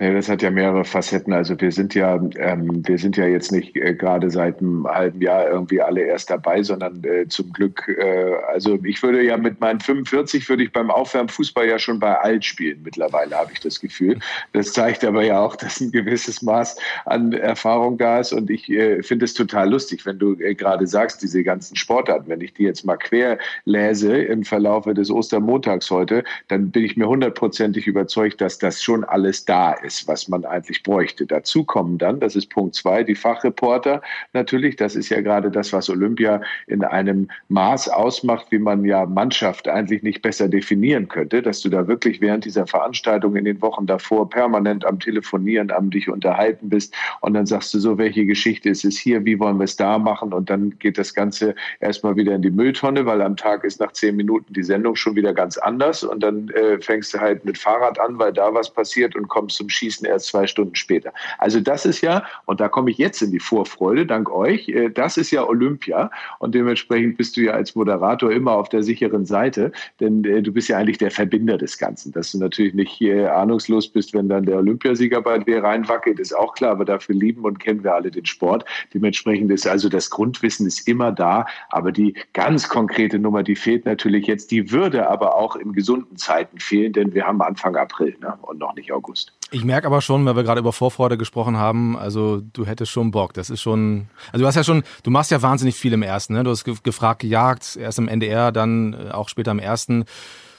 Ja, 0.00 0.12
das 0.12 0.28
hat 0.28 0.42
ja 0.42 0.52
mehrere 0.52 0.84
Facetten. 0.84 1.32
Also 1.32 1.60
wir 1.60 1.72
sind 1.72 1.92
ja, 1.92 2.14
ähm, 2.36 2.86
wir 2.86 2.98
sind 2.98 3.16
ja 3.16 3.26
jetzt 3.26 3.50
nicht 3.50 3.74
äh, 3.74 3.94
gerade 3.94 4.30
seit 4.30 4.60
einem 4.60 4.86
halben 4.86 5.20
Jahr 5.20 5.50
irgendwie 5.50 5.82
alle 5.82 6.02
erst 6.02 6.30
dabei, 6.30 6.62
sondern 6.62 7.02
äh, 7.02 7.26
zum 7.26 7.52
Glück, 7.52 7.88
äh, 7.98 8.34
also 8.46 8.78
ich 8.84 9.02
würde 9.02 9.24
ja 9.24 9.36
mit 9.36 9.58
meinen 9.60 9.80
45 9.80 10.48
würde 10.48 10.62
ich 10.62 10.72
beim 10.72 10.92
Aufwärmen 10.92 11.28
Fußball 11.28 11.66
ja 11.66 11.80
schon 11.80 11.98
bei 11.98 12.16
alt 12.16 12.44
spielen 12.44 12.80
mittlerweile, 12.84 13.36
habe 13.36 13.50
ich 13.52 13.58
das 13.58 13.80
Gefühl. 13.80 14.20
Das 14.52 14.72
zeigt 14.72 15.04
aber 15.04 15.24
ja 15.24 15.40
auch, 15.40 15.56
dass 15.56 15.80
ein 15.80 15.90
gewisses 15.90 16.42
Maß 16.42 16.76
an 17.06 17.32
Erfahrung 17.32 17.98
da 17.98 18.20
ist. 18.20 18.32
Und 18.32 18.50
ich 18.50 18.70
äh, 18.70 19.02
finde 19.02 19.24
es 19.24 19.34
total 19.34 19.68
lustig, 19.68 20.06
wenn 20.06 20.20
du 20.20 20.34
äh, 20.34 20.54
gerade 20.54 20.86
sagst, 20.86 21.22
diese 21.22 21.42
ganzen 21.42 21.74
Sportarten, 21.74 22.28
wenn 22.28 22.40
ich 22.40 22.54
die 22.54 22.62
jetzt 22.62 22.84
mal 22.84 22.98
quer 22.98 23.36
lese 23.64 24.16
im 24.16 24.44
Verlaufe 24.44 24.94
des 24.94 25.10
Ostermontags 25.10 25.90
heute, 25.90 26.22
dann 26.46 26.70
bin 26.70 26.84
ich 26.84 26.96
mir 26.96 27.08
hundertprozentig 27.08 27.88
überzeugt, 27.88 28.40
dass 28.40 28.58
das 28.58 28.80
schon 28.80 29.02
alles 29.02 29.44
da 29.44 29.72
ist 29.72 29.87
ist, 29.88 30.06
was 30.06 30.28
man 30.28 30.44
eigentlich 30.44 30.82
bräuchte. 30.82 31.26
Dazu 31.26 31.64
kommen 31.64 31.98
dann, 31.98 32.20
das 32.20 32.36
ist 32.36 32.50
Punkt 32.50 32.74
zwei, 32.74 33.02
die 33.02 33.14
Fachreporter 33.14 34.02
natürlich. 34.32 34.76
Das 34.76 34.94
ist 34.94 35.08
ja 35.08 35.20
gerade 35.20 35.50
das, 35.50 35.72
was 35.72 35.88
Olympia 35.88 36.40
in 36.66 36.84
einem 36.84 37.28
Maß 37.48 37.88
ausmacht, 37.88 38.46
wie 38.50 38.58
man 38.58 38.84
ja 38.84 39.06
Mannschaft 39.06 39.66
eigentlich 39.66 40.02
nicht 40.02 40.22
besser 40.22 40.48
definieren 40.48 41.08
könnte, 41.08 41.42
dass 41.42 41.62
du 41.62 41.70
da 41.70 41.88
wirklich 41.88 42.20
während 42.20 42.44
dieser 42.44 42.66
Veranstaltung 42.66 43.34
in 43.36 43.46
den 43.46 43.60
Wochen 43.62 43.86
davor 43.86 44.28
permanent 44.28 44.84
am 44.84 45.00
Telefonieren, 45.00 45.70
am 45.70 45.90
dich 45.90 46.08
unterhalten 46.08 46.68
bist 46.68 46.94
und 47.20 47.34
dann 47.34 47.46
sagst 47.46 47.72
du 47.72 47.78
so, 47.78 47.96
welche 47.96 48.26
Geschichte 48.26 48.68
ist 48.68 48.84
es 48.84 48.98
hier, 48.98 49.24
wie 49.24 49.38
wollen 49.38 49.56
wir 49.56 49.64
es 49.64 49.76
da 49.76 49.98
machen 49.98 50.32
und 50.32 50.50
dann 50.50 50.78
geht 50.78 50.98
das 50.98 51.14
Ganze 51.14 51.54
erstmal 51.80 52.16
wieder 52.16 52.34
in 52.34 52.42
die 52.42 52.50
Mülltonne, 52.50 53.06
weil 53.06 53.22
am 53.22 53.36
Tag 53.36 53.64
ist 53.64 53.80
nach 53.80 53.92
zehn 53.92 54.16
Minuten 54.16 54.52
die 54.52 54.62
Sendung 54.62 54.96
schon 54.96 55.16
wieder 55.16 55.32
ganz 55.32 55.56
anders 55.56 56.02
und 56.04 56.22
dann 56.22 56.50
äh, 56.50 56.78
fängst 56.80 57.14
du 57.14 57.20
halt 57.20 57.44
mit 57.44 57.56
Fahrrad 57.56 57.98
an, 57.98 58.18
weil 58.18 58.32
da 58.32 58.52
was 58.52 58.70
passiert 58.70 59.16
und 59.16 59.28
kommst 59.28 59.56
zum 59.56 59.70
schießen 59.78 60.06
erst 60.06 60.26
zwei 60.26 60.46
Stunden 60.46 60.74
später. 60.74 61.12
Also 61.38 61.60
das 61.60 61.86
ist 61.86 62.00
ja, 62.00 62.24
und 62.46 62.60
da 62.60 62.68
komme 62.68 62.90
ich 62.90 62.98
jetzt 62.98 63.22
in 63.22 63.30
die 63.30 63.40
Vorfreude, 63.40 64.06
dank 64.06 64.30
euch, 64.30 64.68
äh, 64.68 64.90
das 64.90 65.16
ist 65.16 65.30
ja 65.30 65.46
Olympia 65.46 66.10
und 66.38 66.54
dementsprechend 66.54 67.16
bist 67.16 67.36
du 67.36 67.42
ja 67.42 67.52
als 67.52 67.74
Moderator 67.74 68.30
immer 68.30 68.52
auf 68.52 68.68
der 68.68 68.82
sicheren 68.82 69.24
Seite, 69.24 69.72
denn 70.00 70.24
äh, 70.24 70.42
du 70.42 70.52
bist 70.52 70.68
ja 70.68 70.78
eigentlich 70.78 70.98
der 70.98 71.10
Verbinder 71.10 71.58
des 71.58 71.78
Ganzen. 71.78 72.12
Dass 72.12 72.32
du 72.32 72.38
natürlich 72.38 72.74
nicht 72.74 72.98
ahnungslos 72.98 73.88
bist, 73.88 74.12
wenn 74.14 74.28
dann 74.28 74.44
der 74.44 74.58
Olympiasieger 74.58 75.22
bei 75.22 75.38
dir 75.38 75.62
reinwackelt, 75.62 76.18
ist 76.18 76.36
auch 76.36 76.54
klar, 76.54 76.72
aber 76.72 76.84
dafür 76.84 77.14
lieben 77.14 77.44
und 77.44 77.58
kennen 77.58 77.84
wir 77.84 77.94
alle 77.94 78.10
den 78.10 78.26
Sport. 78.26 78.64
Dementsprechend 78.92 79.50
ist 79.50 79.66
also 79.66 79.88
das 79.88 80.10
Grundwissen 80.10 80.66
ist 80.66 80.88
immer 80.88 81.12
da, 81.12 81.46
aber 81.70 81.92
die 81.92 82.14
ganz 82.32 82.68
konkrete 82.68 83.18
Nummer, 83.18 83.42
die 83.42 83.56
fehlt 83.56 83.84
natürlich 83.84 84.26
jetzt, 84.26 84.50
die 84.50 84.70
würde 84.70 85.08
aber 85.08 85.36
auch 85.36 85.56
in 85.56 85.72
gesunden 85.72 86.16
Zeiten 86.16 86.58
fehlen, 86.58 86.92
denn 86.92 87.14
wir 87.14 87.26
haben 87.26 87.40
Anfang 87.42 87.76
April 87.76 88.16
ne? 88.20 88.38
und 88.42 88.58
noch 88.58 88.74
nicht 88.74 88.92
August. 88.92 89.37
Ich 89.50 89.64
merke 89.64 89.86
aber 89.86 90.02
schon, 90.02 90.26
weil 90.26 90.36
wir 90.36 90.42
gerade 90.42 90.60
über 90.60 90.74
Vorfreude 90.74 91.16
gesprochen 91.16 91.56
haben, 91.56 91.96
also 91.96 92.42
du 92.52 92.66
hättest 92.66 92.92
schon 92.92 93.10
Bock. 93.10 93.32
Das 93.32 93.48
ist 93.48 93.62
schon, 93.62 94.08
also 94.30 94.42
du 94.42 94.46
hast 94.46 94.56
ja 94.56 94.64
schon, 94.64 94.82
du 95.04 95.10
machst 95.10 95.30
ja 95.30 95.40
wahnsinnig 95.40 95.74
viel 95.74 95.94
im 95.94 96.02
ersten, 96.02 96.34
ne? 96.34 96.44
Du 96.44 96.50
hast 96.50 96.64
gefragt, 96.64 97.22
gejagt, 97.22 97.76
erst 97.76 97.98
im 97.98 98.08
NDR, 98.08 98.52
dann 98.52 98.92
äh, 98.92 99.10
auch 99.10 99.30
später 99.30 99.50
im 99.50 99.58
ersten. 99.58 100.04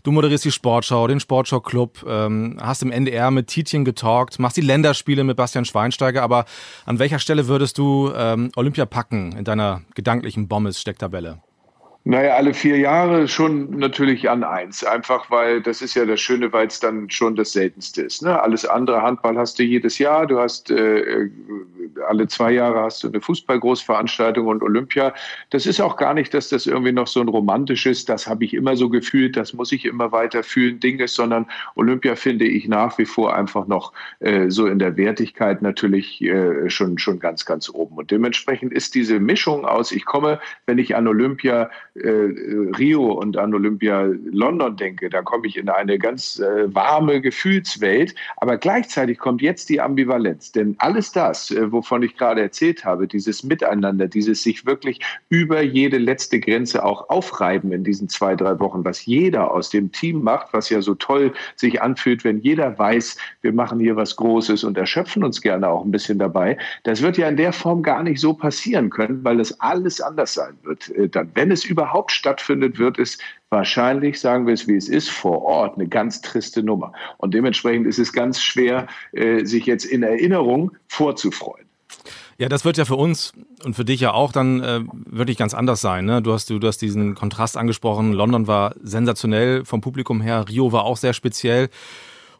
Du 0.04 0.12
moderierst 0.12 0.46
die 0.46 0.52
Sportschau, 0.52 1.08
den 1.08 1.20
Sportschau-Club, 1.20 2.06
ähm, 2.08 2.58
hast 2.60 2.82
im 2.82 2.92
NDR 2.92 3.30
mit 3.30 3.48
Tietjen 3.48 3.86
getalkt, 3.86 4.40
machst 4.40 4.58
die 4.58 4.62
Länderspiele 4.62 5.24
mit 5.24 5.38
Bastian 5.38 5.66
Schweinsteiger. 5.66 6.24
Aber 6.24 6.46
an 6.86 6.98
welcher 6.98 7.20
Stelle 7.20 7.48
würdest 7.48 7.78
du 7.78 8.12
ähm, 8.16 8.50
Olympia 8.56 8.86
packen 8.86 9.34
in 9.34 9.44
deiner 9.44 9.82
gedanklichen 9.94 10.48
Bommes-Stecktabelle? 10.48 11.42
Naja, 12.06 12.36
alle 12.36 12.54
vier 12.54 12.78
Jahre 12.78 13.28
schon 13.28 13.78
natürlich 13.78 14.30
an 14.30 14.44
eins. 14.44 14.84
Einfach 14.84 15.30
weil 15.30 15.62
das 15.62 15.82
ist 15.82 15.96
ja 15.96 16.06
das 16.06 16.22
Schöne, 16.22 16.52
weil 16.54 16.68
es 16.68 16.80
dann 16.80 17.10
schon 17.10 17.36
das 17.36 17.52
Seltenste 17.52 18.02
ist. 18.04 18.24
Ne? 18.24 18.42
Alles 18.42 18.66
andere, 18.66 19.02
Handball 19.02 19.38
hast 19.38 19.60
du 19.60 19.64
jedes 19.64 20.00
Jahr. 20.00 20.26
Du 20.26 20.40
hast 20.40 20.72
äh, 20.72 21.30
alle 22.08 22.28
zwei 22.28 22.52
Jahre 22.52 22.82
hast 22.82 23.04
du 23.04 23.08
eine 23.08 23.22
Fußballgroßveranstaltung 23.22 24.48
und 24.48 24.64
Olympia. 24.64 25.14
Das 25.50 25.66
ist 25.66 25.82
auch 25.82 25.98
gar 25.98 26.14
nicht, 26.14 26.34
dass 26.34 26.50
das 26.50 26.66
irgendwie 26.66 26.92
noch 26.92 27.08
so 27.08 27.20
ein 27.20 27.28
romantisches, 27.28 28.06
das 28.06 28.28
habe 28.28 28.46
ich 28.46 28.54
immer 28.54 28.76
so 28.76 28.90
gefühlt, 28.90 29.36
das 29.36 29.54
muss 29.54 29.72
ich 29.72 29.86
immer 29.86 30.12
weiter 30.12 30.44
fühlen, 30.44 30.80
Ding 30.80 31.00
ist, 31.00 31.16
sondern 31.16 31.48
Olympia 31.76 32.16
finde 32.16 32.46
ich 32.46 32.68
nach 32.68 32.98
wie 32.98 33.06
vor 33.06 33.36
einfach 33.36 33.68
noch 33.68 33.94
äh, 34.20 34.50
so 34.50 34.68
in 34.68 34.80
der 34.80 34.98
Wertigkeit 34.98 35.62
natürlich 35.62 36.22
äh, 36.22 36.70
schon, 36.70 36.98
schon 36.98 37.20
ganz, 37.20 37.46
ganz 37.46 37.70
oben. 37.70 37.98
Und 37.98 38.12
dementsprechend 38.12 38.74
ist 38.74 38.96
diese 38.96 39.20
Mischung 39.20 39.66
aus, 39.66 39.92
ich 39.92 40.06
komme, 40.06 40.40
wenn 40.66 40.78
ich 40.78 40.96
an 40.96 41.08
Olympia 41.08 41.64
äh, 41.64 41.70
Rio 42.78 43.12
und 43.14 43.38
an 43.38 43.54
Olympia 43.54 44.10
London 44.32 44.76
denke, 44.78 45.10
da 45.10 45.22
komme 45.22 45.48
ich 45.48 45.58
in 45.58 45.70
eine 45.70 46.00
ganz 46.00 46.40
äh, 46.40 46.74
warme 46.74 47.22
Gefühlswelt. 47.22 48.16
Aber 48.38 48.58
gleichzeitig 48.58 49.18
kommt 49.18 49.42
jetzt 49.42 49.70
die 49.70 49.82
Ambivalenz. 49.82 50.52
Denn 50.52 50.76
alles 50.80 51.12
das, 51.12 51.52
äh, 51.52 51.72
wovon 51.72 52.04
ich 52.04 52.18
gerade 52.18 52.42
erzählt 52.42 52.86
habe, 52.86 53.08
dieses 53.08 53.44
Miteinander, 53.44 54.08
dieses 54.08 54.44
sich 54.44 54.66
wirklich 54.66 55.00
über 55.30 55.62
jede 55.62 55.98
letzte 55.98 56.40
Grenze 56.40 56.84
auch 56.84 57.10
aufreiben 57.10 57.72
in 57.72 57.84
diesen 57.84 58.10
zwei, 58.10 58.36
drei 58.36 58.60
Wochen, 58.60 58.86
was 58.86 59.06
jeder 59.06 59.52
aus 59.52 59.70
dem 59.70 59.92
Team 59.92 60.24
macht, 60.24 60.54
was 60.54 60.70
ja 60.70 60.82
so 60.82 60.96
toll 60.96 61.34
sich 61.56 61.82
anfühlt, 61.82 62.24
wenn 62.24 62.40
jeder 62.40 62.78
weiß, 62.78 63.18
wir 63.42 63.54
machen 63.54 63.80
hier 63.80 63.96
was 63.96 64.16
Großes 64.16 64.64
und 64.64 64.78
erschöpfen 64.78 65.24
uns 65.24 65.42
gerne 65.42 65.70
auch 65.70 65.84
ein 65.84 65.92
bisschen 65.92 66.20
dabei. 66.20 66.58
Das 66.84 67.02
wird 67.02 67.18
ja 67.18 67.28
in 67.28 67.38
der 67.38 67.54
Form 67.54 67.84
gar 67.84 68.04
nicht 68.04 68.20
so 68.20 68.34
passieren 68.34 68.90
können, 68.90 69.24
weil 69.24 69.38
das 69.38 69.60
alles 69.60 70.02
anders 70.02 70.34
sein 70.34 70.54
wird. 70.64 70.90
Äh, 70.90 71.10
dann, 71.10 71.30
wenn 71.36 71.52
es 71.52 71.66
überhaupt 71.66 71.89
überhaupt 71.90 72.12
stattfindet, 72.12 72.78
wird 72.78 73.00
es 73.00 73.18
wahrscheinlich, 73.50 74.20
sagen 74.20 74.46
wir 74.46 74.54
es 74.54 74.68
wie 74.68 74.76
es 74.76 74.88
ist, 74.88 75.10
vor 75.10 75.42
Ort 75.42 75.76
eine 75.76 75.88
ganz 75.88 76.22
triste 76.22 76.62
Nummer. 76.62 76.94
Und 77.18 77.34
dementsprechend 77.34 77.88
ist 77.88 77.98
es 77.98 78.14
ganz 78.14 78.42
schwer, 78.42 78.88
äh, 79.12 79.44
sich 79.46 79.66
jetzt 79.66 79.86
in 79.86 80.04
Erinnerung 80.04 80.72
vorzufreuen. 80.88 81.66
Ja, 82.38 82.48
das 82.48 82.64
wird 82.64 82.78
ja 82.78 82.86
für 82.86 82.96
uns 82.96 83.34
und 83.66 83.76
für 83.76 83.84
dich 83.84 84.00
ja 84.00 84.14
auch 84.14 84.32
dann 84.32 84.62
äh, 84.62 84.82
wirklich 85.06 85.38
ganz 85.38 85.54
anders 85.54 85.82
sein. 85.82 86.06
Ne? 86.06 86.22
Du, 86.22 86.32
hast, 86.32 86.50
du, 86.50 86.60
du 86.60 86.68
hast 86.68 86.78
diesen 86.78 87.16
Kontrast 87.16 87.58
angesprochen. 87.58 88.14
London 88.14 88.48
war 88.48 88.76
sensationell 88.82 89.66
vom 89.66 89.82
Publikum 89.82 90.22
her. 90.22 90.46
Rio 90.48 90.72
war 90.72 90.84
auch 90.84 90.96
sehr 90.96 91.14
speziell. 91.14 91.70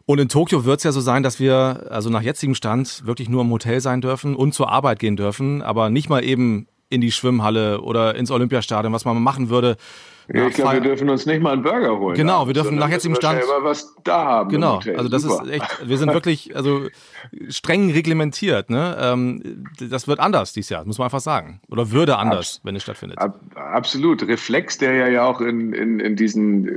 Und 0.06 0.18
in 0.18 0.28
Tokio 0.28 0.64
wird 0.64 0.78
es 0.78 0.84
ja 0.84 0.92
so 0.92 1.00
sein, 1.00 1.22
dass 1.22 1.38
wir 1.38 1.88
also 1.90 2.08
nach 2.08 2.22
jetzigem 2.22 2.54
Stand 2.54 3.04
wirklich 3.04 3.28
nur 3.28 3.42
im 3.42 3.50
Hotel 3.50 3.80
sein 3.80 4.00
dürfen 4.00 4.34
und 4.36 4.54
zur 4.54 4.70
Arbeit 4.70 5.00
gehen 5.00 5.16
dürfen, 5.16 5.60
aber 5.60 5.90
nicht 5.90 6.08
mal 6.08 6.24
eben 6.24 6.66
in 6.90 7.00
die 7.00 7.12
Schwimmhalle 7.12 7.80
oder 7.80 8.14
ins 8.16 8.30
Olympiastadion, 8.30 8.92
was 8.92 9.04
man 9.04 9.22
machen 9.22 9.48
würde. 9.48 9.76
Ja, 10.32 10.46
ich 10.46 10.54
glaube, 10.54 10.74
wir 10.74 10.80
dürfen 10.80 11.10
uns 11.10 11.26
nicht 11.26 11.42
mal 11.42 11.52
einen 11.52 11.62
Burger 11.62 11.98
holen. 11.98 12.16
Genau, 12.16 12.46
wir 12.46 12.54
dürfen 12.54 12.76
nach 12.76 12.88
jetzigem 12.88 13.16
Stand. 13.16 13.42
Aber 13.42 13.64
was 13.64 13.96
da 14.04 14.24
haben. 14.24 14.50
Genau, 14.50 14.78
also 14.96 15.08
das 15.08 15.22
Super. 15.22 15.44
ist 15.44 15.50
echt, 15.50 15.88
wir 15.88 15.98
sind 15.98 16.12
wirklich 16.12 16.54
also 16.54 16.86
streng 17.48 17.90
reglementiert. 17.90 18.70
Ne? 18.70 18.96
Ähm, 19.00 19.64
das 19.80 20.06
wird 20.06 20.20
anders 20.20 20.52
dieses 20.52 20.70
Jahr, 20.70 20.84
muss 20.84 20.98
man 20.98 21.06
einfach 21.06 21.20
sagen. 21.20 21.60
Oder 21.68 21.90
würde 21.90 22.16
anders, 22.16 22.56
Abs 22.56 22.60
wenn 22.62 22.76
es 22.76 22.84
stattfindet. 22.84 23.18
Ab, 23.18 23.40
absolut. 23.56 24.26
Reflex, 24.26 24.78
der 24.78 25.08
ja 25.10 25.24
auch 25.24 25.40
in, 25.40 25.72
in, 25.72 25.98
in 25.98 26.14
diesen 26.14 26.68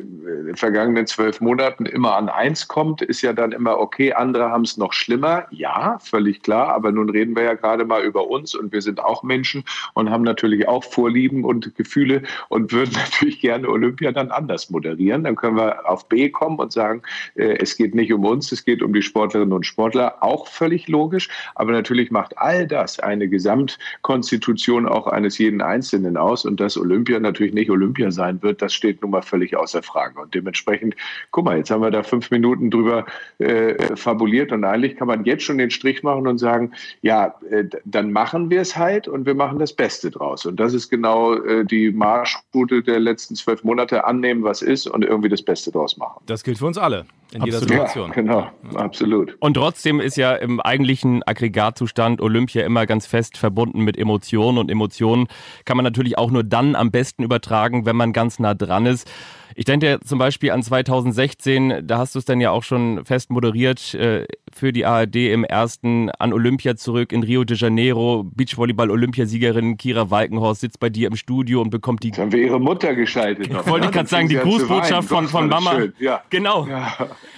äh, 0.49 0.55
vergangenen 0.55 1.05
zwölf 1.05 1.39
Monaten 1.39 1.85
immer 1.85 2.15
an 2.15 2.29
eins 2.29 2.67
kommt, 2.67 3.03
ist 3.03 3.21
ja 3.21 3.33
dann 3.33 3.51
immer, 3.51 3.77
okay, 3.77 4.13
andere 4.13 4.49
haben 4.49 4.63
es 4.63 4.77
noch 4.77 4.93
schlimmer. 4.93 5.45
Ja, 5.51 5.99
völlig 5.99 6.41
klar. 6.41 6.69
Aber 6.69 6.91
nun 6.91 7.09
reden 7.09 7.35
wir 7.35 7.43
ja 7.43 7.53
gerade 7.53 7.85
mal 7.85 8.03
über 8.03 8.27
uns 8.27 8.55
und 8.55 8.71
wir 8.71 8.81
sind 8.81 8.99
auch 8.99 9.21
Menschen 9.21 9.63
und 9.93 10.09
haben 10.09 10.23
natürlich 10.23 10.67
auch 10.67 10.83
Vorlieben 10.83 11.43
und 11.43 11.75
Gefühle 11.75 12.23
und 12.49 12.71
würden 12.71 12.93
natürlich 13.03 13.42
gerne 13.43 13.67
Olympia 13.67 14.13
dann 14.13 14.31
anders 14.31 14.69
moderieren. 14.69 15.25
Dann 15.25 15.35
können 15.35 15.57
wir 15.57 15.87
auf 15.87 16.07
B 16.07 16.29
kommen 16.29 16.57
und 16.59 16.71
sagen, 16.71 17.01
äh, 17.35 17.57
es 17.59 17.75
geht 17.75 17.93
nicht 17.93 18.13
um 18.13 18.23
uns, 18.23 18.53
es 18.53 18.63
geht 18.63 18.81
um 18.81 18.93
die 18.93 19.01
Sportlerinnen 19.01 19.51
und 19.51 19.65
Sportler. 19.65 20.15
Auch 20.21 20.47
völlig 20.47 20.87
logisch. 20.87 21.27
Aber 21.55 21.73
natürlich 21.73 22.09
macht 22.09 22.37
all 22.37 22.65
das 22.65 23.01
eine 23.01 23.27
Gesamtkonstitution 23.27 24.87
auch 24.87 25.07
eines 25.07 25.37
jeden 25.39 25.61
Einzelnen 25.61 26.15
aus. 26.15 26.45
Und 26.45 26.61
dass 26.61 26.77
Olympia 26.77 27.19
natürlich 27.19 27.53
nicht 27.53 27.69
Olympia 27.69 28.11
sein 28.11 28.41
wird, 28.41 28.61
das 28.61 28.73
steht 28.73 29.01
nun 29.01 29.11
mal 29.11 29.21
völlig 29.21 29.57
außer 29.57 29.83
Frage. 29.83 30.21
Und 30.21 30.33
dementsprechend, 30.33 30.95
guck 31.31 31.43
mal, 31.43 31.57
jetzt 31.57 31.69
haben 31.69 31.81
wir 31.81 31.91
da 31.91 32.03
fünf 32.03 32.31
Minuten 32.31 32.71
drüber 32.71 33.05
äh, 33.39 33.93
fabuliert. 33.97 34.53
Und 34.53 34.63
eigentlich 34.63 34.95
kann 34.95 35.09
man 35.09 35.25
jetzt 35.25 35.43
schon 35.43 35.57
den 35.57 35.69
Strich 35.69 36.01
machen 36.01 36.27
und 36.27 36.37
sagen, 36.37 36.71
ja, 37.01 37.35
äh, 37.51 37.65
dann 37.83 38.13
machen 38.13 38.49
wir 38.49 38.61
es 38.61 38.77
halt 38.77 39.09
und 39.09 39.25
wir 39.25 39.35
machen 39.35 39.59
das 39.59 39.73
Beste 39.73 40.11
draus. 40.11 40.45
Und 40.45 40.61
das 40.61 40.73
ist 40.73 40.89
genau 40.89 41.33
äh, 41.33 41.65
die 41.65 41.91
Marschroute 41.91 42.81
der 42.83 43.01
letzten 43.01 43.22
nächsten 43.23 43.35
zwölf 43.35 43.63
Monate 43.63 44.05
annehmen, 44.05 44.43
was 44.43 44.61
ist 44.61 44.87
und 44.87 45.03
irgendwie 45.03 45.29
das 45.29 45.41
Beste 45.41 45.71
draus 45.71 45.97
machen. 45.97 46.21
Das 46.25 46.43
gilt 46.43 46.57
für 46.57 46.65
uns 46.65 46.77
alle 46.77 47.05
in 47.31 47.41
absolut. 47.41 47.45
jeder 47.45 47.59
Situation. 47.59 48.09
Ja, 48.09 48.13
genau, 48.13 48.39
ja. 48.71 48.79
absolut. 48.79 49.35
Und 49.39 49.53
trotzdem 49.55 49.99
ist 49.99 50.17
ja 50.17 50.33
im 50.33 50.59
eigentlichen 50.59 51.23
Aggregatzustand 51.23 52.21
Olympia 52.21 52.65
immer 52.65 52.85
ganz 52.85 53.07
fest 53.07 53.37
verbunden 53.37 53.81
mit 53.81 53.97
Emotionen 53.97 54.57
und 54.57 54.69
Emotionen 54.69 55.27
kann 55.65 55.77
man 55.77 55.83
natürlich 55.83 56.17
auch 56.17 56.31
nur 56.31 56.43
dann 56.43 56.75
am 56.75 56.91
besten 56.91 57.23
übertragen, 57.23 57.85
wenn 57.85 57.95
man 57.95 58.13
ganz 58.13 58.39
nah 58.39 58.53
dran 58.53 58.85
ist. 58.85 59.09
Ich 59.55 59.65
denke 59.65 59.99
zum 60.03 60.19
Beispiel 60.19 60.51
an 60.51 60.63
2016, 60.63 61.87
da 61.87 61.99
hast 61.99 62.15
du 62.15 62.19
es 62.19 62.25
dann 62.25 62.41
ja 62.41 62.51
auch 62.51 62.63
schon 62.63 63.05
fest 63.05 63.29
moderiert 63.29 63.93
äh, 63.93 64.25
für 64.55 64.71
die 64.71 64.85
ARD 64.85 65.15
im 65.15 65.43
ersten 65.43 66.09
an 66.11 66.33
Olympia 66.33 66.75
zurück 66.75 67.11
in 67.11 67.23
Rio 67.23 67.43
de 67.43 67.57
Janeiro. 67.57 68.23
Beachvolleyball-Olympiasiegerin 68.35 69.77
Kira 69.77 70.09
Walkenhorst 70.09 70.61
sitzt 70.61 70.79
bei 70.79 70.89
dir 70.89 71.07
im 71.07 71.15
Studio 71.15 71.61
und 71.61 71.69
bekommt 71.69 72.03
die. 72.03 72.09
Jetzt 72.09 72.19
haben 72.19 72.31
wir 72.31 72.39
ihre 72.39 72.59
Mutter 72.59 72.95
geschaltet. 72.95 73.47
Ich 73.47 73.67
wollte 73.67 73.89
gerade 73.89 74.09
sagen, 74.09 74.27
die 74.27 74.35
Grußbotschaft 74.35 75.07
von, 75.07 75.27
von 75.27 75.47
Mama. 75.47 75.79
Ja. 75.99 76.21
Genau. 76.29 76.67
Ja. 76.67 76.93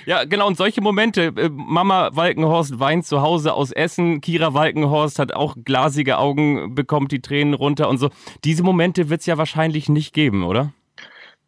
ja. 0.06 0.24
genau. 0.26 0.48
Und 0.48 0.58
solche 0.58 0.82
Momente. 0.82 1.34
Äh, 1.36 1.50
Mama 1.50 2.12
Walkenhorst 2.14 2.80
weint 2.80 3.06
zu 3.06 3.22
Hause 3.22 3.54
aus 3.54 3.72
Essen. 3.72 4.22
Kira 4.22 4.54
Walkenhorst 4.54 5.20
hat 5.20 5.34
auch 5.34 5.56
glasige 5.64 6.18
Augen, 6.18 6.76
bekommt 6.76 7.12
die 7.12 7.22
Tränen 7.22 7.54
runter 7.54 7.90
und 7.90 7.98
so. 7.98 8.10
Diese 8.44 8.64
Momente 8.64 9.10
wird 9.10 9.22
es 9.22 9.26
ja 9.26 9.38
wahrscheinlich 9.38 9.90
nicht 9.90 10.14
geben, 10.14 10.44
oder? 10.44 10.72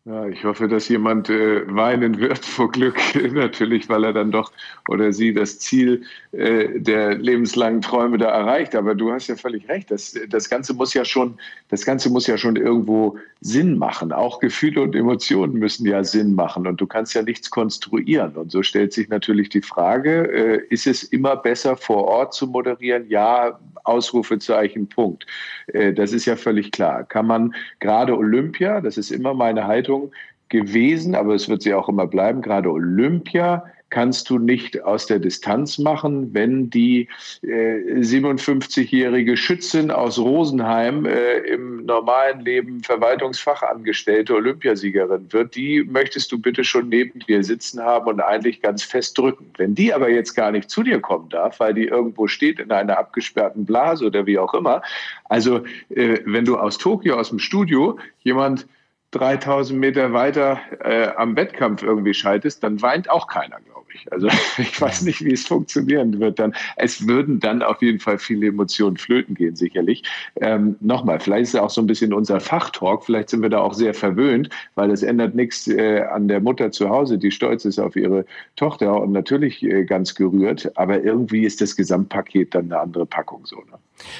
Ja, 0.07 0.25
ich 0.25 0.45
hoffe, 0.45 0.69
dass 0.69 0.87
jemand 0.87 1.29
äh, 1.29 1.63
weinen 1.67 2.17
wird 2.17 2.37
vor 2.45 2.71
Glück, 2.71 2.97
natürlich, 3.33 3.89
weil 3.89 4.05
er 4.05 4.13
dann 4.13 4.31
doch 4.31 4.53
oder 4.87 5.11
sie 5.11 5.33
das 5.33 5.59
Ziel 5.59 6.03
äh, 6.31 6.79
der 6.79 7.15
lebenslangen 7.15 7.81
Träume 7.81 8.17
da 8.17 8.29
erreicht. 8.29 8.73
Aber 8.73 8.95
du 8.95 9.11
hast 9.11 9.27
ja 9.27 9.35
völlig 9.35 9.67
recht. 9.67 9.91
Das, 9.91 10.17
das 10.29 10.49
Ganze 10.49 10.73
muss 10.73 10.93
ja 10.93 11.03
schon, 11.03 11.37
das 11.67 11.83
Ganze 11.83 12.09
muss 12.09 12.25
ja 12.25 12.37
schon 12.37 12.55
irgendwo 12.55 13.17
Sinn 13.41 13.77
machen. 13.77 14.13
Auch 14.13 14.39
Gefühle 14.39 14.81
und 14.81 14.95
Emotionen 14.95 15.55
müssen 15.55 15.85
ja 15.85 16.01
Sinn 16.05 16.35
machen. 16.35 16.67
Und 16.67 16.79
du 16.79 16.87
kannst 16.87 17.13
ja 17.13 17.21
nichts 17.21 17.49
konstruieren. 17.49 18.31
Und 18.37 18.49
so 18.49 18.63
stellt 18.63 18.93
sich 18.93 19.09
natürlich 19.09 19.49
die 19.49 19.61
Frage: 19.61 20.31
äh, 20.31 20.61
Ist 20.69 20.87
es 20.87 21.03
immer 21.03 21.35
besser 21.35 21.75
vor 21.75 22.05
Ort 22.05 22.33
zu 22.33 22.47
moderieren? 22.47 23.09
Ja, 23.09 23.59
Ausrufezeichen, 23.87 24.87
Punkt. 24.87 25.25
Äh, 25.67 25.93
das 25.93 26.13
ist 26.13 26.25
ja 26.25 26.35
völlig 26.35 26.71
klar. 26.71 27.03
Kann 27.03 27.27
man 27.27 27.53
gerade 27.79 28.17
Olympia, 28.17 28.81
das 28.81 28.97
ist 28.97 29.11
immer 29.11 29.33
meine 29.33 29.67
Haltung 29.67 30.11
gewesen, 30.49 31.15
aber 31.15 31.35
es 31.35 31.49
wird 31.49 31.61
sie 31.61 31.73
auch 31.73 31.89
immer 31.89 32.07
bleiben, 32.07 32.41
gerade 32.41 32.71
Olympia 32.71 33.65
kannst 33.89 34.29
du 34.29 34.37
nicht 34.37 34.83
aus 34.83 35.05
der 35.05 35.19
Distanz 35.19 35.77
machen, 35.77 36.33
wenn 36.33 36.69
die 36.69 37.07
äh, 37.41 37.99
57-jährige 37.99 39.37
Schützin 39.37 39.91
aus 39.91 40.19
Rosenheim 40.19 41.05
äh, 41.05 41.37
im 41.39 41.85
normalen 41.85 42.41
Leben 42.41 42.83
Verwaltungsfachangestellte 42.83 44.35
Olympiasiegerin 44.35 45.31
wird. 45.31 45.55
Die 45.55 45.83
möchtest 45.83 46.31
du 46.31 46.39
bitte 46.39 46.63
schon 46.63 46.89
neben 46.89 47.19
dir 47.19 47.43
sitzen 47.43 47.81
haben 47.81 48.07
und 48.07 48.19
eigentlich 48.19 48.61
ganz 48.61 48.83
fest 48.83 49.17
drücken. 49.17 49.51
Wenn 49.57 49.75
die 49.75 49.93
aber 49.93 50.09
jetzt 50.09 50.33
gar 50.33 50.51
nicht 50.51 50.69
zu 50.69 50.83
dir 50.83 50.99
kommen 50.99 51.29
darf, 51.29 51.59
weil 51.59 51.73
die 51.73 51.85
irgendwo 51.85 52.27
steht 52.27 52.59
in 52.59 52.71
einer 52.71 52.97
abgesperrten 52.97 53.65
Blase 53.65 54.05
oder 54.05 54.25
wie 54.25 54.37
auch 54.37 54.53
immer, 54.53 54.81
also 55.25 55.63
äh, 55.89 56.19
wenn 56.25 56.45
du 56.45 56.57
aus 56.57 56.77
Tokio, 56.77 57.15
aus 57.15 57.29
dem 57.29 57.39
Studio 57.39 57.97
jemand 58.23 58.67
3000 59.11 59.79
Meter 59.79 60.13
weiter 60.13 60.59
äh, 60.83 61.09
am 61.15 61.35
Wettkampf 61.35 61.81
irgendwie 61.81 62.13
schaltest, 62.13 62.63
dann 62.63 62.81
weint 62.81 63.09
auch 63.09 63.27
keiner, 63.27 63.59
glaube 63.61 63.71
ich. 63.71 63.76
Also 64.11 64.27
ich 64.57 64.79
weiß 64.79 65.03
nicht, 65.03 65.23
wie 65.23 65.33
es 65.33 65.45
funktionieren 65.47 66.19
wird 66.19 66.39
dann. 66.39 66.53
Es 66.75 67.07
würden 67.07 67.39
dann 67.39 67.61
auf 67.61 67.81
jeden 67.81 67.99
Fall 67.99 68.17
viele 68.17 68.47
Emotionen 68.47 68.97
flöten 68.97 69.35
gehen, 69.35 69.55
sicherlich. 69.55 70.03
Ähm, 70.35 70.75
Nochmal, 70.79 71.19
vielleicht 71.19 71.43
ist 71.43 71.53
es 71.55 71.59
auch 71.59 71.69
so 71.69 71.81
ein 71.81 71.87
bisschen 71.87 72.13
unser 72.13 72.39
Fachtalk, 72.39 73.03
vielleicht 73.05 73.29
sind 73.29 73.41
wir 73.41 73.49
da 73.49 73.59
auch 73.59 73.73
sehr 73.73 73.93
verwöhnt, 73.93 74.49
weil 74.75 74.91
es 74.91 75.03
ändert 75.03 75.35
nichts 75.35 75.67
äh, 75.67 76.01
an 76.01 76.27
der 76.27 76.39
Mutter 76.39 76.71
zu 76.71 76.89
Hause, 76.89 77.17
die 77.17 77.31
stolz 77.31 77.65
ist 77.65 77.79
auf 77.79 77.95
ihre 77.95 78.25
Tochter 78.55 79.01
und 79.01 79.11
natürlich 79.11 79.63
äh, 79.63 79.85
ganz 79.85 80.15
gerührt, 80.15 80.71
aber 80.77 81.01
irgendwie 81.03 81.45
ist 81.45 81.61
das 81.61 81.75
Gesamtpaket 81.75 82.55
dann 82.55 82.65
eine 82.65 82.79
andere 82.79 83.05
Packung 83.05 83.45
so. 83.45 83.57
Ne? 83.57 83.77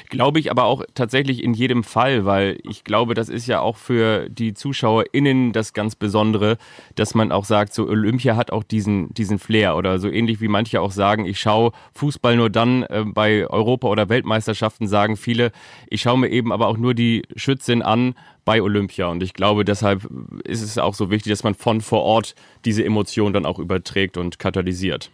Glaube 0.10 0.40
ich 0.40 0.50
aber 0.52 0.64
auch 0.66 0.84
tatsächlich 0.96 1.44
in 1.44 1.54
jedem 1.54 1.84
Fall, 1.84 2.26
weil 2.26 2.58
ich 2.64 2.84
glaube, 2.84 3.14
das 3.14 3.30
ist 3.30 3.48
ja 3.48 3.60
auch 3.60 3.78
für 3.78 4.30
die 4.30 4.54
ZuschauerInnen 4.54 5.52
das 5.52 5.74
ganz 5.74 5.96
Besondere, 5.96 6.58
dass 6.96 7.16
man 7.16 7.32
auch 7.32 7.46
sagt, 7.46 7.74
so 7.74 7.88
Olympia 7.88 8.36
hat 8.36 8.52
auch 8.52 8.64
diesen, 8.64 9.14
diesen 9.14 9.40
Flair 9.40 9.76
oder 9.76 10.00
so 10.00 10.10
ähnlich 10.10 10.42
wie 10.42 10.48
manche 10.48 10.82
auch 10.82 10.92
sagen, 10.92 11.26
ich 11.26 11.40
schaue 11.40 11.72
Fußball 11.94 12.36
nur 12.36 12.50
dann 12.50 12.84
äh, 12.84 13.04
bei 13.06 13.48
Europa- 13.48 13.88
oder 13.88 14.10
Weltmeisterschaften, 14.10 14.88
sagen 14.88 15.18
viele, 15.18 15.52
ich 15.88 16.02
schaue 16.02 16.18
mir 16.18 16.30
eben 16.30 16.52
aber 16.52 16.68
auch 16.68 16.78
nur 16.78 16.94
die 16.94 17.24
Schützin 17.36 17.82
an 17.82 18.16
bei 18.46 18.62
Olympia 18.62 19.08
und 19.08 19.22
ich 19.22 19.34
glaube, 19.34 19.66
deshalb 19.66 20.08
ist 20.44 20.62
es 20.62 20.78
auch 20.78 20.94
so 20.94 21.12
wichtig, 21.12 21.32
dass 21.32 21.44
man 21.44 21.54
von 21.54 21.82
vor 21.82 22.04
Ort 22.04 22.34
diese 22.66 22.84
Emotion 22.84 23.34
dann 23.34 23.46
auch 23.46 23.60
überträgt 23.60 24.18
und 24.18 24.40
katalysiert. 24.40 25.12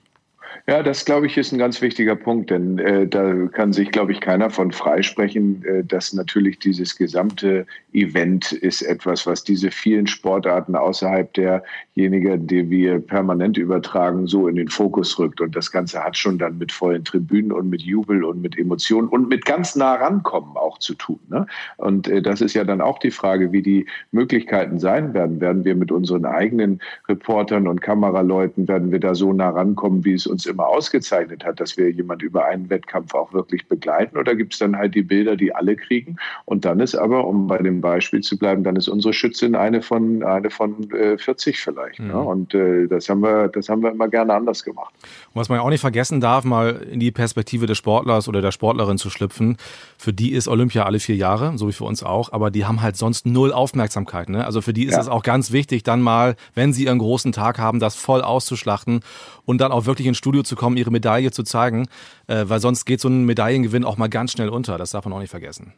Ja, 0.68 0.82
das 0.84 1.06
glaube 1.06 1.28
ich 1.28 1.38
ist 1.38 1.52
ein 1.52 1.58
ganz 1.58 1.82
wichtiger 1.82 2.16
Punkt, 2.16 2.50
denn 2.50 2.80
äh, 2.80 3.08
da 3.08 3.34
kann 3.48 3.74
sich, 3.74 3.92
glaube 3.92 4.12
ich, 4.12 4.22
keiner 4.22 4.50
von 4.50 4.72
freisprechen, 4.72 5.64
äh, 5.66 5.84
dass 5.84 6.14
natürlich 6.14 6.60
dieses 6.60 6.96
gesamte 6.96 7.66
Event 7.94 8.52
ist 8.52 8.82
etwas, 8.82 9.26
was 9.28 9.44
diese 9.44 9.72
vielen 9.72 10.08
Sportarten 10.08 10.76
außerhalb 10.76 11.34
derjenigen, 11.34 12.48
die 12.48 12.70
wir 12.70 13.00
permanent 13.00 13.58
übertragen, 13.58 14.28
so 14.28 14.48
in 14.48 14.56
den 14.56 14.70
Fokus 14.70 15.20
rückt. 15.20 15.42
Und 15.42 15.56
das 15.56 15.72
Ganze 15.72 16.04
hat 16.04 16.18
schon 16.18 16.38
dann 16.38 16.58
mit 16.58 16.72
vollen 16.72 17.04
Tribünen 17.04 17.52
und 17.52 17.70
mit 17.70 17.82
Jubel 17.82 18.24
und 18.24 18.42
mit 18.42 18.58
Emotionen 18.58 19.08
und 19.10 19.30
mit 19.30 19.46
ganz 19.46 19.76
nah 19.76 19.96
rankommen 19.96 20.56
auch 20.56 20.78
zu 20.80 20.96
tun. 20.96 21.20
Ne? 21.30 21.46
Und 21.78 22.08
äh, 22.08 22.22
das 22.22 22.42
ist 22.42 22.54
ja 22.54 22.64
dann 22.64 22.82
auch 22.82 23.00
die 23.00 23.12
Frage, 23.12 23.52
wie 23.52 23.62
die 23.62 23.86
Möglichkeiten 24.12 24.80
sein 24.80 25.14
werden. 25.14 25.42
Werden 25.42 25.66
wir 25.66 25.76
mit 25.76 25.92
unseren 25.92 26.26
eigenen 26.26 26.80
Reportern 27.08 27.68
und 27.68 27.82
Kameraleuten, 27.82 28.68
werden 28.68 28.92
wir 28.92 29.00
da 29.00 29.14
so 29.14 29.34
nah 29.34 29.50
rankommen, 29.50 30.06
wie 30.06 30.14
es 30.14 30.26
uns 30.26 30.43
immer 30.46 30.68
ausgezeichnet 30.68 31.44
hat, 31.46 31.60
dass 31.60 31.78
wir 31.78 31.92
jemand 31.92 32.22
über 32.22 32.46
einen 32.46 32.70
Wettkampf 32.70 33.14
auch 33.14 33.34
wirklich 33.34 33.68
begleiten? 33.68 34.18
Oder 34.18 34.36
gibt 34.36 34.54
es 34.54 34.60
dann 34.60 34.78
halt 34.78 34.96
die 34.96 35.04
Bilder, 35.04 35.36
die 35.36 35.54
alle 35.54 35.76
kriegen? 35.76 36.18
Und 36.46 36.66
dann 36.66 36.80
ist 36.80 36.96
aber, 36.96 37.26
um 37.28 37.48
bei 37.48 37.58
dem 37.58 37.82
Beispiel 37.82 38.22
zu 38.22 38.38
bleiben, 38.38 38.64
dann 38.64 38.76
ist 38.76 38.88
unsere 38.88 39.14
Schützin 39.14 39.56
eine 39.56 39.82
von, 39.82 40.24
eine 40.24 40.50
von 40.50 40.92
äh, 40.92 41.18
40 41.18 41.60
vielleicht. 41.60 42.00
Ne? 42.00 42.06
Mhm. 42.06 42.12
Ne? 42.12 42.22
Und 42.22 42.54
äh, 42.54 42.88
das, 42.88 43.10
haben 43.10 43.22
wir, 43.22 43.48
das 43.50 43.70
haben 43.70 43.82
wir 43.82 43.92
immer 43.92 44.08
gerne 44.08 44.34
anders 44.34 44.64
gemacht. 44.64 44.94
Und 45.34 45.40
was 45.40 45.50
man 45.50 45.60
ja 45.60 45.64
auch 45.64 45.70
nicht 45.70 45.82
vergessen 45.82 46.22
darf, 46.22 46.44
mal 46.44 46.82
in 46.92 47.00
die 47.00 47.12
Perspektive 47.12 47.66
des 47.66 47.78
Sportlers 47.78 48.28
oder 48.28 48.42
der 48.42 48.52
Sportlerin 48.52 48.98
zu 48.98 49.10
schlüpfen, 49.10 49.58
für 49.98 50.14
die 50.14 50.34
ist 50.34 50.48
Olympia 50.48 50.84
alle 50.84 51.00
vier 51.00 51.16
Jahre, 51.16 51.58
so 51.58 51.68
wie 51.68 51.74
für 51.74 51.86
uns 51.86 52.04
auch, 52.04 52.32
aber 52.32 52.52
die 52.52 52.66
haben 52.66 52.82
halt 52.82 52.98
sonst 52.98 53.26
null 53.26 53.52
Aufmerksamkeit. 53.52 54.30
Ne? 54.30 54.46
Also 54.46 54.62
für 54.62 54.74
die 54.74 54.86
ist 54.86 54.98
es 54.98 55.08
auch 55.08 55.24
ganz 55.24 55.52
wichtig, 55.52 55.84
dann 55.84 56.02
mal, 56.02 56.36
wenn 56.56 56.74
sie 56.74 56.86
ihren 56.86 57.00
großen 57.00 57.32
Tag 57.32 57.60
haben, 57.60 57.80
das 57.80 57.96
voll 57.96 58.22
auszuschlachten 58.22 59.02
und 59.46 59.60
dann 59.62 59.72
auch 59.72 59.86
wirklich 59.86 60.08
ins 60.08 60.18
Studio 60.18 60.44
zu 60.44 60.56
kommen, 60.56 60.78
ihre 60.78 60.92
Medaille 60.92 61.32
zu 61.32 61.44
zeigen, 61.44 61.88
äh, 62.28 62.46
weil 62.48 62.60
sonst 62.60 62.86
geht 62.86 63.00
so 63.00 63.10
ein 63.10 63.26
Medaillengewinn 63.26 63.84
auch 63.84 63.98
mal 63.98 64.10
ganz 64.10 64.32
schnell 64.32 64.50
unter. 64.50 64.78
Das 64.78 64.92
darf 64.92 65.06
man 65.06 65.14
auch 65.14 65.20
nicht 65.20 65.32
vergessen. 65.32 65.74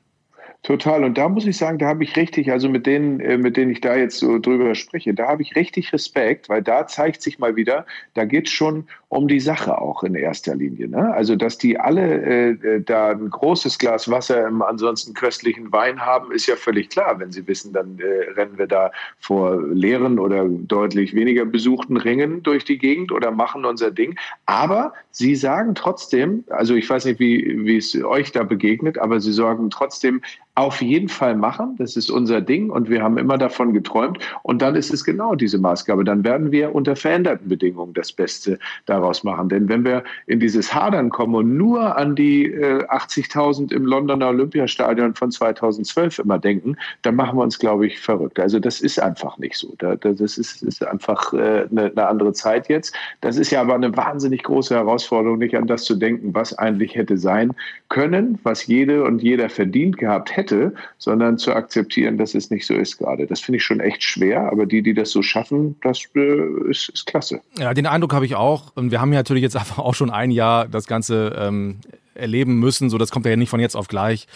Total. 0.65 1.03
Und 1.03 1.15
da 1.15 1.29
muss 1.29 1.45
ich 1.45 1.57
sagen, 1.57 1.77
da 1.77 1.85
habe 1.85 2.03
ich 2.03 2.15
richtig, 2.15 2.51
also 2.51 2.69
mit 2.69 2.87
denen, 2.87 3.19
äh, 3.19 3.37
mit 3.37 3.55
denen 3.55 3.69
ich 3.69 3.81
da 3.81 3.95
jetzt 3.95 4.17
so 4.17 4.39
drüber 4.39 4.73
spreche, 4.73 5.13
da 5.13 5.27
habe 5.27 5.43
ich 5.43 5.55
richtig 5.55 5.93
Respekt, 5.93 6.49
weil 6.49 6.63
da 6.63 6.87
zeigt 6.87 7.21
sich 7.21 7.37
mal 7.37 7.55
wieder, 7.55 7.85
da 8.15 8.25
geht 8.25 8.47
es 8.47 8.53
schon 8.53 8.87
um 9.15 9.29
die 9.29 9.39
Sache 9.39 9.81
auch 9.81 10.03
in 10.03 10.13
erster 10.13 10.55
Linie. 10.55 10.89
Ne? 10.89 11.13
Also, 11.13 11.37
dass 11.37 11.57
die 11.57 11.79
alle 11.79 12.21
äh, 12.21 12.49
äh, 12.51 12.81
da 12.81 13.11
ein 13.11 13.29
großes 13.29 13.77
Glas 13.77 14.11
Wasser 14.11 14.45
im 14.45 14.61
ansonsten 14.61 15.13
köstlichen 15.13 15.71
Wein 15.71 16.01
haben, 16.01 16.33
ist 16.33 16.47
ja 16.47 16.57
völlig 16.57 16.89
klar. 16.89 17.17
Wenn 17.19 17.31
sie 17.31 17.47
wissen, 17.47 17.71
dann 17.71 17.97
äh, 17.99 18.31
rennen 18.33 18.57
wir 18.57 18.67
da 18.67 18.91
vor 19.19 19.61
leeren 19.67 20.19
oder 20.19 20.45
deutlich 20.45 21.13
weniger 21.13 21.45
besuchten 21.45 21.95
Ringen 21.95 22.43
durch 22.43 22.65
die 22.65 22.77
Gegend 22.77 23.11
oder 23.13 23.31
machen 23.31 23.63
unser 23.63 23.89
Ding. 23.89 24.17
Aber 24.47 24.93
sie 25.11 25.35
sagen 25.35 25.75
trotzdem, 25.75 26.43
also 26.49 26.75
ich 26.75 26.89
weiß 26.89 27.05
nicht, 27.05 27.19
wie, 27.19 27.77
es 27.77 27.95
euch 28.03 28.33
da 28.33 28.43
begegnet, 28.43 28.97
aber 28.97 29.21
sie 29.21 29.31
sorgen 29.31 29.69
trotzdem, 29.69 30.21
auf 30.55 30.81
jeden 30.81 31.09
Fall 31.09 31.35
machen. 31.35 31.75
Das 31.77 31.97
ist 31.97 32.09
unser 32.09 32.41
Ding 32.41 32.69
und 32.69 32.89
wir 32.89 33.03
haben 33.03 33.17
immer 33.17 33.37
davon 33.37 33.73
geträumt. 33.73 34.19
Und 34.43 34.61
dann 34.61 34.75
ist 34.75 34.93
es 34.93 35.03
genau 35.03 35.35
diese 35.35 35.57
Maßgabe. 35.57 36.05
Dann 36.05 36.23
werden 36.23 36.51
wir 36.51 36.73
unter 36.73 36.95
veränderten 36.95 37.49
Bedingungen 37.49 37.93
das 37.93 38.11
Beste 38.11 38.57
daraus 38.85 39.04
machen. 39.23 39.49
Denn 39.49 39.67
wenn 39.69 39.83
wir 39.83 40.03
in 40.27 40.39
dieses 40.39 40.73
Hadern 40.73 41.09
kommen 41.09 41.35
und 41.35 41.57
nur 41.57 41.97
an 41.97 42.15
die 42.15 42.45
äh, 42.45 42.85
80.000 42.85 43.73
im 43.73 43.85
Londoner 43.85 44.29
Olympiastadion 44.29 45.15
von 45.15 45.31
2012 45.31 46.19
immer 46.19 46.39
denken, 46.39 46.77
dann 47.01 47.15
machen 47.15 47.37
wir 47.37 47.43
uns, 47.43 47.59
glaube 47.59 47.87
ich, 47.87 47.99
verrückt. 47.99 48.39
Also 48.39 48.59
das 48.59 48.81
ist 48.81 48.99
einfach 48.99 49.37
nicht 49.37 49.55
so. 49.55 49.73
das 49.77 50.37
ist, 50.37 50.63
ist 50.63 50.85
einfach 50.85 51.33
äh, 51.33 51.67
eine, 51.69 51.91
eine 51.91 52.07
andere 52.07 52.33
Zeit 52.33 52.69
jetzt. 52.69 52.95
Das 53.21 53.37
ist 53.37 53.51
ja 53.51 53.61
aber 53.61 53.75
eine 53.75 53.95
wahnsinnig 53.95 54.43
große 54.43 54.73
Herausforderung, 54.73 55.39
nicht 55.39 55.57
an 55.57 55.67
das 55.67 55.83
zu 55.83 55.95
denken, 55.95 56.33
was 56.33 56.57
eigentlich 56.57 56.95
hätte 56.95 57.17
sein 57.17 57.53
können, 57.89 58.39
was 58.43 58.67
jede 58.67 59.03
und 59.03 59.21
jeder 59.21 59.49
verdient 59.49 59.97
gehabt 59.97 60.35
hätte 60.35 60.45
hätte, 60.45 60.73
sondern 60.97 61.37
zu 61.37 61.53
akzeptieren, 61.53 62.17
dass 62.17 62.35
es 62.35 62.49
nicht 62.49 62.65
so 62.65 62.75
ist 62.75 62.97
gerade. 62.97 63.25
Das 63.27 63.41
finde 63.41 63.57
ich 63.57 63.63
schon 63.63 63.79
echt 63.79 64.03
schwer, 64.03 64.51
aber 64.51 64.65
die, 64.65 64.81
die 64.81 64.93
das 64.93 65.11
so 65.11 65.21
schaffen, 65.21 65.75
das 65.81 66.03
äh, 66.15 66.69
ist, 66.69 66.89
ist 66.89 67.05
klasse. 67.05 67.41
Ja, 67.57 67.73
den 67.73 67.85
Eindruck 67.85 68.13
habe 68.13 68.25
ich 68.25 68.35
auch. 68.35 68.75
Und 68.85 68.91
wir 68.91 69.01
haben 69.01 69.11
ja 69.11 69.19
natürlich 69.19 69.43
jetzt 69.43 69.55
einfach 69.57 69.79
auch 69.79 69.95
schon 69.95 70.09
ein 70.09 70.31
Jahr 70.31 70.67
das 70.67 70.85
Ganze 70.85 71.35
ähm, 71.37 71.77
erleben 72.13 72.59
müssen. 72.59 72.89
So, 72.89 72.97
das 72.97 73.11
kommt 73.11 73.25
ja 73.25 73.35
nicht 73.35 73.49
von 73.49 73.59
jetzt 73.59 73.75
auf 73.75 73.87
gleich. 73.87 74.27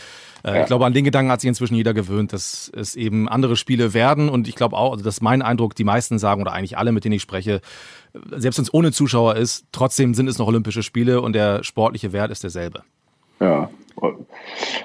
Äh, 0.44 0.56
ja. 0.56 0.62
Ich 0.62 0.68
glaube, 0.68 0.86
an 0.86 0.94
den 0.94 1.06
Gedanken 1.06 1.32
hat 1.32 1.42
sich 1.42 1.48
inzwischen 1.48 1.76
jeder 1.76 1.94
gewöhnt, 1.94 2.34
dass 2.34 2.72
es 2.76 2.96
eben 2.96 3.30
andere 3.30 3.56
Spiele 3.56 3.94
werden. 3.94 4.28
Und 4.30 4.48
ich 4.48 4.56
glaube 4.56 4.76
auch, 4.76 4.92
also 4.92 5.04
das 5.04 5.16
ist 5.16 5.22
mein 5.22 5.42
Eindruck, 5.42 5.76
die 5.76 5.84
meisten 5.84 6.18
sagen 6.18 6.42
oder 6.42 6.52
eigentlich 6.52 6.78
alle, 6.78 6.92
mit 6.92 7.06
denen 7.06 7.14
ich 7.14 7.22
spreche, 7.22 7.62
selbst 8.32 8.58
wenn 8.58 8.64
es 8.64 8.74
ohne 8.74 8.92
Zuschauer 8.92 9.36
ist, 9.36 9.66
trotzdem 9.72 10.14
sind 10.14 10.28
es 10.28 10.40
noch 10.40 10.48
Olympische 10.48 10.84
Spiele 10.84 11.22
und 11.22 11.34
der 11.34 11.64
sportliche 11.64 12.12
Wert 12.12 12.32
ist 12.32 12.44
derselbe. 12.44 12.84
Ja, 13.40 13.70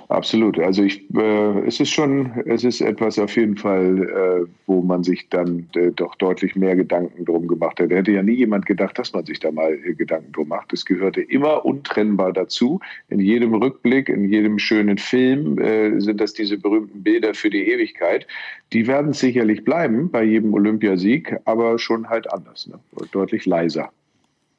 Absolut. 0.08 0.58
Also 0.58 0.82
ich, 0.82 1.02
äh, 1.14 1.66
es 1.66 1.80
ist 1.80 1.90
schon, 1.90 2.32
es 2.46 2.64
ist 2.64 2.80
etwas 2.80 3.18
auf 3.18 3.36
jeden 3.36 3.56
Fall, 3.56 4.46
äh, 4.46 4.50
wo 4.66 4.82
man 4.82 5.02
sich 5.02 5.28
dann 5.28 5.68
äh, 5.74 5.90
doch 5.92 6.14
deutlich 6.16 6.56
mehr 6.56 6.76
Gedanken 6.76 7.24
drum 7.24 7.48
gemacht 7.48 7.80
hat. 7.80 7.90
Da 7.90 7.96
hätte 7.96 8.12
ja 8.12 8.22
nie 8.22 8.34
jemand 8.34 8.66
gedacht, 8.66 8.98
dass 8.98 9.12
man 9.12 9.24
sich 9.24 9.40
da 9.40 9.50
mal 9.50 9.72
äh, 9.72 9.94
Gedanken 9.94 10.32
drum 10.32 10.48
macht. 10.48 10.72
Es 10.72 10.84
gehörte 10.84 11.20
immer 11.20 11.64
untrennbar 11.64 12.32
dazu. 12.32 12.80
In 13.08 13.20
jedem 13.20 13.54
Rückblick, 13.54 14.08
in 14.08 14.28
jedem 14.30 14.58
schönen 14.58 14.98
Film 14.98 15.58
äh, 15.58 16.00
sind 16.00 16.20
das 16.20 16.32
diese 16.34 16.58
berühmten 16.58 17.02
Bilder 17.02 17.34
für 17.34 17.50
die 17.50 17.68
Ewigkeit. 17.68 18.26
Die 18.72 18.86
werden 18.86 19.12
sicherlich 19.12 19.64
bleiben 19.64 20.10
bei 20.10 20.24
jedem 20.24 20.54
Olympiasieg, 20.54 21.36
aber 21.44 21.78
schon 21.78 22.08
halt 22.08 22.32
anders, 22.32 22.66
ne? 22.66 22.78
deutlich 23.12 23.46
leiser. 23.46 23.90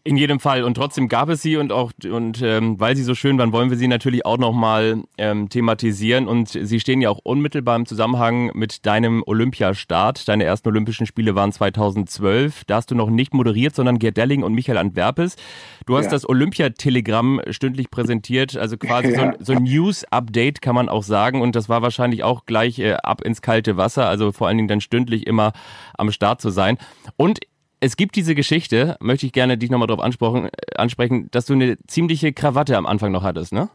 In 0.08 0.18
jedem 0.18 0.40
Fall. 0.40 0.64
Und 0.64 0.76
trotzdem 0.76 1.08
gab 1.08 1.30
es 1.30 1.42
sie 1.42 1.58
und 1.58 1.72
auch, 1.72 1.92
und 2.08 2.40
ähm, 2.44 2.80
weil 2.80 2.96
sie 2.96 3.02
so 3.02 3.16
schön 3.16 3.40
waren, 3.40 3.52
wollen 3.52 3.72
wir 3.72 3.78
sie 3.78 3.88
natürlich 3.88 4.24
auch 4.24 4.38
nochmal 4.38 5.02
ähm, 5.18 5.50
thematisieren. 5.50 6.28
Und 6.28 6.50
sie 6.50 6.80
stehen 6.80 7.02
ja 7.02 7.10
auch 7.10 7.18
unmittelbar 7.24 7.76
im 7.76 7.88
Zusammenhang 7.88 8.52
mit 8.54 8.86
deinem 8.86 9.24
Olympiastart. 9.26 10.28
Deine 10.28 10.44
ersten 10.44 10.70
Olympischen 10.70 11.08
Spiele 11.08 11.34
waren 11.34 11.52
2012. 11.52 12.66
Da 12.66 12.76
hast 12.76 12.92
du 12.92 12.96
noch 12.96 13.10
nicht 13.10 13.34
moderiert, 13.34 13.74
sondern 13.74 13.98
Gerd 13.98 14.18
Delling 14.18 14.44
und 14.44 14.54
Michael 14.54 14.78
Antwerpes. 14.78 15.38
Du 15.88 15.98
hast 15.98 16.06
ja. 16.06 16.12
das 16.12 16.30
Olympiatelegramm 16.30 17.42
stündlich 17.50 17.90
präsentiert, 17.90 18.56
also 18.56 18.78
quasi 18.78 19.10
ja. 19.12 19.34
so, 19.40 19.44
so 19.44 19.54
ein 19.54 19.64
News-Update 19.64 20.62
kann 20.62 20.76
man 20.76 20.88
auch 20.88 21.02
sagen. 21.02 21.42
Und 21.42 21.56
das 21.56 21.68
war 21.68 21.82
wahrscheinlich 21.82 22.24
auch 22.24 22.46
gleich 22.46 22.78
äh, 22.78 22.94
ab 22.94 23.24
ins 23.24 23.42
kalte 23.42 23.76
Wasser, 23.76 24.08
also 24.08 24.32
vor 24.32 24.50
allen 24.50 24.58
Dingen 24.58 24.70
dann 24.70 24.82
stündlich 24.82 25.26
immer 25.26 25.54
am 25.98 26.12
Start 26.12 26.42
zu 26.42 26.52
sein. 26.52 26.78
Und 27.18 27.40
es 27.80 27.98
gibt 27.98 28.16
diese 28.16 28.36
Geschichte, 28.36 28.98
möchte 29.00 29.26
ich 29.26 29.32
gerne 29.32 29.58
dich 29.58 29.70
nochmal 29.70 29.88
drauf 29.88 30.00
ansprechen, 30.00 31.30
dass 31.32 31.46
du 31.46 31.54
eine 31.54 31.78
ziemliche 31.88 32.34
Krawatte 32.34 32.78
am 32.78 32.86
Anfang 32.86 33.12
noch 33.12 33.24
hattest, 33.24 33.54
ne? 33.54 33.70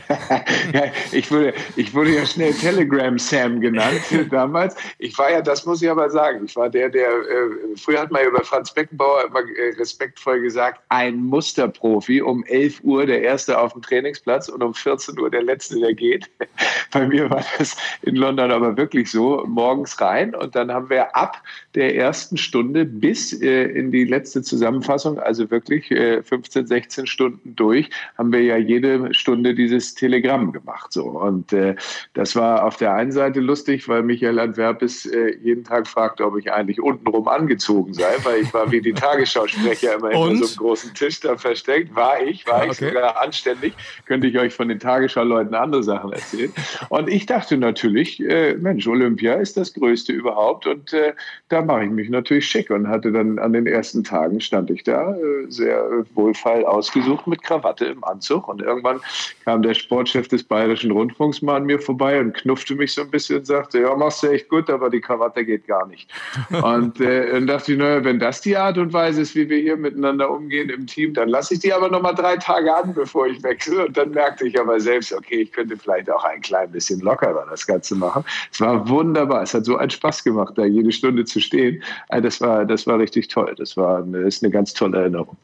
ja, 0.72 0.84
ich, 1.12 1.30
wurde, 1.30 1.54
ich 1.76 1.94
wurde 1.94 2.14
ja 2.14 2.26
schnell 2.26 2.52
Telegram 2.52 3.18
Sam 3.18 3.60
genannt 3.60 4.02
damals. 4.30 4.76
Ich 4.98 5.16
war 5.18 5.30
ja, 5.30 5.42
das 5.42 5.66
muss 5.66 5.82
ich 5.82 5.90
aber 5.90 6.10
sagen, 6.10 6.44
ich 6.44 6.56
war 6.56 6.68
der, 6.68 6.88
der, 6.88 7.08
äh, 7.08 7.76
früher 7.76 8.00
hat 8.00 8.10
man 8.10 8.22
ja 8.22 8.28
über 8.28 8.44
Franz 8.44 8.72
Beckenbauer 8.72 9.26
immer 9.26 9.40
äh, 9.40 9.74
respektvoll 9.78 10.40
gesagt, 10.40 10.80
ein 10.88 11.16
Musterprofi, 11.16 12.22
um 12.22 12.44
11 12.44 12.80
Uhr 12.82 13.06
der 13.06 13.22
Erste 13.22 13.58
auf 13.58 13.72
dem 13.72 13.82
Trainingsplatz 13.82 14.48
und 14.48 14.62
um 14.62 14.74
14 14.74 15.18
Uhr 15.18 15.30
der 15.30 15.42
Letzte, 15.42 15.78
der 15.78 15.94
geht. 15.94 16.30
Bei 16.92 17.06
mir 17.06 17.30
war 17.30 17.44
das 17.58 17.76
in 18.02 18.16
London 18.16 18.50
aber 18.50 18.76
wirklich 18.76 19.10
so, 19.10 19.44
morgens 19.46 20.00
rein 20.00 20.34
und 20.34 20.54
dann 20.54 20.70
haben 20.72 20.90
wir 20.90 21.14
ab 21.16 21.42
der 21.74 21.94
ersten 21.96 22.36
Stunde 22.36 22.84
bis 22.84 23.32
äh, 23.40 23.64
in 23.64 23.92
die 23.92 24.04
letzte 24.04 24.42
Zusammenfassung, 24.42 25.18
also 25.18 25.50
wirklich 25.50 25.90
äh, 25.90 26.22
15, 26.22 26.66
16 26.66 27.06
Stunden 27.06 27.56
durch, 27.56 27.90
haben 28.18 28.32
wir 28.32 28.42
ja 28.42 28.56
jede 28.56 29.12
Stunde 29.14 29.54
dieses 29.54 29.81
dieses 29.82 29.94
Telegramm 29.94 30.52
gemacht. 30.52 30.92
So. 30.92 31.04
Und 31.04 31.52
äh, 31.52 31.74
das 32.14 32.36
war 32.36 32.64
auf 32.64 32.76
der 32.76 32.94
einen 32.94 33.12
Seite 33.12 33.40
lustig, 33.40 33.88
weil 33.88 34.02
Michael 34.02 34.38
Antwerpes 34.38 35.06
äh, 35.06 35.36
jeden 35.42 35.64
Tag 35.64 35.86
fragte, 35.86 36.24
ob 36.24 36.38
ich 36.38 36.52
eigentlich 36.52 36.80
untenrum 36.80 37.28
angezogen 37.28 37.92
sei, 37.94 38.14
weil 38.22 38.42
ich 38.42 38.54
war 38.54 38.70
wie 38.70 38.80
die 38.80 38.92
Tagesschausprecher 38.92 39.94
immer 39.96 40.10
hinter 40.10 40.46
so 40.46 40.46
einem 40.46 40.56
großen 40.56 40.94
Tisch 40.94 41.20
da 41.20 41.36
versteckt. 41.36 41.94
War 41.94 42.22
ich, 42.22 42.46
war 42.46 42.62
okay. 42.62 42.70
ich 42.70 42.76
sogar 42.78 43.20
anständig. 43.20 43.74
Könnte 44.06 44.26
ich 44.26 44.38
euch 44.38 44.54
von 44.54 44.68
den 44.68 44.78
Tagesschau-Leuten 44.78 45.54
andere 45.54 45.82
Sachen 45.82 46.12
erzählen. 46.12 46.52
Und 46.88 47.08
ich 47.08 47.26
dachte 47.26 47.56
natürlich, 47.56 48.20
äh, 48.20 48.54
Mensch, 48.54 48.86
Olympia 48.86 49.34
ist 49.34 49.56
das 49.56 49.74
Größte 49.74 50.12
überhaupt 50.12 50.66
und 50.66 50.92
äh, 50.92 51.12
da 51.48 51.62
mache 51.62 51.84
ich 51.84 51.90
mich 51.90 52.08
natürlich 52.08 52.46
schick 52.46 52.70
und 52.70 52.88
hatte 52.88 53.12
dann 53.12 53.38
an 53.38 53.52
den 53.52 53.66
ersten 53.66 54.04
Tagen 54.04 54.40
stand 54.40 54.70
ich 54.70 54.84
da, 54.84 55.14
äh, 55.14 55.46
sehr 55.48 56.04
wohlfeil 56.14 56.64
ausgesucht 56.64 57.26
mit 57.26 57.42
Krawatte 57.42 57.86
im 57.86 58.04
Anzug 58.04 58.48
und 58.48 58.62
irgendwann 58.62 59.00
kam 59.44 59.62
der 59.62 59.71
Sportchef 59.74 60.28
des 60.28 60.42
Bayerischen 60.42 60.90
Rundfunks 60.90 61.42
mal 61.42 61.56
an 61.56 61.64
mir 61.64 61.78
vorbei 61.78 62.20
und 62.20 62.34
knuffte 62.34 62.74
mich 62.74 62.92
so 62.92 63.02
ein 63.02 63.10
bisschen 63.10 63.38
und 63.38 63.46
sagte, 63.46 63.80
ja, 63.80 63.94
machst 63.94 64.22
du 64.22 64.28
echt 64.28 64.48
gut, 64.48 64.68
aber 64.70 64.90
die 64.90 65.00
Krawatte 65.00 65.44
geht 65.44 65.66
gar 65.66 65.86
nicht. 65.86 66.10
und 66.62 67.00
äh, 67.00 67.32
dann 67.32 67.46
dachte 67.46 67.72
ich, 67.72 67.78
naja, 67.78 68.04
wenn 68.04 68.18
das 68.18 68.40
die 68.40 68.56
Art 68.56 68.78
und 68.78 68.92
Weise 68.92 69.22
ist, 69.22 69.34
wie 69.34 69.48
wir 69.48 69.58
hier 69.58 69.76
miteinander 69.76 70.30
umgehen 70.30 70.70
im 70.70 70.86
Team, 70.86 71.14
dann 71.14 71.28
lasse 71.28 71.54
ich 71.54 71.60
die 71.60 71.72
aber 71.72 71.88
noch 71.88 72.02
mal 72.02 72.12
drei 72.12 72.36
Tage 72.36 72.74
an, 72.74 72.94
bevor 72.94 73.26
ich 73.26 73.42
wechsle. 73.42 73.86
Und 73.86 73.96
dann 73.96 74.10
merkte 74.10 74.46
ich 74.46 74.58
aber 74.58 74.80
selbst, 74.80 75.12
okay, 75.12 75.42
ich 75.42 75.52
könnte 75.52 75.76
vielleicht 75.76 76.10
auch 76.10 76.24
ein 76.24 76.40
klein 76.40 76.70
bisschen 76.70 77.00
lockerer 77.00 77.46
das 77.50 77.66
Ganze 77.66 77.94
machen. 77.94 78.24
Es 78.50 78.60
war 78.60 78.88
wunderbar. 78.88 79.42
Es 79.42 79.54
hat 79.54 79.64
so 79.64 79.76
einen 79.76 79.90
Spaß 79.90 80.24
gemacht, 80.24 80.54
da 80.56 80.64
jede 80.64 80.92
Stunde 80.92 81.24
zu 81.24 81.40
stehen. 81.40 81.82
Also 82.08 82.24
das 82.24 82.40
war, 82.40 82.64
das 82.64 82.86
war 82.86 82.98
richtig 82.98 83.28
toll. 83.28 83.54
Das 83.56 83.76
war 83.76 84.02
eine, 84.02 84.18
ist 84.18 84.42
eine 84.42 84.52
ganz 84.52 84.74
tolle 84.74 84.98
Erinnerung. 84.98 85.36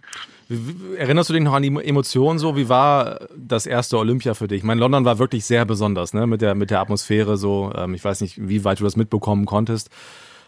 Erinnerst 0.97 1.29
du 1.29 1.35
dich 1.35 1.43
noch 1.43 1.53
an 1.53 1.62
die 1.62 1.75
Emotionen 1.85 2.39
so? 2.39 2.57
Wie 2.57 2.70
war 2.70 3.29
das 3.37 3.66
erste 3.66 3.99
Olympia 3.99 4.33
für 4.33 4.49
dich? 4.49 4.59
Ich 4.59 4.65
meine, 4.65 4.81
London 4.81 5.05
war 5.05 5.19
wirklich 5.19 5.45
sehr 5.45 5.66
besonders, 5.66 6.15
ne? 6.15 6.27
Mit 6.27 6.41
der, 6.41 6.55
mit 6.55 6.70
der 6.70 6.81
Atmosphäre 6.81 7.37
so. 7.37 7.70
Ähm, 7.75 7.93
ich 7.93 8.03
weiß 8.03 8.23
nicht, 8.23 8.49
wie 8.49 8.65
weit 8.65 8.81
du 8.81 8.85
das 8.85 8.97
mitbekommen 8.97 9.45
konntest. 9.45 9.91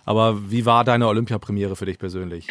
Aber 0.06 0.50
wie 0.50 0.64
war 0.64 0.84
deine 0.84 1.06
Olympiapremiere 1.06 1.76
für 1.76 1.84
dich 1.84 1.98
persönlich? 1.98 2.46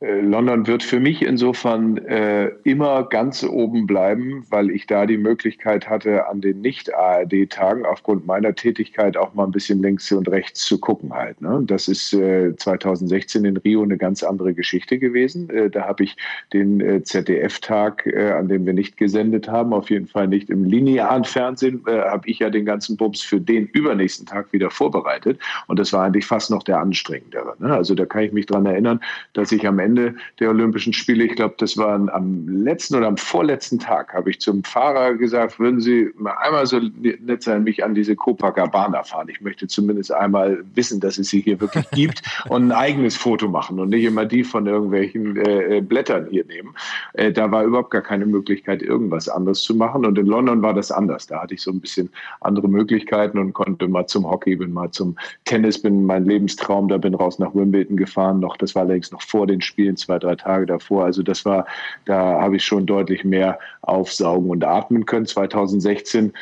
Äh, 0.00 0.20
London 0.20 0.66
wird 0.68 0.84
für 0.84 1.00
mich 1.00 1.22
insofern 1.22 1.98
äh, 2.06 2.50
immer 2.62 3.02
ganz 3.04 3.42
oben 3.42 3.86
bleiben, 3.86 4.44
weil 4.48 4.70
ich 4.70 4.86
da 4.86 5.06
die 5.06 5.16
Möglichkeit 5.16 5.88
hatte, 5.88 6.28
an 6.28 6.40
den 6.40 6.60
Nicht-ARD-Tagen 6.60 7.84
aufgrund 7.84 8.24
meiner 8.24 8.54
Tätigkeit 8.54 9.16
auch 9.16 9.34
mal 9.34 9.44
ein 9.44 9.50
bisschen 9.50 9.82
links 9.82 10.12
und 10.12 10.28
rechts 10.28 10.64
zu 10.64 10.78
gucken 10.78 11.12
halt. 11.12 11.40
Ne? 11.40 11.62
Das 11.66 11.88
ist 11.88 12.12
äh, 12.12 12.54
2016 12.54 13.44
in 13.44 13.56
Rio 13.56 13.82
eine 13.82 13.98
ganz 13.98 14.22
andere 14.22 14.54
Geschichte 14.54 15.00
gewesen. 15.00 15.50
Äh, 15.50 15.68
da 15.68 15.86
habe 15.88 16.04
ich 16.04 16.16
den 16.52 16.80
äh, 16.80 17.02
ZDF-Tag, 17.02 18.06
äh, 18.06 18.30
an 18.30 18.46
dem 18.46 18.66
wir 18.66 18.74
nicht 18.74 18.98
gesendet 18.98 19.48
haben, 19.48 19.72
auf 19.72 19.90
jeden 19.90 20.06
Fall 20.06 20.28
nicht 20.28 20.48
im 20.48 20.64
linearen 20.64 21.24
Fernsehen, 21.24 21.82
habe 21.86 22.28
ich 22.28 22.38
ja 22.38 22.50
den 22.50 22.64
ganzen 22.64 22.96
Bums 22.96 23.20
für 23.20 23.40
den 23.40 23.66
übernächsten 23.66 24.26
Tag 24.26 24.52
wieder 24.52 24.70
vorbereitet. 24.70 25.40
Und 25.66 25.78
das 25.78 25.92
war 25.92 26.04
eigentlich 26.04 26.26
fast 26.26 26.50
noch 26.50 26.62
der 26.62 26.78
anstrengendere. 26.78 27.54
Ne? 27.58 27.72
Also 27.74 27.94
da 27.94 28.06
kann 28.06 28.22
ich 28.22 28.32
mich 28.32 28.46
dran 28.46 28.66
erinnern, 28.66 29.00
dass 29.32 29.52
ich 29.52 29.66
am 29.66 29.78
Ende 29.78 29.87
Ende 29.88 30.14
der 30.38 30.50
Olympischen 30.50 30.92
Spiele, 30.92 31.24
ich 31.24 31.34
glaube, 31.34 31.54
das 31.58 31.76
war 31.76 31.94
am 31.94 32.46
letzten 32.46 32.96
oder 32.96 33.06
am 33.06 33.16
vorletzten 33.16 33.78
Tag, 33.78 34.12
habe 34.12 34.30
ich 34.30 34.40
zum 34.40 34.62
Fahrer 34.64 35.14
gesagt, 35.14 35.58
würden 35.58 35.80
Sie 35.80 36.10
mal 36.16 36.34
einmal 36.42 36.66
so 36.66 36.78
nett 36.78 37.42
sein, 37.42 37.64
mich 37.64 37.82
an 37.84 37.94
diese 37.94 38.14
Copacabana 38.14 39.02
fahren. 39.02 39.28
Ich 39.30 39.40
möchte 39.40 39.66
zumindest 39.66 40.12
einmal 40.12 40.62
wissen, 40.74 41.00
dass 41.00 41.16
es 41.18 41.28
sie 41.28 41.40
hier 41.40 41.60
wirklich 41.60 41.88
gibt 41.92 42.22
und 42.48 42.68
ein 42.68 42.72
eigenes 42.72 43.16
Foto 43.16 43.48
machen 43.48 43.78
und 43.78 43.88
nicht 43.88 44.04
immer 44.04 44.26
die 44.26 44.44
von 44.44 44.66
irgendwelchen 44.66 45.36
äh, 45.36 45.78
äh, 45.78 45.80
Blättern 45.80 46.26
hier 46.30 46.44
nehmen. 46.44 46.74
Äh, 47.14 47.32
da 47.32 47.50
war 47.50 47.64
überhaupt 47.64 47.90
gar 47.90 48.02
keine 48.02 48.26
Möglichkeit, 48.26 48.82
irgendwas 48.82 49.28
anderes 49.28 49.62
zu 49.62 49.74
machen. 49.74 50.04
Und 50.04 50.18
in 50.18 50.26
London 50.26 50.60
war 50.62 50.74
das 50.74 50.90
anders. 50.90 51.26
Da 51.26 51.42
hatte 51.42 51.54
ich 51.54 51.62
so 51.62 51.70
ein 51.70 51.80
bisschen 51.80 52.10
andere 52.40 52.68
Möglichkeiten 52.68 53.38
und 53.38 53.54
konnte 53.54 53.88
mal 53.88 54.06
zum 54.06 54.28
Hockey, 54.28 54.56
bin 54.56 54.72
mal 54.72 54.90
zum 54.90 55.16
Tennis, 55.44 55.80
bin 55.80 56.04
mein 56.04 56.26
Lebenstraum, 56.26 56.88
da 56.88 56.98
bin 56.98 57.14
raus 57.14 57.38
nach 57.38 57.54
Wimbledon 57.54 57.96
gefahren. 57.96 58.40
Noch, 58.40 58.56
das 58.56 58.74
war 58.74 58.84
längst 58.84 59.12
noch 59.12 59.22
vor 59.22 59.46
den 59.46 59.60
Spielen. 59.60 59.77
Spielen, 59.78 59.96
zwei, 59.96 60.18
drei 60.18 60.34
Tage 60.34 60.66
davor. 60.66 61.04
Also 61.04 61.22
das 61.22 61.44
war, 61.44 61.64
da 62.04 62.40
habe 62.40 62.56
ich 62.56 62.64
schon 62.64 62.84
deutlich 62.84 63.22
mehr 63.22 63.60
aufsaugen 63.82 64.50
und 64.50 64.64
atmen 64.64 65.06
können. 65.06 65.24
2016 65.24 66.32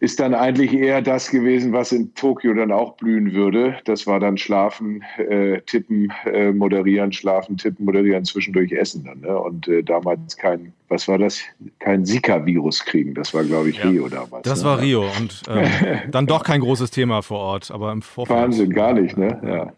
ist 0.00 0.20
dann 0.20 0.34
eigentlich 0.34 0.74
eher 0.74 1.00
das 1.00 1.30
gewesen, 1.30 1.72
was 1.72 1.92
in 1.92 2.12
Tokio 2.14 2.52
dann 2.52 2.70
auch 2.70 2.96
blühen 2.96 3.32
würde. 3.32 3.76
Das 3.86 4.06
war 4.06 4.20
dann 4.20 4.36
Schlafen, 4.36 5.02
äh, 5.16 5.62
Tippen, 5.62 6.12
äh, 6.26 6.52
Moderieren, 6.52 7.12
Schlafen, 7.12 7.56
Tippen, 7.56 7.86
Moderieren, 7.86 8.26
zwischendurch 8.26 8.72
Essen 8.72 9.04
dann. 9.04 9.20
Ne? 9.20 9.38
Und 9.38 9.68
äh, 9.68 9.82
damals 9.82 10.36
kein, 10.36 10.74
was 10.92 11.08
war 11.08 11.18
das? 11.18 11.40
Kein 11.78 12.04
Zika-Virus 12.04 12.84
kriegen. 12.84 13.14
Das 13.14 13.32
war, 13.32 13.42
glaube 13.44 13.70
ich, 13.70 13.78
ja. 13.78 13.88
Rio 13.88 14.08
damals. 14.08 14.42
Das 14.42 14.60
ne? 14.60 14.68
war 14.68 14.80
Rio 14.80 15.04
und 15.18 15.42
ähm, 15.48 15.68
dann 16.10 16.26
doch 16.26 16.44
kein 16.44 16.60
großes 16.60 16.90
Thema 16.90 17.22
vor 17.22 17.38
Ort, 17.38 17.70
aber 17.70 17.90
im 17.92 18.02
Vorfeld. 18.02 18.38
Wahnsinn, 18.38 18.70
gar 18.70 18.92
nicht, 18.92 19.16
ne? 19.16 19.40
Ja. 19.42 19.54
ja. 19.56 19.72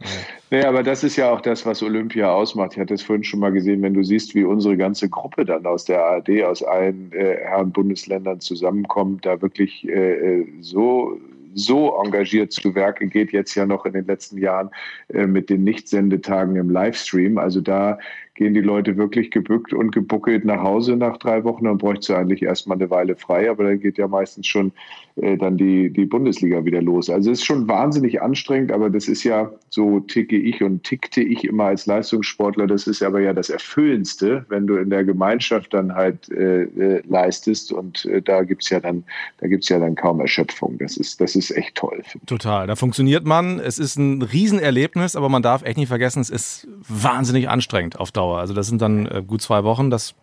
Nee, 0.51 0.65
aber 0.65 0.83
das 0.83 1.05
ist 1.05 1.17
ja 1.17 1.31
auch 1.31 1.41
das, 1.41 1.65
was 1.65 1.83
Olympia 1.83 2.33
ausmacht. 2.33 2.73
Ich 2.73 2.79
hatte 2.81 2.95
es 2.95 3.03
vorhin 3.03 3.25
schon 3.25 3.41
mal 3.41 3.53
gesehen, 3.53 3.81
wenn 3.83 3.95
du 3.95 4.03
siehst, 4.03 4.35
wie 4.35 4.45
unsere 4.45 4.77
ganze 4.77 5.09
Gruppe 5.09 5.45
dann 5.45 5.65
aus 5.65 5.85
der 5.85 6.05
ARD, 6.05 6.43
aus 6.45 6.63
allen 6.63 7.13
äh, 7.13 7.37
Herren 7.45 7.71
Bundesländern 7.71 8.41
zusammenkommt, 8.41 9.25
da 9.25 9.41
wirklich 9.41 9.89
äh, 9.89 10.41
äh, 10.41 10.47
so 10.61 11.19
so 11.55 11.97
engagiert 12.03 12.53
zu 12.53 12.75
Werke 12.75 13.07
geht, 13.07 13.33
jetzt 13.33 13.55
ja 13.55 13.65
noch 13.65 13.87
in 13.87 13.93
den 13.93 14.07
letzten 14.07 14.39
Jahren 14.39 14.71
äh, 15.09 15.27
mit 15.27 15.49
den 15.51 15.63
Nichtsendetagen 15.65 16.57
im 16.57 16.69
Livestream. 16.69 17.39
Also 17.39 17.61
da 17.61 17.99
gehen 18.35 18.55
die 18.55 18.61
Leute 18.61 18.97
wirklich 18.97 19.31
gebückt 19.31 19.73
und 19.73 19.93
gebuckelt 19.93 20.45
nach 20.45 20.63
Hause 20.63 20.97
nach 20.97 21.19
drei 21.19 21.45
Wochen. 21.45 21.65
Dann 21.65 21.79
bräuchte 21.79 22.07
sie 22.07 22.17
eigentlich 22.17 22.43
erstmal 22.43 22.77
eine 22.77 22.91
Weile 22.91 23.17
frei, 23.17 23.49
aber 23.49 23.65
dann 23.65 23.81
geht 23.81 23.97
ja 23.97 24.09
meistens 24.09 24.47
schon 24.47 24.73
äh, 25.17 25.37
dann 25.37 25.57
die, 25.57 25.91
die 25.91 26.07
Bundesliga 26.07 26.65
wieder 26.65 26.83
los. 26.83 27.09
Also 27.09 27.31
es 27.31 27.39
ist 27.39 27.45
schon 27.45 27.69
wahnsinnig 27.69 28.21
anstrengend, 28.21 28.73
aber 28.73 28.91
das 28.91 29.07
ist 29.07 29.23
ja, 29.23 29.53
so 29.71 30.01
ticke 30.01 30.37
ich 30.37 30.63
und 30.63 30.83
tickte 30.83 31.23
ich 31.23 31.45
immer 31.45 31.65
als 31.65 31.87
Leistungssportler, 31.87 32.67
das 32.67 32.89
ist 32.89 33.03
aber 33.03 33.21
ja 33.21 33.33
das 33.33 33.51
Erfüllendste, 33.51 34.45
wenn 34.49 34.67
du 34.67 34.77
in 34.77 34.91
der 34.91 35.05
Gemeinschaft 35.05 35.73
dann 35.73 35.95
halt 35.95 36.29
äh, 36.31 36.65
äh, 36.65 37.03
leistest 37.07 37.73
und 37.73 38.05
äh, 38.07 38.21
da 38.21 38.43
gibt's 38.43 38.71
ja 38.71 38.81
dann, 38.81 39.05
da 39.39 39.47
gibt's 39.47 39.69
ja 39.69 39.79
dann 39.79 39.95
kaum 39.95 40.19
Erschöpfung. 40.19 40.79
Das 40.79 40.97
ist, 40.97 41.21
das 41.21 41.37
ist 41.37 41.53
echt 41.53 41.77
toll. 41.77 42.03
Total. 42.27 42.67
Da 42.67 42.75
funktioniert 42.75 43.25
man. 43.25 43.61
Es 43.61 43.79
ist 43.79 43.97
ein 43.97 44.23
Riesenerlebnis, 44.23 45.15
aber 45.15 45.29
man 45.29 45.43
darf 45.43 45.63
echt 45.63 45.77
nicht 45.77 45.89
vergessen, 45.89 46.21
es 46.21 46.31
ist 46.31 46.67
wahnsinnig 46.89 47.49
anstrengend 47.49 48.01
auf 48.01 48.11
Dauer. 48.11 48.24
Dauer. 48.25 48.39
Also 48.39 48.55
das 48.55 48.67
sind 48.67 48.81
dann 48.81 49.07
äh, 49.07 49.23
gut 49.27 49.43
zwei 49.43 49.65
Wochen, 49.65 49.91
das, 49.91 50.15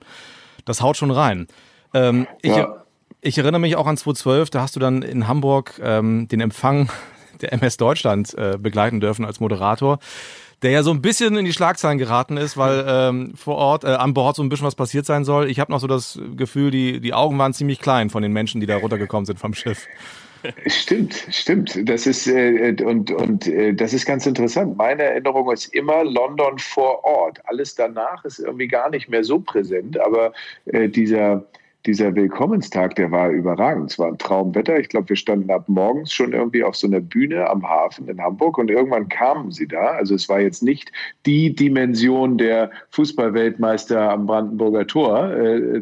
das 0.65 0.82
haut 0.82 0.98
schon 0.98 1.11
rein. 1.11 1.48
Ähm, 1.94 2.28
ich, 2.41 2.56
ja. 2.56 2.84
ich 3.22 3.38
erinnere 3.38 3.61
mich 3.61 3.76
auch 3.76 3.88
an 3.88 3.98
2012, 3.98 4.49
da 4.49 4.61
hast 4.61 4.76
du 4.76 4.80
dann 4.80 5.02
in 5.02 5.28
Hamburg 5.28 5.80
ähm, 5.84 6.28
den 6.28 6.41
Empfang 6.41 6.90
der 7.41 7.53
MS 7.53 7.78
Deutschland 7.78 8.34
äh, 8.36 8.57
begleiten 8.60 8.99
dürfen 8.99 9.26
als 9.26 9.40
Moderator 9.40 9.99
der 10.61 10.69
ja 10.69 10.84
so 10.84 10.91
ein 10.91 11.02
bisschen 11.02 11.36
in 11.38 11.45
die 11.45 11.53
Schlagzeilen 11.53 11.98
geraten 11.98 12.38
ist, 12.38 12.56
weil 12.56 12.86
ähm, 12.88 13.34
vor 13.36 13.56
Ort, 13.56 13.84
äh, 13.84 13.88
an 13.88 14.14
Bord 14.14 14.36
so 14.36 14.44
ein 14.44 14.49
bisschen 14.49 14.68
was 14.68 14.76
passiert 14.76 15.07
sein 15.07 15.26
soll. 15.26 15.49
Ich 15.49 15.60
habe 15.60 15.72
noch 15.72 15.80
so 15.80 15.88
das 15.88 16.19
Gefühl, 16.36 16.69
die, 16.69 16.99
die 16.99 17.15
Augen 17.15 17.36
waren 17.40 17.52
ziemlich 17.52 17.80
klein 17.80 18.11
von 18.11 18.22
den 18.22 18.32
Menschen, 18.32 18.61
die 18.61 18.68
da 18.68 18.78
runtergekommen 18.78 19.26
sind 19.26 19.40
vom 19.40 19.56
Schiff. 19.56 19.88
Stimmt, 20.68 21.28
stimmt. 21.30 21.90
Das 21.90 22.08
ist 22.08 22.28
äh, 22.28 22.76
und 22.84 23.12
und 23.12 23.48
äh, 23.48 23.74
das 23.74 23.94
ist 23.94 24.06
ganz 24.06 24.26
interessant. 24.26 24.78
Meine 24.78 25.04
Erinnerung 25.04 25.52
ist 25.52 25.74
immer 25.74 26.04
London 26.04 26.58
vor 26.58 27.04
Ort. 27.04 27.40
Alles 27.46 27.76
danach 27.76 28.24
ist 28.26 28.40
irgendwie 28.40 28.68
gar 28.68 28.90
nicht 28.90 29.10
mehr 29.10 29.24
so 29.24 29.40
präsent. 29.40 30.00
Aber 30.00 30.34
äh, 30.66 30.90
dieser 30.90 31.46
dieser 31.86 32.16
Willkommenstag, 32.16 32.95
der 32.95 33.12
war 33.12 33.30
überragend. 33.30 33.91
Es 33.91 33.99
war 33.99 34.08
ein 34.08 34.18
Traumwetter. 34.18 34.80
Ich 34.80 34.90
glaube, 34.90 35.10
wir 35.10 35.16
standen 35.16 35.49
ab 35.49 35.68
morgens 35.68 36.14
schon 36.14 36.34
irgendwie 36.34 36.64
auf 36.64 36.76
so 36.76 36.88
einer 36.88 36.99
Bühne 36.99 37.49
am 37.49 37.68
Hafen 37.68 38.08
in 38.08 38.22
Hamburg 38.22 38.58
und 38.58 38.70
irgendwann 38.70 39.10
kamen 39.10 39.52
sie 39.52 39.68
da. 39.68 39.91
Also 39.91 40.16
es 40.16 40.30
war 40.30 40.40
jetzt 40.40 40.62
nicht 40.62 40.91
die 41.26 41.56
Dimension 41.56 42.38
der 42.38 42.70
Fußballweltmeister 42.91 44.12
am 44.12 44.28
Brandenburger 44.28 44.86
Tor 44.86 45.32
äh, 45.34 45.82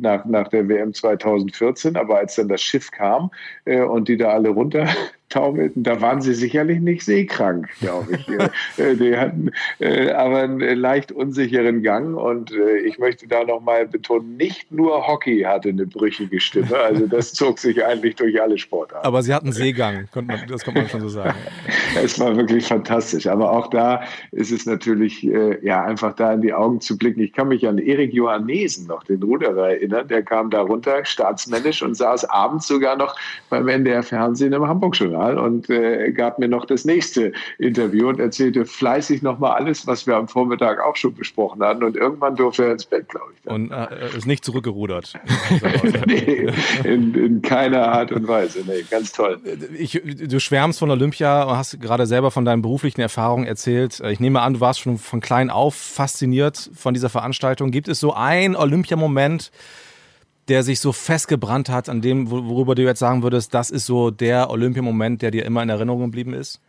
nach, 0.00 0.24
nach 0.24 0.48
der 0.48 0.68
WM 0.68 0.94
2014, 0.94 1.96
aber 1.96 2.18
als 2.18 2.36
dann 2.36 2.48
das 2.48 2.62
Schiff 2.62 2.90
kam 2.90 3.30
äh, 3.66 3.82
und 3.82 4.08
die 4.08 4.16
da 4.16 4.30
alle 4.30 4.48
runter 4.48 4.86
taumelten, 5.32 5.82
da 5.82 6.00
waren 6.00 6.20
sie 6.20 6.34
sicherlich 6.34 6.80
nicht 6.80 7.04
seekrank, 7.04 7.68
glaube 7.80 8.16
ich. 8.16 8.26
Äh, 8.78 8.96
die 8.96 9.16
hatten 9.16 9.50
äh, 9.80 10.10
aber 10.10 10.40
einen 10.40 10.60
leicht 10.78 11.12
unsicheren 11.12 11.82
Gang 11.82 12.16
und 12.16 12.52
äh, 12.52 12.78
ich 12.78 12.98
möchte 12.98 13.26
da 13.26 13.44
nochmal 13.44 13.86
betonen, 13.86 14.36
nicht 14.36 14.72
nur 14.72 15.06
Hockey 15.06 15.42
hatte 15.42 15.70
eine 15.70 15.86
brüchige 15.86 16.40
Stimme, 16.40 16.76
also 16.76 17.06
das 17.06 17.32
zog 17.34 17.58
sich 17.58 17.84
eigentlich 17.84 18.16
durch 18.16 18.40
alle 18.40 18.56
Sportarten. 18.56 19.06
Aber 19.06 19.22
sie 19.22 19.34
hatten 19.34 19.52
Seegang, 19.52 20.08
das 20.48 20.64
kann 20.64 20.74
man 20.74 20.88
schon 20.88 21.02
so 21.02 21.08
sagen. 21.08 21.36
es 22.02 22.18
war 22.18 22.36
wirklich 22.36 22.66
fantastisch, 22.66 23.26
aber 23.26 23.50
auch 23.50 23.68
da 23.68 24.02
ist 24.30 24.52
es 24.52 24.64
natürlich, 24.64 25.22
ja, 25.22 25.84
einfach 25.84 26.14
da 26.14 26.32
in 26.32 26.42
die 26.42 26.52
Augen 26.52 26.80
zu 26.80 26.96
blicken. 26.96 27.20
Ich 27.20 27.32
kann 27.32 27.48
mich 27.48 27.66
an 27.66 27.78
Erik 27.78 28.12
Johannesen 28.12 28.86
noch, 28.86 29.04
den 29.04 29.22
Ruderer, 29.22 29.70
erinnern, 29.70 30.08
der 30.08 30.22
kam 30.22 30.50
da 30.50 30.62
runter, 30.62 31.04
staatsmännisch 31.04 31.82
und 31.82 31.96
saß 31.96 32.24
abends 32.26 32.66
sogar 32.66 32.96
noch 32.96 33.16
beim 33.50 33.68
NDR 33.68 34.02
Fernsehen 34.02 34.52
im 34.52 34.66
Hamburg-Journal 34.66 35.21
Journal 35.22 35.38
und 35.38 35.70
äh, 35.70 36.12
gab 36.12 36.38
mir 36.38 36.48
noch 36.48 36.64
das 36.64 36.84
nächste 36.84 37.32
Interview 37.58 38.08
und 38.08 38.20
erzählte 38.20 38.64
fleißig 38.64 39.22
nochmal 39.22 39.52
alles, 39.52 39.86
was 39.86 40.06
wir 40.06 40.16
am 40.16 40.28
Vormittag 40.28 40.80
auch 40.80 40.96
schon 40.96 41.14
besprochen 41.14 41.62
hatten. 41.62 41.84
Und 41.84 41.96
irgendwann 41.96 42.36
durfte 42.36 42.64
er 42.64 42.72
ins 42.72 42.84
Bett, 42.84 43.08
glaube 43.08 43.32
ich. 43.34 43.42
Dann. 43.42 43.54
Und 43.54 43.70
äh, 43.70 44.16
ist 44.16 44.26
nicht 44.26 44.44
zurückgerudert. 44.44 45.14
nee, 46.06 46.48
in, 46.84 47.14
in, 47.14 47.42
keiner 47.42 47.88
Art 47.88 48.12
und 48.12 48.26
Weise. 48.28 48.64
Nee, 48.66 48.84
ganz 48.90 49.12
toll. 49.12 49.38
Ich, 49.78 50.00
du 50.02 50.40
schwärmst 50.40 50.78
von 50.78 50.90
Olympia 50.90 51.44
und 51.44 51.56
hast 51.56 51.80
gerade 51.80 52.06
selber 52.06 52.30
von 52.30 52.44
deinen 52.44 52.62
beruflichen 52.62 53.00
Erfahrungen 53.00 53.46
erzählt. 53.46 54.00
Ich 54.10 54.20
nehme 54.20 54.40
an, 54.40 54.54
du 54.54 54.60
warst 54.60 54.80
schon 54.80 54.98
von 54.98 55.20
klein 55.20 55.50
auf 55.50 55.74
fasziniert 55.74 56.70
von 56.74 56.94
dieser 56.94 57.08
Veranstaltung. 57.08 57.70
Gibt 57.70 57.88
es 57.88 58.00
so 58.00 58.12
ein 58.14 58.56
Olympiamoment, 58.56 59.50
der 60.48 60.62
sich 60.62 60.80
so 60.80 60.92
festgebrannt 60.92 61.68
hat, 61.68 61.88
an 61.88 62.00
dem, 62.00 62.30
worüber 62.30 62.74
du 62.74 62.82
jetzt 62.82 62.98
sagen 62.98 63.22
würdest, 63.22 63.54
das 63.54 63.70
ist 63.70 63.86
so 63.86 64.10
der 64.10 64.50
Olympiamoment, 64.50 65.22
der 65.22 65.30
dir 65.30 65.44
immer 65.44 65.62
in 65.62 65.68
Erinnerung 65.68 66.02
geblieben 66.02 66.34
ist? 66.34 66.60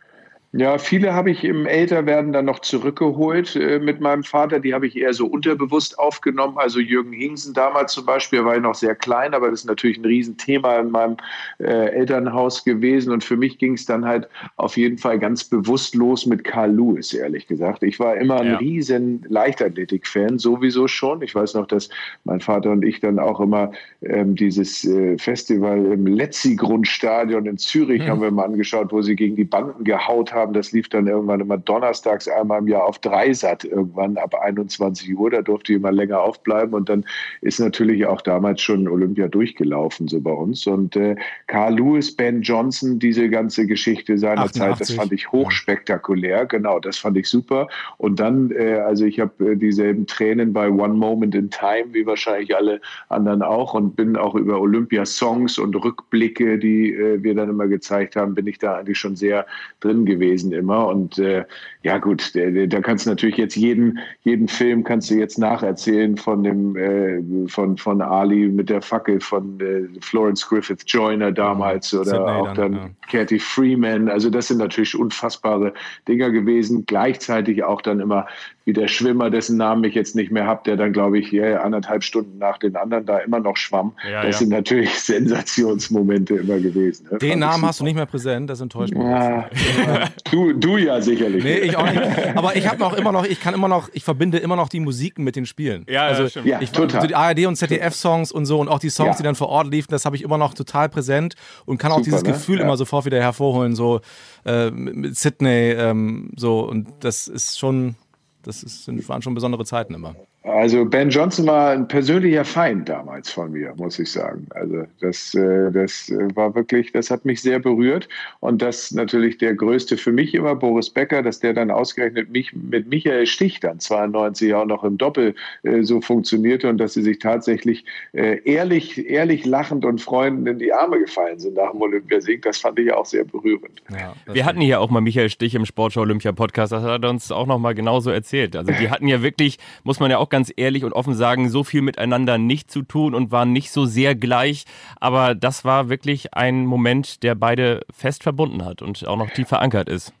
Ja, 0.56 0.78
viele 0.78 1.14
habe 1.14 1.32
ich 1.32 1.42
im 1.42 1.66
Älterwerden 1.66 2.32
dann 2.32 2.44
noch 2.44 2.60
zurückgeholt 2.60 3.56
äh, 3.56 3.80
mit 3.80 4.00
meinem 4.00 4.22
Vater. 4.22 4.60
Die 4.60 4.72
habe 4.72 4.86
ich 4.86 4.96
eher 4.96 5.12
so 5.12 5.26
unterbewusst 5.26 5.98
aufgenommen. 5.98 6.58
Also 6.58 6.78
Jürgen 6.78 7.12
Hingsen 7.12 7.54
damals 7.54 7.92
zum 7.92 8.06
Beispiel 8.06 8.44
war 8.44 8.54
ich 8.54 8.62
noch 8.62 8.76
sehr 8.76 8.94
klein, 8.94 9.34
aber 9.34 9.50
das 9.50 9.62
ist 9.62 9.66
natürlich 9.66 9.98
ein 9.98 10.04
Riesenthema 10.04 10.76
in 10.76 10.92
meinem 10.92 11.16
äh, 11.58 11.88
Elternhaus 11.88 12.62
gewesen. 12.62 13.12
Und 13.12 13.24
für 13.24 13.36
mich 13.36 13.58
ging 13.58 13.72
es 13.72 13.84
dann 13.84 14.04
halt 14.04 14.28
auf 14.54 14.76
jeden 14.76 14.96
Fall 14.96 15.18
ganz 15.18 15.42
bewusst 15.42 15.96
los 15.96 16.24
mit 16.24 16.44
Carl 16.44 16.70
Lewis, 16.70 17.12
ehrlich 17.12 17.48
gesagt. 17.48 17.82
Ich 17.82 17.98
war 17.98 18.14
immer 18.14 18.40
ein 18.40 18.50
ja. 18.52 18.56
riesen 18.58 19.26
Leichtathletik-Fan, 19.28 20.38
sowieso 20.38 20.86
schon. 20.86 21.20
Ich 21.22 21.34
weiß 21.34 21.54
noch, 21.54 21.66
dass 21.66 21.88
mein 22.22 22.38
Vater 22.38 22.70
und 22.70 22.84
ich 22.84 23.00
dann 23.00 23.18
auch 23.18 23.40
immer 23.40 23.72
ähm, 24.02 24.36
dieses 24.36 24.84
äh, 24.84 25.18
Festival 25.18 25.84
im 25.86 26.06
Letzi-Grundstadion 26.06 27.44
in 27.46 27.58
Zürich 27.58 28.02
mhm. 28.02 28.08
haben 28.08 28.22
wir 28.22 28.30
mal 28.30 28.44
angeschaut, 28.44 28.92
wo 28.92 29.02
sie 29.02 29.16
gegen 29.16 29.34
die 29.34 29.42
Banden 29.42 29.82
gehaut 29.82 30.32
haben 30.32 30.43
haben. 30.44 30.52
Das 30.52 30.72
lief 30.72 30.88
dann 30.88 31.06
irgendwann 31.06 31.40
immer 31.40 31.58
donnerstags 31.58 32.28
einmal 32.28 32.60
im 32.60 32.68
Jahr 32.68 32.84
auf 32.84 32.98
Dreisat 32.98 33.64
irgendwann 33.64 34.16
ab 34.16 34.34
21 34.34 35.16
Uhr. 35.16 35.30
Da 35.30 35.42
durfte 35.42 35.72
ich 35.72 35.78
immer 35.78 35.92
länger 35.92 36.20
aufbleiben 36.20 36.74
und 36.74 36.88
dann 36.88 37.04
ist 37.40 37.58
natürlich 37.58 38.06
auch 38.06 38.20
damals 38.20 38.60
schon 38.60 38.86
Olympia 38.86 39.28
durchgelaufen 39.28 40.08
so 40.08 40.20
bei 40.20 40.32
uns. 40.32 40.66
Und 40.66 40.96
äh, 40.96 41.16
Carl 41.46 41.76
Lewis, 41.76 42.14
Ben 42.14 42.42
Johnson, 42.42 42.98
diese 42.98 43.28
ganze 43.30 43.66
Geschichte 43.66 44.18
seiner 44.18 44.42
88. 44.42 44.60
Zeit, 44.60 44.80
das 44.80 44.90
fand 44.92 45.12
ich 45.12 45.32
hochspektakulär. 45.32 46.46
Genau, 46.46 46.78
das 46.78 46.98
fand 46.98 47.16
ich 47.16 47.28
super. 47.28 47.68
Und 47.96 48.20
dann, 48.20 48.50
äh, 48.50 48.74
also 48.74 49.06
ich 49.06 49.20
habe 49.20 49.52
äh, 49.52 49.56
dieselben 49.56 50.06
Tränen 50.06 50.52
bei 50.52 50.68
One 50.68 50.94
Moment 50.94 51.34
in 51.34 51.50
Time, 51.50 51.92
wie 51.92 52.06
wahrscheinlich 52.06 52.54
alle 52.54 52.80
anderen 53.08 53.42
auch 53.42 53.74
und 53.74 53.96
bin 53.96 54.16
auch 54.16 54.34
über 54.34 54.60
Olympia-Songs 54.60 55.58
und 55.58 55.74
Rückblicke, 55.74 56.58
die 56.58 56.92
äh, 56.92 57.22
wir 57.22 57.34
dann 57.34 57.48
immer 57.48 57.66
gezeigt 57.66 58.16
haben, 58.16 58.34
bin 58.34 58.46
ich 58.46 58.58
da 58.58 58.76
eigentlich 58.76 58.98
schon 58.98 59.16
sehr 59.16 59.46
drin 59.80 60.04
gewesen 60.04 60.33
gewesen 60.34 60.52
immer. 60.52 60.86
Und 60.88 61.18
äh, 61.18 61.44
ja 61.82 61.98
gut, 61.98 62.32
da 62.34 62.80
kannst 62.80 63.06
du 63.06 63.10
natürlich 63.10 63.36
jetzt 63.36 63.56
jeden, 63.56 63.98
jeden 64.22 64.48
Film 64.48 64.84
kannst 64.84 65.10
du 65.10 65.14
jetzt 65.14 65.38
nacherzählen 65.38 66.16
von 66.16 66.42
dem 66.42 66.76
äh, 66.76 67.48
von, 67.48 67.76
von 67.76 68.00
Ali 68.00 68.48
mit 68.48 68.70
der 68.70 68.82
Fackel 68.82 69.20
von 69.20 69.60
äh, 69.60 70.00
Florence 70.00 70.46
Griffith 70.48 70.82
Joyner 70.86 71.32
damals 71.32 71.92
oder 71.94 72.04
Sydney 72.04 72.18
auch 72.18 72.54
dann, 72.54 72.72
dann 72.72 72.72
ja. 72.72 72.90
Cathy 73.10 73.38
Freeman. 73.38 74.08
Also 74.08 74.30
das 74.30 74.48
sind 74.48 74.58
natürlich 74.58 74.98
unfassbare 74.98 75.72
Dinger 76.08 76.30
gewesen. 76.30 76.84
Gleichzeitig 76.86 77.62
auch 77.64 77.82
dann 77.82 78.00
immer 78.00 78.26
wie 78.64 78.72
der 78.72 78.88
Schwimmer, 78.88 79.30
dessen 79.30 79.58
Namen 79.58 79.84
ich 79.84 79.94
jetzt 79.94 80.16
nicht 80.16 80.32
mehr 80.32 80.46
habe, 80.46 80.62
der 80.64 80.76
dann, 80.76 80.92
glaube 80.92 81.18
ich, 81.18 81.28
hier 81.28 81.62
anderthalb 81.62 82.02
Stunden 82.02 82.38
nach 82.38 82.56
den 82.58 82.76
anderen 82.76 83.04
da 83.04 83.18
immer 83.18 83.40
noch 83.40 83.56
schwamm. 83.56 83.92
Ja, 84.10 84.22
das 84.22 84.36
ja. 84.36 84.38
sind 84.40 84.48
natürlich 84.50 84.90
Sensationsmomente 85.00 86.36
immer 86.36 86.58
gewesen. 86.58 87.08
Ne? 87.10 87.18
Den 87.18 87.40
Namen 87.40 87.64
hast 87.66 87.80
du 87.80 87.84
nicht 87.84 87.94
mehr 87.94 88.06
präsent, 88.06 88.48
das 88.48 88.60
enttäuscht 88.60 88.94
mich. 88.94 89.02
Ja, 89.02 89.50
du, 90.30 90.52
du 90.52 90.76
ja 90.76 91.00
sicherlich. 91.00 91.44
Nee, 91.44 91.58
ich 91.58 91.76
auch 91.76 91.90
nicht. 91.90 92.02
Aber 92.36 92.56
ich 92.56 92.68
habe 92.68 92.78
noch 92.78 92.92
immer 92.94 93.12
noch, 93.12 93.24
ich 93.24 93.40
kann 93.40 93.54
immer 93.54 93.68
noch, 93.68 93.88
ich 93.92 94.04
verbinde 94.04 94.38
immer 94.38 94.56
noch 94.56 94.68
die 94.68 94.80
Musiken 94.80 95.24
mit 95.24 95.36
den 95.36 95.46
Spielen. 95.46 95.86
Ja, 95.88 96.02
also 96.06 96.28
stimmt. 96.28 96.46
Ja, 96.46 96.60
ich, 96.60 96.72
total. 96.72 96.96
Also 96.96 97.06
die 97.08 97.14
ARD 97.14 97.46
und 97.46 97.56
ZDF-Songs 97.56 98.32
und 98.32 98.46
so 98.46 98.60
und 98.60 98.68
auch 98.68 98.78
die 98.78 98.90
Songs, 98.90 99.16
die 99.16 99.22
dann 99.22 99.34
vor 99.34 99.48
Ort 99.48 99.68
liefen, 99.68 99.90
das 99.90 100.04
habe 100.04 100.16
ich 100.16 100.22
immer 100.22 100.38
noch 100.38 100.54
total 100.54 100.88
präsent 100.88 101.34
und 101.66 101.78
kann 101.78 101.92
auch 101.92 101.98
Super, 101.98 102.04
dieses 102.04 102.22
ne? 102.22 102.32
Gefühl 102.32 102.60
immer 102.60 102.76
sofort 102.76 103.04
wieder 103.04 103.20
hervorholen, 103.20 103.74
so 103.74 104.00
äh, 104.44 104.70
mit 104.70 105.16
Sydney, 105.16 105.72
ähm, 105.72 106.30
so 106.36 106.60
und 106.60 106.88
das 107.00 107.28
ist 107.28 107.58
schon 107.58 107.96
das 108.44 108.62
ist, 108.62 109.08
waren 109.08 109.22
schon 109.22 109.34
besondere 109.34 109.64
Zeiten 109.64 109.94
immer. 109.94 110.14
Also 110.44 110.84
Ben 110.84 111.08
Johnson 111.08 111.46
war 111.46 111.70
ein 111.70 111.88
persönlicher 111.88 112.44
Feind 112.44 112.86
damals 112.90 113.30
von 113.30 113.52
mir, 113.52 113.72
muss 113.78 113.98
ich 113.98 114.12
sagen. 114.12 114.46
Also 114.50 114.84
das, 115.00 115.34
äh, 115.34 115.72
das 115.72 116.12
war 116.34 116.54
wirklich, 116.54 116.92
das 116.92 117.10
hat 117.10 117.24
mich 117.24 117.40
sehr 117.40 117.58
berührt. 117.58 118.10
Und 118.40 118.60
das 118.60 118.92
natürlich 118.92 119.38
der 119.38 119.54
größte 119.54 119.96
für 119.96 120.12
mich 120.12 120.34
immer, 120.34 120.54
Boris 120.54 120.90
Becker, 120.90 121.22
dass 121.22 121.40
der 121.40 121.54
dann 121.54 121.70
ausgerechnet 121.70 122.30
mich 122.30 122.54
mit 122.54 122.88
Michael 122.88 123.26
Stich 123.26 123.60
dann 123.60 123.80
92 123.80 124.52
auch 124.52 124.66
noch 124.66 124.84
im 124.84 124.98
Doppel 124.98 125.34
äh, 125.62 125.82
so 125.82 126.02
funktionierte 126.02 126.68
und 126.68 126.76
dass 126.76 126.92
sie 126.92 127.02
sich 127.02 127.20
tatsächlich 127.20 127.86
äh, 128.12 128.42
ehrlich, 128.44 129.08
ehrlich 129.08 129.46
lachend 129.46 129.86
und 129.86 130.02
freundend 130.02 130.46
in 130.46 130.58
die 130.58 130.74
Arme 130.74 130.98
gefallen 130.98 131.38
sind 131.38 131.54
nach 131.54 131.72
dem 131.72 131.80
Olympiasieg. 131.80 132.42
Das 132.42 132.58
fand 132.58 132.78
ich 132.78 132.92
auch 132.92 133.06
sehr 133.06 133.24
berührend. 133.24 133.82
Ja, 133.90 134.14
Wir 134.30 134.44
hatten 134.44 134.60
hier 134.60 134.82
auch 134.82 134.90
mal 134.90 135.00
Michael 135.00 135.30
Stich 135.30 135.54
im 135.54 135.64
Sportschau 135.64 136.02
Olympia 136.02 136.32
Podcast. 136.32 136.70
Das 136.70 136.82
hat 136.82 137.02
er 137.02 137.08
uns 137.08 137.32
auch 137.32 137.46
noch 137.46 137.58
mal 137.58 137.74
genauso 137.74 138.10
erzählt. 138.10 138.56
Also 138.56 138.72
die 138.78 138.90
hatten 138.90 139.08
ja 139.08 139.22
wirklich, 139.22 139.58
muss 139.84 140.00
man 140.00 140.10
ja 140.10 140.18
auch 140.18 140.33
ganz 140.34 140.52
ehrlich 140.56 140.82
und 140.82 140.94
offen 140.94 141.14
sagen, 141.14 141.48
so 141.48 141.62
viel 141.62 141.80
miteinander 141.80 142.38
nicht 142.38 142.68
zu 142.68 142.82
tun 142.82 143.14
und 143.14 143.30
waren 143.30 143.52
nicht 143.52 143.70
so 143.70 143.86
sehr 143.86 144.16
gleich. 144.16 144.64
Aber 144.98 145.36
das 145.36 145.64
war 145.64 145.88
wirklich 145.88 146.34
ein 146.34 146.66
Moment, 146.66 147.22
der 147.22 147.36
beide 147.36 147.82
fest 147.92 148.24
verbunden 148.24 148.64
hat 148.64 148.82
und 148.82 149.06
auch 149.06 149.16
noch 149.16 149.30
tief 149.30 149.46
verankert 149.46 149.88
ist. 149.88 150.12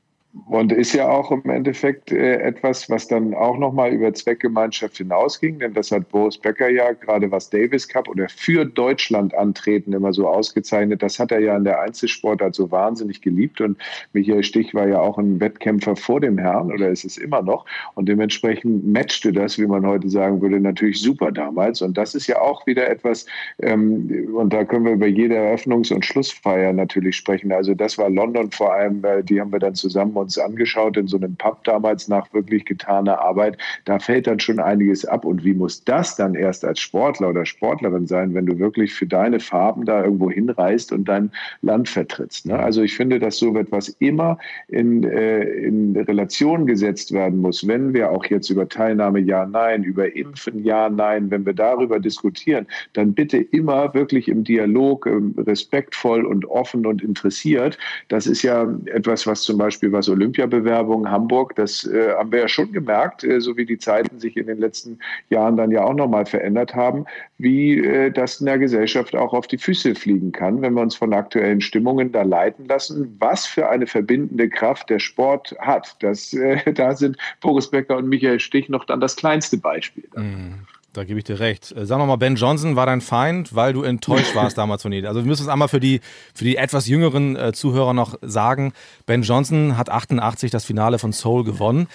Und 0.46 0.72
ist 0.72 0.92
ja 0.92 1.08
auch 1.08 1.30
im 1.30 1.48
Endeffekt 1.48 2.10
äh, 2.10 2.40
etwas, 2.40 2.90
was 2.90 3.06
dann 3.06 3.34
auch 3.34 3.56
nochmal 3.56 3.92
über 3.92 4.12
Zweckgemeinschaft 4.12 4.96
hinausging, 4.96 5.60
denn 5.60 5.74
das 5.74 5.92
hat 5.92 6.08
Boris 6.08 6.38
Becker 6.38 6.68
ja 6.68 6.92
gerade 6.92 7.30
was 7.30 7.50
Davis 7.50 7.86
Cup 7.86 8.08
oder 8.08 8.28
für 8.28 8.64
Deutschland 8.64 9.32
antreten 9.32 9.92
immer 9.92 10.12
so 10.12 10.26
ausgezeichnet. 10.26 11.04
Das 11.04 11.20
hat 11.20 11.30
er 11.30 11.38
ja 11.38 11.56
in 11.56 11.62
der 11.62 11.80
Einzelsportart 11.80 12.56
so 12.56 12.72
wahnsinnig 12.72 13.22
geliebt 13.22 13.60
und 13.60 13.78
Michael 14.12 14.42
Stich 14.42 14.74
war 14.74 14.88
ja 14.88 15.00
auch 15.00 15.18
ein 15.18 15.38
Wettkämpfer 15.38 15.94
vor 15.94 16.20
dem 16.20 16.36
Herrn 16.36 16.72
oder 16.72 16.88
ist 16.88 17.04
es 17.04 17.16
immer 17.16 17.40
noch 17.40 17.64
und 17.94 18.08
dementsprechend 18.08 18.84
matchte 18.84 19.32
das, 19.32 19.56
wie 19.58 19.66
man 19.68 19.86
heute 19.86 20.08
sagen 20.08 20.42
würde, 20.42 20.58
natürlich 20.58 21.00
super 21.00 21.30
damals 21.30 21.80
und 21.80 21.96
das 21.96 22.16
ist 22.16 22.26
ja 22.26 22.40
auch 22.40 22.66
wieder 22.66 22.88
etwas 22.88 23.26
ähm, 23.62 24.28
und 24.34 24.52
da 24.52 24.64
können 24.64 24.84
wir 24.84 24.94
über 24.94 25.06
jede 25.06 25.36
Eröffnungs- 25.36 25.94
und 25.94 26.04
Schlussfeier 26.04 26.72
natürlich 26.72 27.16
sprechen. 27.16 27.52
Also 27.52 27.74
das 27.74 27.98
war 27.98 28.10
London 28.10 28.50
vor 28.50 28.74
allem, 28.74 29.00
weil 29.00 29.22
die 29.22 29.40
haben 29.40 29.52
wir 29.52 29.60
dann 29.60 29.76
zusammen 29.76 30.23
uns 30.24 30.38
angeschaut 30.38 30.96
in 30.96 31.06
so 31.06 31.16
einem 31.16 31.36
Pub 31.36 31.62
damals 31.64 32.08
nach 32.08 32.32
wirklich 32.32 32.64
getaner 32.64 33.20
Arbeit. 33.20 33.58
Da 33.84 33.98
fällt 33.98 34.26
dann 34.26 34.40
schon 34.40 34.58
einiges 34.58 35.04
ab. 35.04 35.24
Und 35.24 35.44
wie 35.44 35.54
muss 35.54 35.84
das 35.84 36.16
dann 36.16 36.34
erst 36.34 36.64
als 36.64 36.80
Sportler 36.80 37.30
oder 37.30 37.46
Sportlerin 37.46 38.06
sein, 38.06 38.34
wenn 38.34 38.46
du 38.46 38.58
wirklich 38.58 38.92
für 38.92 39.06
deine 39.06 39.40
Farben 39.40 39.84
da 39.84 40.02
irgendwo 40.02 40.30
hinreist 40.30 40.92
und 40.92 41.06
dein 41.06 41.30
Land 41.62 41.88
vertrittst? 41.88 42.46
Ne? 42.46 42.58
Also 42.58 42.82
ich 42.82 42.96
finde, 42.96 43.18
dass 43.18 43.38
so 43.38 43.56
etwas 43.56 43.88
immer 44.00 44.38
in, 44.68 45.04
äh, 45.04 45.42
in 45.42 45.96
Relation 45.96 46.66
gesetzt 46.66 47.12
werden 47.12 47.40
muss. 47.40 47.66
Wenn 47.66 47.94
wir 47.94 48.10
auch 48.10 48.24
jetzt 48.26 48.50
über 48.50 48.68
Teilnahme 48.68 49.20
ja, 49.20 49.46
nein, 49.46 49.84
über 49.84 50.16
Impfen 50.16 50.64
ja, 50.64 50.88
nein, 50.88 51.30
wenn 51.30 51.44
wir 51.44 51.52
darüber 51.52 52.00
diskutieren, 52.00 52.66
dann 52.94 53.12
bitte 53.12 53.38
immer 53.38 53.92
wirklich 53.94 54.28
im 54.28 54.44
Dialog, 54.44 55.06
ähm, 55.06 55.34
respektvoll 55.36 56.24
und 56.24 56.46
offen 56.46 56.86
und 56.86 57.02
interessiert. 57.02 57.78
Das 58.08 58.26
ist 58.26 58.42
ja 58.42 58.72
etwas, 58.86 59.26
was 59.26 59.42
zum 59.42 59.58
Beispiel, 59.58 59.92
was 59.92 60.08
Olympiabewerbung 60.14 61.10
Hamburg, 61.10 61.54
das 61.56 61.84
äh, 61.84 62.12
haben 62.14 62.32
wir 62.32 62.40
ja 62.40 62.48
schon 62.48 62.72
gemerkt, 62.72 63.24
äh, 63.24 63.40
so 63.40 63.56
wie 63.56 63.66
die 63.66 63.78
Zeiten 63.78 64.18
sich 64.18 64.36
in 64.36 64.46
den 64.46 64.58
letzten 64.58 64.98
Jahren 65.30 65.56
dann 65.56 65.70
ja 65.70 65.84
auch 65.84 65.94
nochmal 65.94 66.26
verändert 66.26 66.74
haben, 66.74 67.04
wie 67.38 67.78
äh, 67.78 68.10
das 68.10 68.40
in 68.40 68.46
der 68.46 68.58
Gesellschaft 68.58 69.14
auch 69.14 69.32
auf 69.32 69.46
die 69.46 69.58
Füße 69.58 69.94
fliegen 69.94 70.32
kann, 70.32 70.62
wenn 70.62 70.74
wir 70.74 70.82
uns 70.82 70.94
von 70.94 71.12
aktuellen 71.12 71.60
Stimmungen 71.60 72.12
da 72.12 72.22
leiten 72.22 72.66
lassen, 72.66 73.16
was 73.18 73.46
für 73.46 73.68
eine 73.68 73.86
verbindende 73.86 74.48
Kraft 74.48 74.90
der 74.90 74.98
Sport 74.98 75.54
hat. 75.58 75.96
Das, 76.00 76.32
äh, 76.32 76.72
da 76.74 76.94
sind 76.94 77.16
Boris 77.40 77.70
Becker 77.70 77.96
und 77.96 78.08
Michael 78.08 78.40
Stich 78.40 78.68
noch 78.68 78.84
dann 78.84 79.00
das 79.00 79.16
kleinste 79.16 79.58
Beispiel. 79.58 80.08
Mhm. 80.16 80.66
Da 80.94 81.02
gebe 81.02 81.18
ich 81.18 81.24
dir 81.24 81.40
recht. 81.40 81.74
Äh, 81.76 81.86
sag 81.86 81.98
mal, 81.98 82.16
Ben 82.16 82.36
Johnson 82.36 82.76
war 82.76 82.86
dein 82.86 83.00
Feind, 83.00 83.54
weil 83.54 83.72
du 83.72 83.82
enttäuscht 83.82 84.34
warst 84.34 84.56
damals 84.56 84.82
von 84.82 84.92
ihm. 84.92 85.04
Also 85.04 85.20
wir 85.20 85.26
müssen 85.26 85.42
es 85.42 85.48
einmal 85.48 85.68
für 85.68 85.80
die, 85.80 86.00
für 86.34 86.44
die 86.44 86.56
etwas 86.56 86.86
jüngeren 86.86 87.36
äh, 87.36 87.52
Zuhörer 87.52 87.92
noch 87.92 88.16
sagen. 88.22 88.72
Ben 89.04 89.22
Johnson 89.22 89.76
hat 89.76 89.90
88 89.90 90.50
das 90.50 90.64
Finale 90.64 90.98
von 90.98 91.12
Seoul 91.12 91.44
gewonnen, 91.44 91.88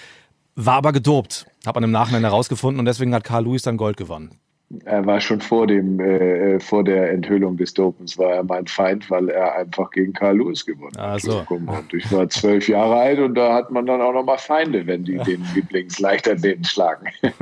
war 0.54 0.74
aber 0.74 0.92
gedopt. 0.92 1.46
Hat 1.66 1.74
man 1.74 1.84
im 1.84 1.90
Nachhinein 1.90 2.22
herausgefunden 2.22 2.78
und 2.78 2.84
deswegen 2.84 3.14
hat 3.14 3.24
Carl 3.24 3.44
Lewis 3.44 3.62
dann 3.62 3.78
Gold 3.78 3.96
gewonnen. 3.96 4.36
Er 4.84 5.04
war 5.04 5.20
schon 5.20 5.40
vor 5.40 5.66
dem, 5.66 5.98
äh, 5.98 6.54
äh, 6.54 6.60
vor 6.60 6.84
der 6.84 7.10
Enthüllung 7.10 7.56
des 7.56 7.74
Dopens 7.74 8.16
war 8.18 8.34
er 8.34 8.44
mein 8.44 8.68
Feind, 8.68 9.10
weil 9.10 9.28
er 9.30 9.56
einfach 9.56 9.90
gegen 9.90 10.12
Carl 10.12 10.36
Lewis 10.36 10.64
gewonnen 10.64 10.96
hat. 10.96 11.04
Also. 11.04 11.44
Und 11.48 11.92
ich 11.92 12.12
war 12.12 12.28
zwölf 12.28 12.68
Jahre 12.68 12.96
alt 12.96 13.18
und 13.18 13.34
da 13.34 13.54
hat 13.54 13.72
man 13.72 13.86
dann 13.86 14.00
auch 14.00 14.12
noch 14.12 14.24
mal 14.24 14.38
Feinde, 14.38 14.86
wenn 14.86 15.04
die 15.04 15.16
den 15.26 15.44
Lieblingsleichtathleten 15.54 16.64
schlagen. 16.64 17.06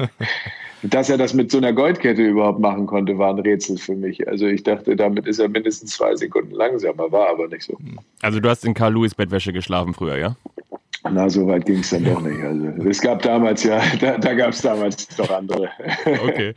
Dass 0.82 1.10
er 1.10 1.18
das 1.18 1.34
mit 1.34 1.50
so 1.50 1.59
einer 1.59 1.72
Goldkette 1.72 2.22
überhaupt 2.22 2.60
machen 2.60 2.86
konnte, 2.86 3.18
war 3.18 3.30
ein 3.30 3.40
Rätsel 3.40 3.78
für 3.78 3.96
mich. 3.96 4.26
Also 4.28 4.46
ich 4.46 4.62
dachte, 4.62 4.94
damit 4.94 5.26
ist 5.26 5.38
er 5.38 5.48
mindestens 5.48 5.92
zwei 5.92 6.14
Sekunden 6.14 6.52
langsamer, 6.52 7.10
war 7.10 7.30
aber 7.30 7.48
nicht 7.48 7.64
so. 7.64 7.76
Also 8.22 8.38
du 8.38 8.48
hast 8.48 8.64
in 8.64 8.74
Carl 8.74 8.94
Lewis 8.94 9.14
Bettwäsche 9.14 9.52
geschlafen 9.52 9.94
früher, 9.94 10.16
ja? 10.16 10.36
Na, 11.10 11.28
so 11.28 11.46
weit 11.46 11.66
ging 11.66 11.80
es 11.80 11.90
dann 11.90 12.05
doch 12.05 12.20
nicht. 12.20 12.40
Also 12.42 12.88
es 12.88 13.00
gab 13.00 13.22
damals 13.22 13.64
ja, 13.64 13.80
da, 14.00 14.18
da 14.18 14.34
gab 14.34 14.50
es 14.50 14.62
damals 14.62 15.09
doch 15.16 15.30
andere. 15.30 15.68
Okay. 16.05 16.55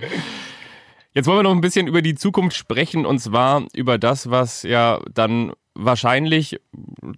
Jetzt 1.14 1.28
wollen 1.28 1.40
wir 1.40 1.44
noch 1.44 1.52
ein 1.52 1.62
bisschen 1.62 1.88
über 1.88 2.02
die 2.02 2.16
Zukunft 2.16 2.56
sprechen 2.56 3.06
und 3.06 3.20
zwar 3.20 3.66
über 3.74 3.98
das, 3.98 4.30
was 4.30 4.64
ja 4.64 5.02
dann 5.14 5.52
wahrscheinlich, 5.76 6.60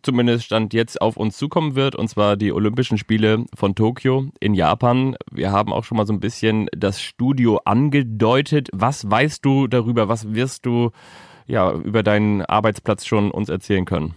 zumindest 0.01 0.45
Stand 0.45 0.73
jetzt, 0.73 1.01
auf 1.01 1.17
uns 1.17 1.37
zukommen 1.37 1.75
wird, 1.75 1.95
und 1.95 2.07
zwar 2.07 2.37
die 2.37 2.51
Olympischen 2.51 2.97
Spiele 2.97 3.45
von 3.55 3.75
Tokio 3.75 4.27
in 4.39 4.53
Japan. 4.53 5.15
Wir 5.31 5.51
haben 5.51 5.73
auch 5.73 5.83
schon 5.83 5.97
mal 5.97 6.07
so 6.07 6.13
ein 6.13 6.19
bisschen 6.19 6.67
das 6.75 7.01
Studio 7.01 7.59
angedeutet. 7.65 8.69
Was 8.71 9.09
weißt 9.09 9.43
du 9.43 9.67
darüber? 9.67 10.07
Was 10.07 10.33
wirst 10.33 10.65
du 10.65 10.91
ja 11.47 11.71
über 11.71 12.03
deinen 12.03 12.41
Arbeitsplatz 12.43 13.05
schon 13.05 13.31
uns 13.31 13.49
erzählen 13.49 13.85
können? 13.85 14.15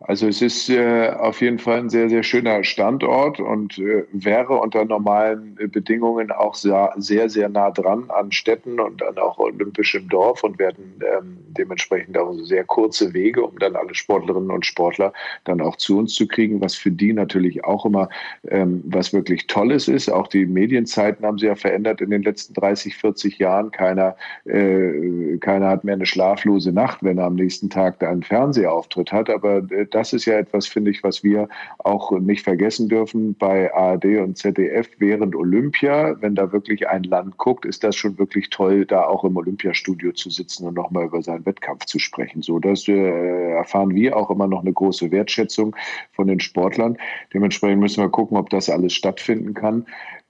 Also 0.00 0.28
es 0.28 0.40
ist 0.42 0.70
äh, 0.70 1.10
auf 1.18 1.40
jeden 1.40 1.58
Fall 1.58 1.80
ein 1.80 1.90
sehr, 1.90 2.08
sehr 2.08 2.22
schöner 2.22 2.62
Standort 2.62 3.40
und 3.40 3.78
äh, 3.78 4.04
wäre 4.12 4.54
unter 4.54 4.84
normalen 4.84 5.56
äh, 5.58 5.66
Bedingungen 5.66 6.30
auch 6.30 6.54
sehr, 6.54 6.94
sehr, 6.96 7.48
nah 7.48 7.72
dran 7.72 8.08
an 8.08 8.30
Städten 8.30 8.78
und 8.78 9.00
dann 9.00 9.18
auch 9.18 9.38
olympischem 9.38 10.08
Dorf 10.08 10.44
und 10.44 10.60
werden 10.60 11.00
ähm, 11.00 11.38
dementsprechend 11.48 12.16
auch 12.16 12.32
sehr 12.42 12.62
kurze 12.62 13.12
Wege, 13.12 13.42
um 13.42 13.58
dann 13.58 13.74
alle 13.74 13.92
Sportlerinnen 13.92 14.52
und 14.52 14.64
Sportler 14.64 15.12
dann 15.42 15.60
auch 15.60 15.74
zu 15.74 15.98
uns 15.98 16.14
zu 16.14 16.28
kriegen, 16.28 16.60
was 16.60 16.76
für 16.76 16.92
die 16.92 17.12
natürlich 17.12 17.64
auch 17.64 17.84
immer 17.84 18.08
ähm, 18.46 18.84
was 18.86 19.12
wirklich 19.12 19.48
Tolles 19.48 19.88
ist. 19.88 20.08
Auch 20.08 20.28
die 20.28 20.46
Medienzeiten 20.46 21.26
haben 21.26 21.38
sie 21.38 21.46
ja 21.46 21.56
verändert 21.56 22.00
in 22.00 22.10
den 22.10 22.22
letzten 22.22 22.54
30, 22.54 22.96
40 22.96 23.38
Jahren. 23.40 23.72
Keiner, 23.72 24.14
äh, 24.44 25.38
keiner 25.38 25.66
hat 25.68 25.82
mehr 25.82 25.94
eine 25.94 26.06
schlaflose 26.06 26.72
Nacht, 26.72 27.02
wenn 27.02 27.18
er 27.18 27.24
am 27.24 27.34
nächsten 27.34 27.68
Tag 27.68 27.98
da 27.98 28.10
einen 28.10 28.22
Fernsehauftritt 28.22 29.10
hat. 29.10 29.28
Aber 29.28 29.58
äh, 29.70 29.87
das 29.94 30.12
ist 30.12 30.24
ja 30.24 30.38
etwas, 30.38 30.66
finde 30.66 30.90
ich, 30.90 31.02
was 31.02 31.22
wir 31.22 31.48
auch 31.78 32.10
nicht 32.18 32.44
vergessen 32.44 32.88
dürfen 32.88 33.34
bei 33.34 33.72
ARD 33.72 34.18
und 34.18 34.36
ZDF 34.36 34.88
während 34.98 35.34
Olympia. 35.34 36.16
Wenn 36.20 36.34
da 36.34 36.52
wirklich 36.52 36.88
ein 36.88 37.04
Land 37.04 37.36
guckt, 37.36 37.64
ist 37.64 37.84
das 37.84 37.96
schon 37.96 38.18
wirklich 38.18 38.50
toll, 38.50 38.86
da 38.86 39.04
auch 39.04 39.24
im 39.24 39.36
Olympiastudio 39.36 40.12
zu 40.12 40.30
sitzen 40.30 40.66
und 40.66 40.74
nochmal 40.74 41.06
über 41.06 41.22
seinen 41.22 41.46
Wettkampf 41.46 41.86
zu 41.86 41.98
sprechen. 41.98 42.42
So, 42.42 42.58
das 42.58 42.88
äh, 42.88 43.50
erfahren 43.52 43.94
wir 43.94 44.16
auch 44.16 44.30
immer 44.30 44.46
noch 44.46 44.60
eine 44.60 44.72
große 44.72 45.10
Wertschätzung 45.10 45.74
von 46.12 46.26
den 46.26 46.40
Sportlern. 46.40 46.96
Dementsprechend 47.32 47.80
müssen 47.80 48.02
wir 48.02 48.08
gucken, 48.08 48.36
ob 48.36 48.50
das 48.50 48.70
alles 48.70 48.94
stattfinden 48.94 49.54
kann 49.54 49.86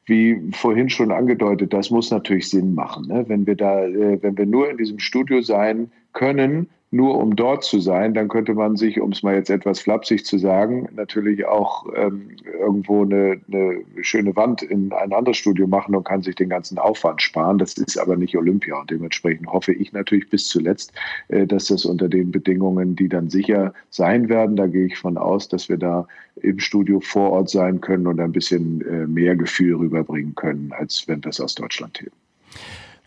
wie 0.08 0.40
vorhin 0.52 0.88
schon 0.88 1.12
angedeutet, 1.12 1.72
das 1.72 1.90
muss 1.90 2.10
natürlich 2.10 2.48
Sinn 2.48 2.74
machen. 2.74 3.08
Ne? 3.08 3.24
Wenn 3.28 3.46
wir 3.46 3.56
da, 3.56 3.84
äh, 3.84 4.22
wenn 4.22 4.38
wir 4.38 4.46
nur 4.46 4.70
in 4.70 4.78
diesem 4.78 4.98
Studio 4.98 5.42
sein 5.42 5.92
können, 6.14 6.70
nur 6.90 7.18
um 7.18 7.36
dort 7.36 7.64
zu 7.64 7.80
sein, 7.80 8.14
dann 8.14 8.28
könnte 8.28 8.54
man 8.54 8.76
sich, 8.76 9.00
um 9.00 9.12
es 9.12 9.22
mal 9.22 9.34
jetzt 9.34 9.50
etwas 9.50 9.80
flapsig 9.80 10.24
zu 10.24 10.38
sagen, 10.38 10.88
natürlich 10.94 11.44
auch 11.44 11.86
ähm, 11.94 12.30
irgendwo 12.58 13.02
eine, 13.02 13.40
eine 13.52 13.82
schöne 14.00 14.34
Wand 14.36 14.62
in 14.62 14.92
ein 14.92 15.12
anderes 15.12 15.36
Studio 15.36 15.66
machen 15.66 15.94
und 15.94 16.04
kann 16.04 16.22
sich 16.22 16.34
den 16.34 16.48
ganzen 16.48 16.78
Aufwand 16.78 17.20
sparen. 17.20 17.58
Das 17.58 17.74
ist 17.74 17.98
aber 17.98 18.16
nicht 18.16 18.36
Olympia 18.36 18.80
und 18.80 18.90
dementsprechend 18.90 19.48
hoffe 19.48 19.72
ich 19.72 19.92
natürlich 19.92 20.30
bis 20.30 20.48
zuletzt, 20.48 20.92
äh, 21.28 21.46
dass 21.46 21.66
das 21.66 21.84
unter 21.84 22.08
den 22.08 22.30
Bedingungen, 22.30 22.96
die 22.96 23.08
dann 23.08 23.28
sicher 23.28 23.74
sein 23.90 24.28
werden, 24.30 24.56
da 24.56 24.66
gehe 24.66 24.86
ich 24.86 24.96
von 24.96 25.18
aus, 25.18 25.48
dass 25.48 25.68
wir 25.68 25.76
da 25.76 26.06
im 26.36 26.58
Studio 26.58 27.00
vor 27.00 27.32
Ort 27.32 27.50
sein 27.50 27.80
können 27.82 28.06
und 28.06 28.18
ein 28.18 28.32
bisschen 28.32 28.80
äh, 28.88 29.06
mehr 29.06 29.36
Gefühl 29.36 29.76
rüberbringen 29.76 30.34
können, 30.36 30.72
als 30.72 31.06
wenn 31.06 31.20
das 31.20 31.40
aus 31.40 31.54
Deutschland 31.54 31.98
hier. 31.98 32.10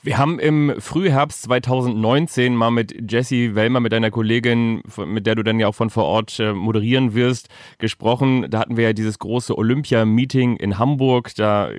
Wir 0.03 0.17
haben 0.17 0.39
im 0.39 0.73
Frühherbst 0.79 1.43
2019 1.43 2.55
mal 2.55 2.71
mit 2.71 3.11
Jessie 3.11 3.53
Wellmer, 3.53 3.79
mit 3.81 3.91
deiner 3.91 4.09
Kollegin, 4.09 4.81
mit 5.05 5.27
der 5.27 5.35
du 5.35 5.43
dann 5.43 5.59
ja 5.59 5.67
auch 5.67 5.75
von 5.75 5.91
vor 5.91 6.05
Ort 6.05 6.39
äh, 6.39 6.53
moderieren 6.53 7.13
wirst, 7.13 7.49
gesprochen. 7.77 8.47
Da 8.49 8.57
hatten 8.57 8.77
wir 8.77 8.85
ja 8.85 8.93
dieses 8.93 9.19
große 9.19 9.55
Olympia-Meeting 9.55 10.55
in 10.55 10.79
Hamburg. 10.79 11.35
Da 11.35 11.69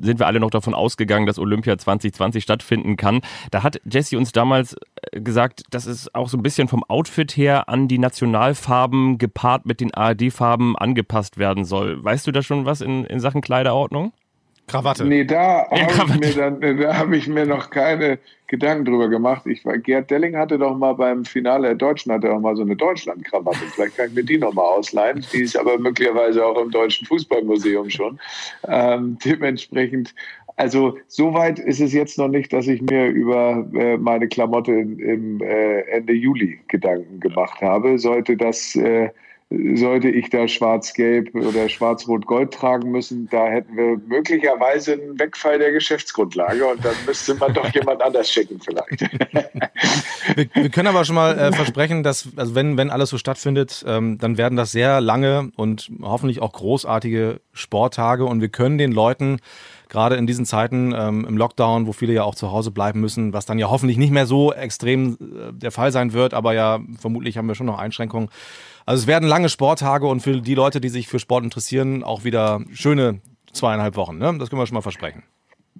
sind 0.00 0.18
wir 0.18 0.26
alle 0.26 0.40
noch 0.40 0.48
davon 0.48 0.72
ausgegangen, 0.72 1.26
dass 1.26 1.38
Olympia 1.38 1.76
2020 1.76 2.42
stattfinden 2.42 2.96
kann. 2.96 3.20
Da 3.50 3.62
hat 3.62 3.78
Jessie 3.84 4.16
uns 4.16 4.32
damals 4.32 4.74
äh, 5.12 5.20
gesagt, 5.20 5.64
dass 5.68 5.84
es 5.84 6.14
auch 6.14 6.30
so 6.30 6.38
ein 6.38 6.42
bisschen 6.42 6.66
vom 6.66 6.82
Outfit 6.84 7.36
her 7.36 7.68
an 7.68 7.88
die 7.88 7.98
Nationalfarben 7.98 9.18
gepaart 9.18 9.66
mit 9.66 9.82
den 9.82 9.92
ARD-Farben 9.92 10.78
angepasst 10.78 11.36
werden 11.36 11.66
soll. 11.66 12.02
Weißt 12.02 12.26
du 12.26 12.32
da 12.32 12.42
schon 12.42 12.64
was 12.64 12.80
in, 12.80 13.04
in 13.04 13.20
Sachen 13.20 13.42
Kleiderordnung? 13.42 14.14
Krawatte. 14.70 15.04
Nee, 15.04 15.24
da 15.24 15.66
habe 15.70 16.24
ich, 16.24 16.36
mir 16.36 16.98
hab 16.98 17.12
ich 17.12 17.28
mir 17.28 17.46
noch 17.46 17.70
keine 17.70 18.18
Gedanken 18.46 18.84
drüber 18.84 19.08
gemacht. 19.08 19.46
Ich, 19.46 19.64
Gerd 19.82 20.10
Delling 20.10 20.36
hatte 20.36 20.58
doch 20.58 20.76
mal 20.76 20.92
beim 20.94 21.24
Finale 21.24 21.68
der 21.68 21.76
Deutschen 21.76 22.12
hatte 22.12 22.32
auch 22.32 22.40
mal 22.40 22.54
so 22.54 22.62
eine 22.62 22.76
Deutschland-Krawatte. 22.76 23.58
Vielleicht 23.74 23.96
kann 23.96 24.08
ich 24.08 24.14
mir 24.14 24.24
die 24.24 24.38
noch 24.38 24.52
mal 24.52 24.62
ausleihen. 24.62 25.24
Die 25.32 25.42
ist 25.42 25.56
aber 25.56 25.78
möglicherweise 25.78 26.44
auch 26.44 26.60
im 26.60 26.70
Deutschen 26.70 27.06
Fußballmuseum 27.06 27.90
schon. 27.90 28.20
Ähm, 28.68 29.18
dementsprechend, 29.24 30.14
also 30.56 30.96
so 31.08 31.34
weit 31.34 31.58
ist 31.58 31.80
es 31.80 31.92
jetzt 31.92 32.18
noch 32.18 32.28
nicht, 32.28 32.52
dass 32.52 32.68
ich 32.68 32.80
mir 32.82 33.08
über 33.08 33.66
äh, 33.74 33.96
meine 33.96 34.28
Klamotte 34.28 34.72
im 34.72 35.40
äh, 35.40 35.80
Ende 35.82 36.12
Juli 36.12 36.60
Gedanken 36.68 37.18
gemacht 37.18 37.60
habe. 37.60 37.98
Sollte 37.98 38.36
das 38.36 38.76
äh, 38.76 39.10
sollte 39.50 40.08
ich 40.08 40.30
da 40.30 40.46
schwarz-gelb 40.46 41.34
oder 41.34 41.68
schwarz-rot-gold 41.68 42.54
tragen 42.54 42.92
müssen, 42.92 43.28
da 43.30 43.48
hätten 43.48 43.76
wir 43.76 44.00
möglicherweise 44.06 44.92
einen 44.92 45.18
Wegfall 45.18 45.58
der 45.58 45.72
Geschäftsgrundlage 45.72 46.64
und 46.64 46.84
dann 46.84 46.94
müsste 47.04 47.34
man 47.34 47.52
doch 47.52 47.68
jemand 47.74 48.00
anders 48.00 48.30
schicken 48.30 48.60
vielleicht. 48.60 49.00
wir, 50.36 50.46
wir, 50.54 50.70
können 50.70 50.86
aber 50.86 51.04
schon 51.04 51.16
mal 51.16 51.36
äh, 51.36 51.52
versprechen, 51.52 52.04
dass, 52.04 52.28
also 52.36 52.54
wenn, 52.54 52.76
wenn 52.76 52.90
alles 52.90 53.10
so 53.10 53.18
stattfindet, 53.18 53.84
ähm, 53.88 54.18
dann 54.18 54.38
werden 54.38 54.56
das 54.56 54.70
sehr 54.70 55.00
lange 55.00 55.50
und 55.56 55.90
hoffentlich 56.00 56.40
auch 56.40 56.52
großartige 56.52 57.40
Sporttage 57.52 58.26
und 58.26 58.40
wir 58.40 58.50
können 58.50 58.78
den 58.78 58.92
Leuten 58.92 59.40
gerade 59.88 60.14
in 60.14 60.28
diesen 60.28 60.46
Zeiten 60.46 60.94
ähm, 60.96 61.26
im 61.28 61.36
Lockdown, 61.36 61.88
wo 61.88 61.92
viele 61.92 62.12
ja 62.12 62.22
auch 62.22 62.36
zu 62.36 62.52
Hause 62.52 62.70
bleiben 62.70 63.00
müssen, 63.00 63.32
was 63.32 63.46
dann 63.46 63.58
ja 63.58 63.68
hoffentlich 63.68 63.98
nicht 63.98 64.12
mehr 64.12 64.26
so 64.26 64.52
extrem 64.52 65.14
äh, 65.14 65.52
der 65.52 65.72
Fall 65.72 65.90
sein 65.90 66.12
wird, 66.12 66.34
aber 66.34 66.54
ja, 66.54 66.78
vermutlich 67.00 67.36
haben 67.36 67.48
wir 67.48 67.56
schon 67.56 67.66
noch 67.66 67.80
Einschränkungen. 67.80 68.28
Also 68.86 69.02
es 69.02 69.06
werden 69.06 69.28
lange 69.28 69.48
Sporttage 69.48 70.06
und 70.06 70.20
für 70.20 70.40
die 70.40 70.54
Leute, 70.54 70.80
die 70.80 70.88
sich 70.88 71.08
für 71.08 71.18
Sport 71.18 71.44
interessieren, 71.44 72.02
auch 72.02 72.24
wieder 72.24 72.60
schöne 72.72 73.20
zweieinhalb 73.52 73.96
Wochen. 73.96 74.18
Ne? 74.18 74.36
Das 74.38 74.50
können 74.50 74.60
wir 74.60 74.66
schon 74.66 74.74
mal 74.74 74.82
versprechen. 74.82 75.22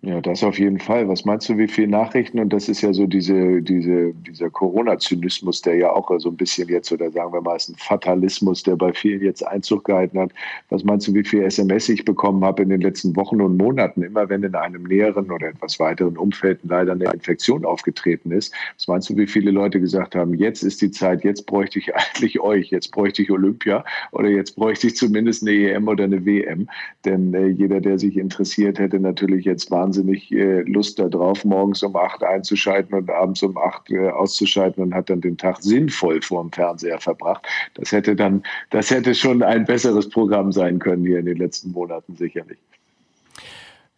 Ja, 0.03 0.19
das 0.23 0.43
auf 0.43 0.59
jeden 0.59 0.79
Fall. 0.79 1.07
Was 1.09 1.27
meinst 1.27 1.51
du, 1.51 1.59
wie 1.59 1.69
viele 1.69 1.89
Nachrichten? 1.89 2.41
Und 2.41 2.55
das 2.55 2.71
ist 2.71 2.81
ja 2.81 2.91
so 2.95 3.07
diese, 3.07 3.61
diese, 3.61 4.15
dieser 4.15 4.49
Corona-Zynismus, 4.49 5.61
der 5.61 5.75
ja 5.75 5.93
auch 5.93 6.11
so 6.21 6.31
ein 6.31 6.37
bisschen 6.39 6.71
jetzt, 6.71 6.91
oder 6.91 7.11
sagen 7.11 7.35
wir 7.35 7.43
mal, 7.43 7.57
ist 7.57 7.69
ein 7.69 7.75
Fatalismus, 7.77 8.63
der 8.63 8.77
bei 8.77 8.95
vielen 8.95 9.21
jetzt 9.21 9.47
Einzug 9.47 9.85
gehalten 9.85 10.19
hat. 10.19 10.31
Was 10.71 10.85
meinst 10.85 11.07
du, 11.07 11.13
wie 11.13 11.23
viel 11.23 11.43
SMS 11.43 11.91
ich 11.91 12.07
bekommen 12.07 12.43
habe 12.43 12.63
in 12.63 12.71
den 12.71 12.81
letzten 12.81 13.15
Wochen 13.15 13.43
und 13.43 13.59
Monaten, 13.59 14.03
immer 14.03 14.27
wenn 14.31 14.43
in 14.43 14.55
einem 14.55 14.85
näheren 14.85 15.31
oder 15.31 15.49
etwas 15.49 15.79
weiteren 15.79 16.17
Umfeld 16.17 16.61
leider 16.63 16.93
eine 16.93 17.13
Infektion 17.13 17.67
aufgetreten 17.67 18.33
ist? 18.33 18.55
Was 18.79 18.89
meinst 18.89 19.11
du, 19.11 19.19
wie 19.19 19.27
viele 19.27 19.51
Leute 19.51 19.81
gesagt 19.81 20.15
haben, 20.15 20.33
jetzt 20.33 20.63
ist 20.63 20.81
die 20.81 20.91
Zeit, 20.91 21.25
jetzt 21.25 21.45
bräuchte 21.45 21.79
ich 21.79 21.95
eigentlich 21.95 22.41
euch, 22.41 22.71
jetzt 22.71 22.91
bräuchte 22.91 23.21
ich 23.21 23.31
Olympia 23.31 23.85
oder 24.13 24.31
jetzt 24.31 24.57
bräuchte 24.57 24.87
ich 24.87 24.97
zumindest 24.97 25.43
eine 25.43 25.53
EM 25.53 25.89
oder 25.89 26.05
eine 26.05 26.25
WM? 26.25 26.71
Denn 27.05 27.35
äh, 27.35 27.49
jeder, 27.49 27.83
der 27.83 27.99
sich 27.99 28.17
interessiert, 28.17 28.79
hätte 28.79 28.99
natürlich 28.99 29.45
jetzt 29.45 29.71
wahnsinnig 29.71 29.90
wahnsinnig 29.91 30.31
äh, 30.31 30.61
Lust 30.63 31.01
darauf, 31.01 31.45
morgens 31.45 31.83
um 31.83 31.97
acht 31.97 32.23
einzuschalten 32.23 32.95
und 32.95 33.11
abends 33.11 33.43
um 33.43 33.59
acht 33.59 33.91
äh, 33.91 34.09
auszuschalten 34.09 34.83
und 34.85 34.95
hat 34.95 35.11
dann 35.11 35.21
den 35.21 35.37
Tag 35.37 35.61
sinnvoll 35.63 36.23
vor 36.23 36.43
dem 36.43 36.53
Fernseher 36.53 37.01
verbracht. 37.01 37.45
Das 37.75 37.91
hätte 37.91 38.15
dann, 38.15 38.45
das 38.71 38.91
hätte 38.91 39.15
schon 39.15 39.43
ein 39.43 39.65
besseres 39.65 40.09
Programm 40.09 40.53
sein 40.53 40.79
können 40.79 41.05
hier 41.05 41.19
in 41.19 41.27
den 41.27 41.39
letzten 41.39 41.73
Monaten 41.73 42.15
sicherlich. 42.15 42.59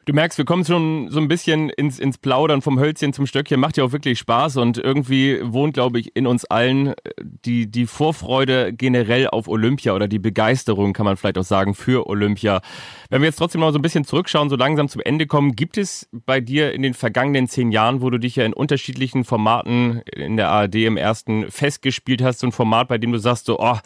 Du 0.05 0.13
merkst, 0.13 0.37
wir 0.37 0.45
kommen 0.45 0.65
schon 0.65 1.11
so 1.11 1.21
ein 1.21 1.29
bisschen 1.29 1.71
ins, 1.71 2.01
ins 2.01 2.19
Plaudern 2.19 2.61
vom 2.61 2.81
Hölzchen 2.81 3.13
zum 3.13 3.25
Stöckchen. 3.25 3.61
Macht 3.61 3.77
ja 3.77 3.85
auch 3.85 3.93
wirklich 3.93 4.19
Spaß 4.19 4.57
und 4.57 4.77
irgendwie 4.77 5.39
wohnt, 5.45 5.75
glaube 5.75 6.01
ich, 6.01 6.17
in 6.17 6.27
uns 6.27 6.45
allen 6.45 6.89
äh, 6.89 6.95
die, 7.21 7.71
die 7.71 7.87
Vorfreude 7.87 8.73
generell 8.73 9.29
auf 9.29 9.47
Olympia 9.47 9.95
oder 9.95 10.09
die 10.09 10.19
Begeisterung, 10.19 10.93
kann 10.93 11.05
man 11.05 11.17
vielleicht 11.17 11.39
auch 11.39 11.45
sagen, 11.45 11.75
für 11.75 12.09
Olympia. 12.09 12.63
Wenn 13.11 13.23
wir 13.23 13.27
jetzt 13.29 13.37
trotzdem 13.37 13.61
mal 13.61 13.73
so 13.73 13.79
ein 13.79 13.83
bisschen 13.83 14.05
zurückschauen, 14.05 14.51
so 14.51 14.57
langsam 14.57 14.89
zum 14.89 15.03
Ende 15.03 15.29
kommen, 15.29 15.55
gibt 15.55 15.79
es 15.79 16.09
bei 16.11 16.41
dir 16.41 16.73
in 16.73 16.83
den 16.83 16.95
vergangenen 16.95 17.47
zehn 17.47 17.71
Jahren, 17.71 18.03
wo 18.03 18.11
du 18.11 18.19
dich 18.19 18.35
ja 18.35 18.45
in 18.45 18.55
unterschiedlichen 18.55 19.23
Formaten 19.23 20.03
in 20.17 20.37
der 20.37 20.49
ARD 20.49 20.75
im 20.75 20.97
ersten 20.97 21.49
festgespielt 21.49 22.23
hast, 22.23 22.41
so 22.41 22.49
ein 22.49 22.53
Format, 22.53 22.89
bei 22.89 22.99
dem 22.99 23.13
du 23.13 23.19
sagst 23.19 23.47
so, 23.47 23.61
oh, 23.61 23.79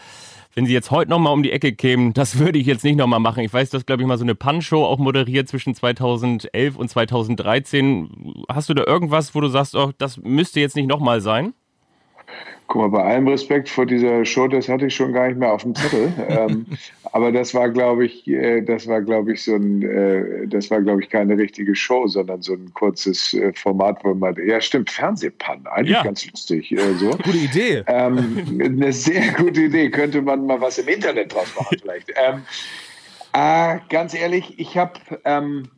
wenn 0.57 0.65
sie 0.65 0.73
jetzt 0.73 0.91
heute 0.91 1.11
nochmal 1.11 1.35
um 1.35 1.43
die 1.43 1.53
Ecke 1.53 1.75
kämen, 1.75 2.15
das 2.15 2.39
würde 2.39 2.59
ich 2.59 2.67
jetzt 2.67 2.83
nicht 2.83 2.97
nochmal 2.97 3.21
machen. 3.21 3.45
Ich 3.45 3.53
weiß, 3.53 3.69
du 3.71 3.77
hast, 3.77 3.87
glaube 3.87 4.03
ich, 4.03 4.09
mal 4.09 4.17
so 4.17 4.25
eine 4.25 4.35
Punch-Show 4.35 4.83
auch 4.85 4.99
moderiert 4.99 5.49
zwischen 5.49 5.75
2011 5.75 6.77
und 6.77 6.89
2013. 6.89 8.45
Hast 8.49 8.71
du 8.71 8.75
da 8.75 8.85
irgendwas, 8.85 9.35
wo 9.35 9.41
du 9.43 9.49
sagst, 9.49 9.77
oh, 9.77 9.93
das 9.99 10.17
müsste 10.17 10.61
jetzt 10.61 10.75
nicht 10.75 10.89
nochmal 10.89 11.21
sein? 11.21 11.53
Guck 12.69 12.83
mal, 12.83 12.89
bei 12.89 13.05
allem 13.05 13.29
Respekt 13.29 13.69
vor 13.69 13.87
dieser 13.87 14.25
Show, 14.25 14.49
das 14.49 14.69
hatte 14.69 14.87
ich 14.87 14.95
schon 14.95 15.13
gar 15.13 15.29
nicht 15.29 15.39
mehr 15.39 15.53
auf 15.53 15.63
dem 15.63 15.75
Zettel. 15.75 16.13
ähm, 16.29 16.67
aber 17.13 17.31
das 17.31 17.55
war, 17.55 17.71
glaube 17.71 18.07
ich, 18.07 18.27
äh, 18.27 18.61
das 18.63 18.89
war, 18.89 19.03
glaube 19.03 19.33
ich, 19.33 19.45
so 19.45 19.55
ein, 19.55 19.83
äh, 19.83 20.49
das 20.49 20.71
war, 20.71 20.81
glaube 20.83 21.03
ich, 21.03 21.09
keine 21.09 21.39
richtige 21.39 21.75
Show, 21.77 22.09
sondern 22.09 22.43
so 22.43 22.55
ein 22.55 22.73
kurzes 22.75 23.35
äh, 23.35 23.53
Format, 23.53 24.03
wo 24.03 24.15
man, 24.15 24.35
ja, 24.45 24.61
stimmt, 24.61 24.91
Fernsehpann, 24.91 25.67
eigentlich 25.67 25.97
ja. 25.97 26.03
ganz 26.03 26.29
lustig. 26.29 26.73
Äh, 26.73 26.95
so. 26.95 27.11
Gute 27.25 27.39
Idee. 27.39 27.85
Ähm, 27.87 28.61
eine 28.61 28.93
sehr 28.93 29.33
gute 29.35 29.63
Idee, 29.63 29.91
könnte 29.91 30.21
man 30.23 30.47
mal 30.47 30.61
was 30.61 30.79
im 30.79 30.89
Internet 30.89 31.35
draus 31.35 31.55
machen, 31.57 31.79
vielleicht. 31.81 32.13
ähm, 32.17 32.43
äh, 33.33 33.79
ganz 33.91 34.15
ehrlich, 34.15 34.59
ich 34.59 34.77
habe, 34.77 34.95
ähm, 35.25 35.69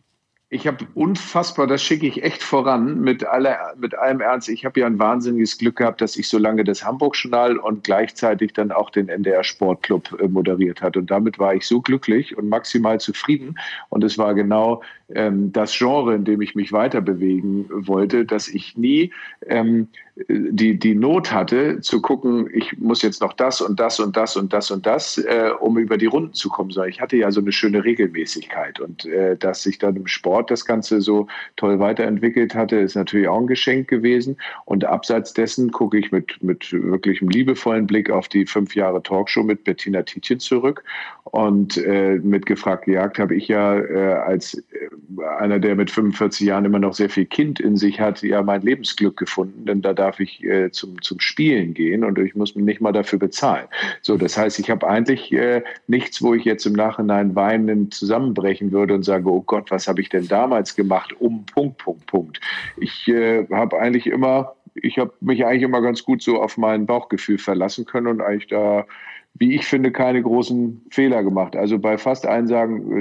ich 0.51 0.67
habe 0.67 0.87
unfassbar, 0.95 1.67
das 1.67 1.83
schicke 1.83 2.07
ich 2.07 2.23
echt 2.23 2.43
voran 2.43 3.03
mit, 3.03 3.23
aller, 3.23 3.75
mit 3.77 3.95
allem 3.95 4.23
Ernst. 4.23 4.49
Ich 4.49 4.65
habe 4.65 4.81
ja 4.81 4.87
ein 4.87 4.99
wahnsinniges 4.99 5.59
Glück 5.59 5.77
gehabt, 5.77 6.01
dass 6.01 6.17
ich 6.17 6.27
so 6.27 6.39
lange 6.39 6.65
das 6.65 6.83
Hamburg-Journal 6.83 7.59
und 7.59 7.85
gleichzeitig 7.85 8.55
dann 8.55 8.73
auch 8.73 8.89
den 8.89 9.11
NDR 9.11 9.45
Sportclub 9.45 10.19
äh, 10.19 10.27
moderiert 10.27 10.81
hat. 10.81 10.97
Und 10.97 11.11
damit 11.11 11.39
war 11.39 11.55
ich 11.55 11.67
so 11.67 11.83
glücklich 11.83 12.39
und 12.39 12.49
maximal 12.49 12.99
zufrieden. 12.99 13.59
Und 13.91 14.05
es 14.05 14.17
war 14.17 14.33
genau 14.33 14.83
ähm, 15.15 15.53
das 15.53 15.77
Genre, 15.77 16.15
in 16.15 16.25
dem 16.25 16.41
ich 16.41 16.55
mich 16.55 16.73
weiter 16.73 17.01
bewegen 17.01 17.67
wollte, 17.71 18.25
dass 18.25 18.49
ich 18.49 18.77
nie 18.77 19.13
ähm, 19.47 19.89
die, 20.29 20.79
die 20.79 20.95
Not 20.95 21.33
hatte, 21.33 21.81
zu 21.81 22.03
gucken, 22.03 22.49
ich 22.53 22.77
muss 22.79 23.03
jetzt 23.03 23.21
noch 23.21 23.33
das 23.33 23.61
und 23.61 23.79
das 23.79 24.01
und 24.01 24.17
das 24.17 24.37
und 24.37 24.53
das 24.53 24.71
und 24.71 24.85
das, 24.85 25.19
äh, 25.19 25.51
um 25.61 25.79
über 25.79 25.97
die 25.97 26.07
Runden 26.07 26.33
zu 26.33 26.49
kommen, 26.49 26.71
ich 26.89 27.01
hatte 27.01 27.17
ja 27.17 27.31
so 27.31 27.41
eine 27.41 27.53
schöne 27.53 27.85
Regelmäßigkeit. 27.85 28.81
Und 28.81 29.07
äh, 29.07 29.37
dass 29.37 29.63
sich 29.63 29.79
dann 29.79 29.97
im 29.97 30.07
Sport 30.07 30.51
das 30.51 30.65
Ganze 30.65 31.01
so 31.01 31.29
toll 31.57 31.79
weiterentwickelt 31.79 32.55
hatte, 32.55 32.77
ist 32.77 32.97
natürlich 32.97 33.29
auch 33.29 33.39
ein 33.41 33.47
Geschenk 33.47 33.89
gewesen. 33.89 34.37
Und 34.65 34.85
abseits 34.85 35.35
dessen 35.35 35.71
gucke 35.71 35.99
ich 35.99 36.11
mit, 36.11 36.43
mit 36.43 36.73
wirklichem 36.73 37.29
liebevollen 37.29 37.87
Blick 37.87 38.11
auf 38.11 38.29
die 38.29 38.47
fünf 38.47 38.75
Jahre 38.75 39.03
Talkshow 39.03 39.45
mit 39.45 39.65
Bettina 39.65 40.03
Tietjen 40.03 40.41
zurück. 40.41 40.83
Und 41.25 41.77
äh, 41.77 42.19
mit 42.23 42.47
Gefragt 42.47 42.87
gejagt 42.87 43.19
habe 43.19 43.37
ich 43.37 43.49
ja 43.49 43.79
äh, 43.79 44.15
als 44.15 44.55
äh, 44.55 44.89
einer, 45.39 45.59
der 45.59 45.75
mit 45.75 45.91
45 45.91 46.47
Jahren 46.47 46.65
immer 46.65 46.79
noch 46.79 46.95
sehr 46.95 47.11
viel 47.11 47.27
Kind 47.27 47.61
in 47.61 47.77
sich 47.77 48.01
hat, 48.01 48.23
ja 48.23 48.43
mein 48.43 48.63
Lebensglück 48.63 49.17
gefunden, 49.17 49.67
denn 49.67 49.83
da 49.83 49.93
darf 49.93 50.21
ich 50.21 50.45
äh, 50.45 50.71
zum, 50.71 51.01
zum 51.03 51.21
Spielen 51.21 51.75
gehen 51.75 52.05
und 52.05 52.19
ich 52.19 52.35
muss 52.35 52.55
mich 52.55 52.65
nicht 52.65 52.81
mal 52.81 52.93
dafür 52.93 53.19
bezahlen. 53.19 53.67
So, 54.03 54.17
das 54.17 54.37
heißt, 54.37 54.59
ich 54.59 54.71
habe 54.71 54.87
eigentlich 54.89 55.33
äh, 55.33 55.63
nichts, 55.87 56.23
wo 56.23 56.35
ich 56.35 56.45
jetzt 56.45 56.67
im 56.67 56.75
Nachhinein 56.75 57.35
weinend 57.35 57.95
zusammenbrechen 57.95 58.73
würde 58.73 58.95
und 58.95 59.05
sage, 59.05 59.29
oh 59.29 59.43
Gott, 59.43 59.71
was 59.71 59.89
habe 59.89 60.01
ich 60.01 60.09
denn 60.09 60.29
damals 60.29 60.77
gemacht, 60.77 61.15
um 61.19 61.45
Punkt, 61.47 61.79
Punkt, 61.79 62.07
Punkt. 62.07 62.41
Ich 62.77 63.09
äh, 63.09 63.47
habe 63.51 63.79
eigentlich 63.79 64.07
immer, 64.07 64.55
ich 64.75 64.99
habe 64.99 65.13
mich 65.21 65.45
eigentlich 65.45 65.63
immer 65.63 65.81
ganz 65.81 66.05
gut 66.05 66.23
so 66.23 66.41
auf 66.41 66.57
mein 66.57 66.87
Bauchgefühl 66.87 67.39
verlassen 67.39 67.85
können 67.85 68.07
und 68.07 68.21
eigentlich 68.21 68.49
da 68.49 68.87
wie 69.35 69.55
ich 69.55 69.67
finde, 69.67 69.93
keine 69.93 70.23
großen 70.23 70.85
Fehler 70.91 71.23
gemacht. 71.23 71.55
Also 71.55 71.79
bei 71.79 71.97
fast 71.97 72.27
allen 72.27 72.49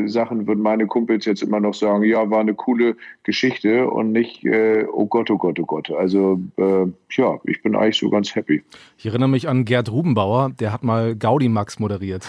äh, 0.06 0.08
Sachen 0.08 0.48
würden 0.48 0.62
meine 0.62 0.86
Kumpels 0.86 1.26
jetzt 1.26 1.42
immer 1.42 1.60
noch 1.60 1.74
sagen, 1.74 2.04
ja, 2.04 2.30
war 2.30 2.42
eine 2.42 2.54
coole 2.54 2.96
Geschichte 3.28 3.90
und 3.90 4.14
nicht, 4.14 4.46
äh, 4.46 4.86
oh 4.92 5.06
Gott, 5.06 5.30
oh 5.30 5.38
Gott, 5.38 5.60
oh 5.60 5.66
Gott. 5.66 5.92
Also 5.92 6.40
äh, 6.56 6.86
ja, 7.12 7.38
ich 7.44 7.62
bin 7.62 7.76
eigentlich 7.76 7.98
so 7.98 8.10
ganz 8.10 8.34
happy. 8.34 8.64
Ich 8.98 9.06
erinnere 9.06 9.28
mich 9.28 9.50
an 9.50 9.66
Gerd 9.66 9.92
Rubenbauer, 9.92 10.52
der 10.58 10.72
hat 10.72 10.84
mal 10.84 11.14
Gaudi 11.14 11.50
Max 11.50 11.78
moderiert. 11.78 12.26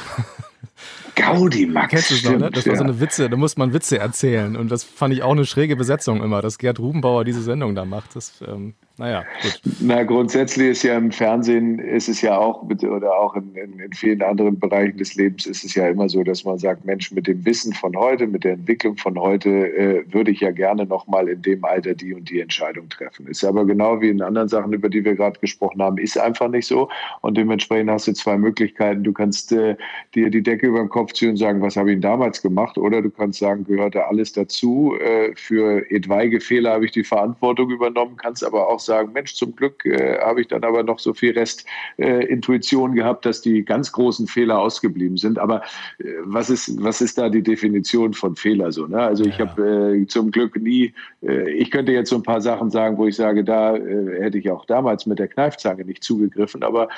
Gaudi 1.14 1.66
Max. 1.66 1.90
Kennst 1.90 2.10
du 2.10 2.14
es 2.14 2.24
noch, 2.24 2.38
ne? 2.38 2.50
Das 2.50 2.66
war 2.66 2.76
so 2.76 2.84
eine 2.84 3.00
Witze, 3.00 3.28
da 3.28 3.36
muss 3.36 3.56
man 3.56 3.72
Witze 3.72 3.98
erzählen. 3.98 4.56
Und 4.56 4.70
das 4.70 4.84
fand 4.84 5.12
ich 5.14 5.22
auch 5.22 5.32
eine 5.32 5.46
schräge 5.46 5.76
Besetzung 5.76 6.22
immer, 6.22 6.42
dass 6.42 6.58
Gerd 6.58 6.78
Rubenbauer 6.78 7.24
diese 7.24 7.42
Sendung 7.42 7.74
da 7.74 7.84
macht. 7.84 8.14
Das, 8.14 8.42
ähm, 8.46 8.74
naja, 8.98 9.24
gut. 9.42 9.60
Na, 9.80 10.02
grundsätzlich 10.02 10.68
ist 10.68 10.82
ja 10.82 10.96
im 10.96 11.12
Fernsehen, 11.12 11.78
ist 11.78 12.08
es 12.08 12.20
ja 12.20 12.36
auch, 12.36 12.62
oder 12.62 13.12
auch 13.14 13.36
in, 13.36 13.54
in, 13.54 13.78
in, 13.78 13.92
vielen 13.92 14.22
anderen 14.22 14.58
Bereichen 14.58 14.98
des 14.98 15.14
Lebens 15.14 15.46
ist 15.46 15.64
es 15.64 15.74
ja 15.74 15.88
immer 15.88 16.08
so, 16.08 16.24
dass 16.24 16.44
man 16.44 16.58
sagt, 16.58 16.84
Mensch, 16.84 17.12
mit 17.12 17.26
dem 17.26 17.44
Wissen 17.44 17.72
von 17.72 17.96
heute, 17.96 18.26
mit 18.26 18.44
der 18.44 18.54
Entwicklung 18.54 18.96
von 18.96 19.18
heute, 19.18 19.50
äh, 19.50 20.04
würde 20.12 20.30
ich 20.32 20.40
ja 20.40 20.50
gerne 20.50 20.86
nochmal 20.89 21.28
in 21.28 21.43
dem 21.43 21.65
Alter 21.65 21.94
die 21.94 22.15
und 22.15 22.31
die 22.31 22.40
Entscheidung 22.40 22.89
treffen. 22.89 23.27
Ist 23.27 23.44
aber 23.44 23.65
genau 23.65 24.01
wie 24.01 24.09
in 24.09 24.23
anderen 24.23 24.48
Sachen, 24.48 24.73
über 24.73 24.89
die 24.89 25.05
wir 25.05 25.15
gerade 25.15 25.39
gesprochen 25.40 25.82
haben, 25.82 25.98
ist 25.98 26.19
einfach 26.19 26.48
nicht 26.48 26.66
so. 26.66 26.89
Und 27.20 27.36
dementsprechend 27.36 27.90
hast 27.90 28.09
du 28.09 28.12
zwei 28.12 28.36
Möglichkeiten. 28.36 29.05
Du 29.05 29.12
kannst 29.12 29.52
äh, 29.52 29.77
dir 30.15 30.31
die 30.31 30.43
Decke 30.43 30.66
über 30.66 30.81
den 30.81 30.89
Kopf 30.89 31.12
ziehen 31.12 31.31
und 31.31 31.36
sagen, 31.36 31.60
was 31.62 31.77
habe 31.77 31.90
ich 31.90 31.94
denn 31.94 32.02
damals 32.02 32.43
gemacht? 32.43 32.78
Oder 32.78 33.02
du 33.02 33.10
kannst 33.10 33.39
sagen, 33.39 33.65
gehörte 33.65 34.06
alles 34.06 34.32
dazu. 34.32 34.97
Äh, 35.01 35.35
für 35.36 35.90
etwaige 35.90 36.40
Fehler 36.40 36.73
habe 36.73 36.85
ich 36.85 36.93
die 36.93 37.05
Verantwortung 37.05 37.70
übernommen, 37.70 38.16
kannst 38.16 38.44
aber 38.44 38.69
auch 38.69 38.81
sagen, 38.81 39.12
Mensch, 39.12 39.35
zum 39.35 39.55
Glück 39.55 39.85
äh, 39.85 40.19
habe 40.20 40.40
ich 40.40 40.48
dann 40.48 40.65
aber 40.65 40.82
noch 40.82 40.98
so 40.98 41.12
viel 41.15 41.36
Restintuition 41.39 42.93
äh, 42.93 42.97
gehabt, 42.97 43.27
dass 43.27 43.40
die 43.40 43.65
ganz 43.65 43.93
großen 43.93 44.27
Fehler 44.27 44.59
ausgeblieben 44.59 45.16
sind. 45.16 45.39
Aber 45.39 45.62
äh, 45.98 46.05
was, 46.24 46.51
ist, 46.51 46.82
was 46.82 47.01
ist 47.01 47.19
da 47.19 47.28
die 47.28 47.43
Definition 47.43 48.15
von 48.15 48.36
Fehler 48.36 48.73
so? 48.73 48.86
Ne? 48.86 49.01
Also 49.01 49.24
ich 49.24 49.39
ja. 49.39 49.47
habe 49.47 49.97
äh, 49.97 50.06
zum 50.06 50.31
Glück 50.31 50.56
nie, 50.56 50.77
äh, 51.22 51.50
ich 51.50 51.70
könnte 51.70 51.92
jetzt 51.92 52.10
so 52.10 52.16
ein 52.16 52.22
paar 52.22 52.40
Sachen 52.40 52.70
sagen, 52.70 52.96
wo 52.96 53.06
ich 53.06 53.16
sage, 53.16 53.44
da 53.44 53.76
äh, 53.76 54.22
hätte 54.22 54.38
ich 54.38 54.50
auch 54.50 54.64
damals 54.64 55.06
mit 55.06 55.18
der 55.18 55.28
Kneifzange 55.28 55.84
nicht 55.84 56.05
zugegriffen, 56.05 56.62
aber 56.62 56.88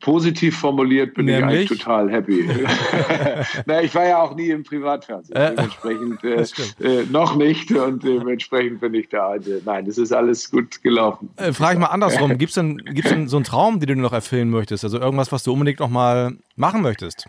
positiv 0.00 0.58
formuliert 0.58 1.14
bin 1.14 1.26
Nämlich? 1.26 1.42
ich 1.42 1.70
eigentlich 1.70 1.78
total 1.80 2.10
happy. 2.10 2.48
Na, 3.66 3.82
ich 3.82 3.94
war 3.94 4.06
ja 4.06 4.22
auch 4.22 4.34
nie 4.34 4.50
im 4.50 4.64
Privatfernsehen, 4.64 5.56
dementsprechend 5.56 6.22
noch 7.12 7.36
nicht 7.36 7.72
und 7.72 8.02
dementsprechend 8.02 8.80
bin 8.80 8.94
ich 8.94 9.08
da. 9.08 9.34
nein, 9.64 9.86
es 9.86 9.98
ist 9.98 10.12
alles 10.12 10.50
gut 10.50 10.82
gelaufen. 10.82 11.30
Äh, 11.36 11.52
frage 11.52 11.74
ich 11.74 11.80
mal 11.80 11.86
andersrum. 11.86 12.38
Gibt 12.38 12.50
es 12.50 12.54
denn, 12.54 12.76
gibt's 12.78 13.10
denn 13.10 13.28
so 13.28 13.36
einen 13.36 13.44
Traum, 13.44 13.80
den 13.80 13.88
du 13.88 13.94
noch 13.96 14.12
erfüllen 14.12 14.50
möchtest? 14.50 14.84
Also 14.84 14.98
irgendwas, 14.98 15.32
was 15.32 15.42
du 15.42 15.52
unbedingt 15.52 15.80
noch 15.80 15.90
mal 15.90 16.32
machen 16.56 16.82
möchtest? 16.82 17.26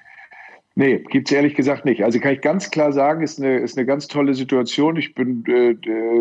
Nee, 0.76 1.00
gibt 1.10 1.30
es 1.30 1.36
ehrlich 1.36 1.56
gesagt 1.56 1.84
nicht. 1.84 2.02
Also 2.04 2.20
kann 2.20 2.34
ich 2.34 2.40
ganz 2.40 2.72
klar 2.72 2.94
sagen, 2.94 3.22
ist 3.24 3.40
eine, 3.40 3.60
ist 3.60 3.78
eine 3.78 3.86
ganz 3.86 4.08
tolle 4.08 4.34
Situation. 4.34 4.96
Ich 4.96 5.14
bin, 5.14 5.44
äh, 5.46 5.74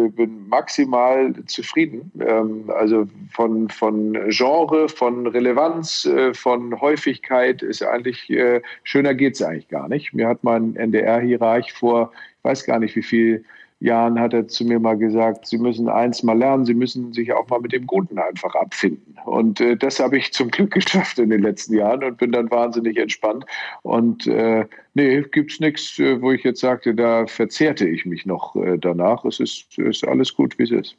bin 0.09 0.49
maximal 0.49 1.33
zufrieden. 1.47 2.11
Ähm, 2.21 2.65
also 2.69 3.07
von, 3.33 3.69
von 3.69 4.19
Genre, 4.29 4.89
von 4.89 5.29
Relevanz, 5.29 6.05
äh, 6.05 6.35
von 6.35 6.81
Häufigkeit 6.81 7.63
ist 7.63 7.85
eigentlich, 7.85 8.29
äh, 8.29 8.61
schöner 8.83 9.15
geht 9.15 9.35
es 9.35 9.43
eigentlich 9.43 9.69
gar 9.69 9.89
nicht. 9.89 10.13
Mir 10.15 10.27
hat 10.27 10.43
mein 10.43 10.75
NDR-Hierarch 10.75 11.73
vor, 11.73 12.11
ich 12.39 12.45
weiß 12.45 12.65
gar 12.65 12.81
nicht 12.81 12.97
wie 12.97 13.05
viel 13.05 13.45
Jahren 13.81 14.20
hat 14.20 14.35
er 14.35 14.47
zu 14.47 14.65
mir 14.65 14.78
mal 14.78 14.98
gesagt, 14.98 15.47
Sie 15.47 15.57
müssen 15.57 15.89
eins 15.89 16.23
mal 16.23 16.36
lernen, 16.36 16.66
Sie 16.66 16.74
müssen 16.74 17.15
sich 17.15 17.32
auch 17.32 17.48
mal 17.48 17.61
mit 17.61 17.73
dem 17.73 17.86
Guten 17.86 18.19
einfach 18.19 18.55
abfinden. 18.55 19.16
Und 19.24 19.61
äh, 19.61 19.77
das 19.77 19.98
habe 20.01 20.19
ich 20.19 20.32
zum 20.32 20.51
Glück 20.51 20.70
geschafft 20.74 21.19
in 21.19 21.31
den 21.31 21.40
letzten 21.40 21.74
Jahren 21.74 22.05
und 22.05 22.19
bin 22.19 22.31
dann 22.31 22.51
wahnsinnig 22.51 22.98
entspannt. 22.98 23.47
Und 23.82 24.27
äh, 24.27 24.66
nee, 24.93 25.24
es 25.24 25.61
nichts, 25.61 25.98
äh, 25.98 26.20
wo 26.20 26.31
ich 26.31 26.44
jetzt 26.44 26.61
sagte, 26.61 26.94
da 26.94 27.27
verzehrte 27.27 27.89
ich 27.89 28.05
mich 28.05 28.27
noch 28.27 28.55
äh, 28.55 28.77
danach. 28.78 29.24
Es 29.24 29.40
ist, 29.40 29.78
ist 29.78 30.07
alles 30.07 30.35
gut, 30.35 30.59
wie 30.59 30.65
es 30.65 30.70
ist. 30.70 30.97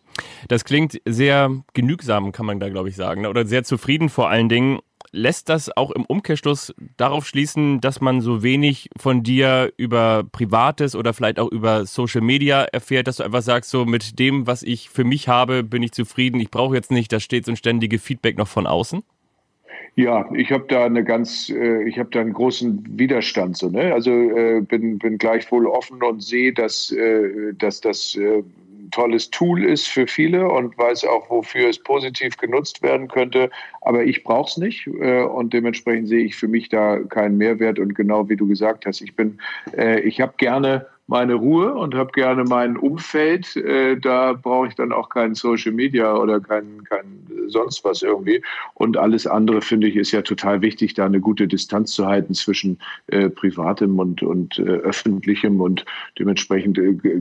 Das 0.47 0.65
klingt 0.65 0.99
sehr 1.07 1.51
genügsam, 1.73 2.31
kann 2.31 2.47
man 2.47 2.59
da, 2.59 2.69
glaube 2.69 2.89
ich, 2.89 2.95
sagen. 2.95 3.27
Oder 3.27 3.45
sehr 3.45 3.63
zufrieden 3.63 4.09
vor 4.09 4.29
allen 4.29 4.49
Dingen 4.49 4.79
lässt 5.11 5.49
das 5.49 5.75
auch 5.75 5.91
im 5.91 6.05
Umkehrschluss 6.05 6.73
darauf 6.97 7.25
schließen, 7.25 7.81
dass 7.81 8.01
man 8.01 8.21
so 8.21 8.43
wenig 8.43 8.89
von 8.97 9.23
dir 9.23 9.73
über 9.77 10.23
Privates 10.31 10.95
oder 10.95 11.13
vielleicht 11.13 11.39
auch 11.39 11.51
über 11.51 11.85
Social 11.85 12.21
Media 12.21 12.63
erfährt, 12.63 13.07
dass 13.07 13.17
du 13.17 13.23
einfach 13.23 13.41
sagst, 13.41 13.69
so 13.69 13.85
mit 13.85 14.19
dem, 14.19 14.47
was 14.47 14.63
ich 14.63 14.89
für 14.89 15.03
mich 15.03 15.27
habe, 15.27 15.63
bin 15.63 15.83
ich 15.83 15.91
zufrieden. 15.91 16.39
Ich 16.39 16.51
brauche 16.51 16.75
jetzt 16.75 16.91
nicht 16.91 17.11
das 17.11 17.23
stets 17.23 17.49
und 17.49 17.57
ständige 17.57 17.99
Feedback 17.99 18.37
noch 18.37 18.47
von 18.47 18.67
außen? 18.67 19.03
Ja, 19.95 20.29
ich 20.33 20.51
habe 20.51 20.65
da 20.69 20.85
eine 20.85 21.03
ganz, 21.03 21.49
äh, 21.49 21.83
ich 21.83 21.99
habe 21.99 22.09
da 22.11 22.21
einen 22.21 22.31
großen 22.31 22.97
Widerstand 22.97 23.57
so, 23.57 23.69
ne? 23.69 23.93
Also 23.93 24.11
äh, 24.11 24.61
bin 24.61 24.97
bin 24.99 25.17
gleichwohl 25.17 25.67
offen 25.67 26.01
und 26.01 26.23
sehe, 26.23 26.53
dass 26.53 26.91
äh, 26.93 27.53
dass 27.57 27.81
das 27.81 28.15
äh, 28.15 28.41
tolles 28.91 29.29
Tool 29.29 29.63
ist 29.63 29.87
für 29.87 30.07
viele 30.07 30.47
und 30.47 30.77
weiß 30.77 31.05
auch, 31.05 31.29
wofür 31.29 31.69
es 31.69 31.79
positiv 31.79 32.37
genutzt 32.37 32.83
werden 32.83 33.07
könnte. 33.07 33.49
Aber 33.81 34.03
ich 34.03 34.23
brauche 34.23 34.49
es 34.49 34.57
nicht 34.57 34.87
äh, 34.87 35.23
und 35.23 35.53
dementsprechend 35.53 36.07
sehe 36.07 36.23
ich 36.25 36.35
für 36.35 36.47
mich 36.47 36.69
da 36.69 36.99
keinen 36.99 37.37
Mehrwert. 37.37 37.79
Und 37.79 37.95
genau 37.95 38.29
wie 38.29 38.35
du 38.35 38.47
gesagt 38.47 38.85
hast, 38.85 39.01
ich 39.01 39.15
bin, 39.15 39.39
äh, 39.75 39.99
ich 40.01 40.21
habe 40.21 40.33
gerne 40.37 40.85
meine 41.11 41.33
Ruhe 41.33 41.73
und 41.73 41.93
habe 41.93 42.13
gerne 42.13 42.45
mein 42.45 42.77
Umfeld. 42.77 43.57
Äh, 43.57 43.99
da 43.99 44.31
brauche 44.31 44.67
ich 44.67 44.75
dann 44.75 44.93
auch 44.93 45.09
keinen 45.09 45.35
Social 45.35 45.73
Media 45.73 46.15
oder 46.15 46.39
kein, 46.39 46.85
kein 46.85 47.27
sonst 47.47 47.83
was 47.83 48.01
irgendwie. 48.01 48.41
Und 48.75 48.95
alles 48.95 49.27
andere, 49.27 49.61
finde 49.61 49.87
ich, 49.87 49.97
ist 49.97 50.13
ja 50.13 50.21
total 50.21 50.61
wichtig, 50.61 50.93
da 50.93 51.05
eine 51.05 51.19
gute 51.19 51.49
Distanz 51.49 51.91
zu 51.91 52.07
halten 52.07 52.33
zwischen 52.33 52.79
äh, 53.07 53.29
Privatem 53.29 53.99
und, 53.99 54.23
und 54.23 54.57
äh, 54.59 54.61
Öffentlichem. 54.61 55.59
Und 55.59 55.83
dementsprechend 56.17 56.79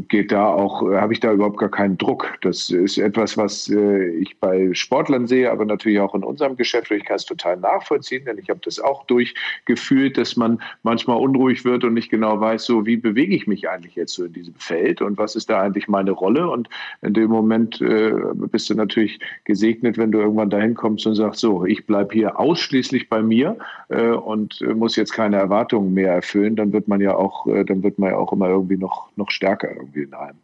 geht 0.08 0.30
da 0.30 0.46
auch, 0.46 0.88
habe 0.88 1.12
ich 1.12 1.18
da 1.18 1.32
überhaupt 1.32 1.58
gar 1.58 1.68
keinen 1.68 1.98
Druck. 1.98 2.38
Das 2.42 2.70
ist 2.70 2.96
etwas, 2.96 3.36
was 3.36 3.68
ich 3.68 4.38
bei 4.38 4.72
Sportlern 4.72 5.26
sehe, 5.26 5.50
aber 5.50 5.64
natürlich 5.64 5.98
auch 5.98 6.14
in 6.14 6.22
unserem 6.22 6.56
Geschäft. 6.56 6.92
Ich 6.92 7.04
kann 7.04 7.16
es 7.16 7.24
total 7.24 7.56
nachvollziehen, 7.56 8.24
denn 8.24 8.38
ich 8.38 8.50
habe 8.50 8.60
das 8.62 8.78
auch 8.78 9.04
durchgefühlt, 9.06 10.16
dass 10.16 10.36
man 10.36 10.62
manchmal 10.84 11.18
unruhig 11.18 11.64
wird 11.64 11.82
und 11.82 11.94
nicht 11.94 12.08
genau 12.08 12.40
weiß, 12.40 12.64
so 12.64 12.86
wie 12.86 12.96
bewege 12.96 13.34
ich 13.34 13.48
mich 13.48 13.68
eigentlich 13.68 13.79
eigentlich 13.80 13.94
jetzt 13.94 14.14
so 14.14 14.24
in 14.24 14.32
diesem 14.32 14.54
Feld 14.54 15.02
und 15.02 15.18
was 15.18 15.36
ist 15.36 15.50
da 15.50 15.60
eigentlich 15.60 15.88
meine 15.88 16.10
Rolle? 16.10 16.48
Und 16.48 16.68
in 17.02 17.14
dem 17.14 17.30
Moment 17.30 17.80
äh, 17.80 18.12
bist 18.34 18.70
du 18.70 18.74
natürlich 18.74 19.18
gesegnet, 19.44 19.98
wenn 19.98 20.12
du 20.12 20.18
irgendwann 20.18 20.50
dahin 20.50 20.74
kommst 20.74 21.06
und 21.06 21.14
sagst, 21.14 21.40
so, 21.40 21.64
ich 21.64 21.86
bleibe 21.86 22.14
hier 22.14 22.38
ausschließlich 22.38 23.08
bei 23.08 23.22
mir 23.22 23.56
äh, 23.88 24.10
und 24.10 24.60
äh, 24.60 24.74
muss 24.74 24.96
jetzt 24.96 25.12
keine 25.12 25.36
Erwartungen 25.36 25.94
mehr 25.94 26.12
erfüllen, 26.12 26.56
dann 26.56 26.72
wird 26.72 26.88
man 26.88 27.00
ja 27.00 27.14
auch, 27.16 27.46
äh, 27.46 27.64
dann 27.64 27.82
wird 27.82 27.98
man 27.98 28.10
ja 28.10 28.16
auch 28.16 28.32
immer 28.32 28.48
irgendwie 28.48 28.76
noch, 28.76 29.08
noch 29.16 29.30
stärker 29.30 29.70
irgendwie 29.74 30.02
in 30.02 30.14
einem. 30.14 30.38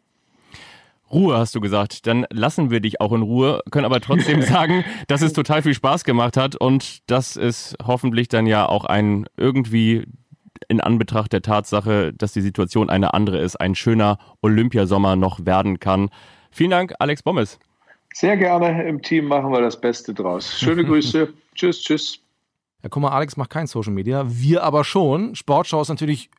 Ruhe, 1.09 1.39
hast 1.39 1.55
du 1.55 1.61
gesagt. 1.61 2.09
Dann 2.09 2.27
lassen 2.31 2.71
wir 2.71 2.81
dich 2.81 3.01
auch 3.01 3.13
in 3.13 3.23
Ruhe, 3.23 3.61
können 3.71 3.85
aber 3.85 4.01
trotzdem 4.01 4.43
sagen, 4.43 4.85
dass 5.07 5.23
es 5.23 5.33
total 5.33 5.63
viel 5.63 5.75
Spaß 5.75 6.03
gemacht 6.03 6.37
hat 6.37 6.57
und 6.57 7.09
dass 7.09 7.37
es 7.37 7.77
hoffentlich 7.85 8.27
dann 8.27 8.47
ja 8.47 8.69
auch 8.69 8.85
ein 8.85 9.27
irgendwie 9.37 10.05
in 10.69 10.81
Anbetracht 10.81 11.33
der 11.33 11.43
Tatsache, 11.43 12.13
dass 12.13 12.33
die 12.33 12.41
Situation 12.41 12.91
eine 12.91 13.15
andere 13.15 13.39
ist, 13.39 13.57
ein 13.57 13.75
schöner 13.75 14.19
Olympiasommer 14.43 15.17
noch 15.17 15.45
werden 15.45 15.81
kann. 15.81 16.11
Vielen 16.51 16.71
Dank, 16.71 16.95
Alex 16.99 17.23
Bommes. 17.23 17.59
Sehr 18.15 18.37
gerne. 18.37 18.89
Im 18.89 19.03
Team 19.03 19.27
machen 19.27 19.53
wir 19.53 19.61
das 19.61 19.81
Beste 19.81 20.15
draus. 20.15 20.59
Schöne 20.59 20.85
Grüße. 20.87 21.33
tschüss, 21.55 21.83
tschüss. 21.83 22.19
Ja, 22.83 22.89
guck 22.89 23.03
mal, 23.03 23.11
Alex 23.11 23.37
macht 23.37 23.51
kein 23.51 23.67
Social 23.67 23.93
Media. 23.93 24.25
Wir 24.27 24.63
aber 24.63 24.85
schon. 24.85 25.35
Sportschau 25.35 25.83
ist 25.83 25.89
natürlich 25.89 26.31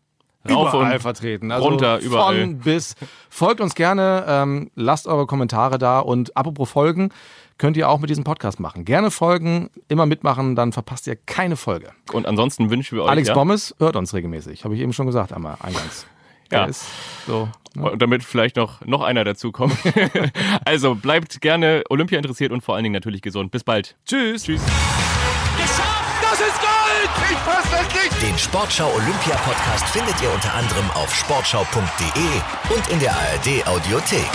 Rauf 0.50 0.70
überall 0.74 0.94
und 0.94 1.02
vertreten. 1.02 1.52
Also 1.52 1.68
runter, 1.68 2.00
überall. 2.00 2.40
Von 2.40 2.60
bis. 2.60 2.96
Folgt 3.30 3.62
uns 3.62 3.76
gerne, 3.76 4.26
ähm, 4.28 4.72
lasst 4.76 5.08
eure 5.08 5.26
Kommentare 5.26 5.78
da 5.78 6.00
und 6.00 6.36
apropos 6.38 6.70
Folgen, 6.70 7.10
könnt 7.58 7.78
ihr 7.78 7.90
auch 7.90 8.00
mit 8.00 8.10
diesem 8.10 8.24
Podcast 8.24 8.60
machen. 8.60 8.86
Gerne 8.86 9.12
folgen, 9.12 9.70
immer 9.88 10.06
mitmachen, 10.06 10.56
dann 10.56 10.72
verpasst 10.72 11.08
ihr 11.08 11.16
keine 11.16 11.56
Folge. 11.56 11.92
Und 12.14 12.26
ansonsten 12.26 12.70
wünschen 12.70 12.98
wir 12.98 13.04
euch. 13.04 13.10
Alex 13.10 13.30
ja, 13.30 13.34
Bommes 13.34 13.76
hört 13.80 13.96
uns 13.96 14.14
regelmäßig, 14.14 14.64
habe 14.64 14.76
ich 14.76 14.82
eben 14.82 14.94
schon 14.94 15.06
gesagt, 15.06 15.34
einmal 15.34 15.58
eingangs. 15.62 16.06
Ja. 16.50 16.60
Der 16.60 16.70
ist 16.70 16.86
so. 17.28 17.50
Ne? 17.76 17.92
Und 17.92 18.02
damit 18.02 18.24
vielleicht 18.24 18.56
noch, 18.56 18.80
noch 18.86 19.02
einer 19.02 19.26
dazu 19.26 19.52
kommt. 19.52 19.76
also 20.66 20.96
bleibt 20.96 21.42
gerne 21.42 21.84
Olympia 21.90 22.18
interessiert 22.18 22.54
und 22.54 22.62
vor 22.62 22.76
allen 22.76 22.86
Dingen 22.86 22.94
natürlich 22.94 23.22
gesund. 23.22 23.52
Bis 23.52 23.66
bald. 23.66 23.98
Tschüss. 24.06 24.44
Tschüss. 24.44 24.62
Das 26.38 26.50
ist 26.50 26.60
Gold! 26.60 27.32
Ich 27.32 27.38
fass 27.38 27.64
das 27.72 28.04
nicht! 28.04 28.22
Den 28.22 28.38
Sportschau 28.38 28.92
Olympia 28.94 29.36
Podcast 29.38 29.86
findet 29.88 30.22
ihr 30.22 30.32
unter 30.32 30.54
anderem 30.54 30.88
auf 30.92 31.12
sportschau.de 31.14 32.76
und 32.76 32.88
in 32.90 33.00
der 33.00 33.12
ARD 33.12 33.66
Audiothek. 33.68 34.30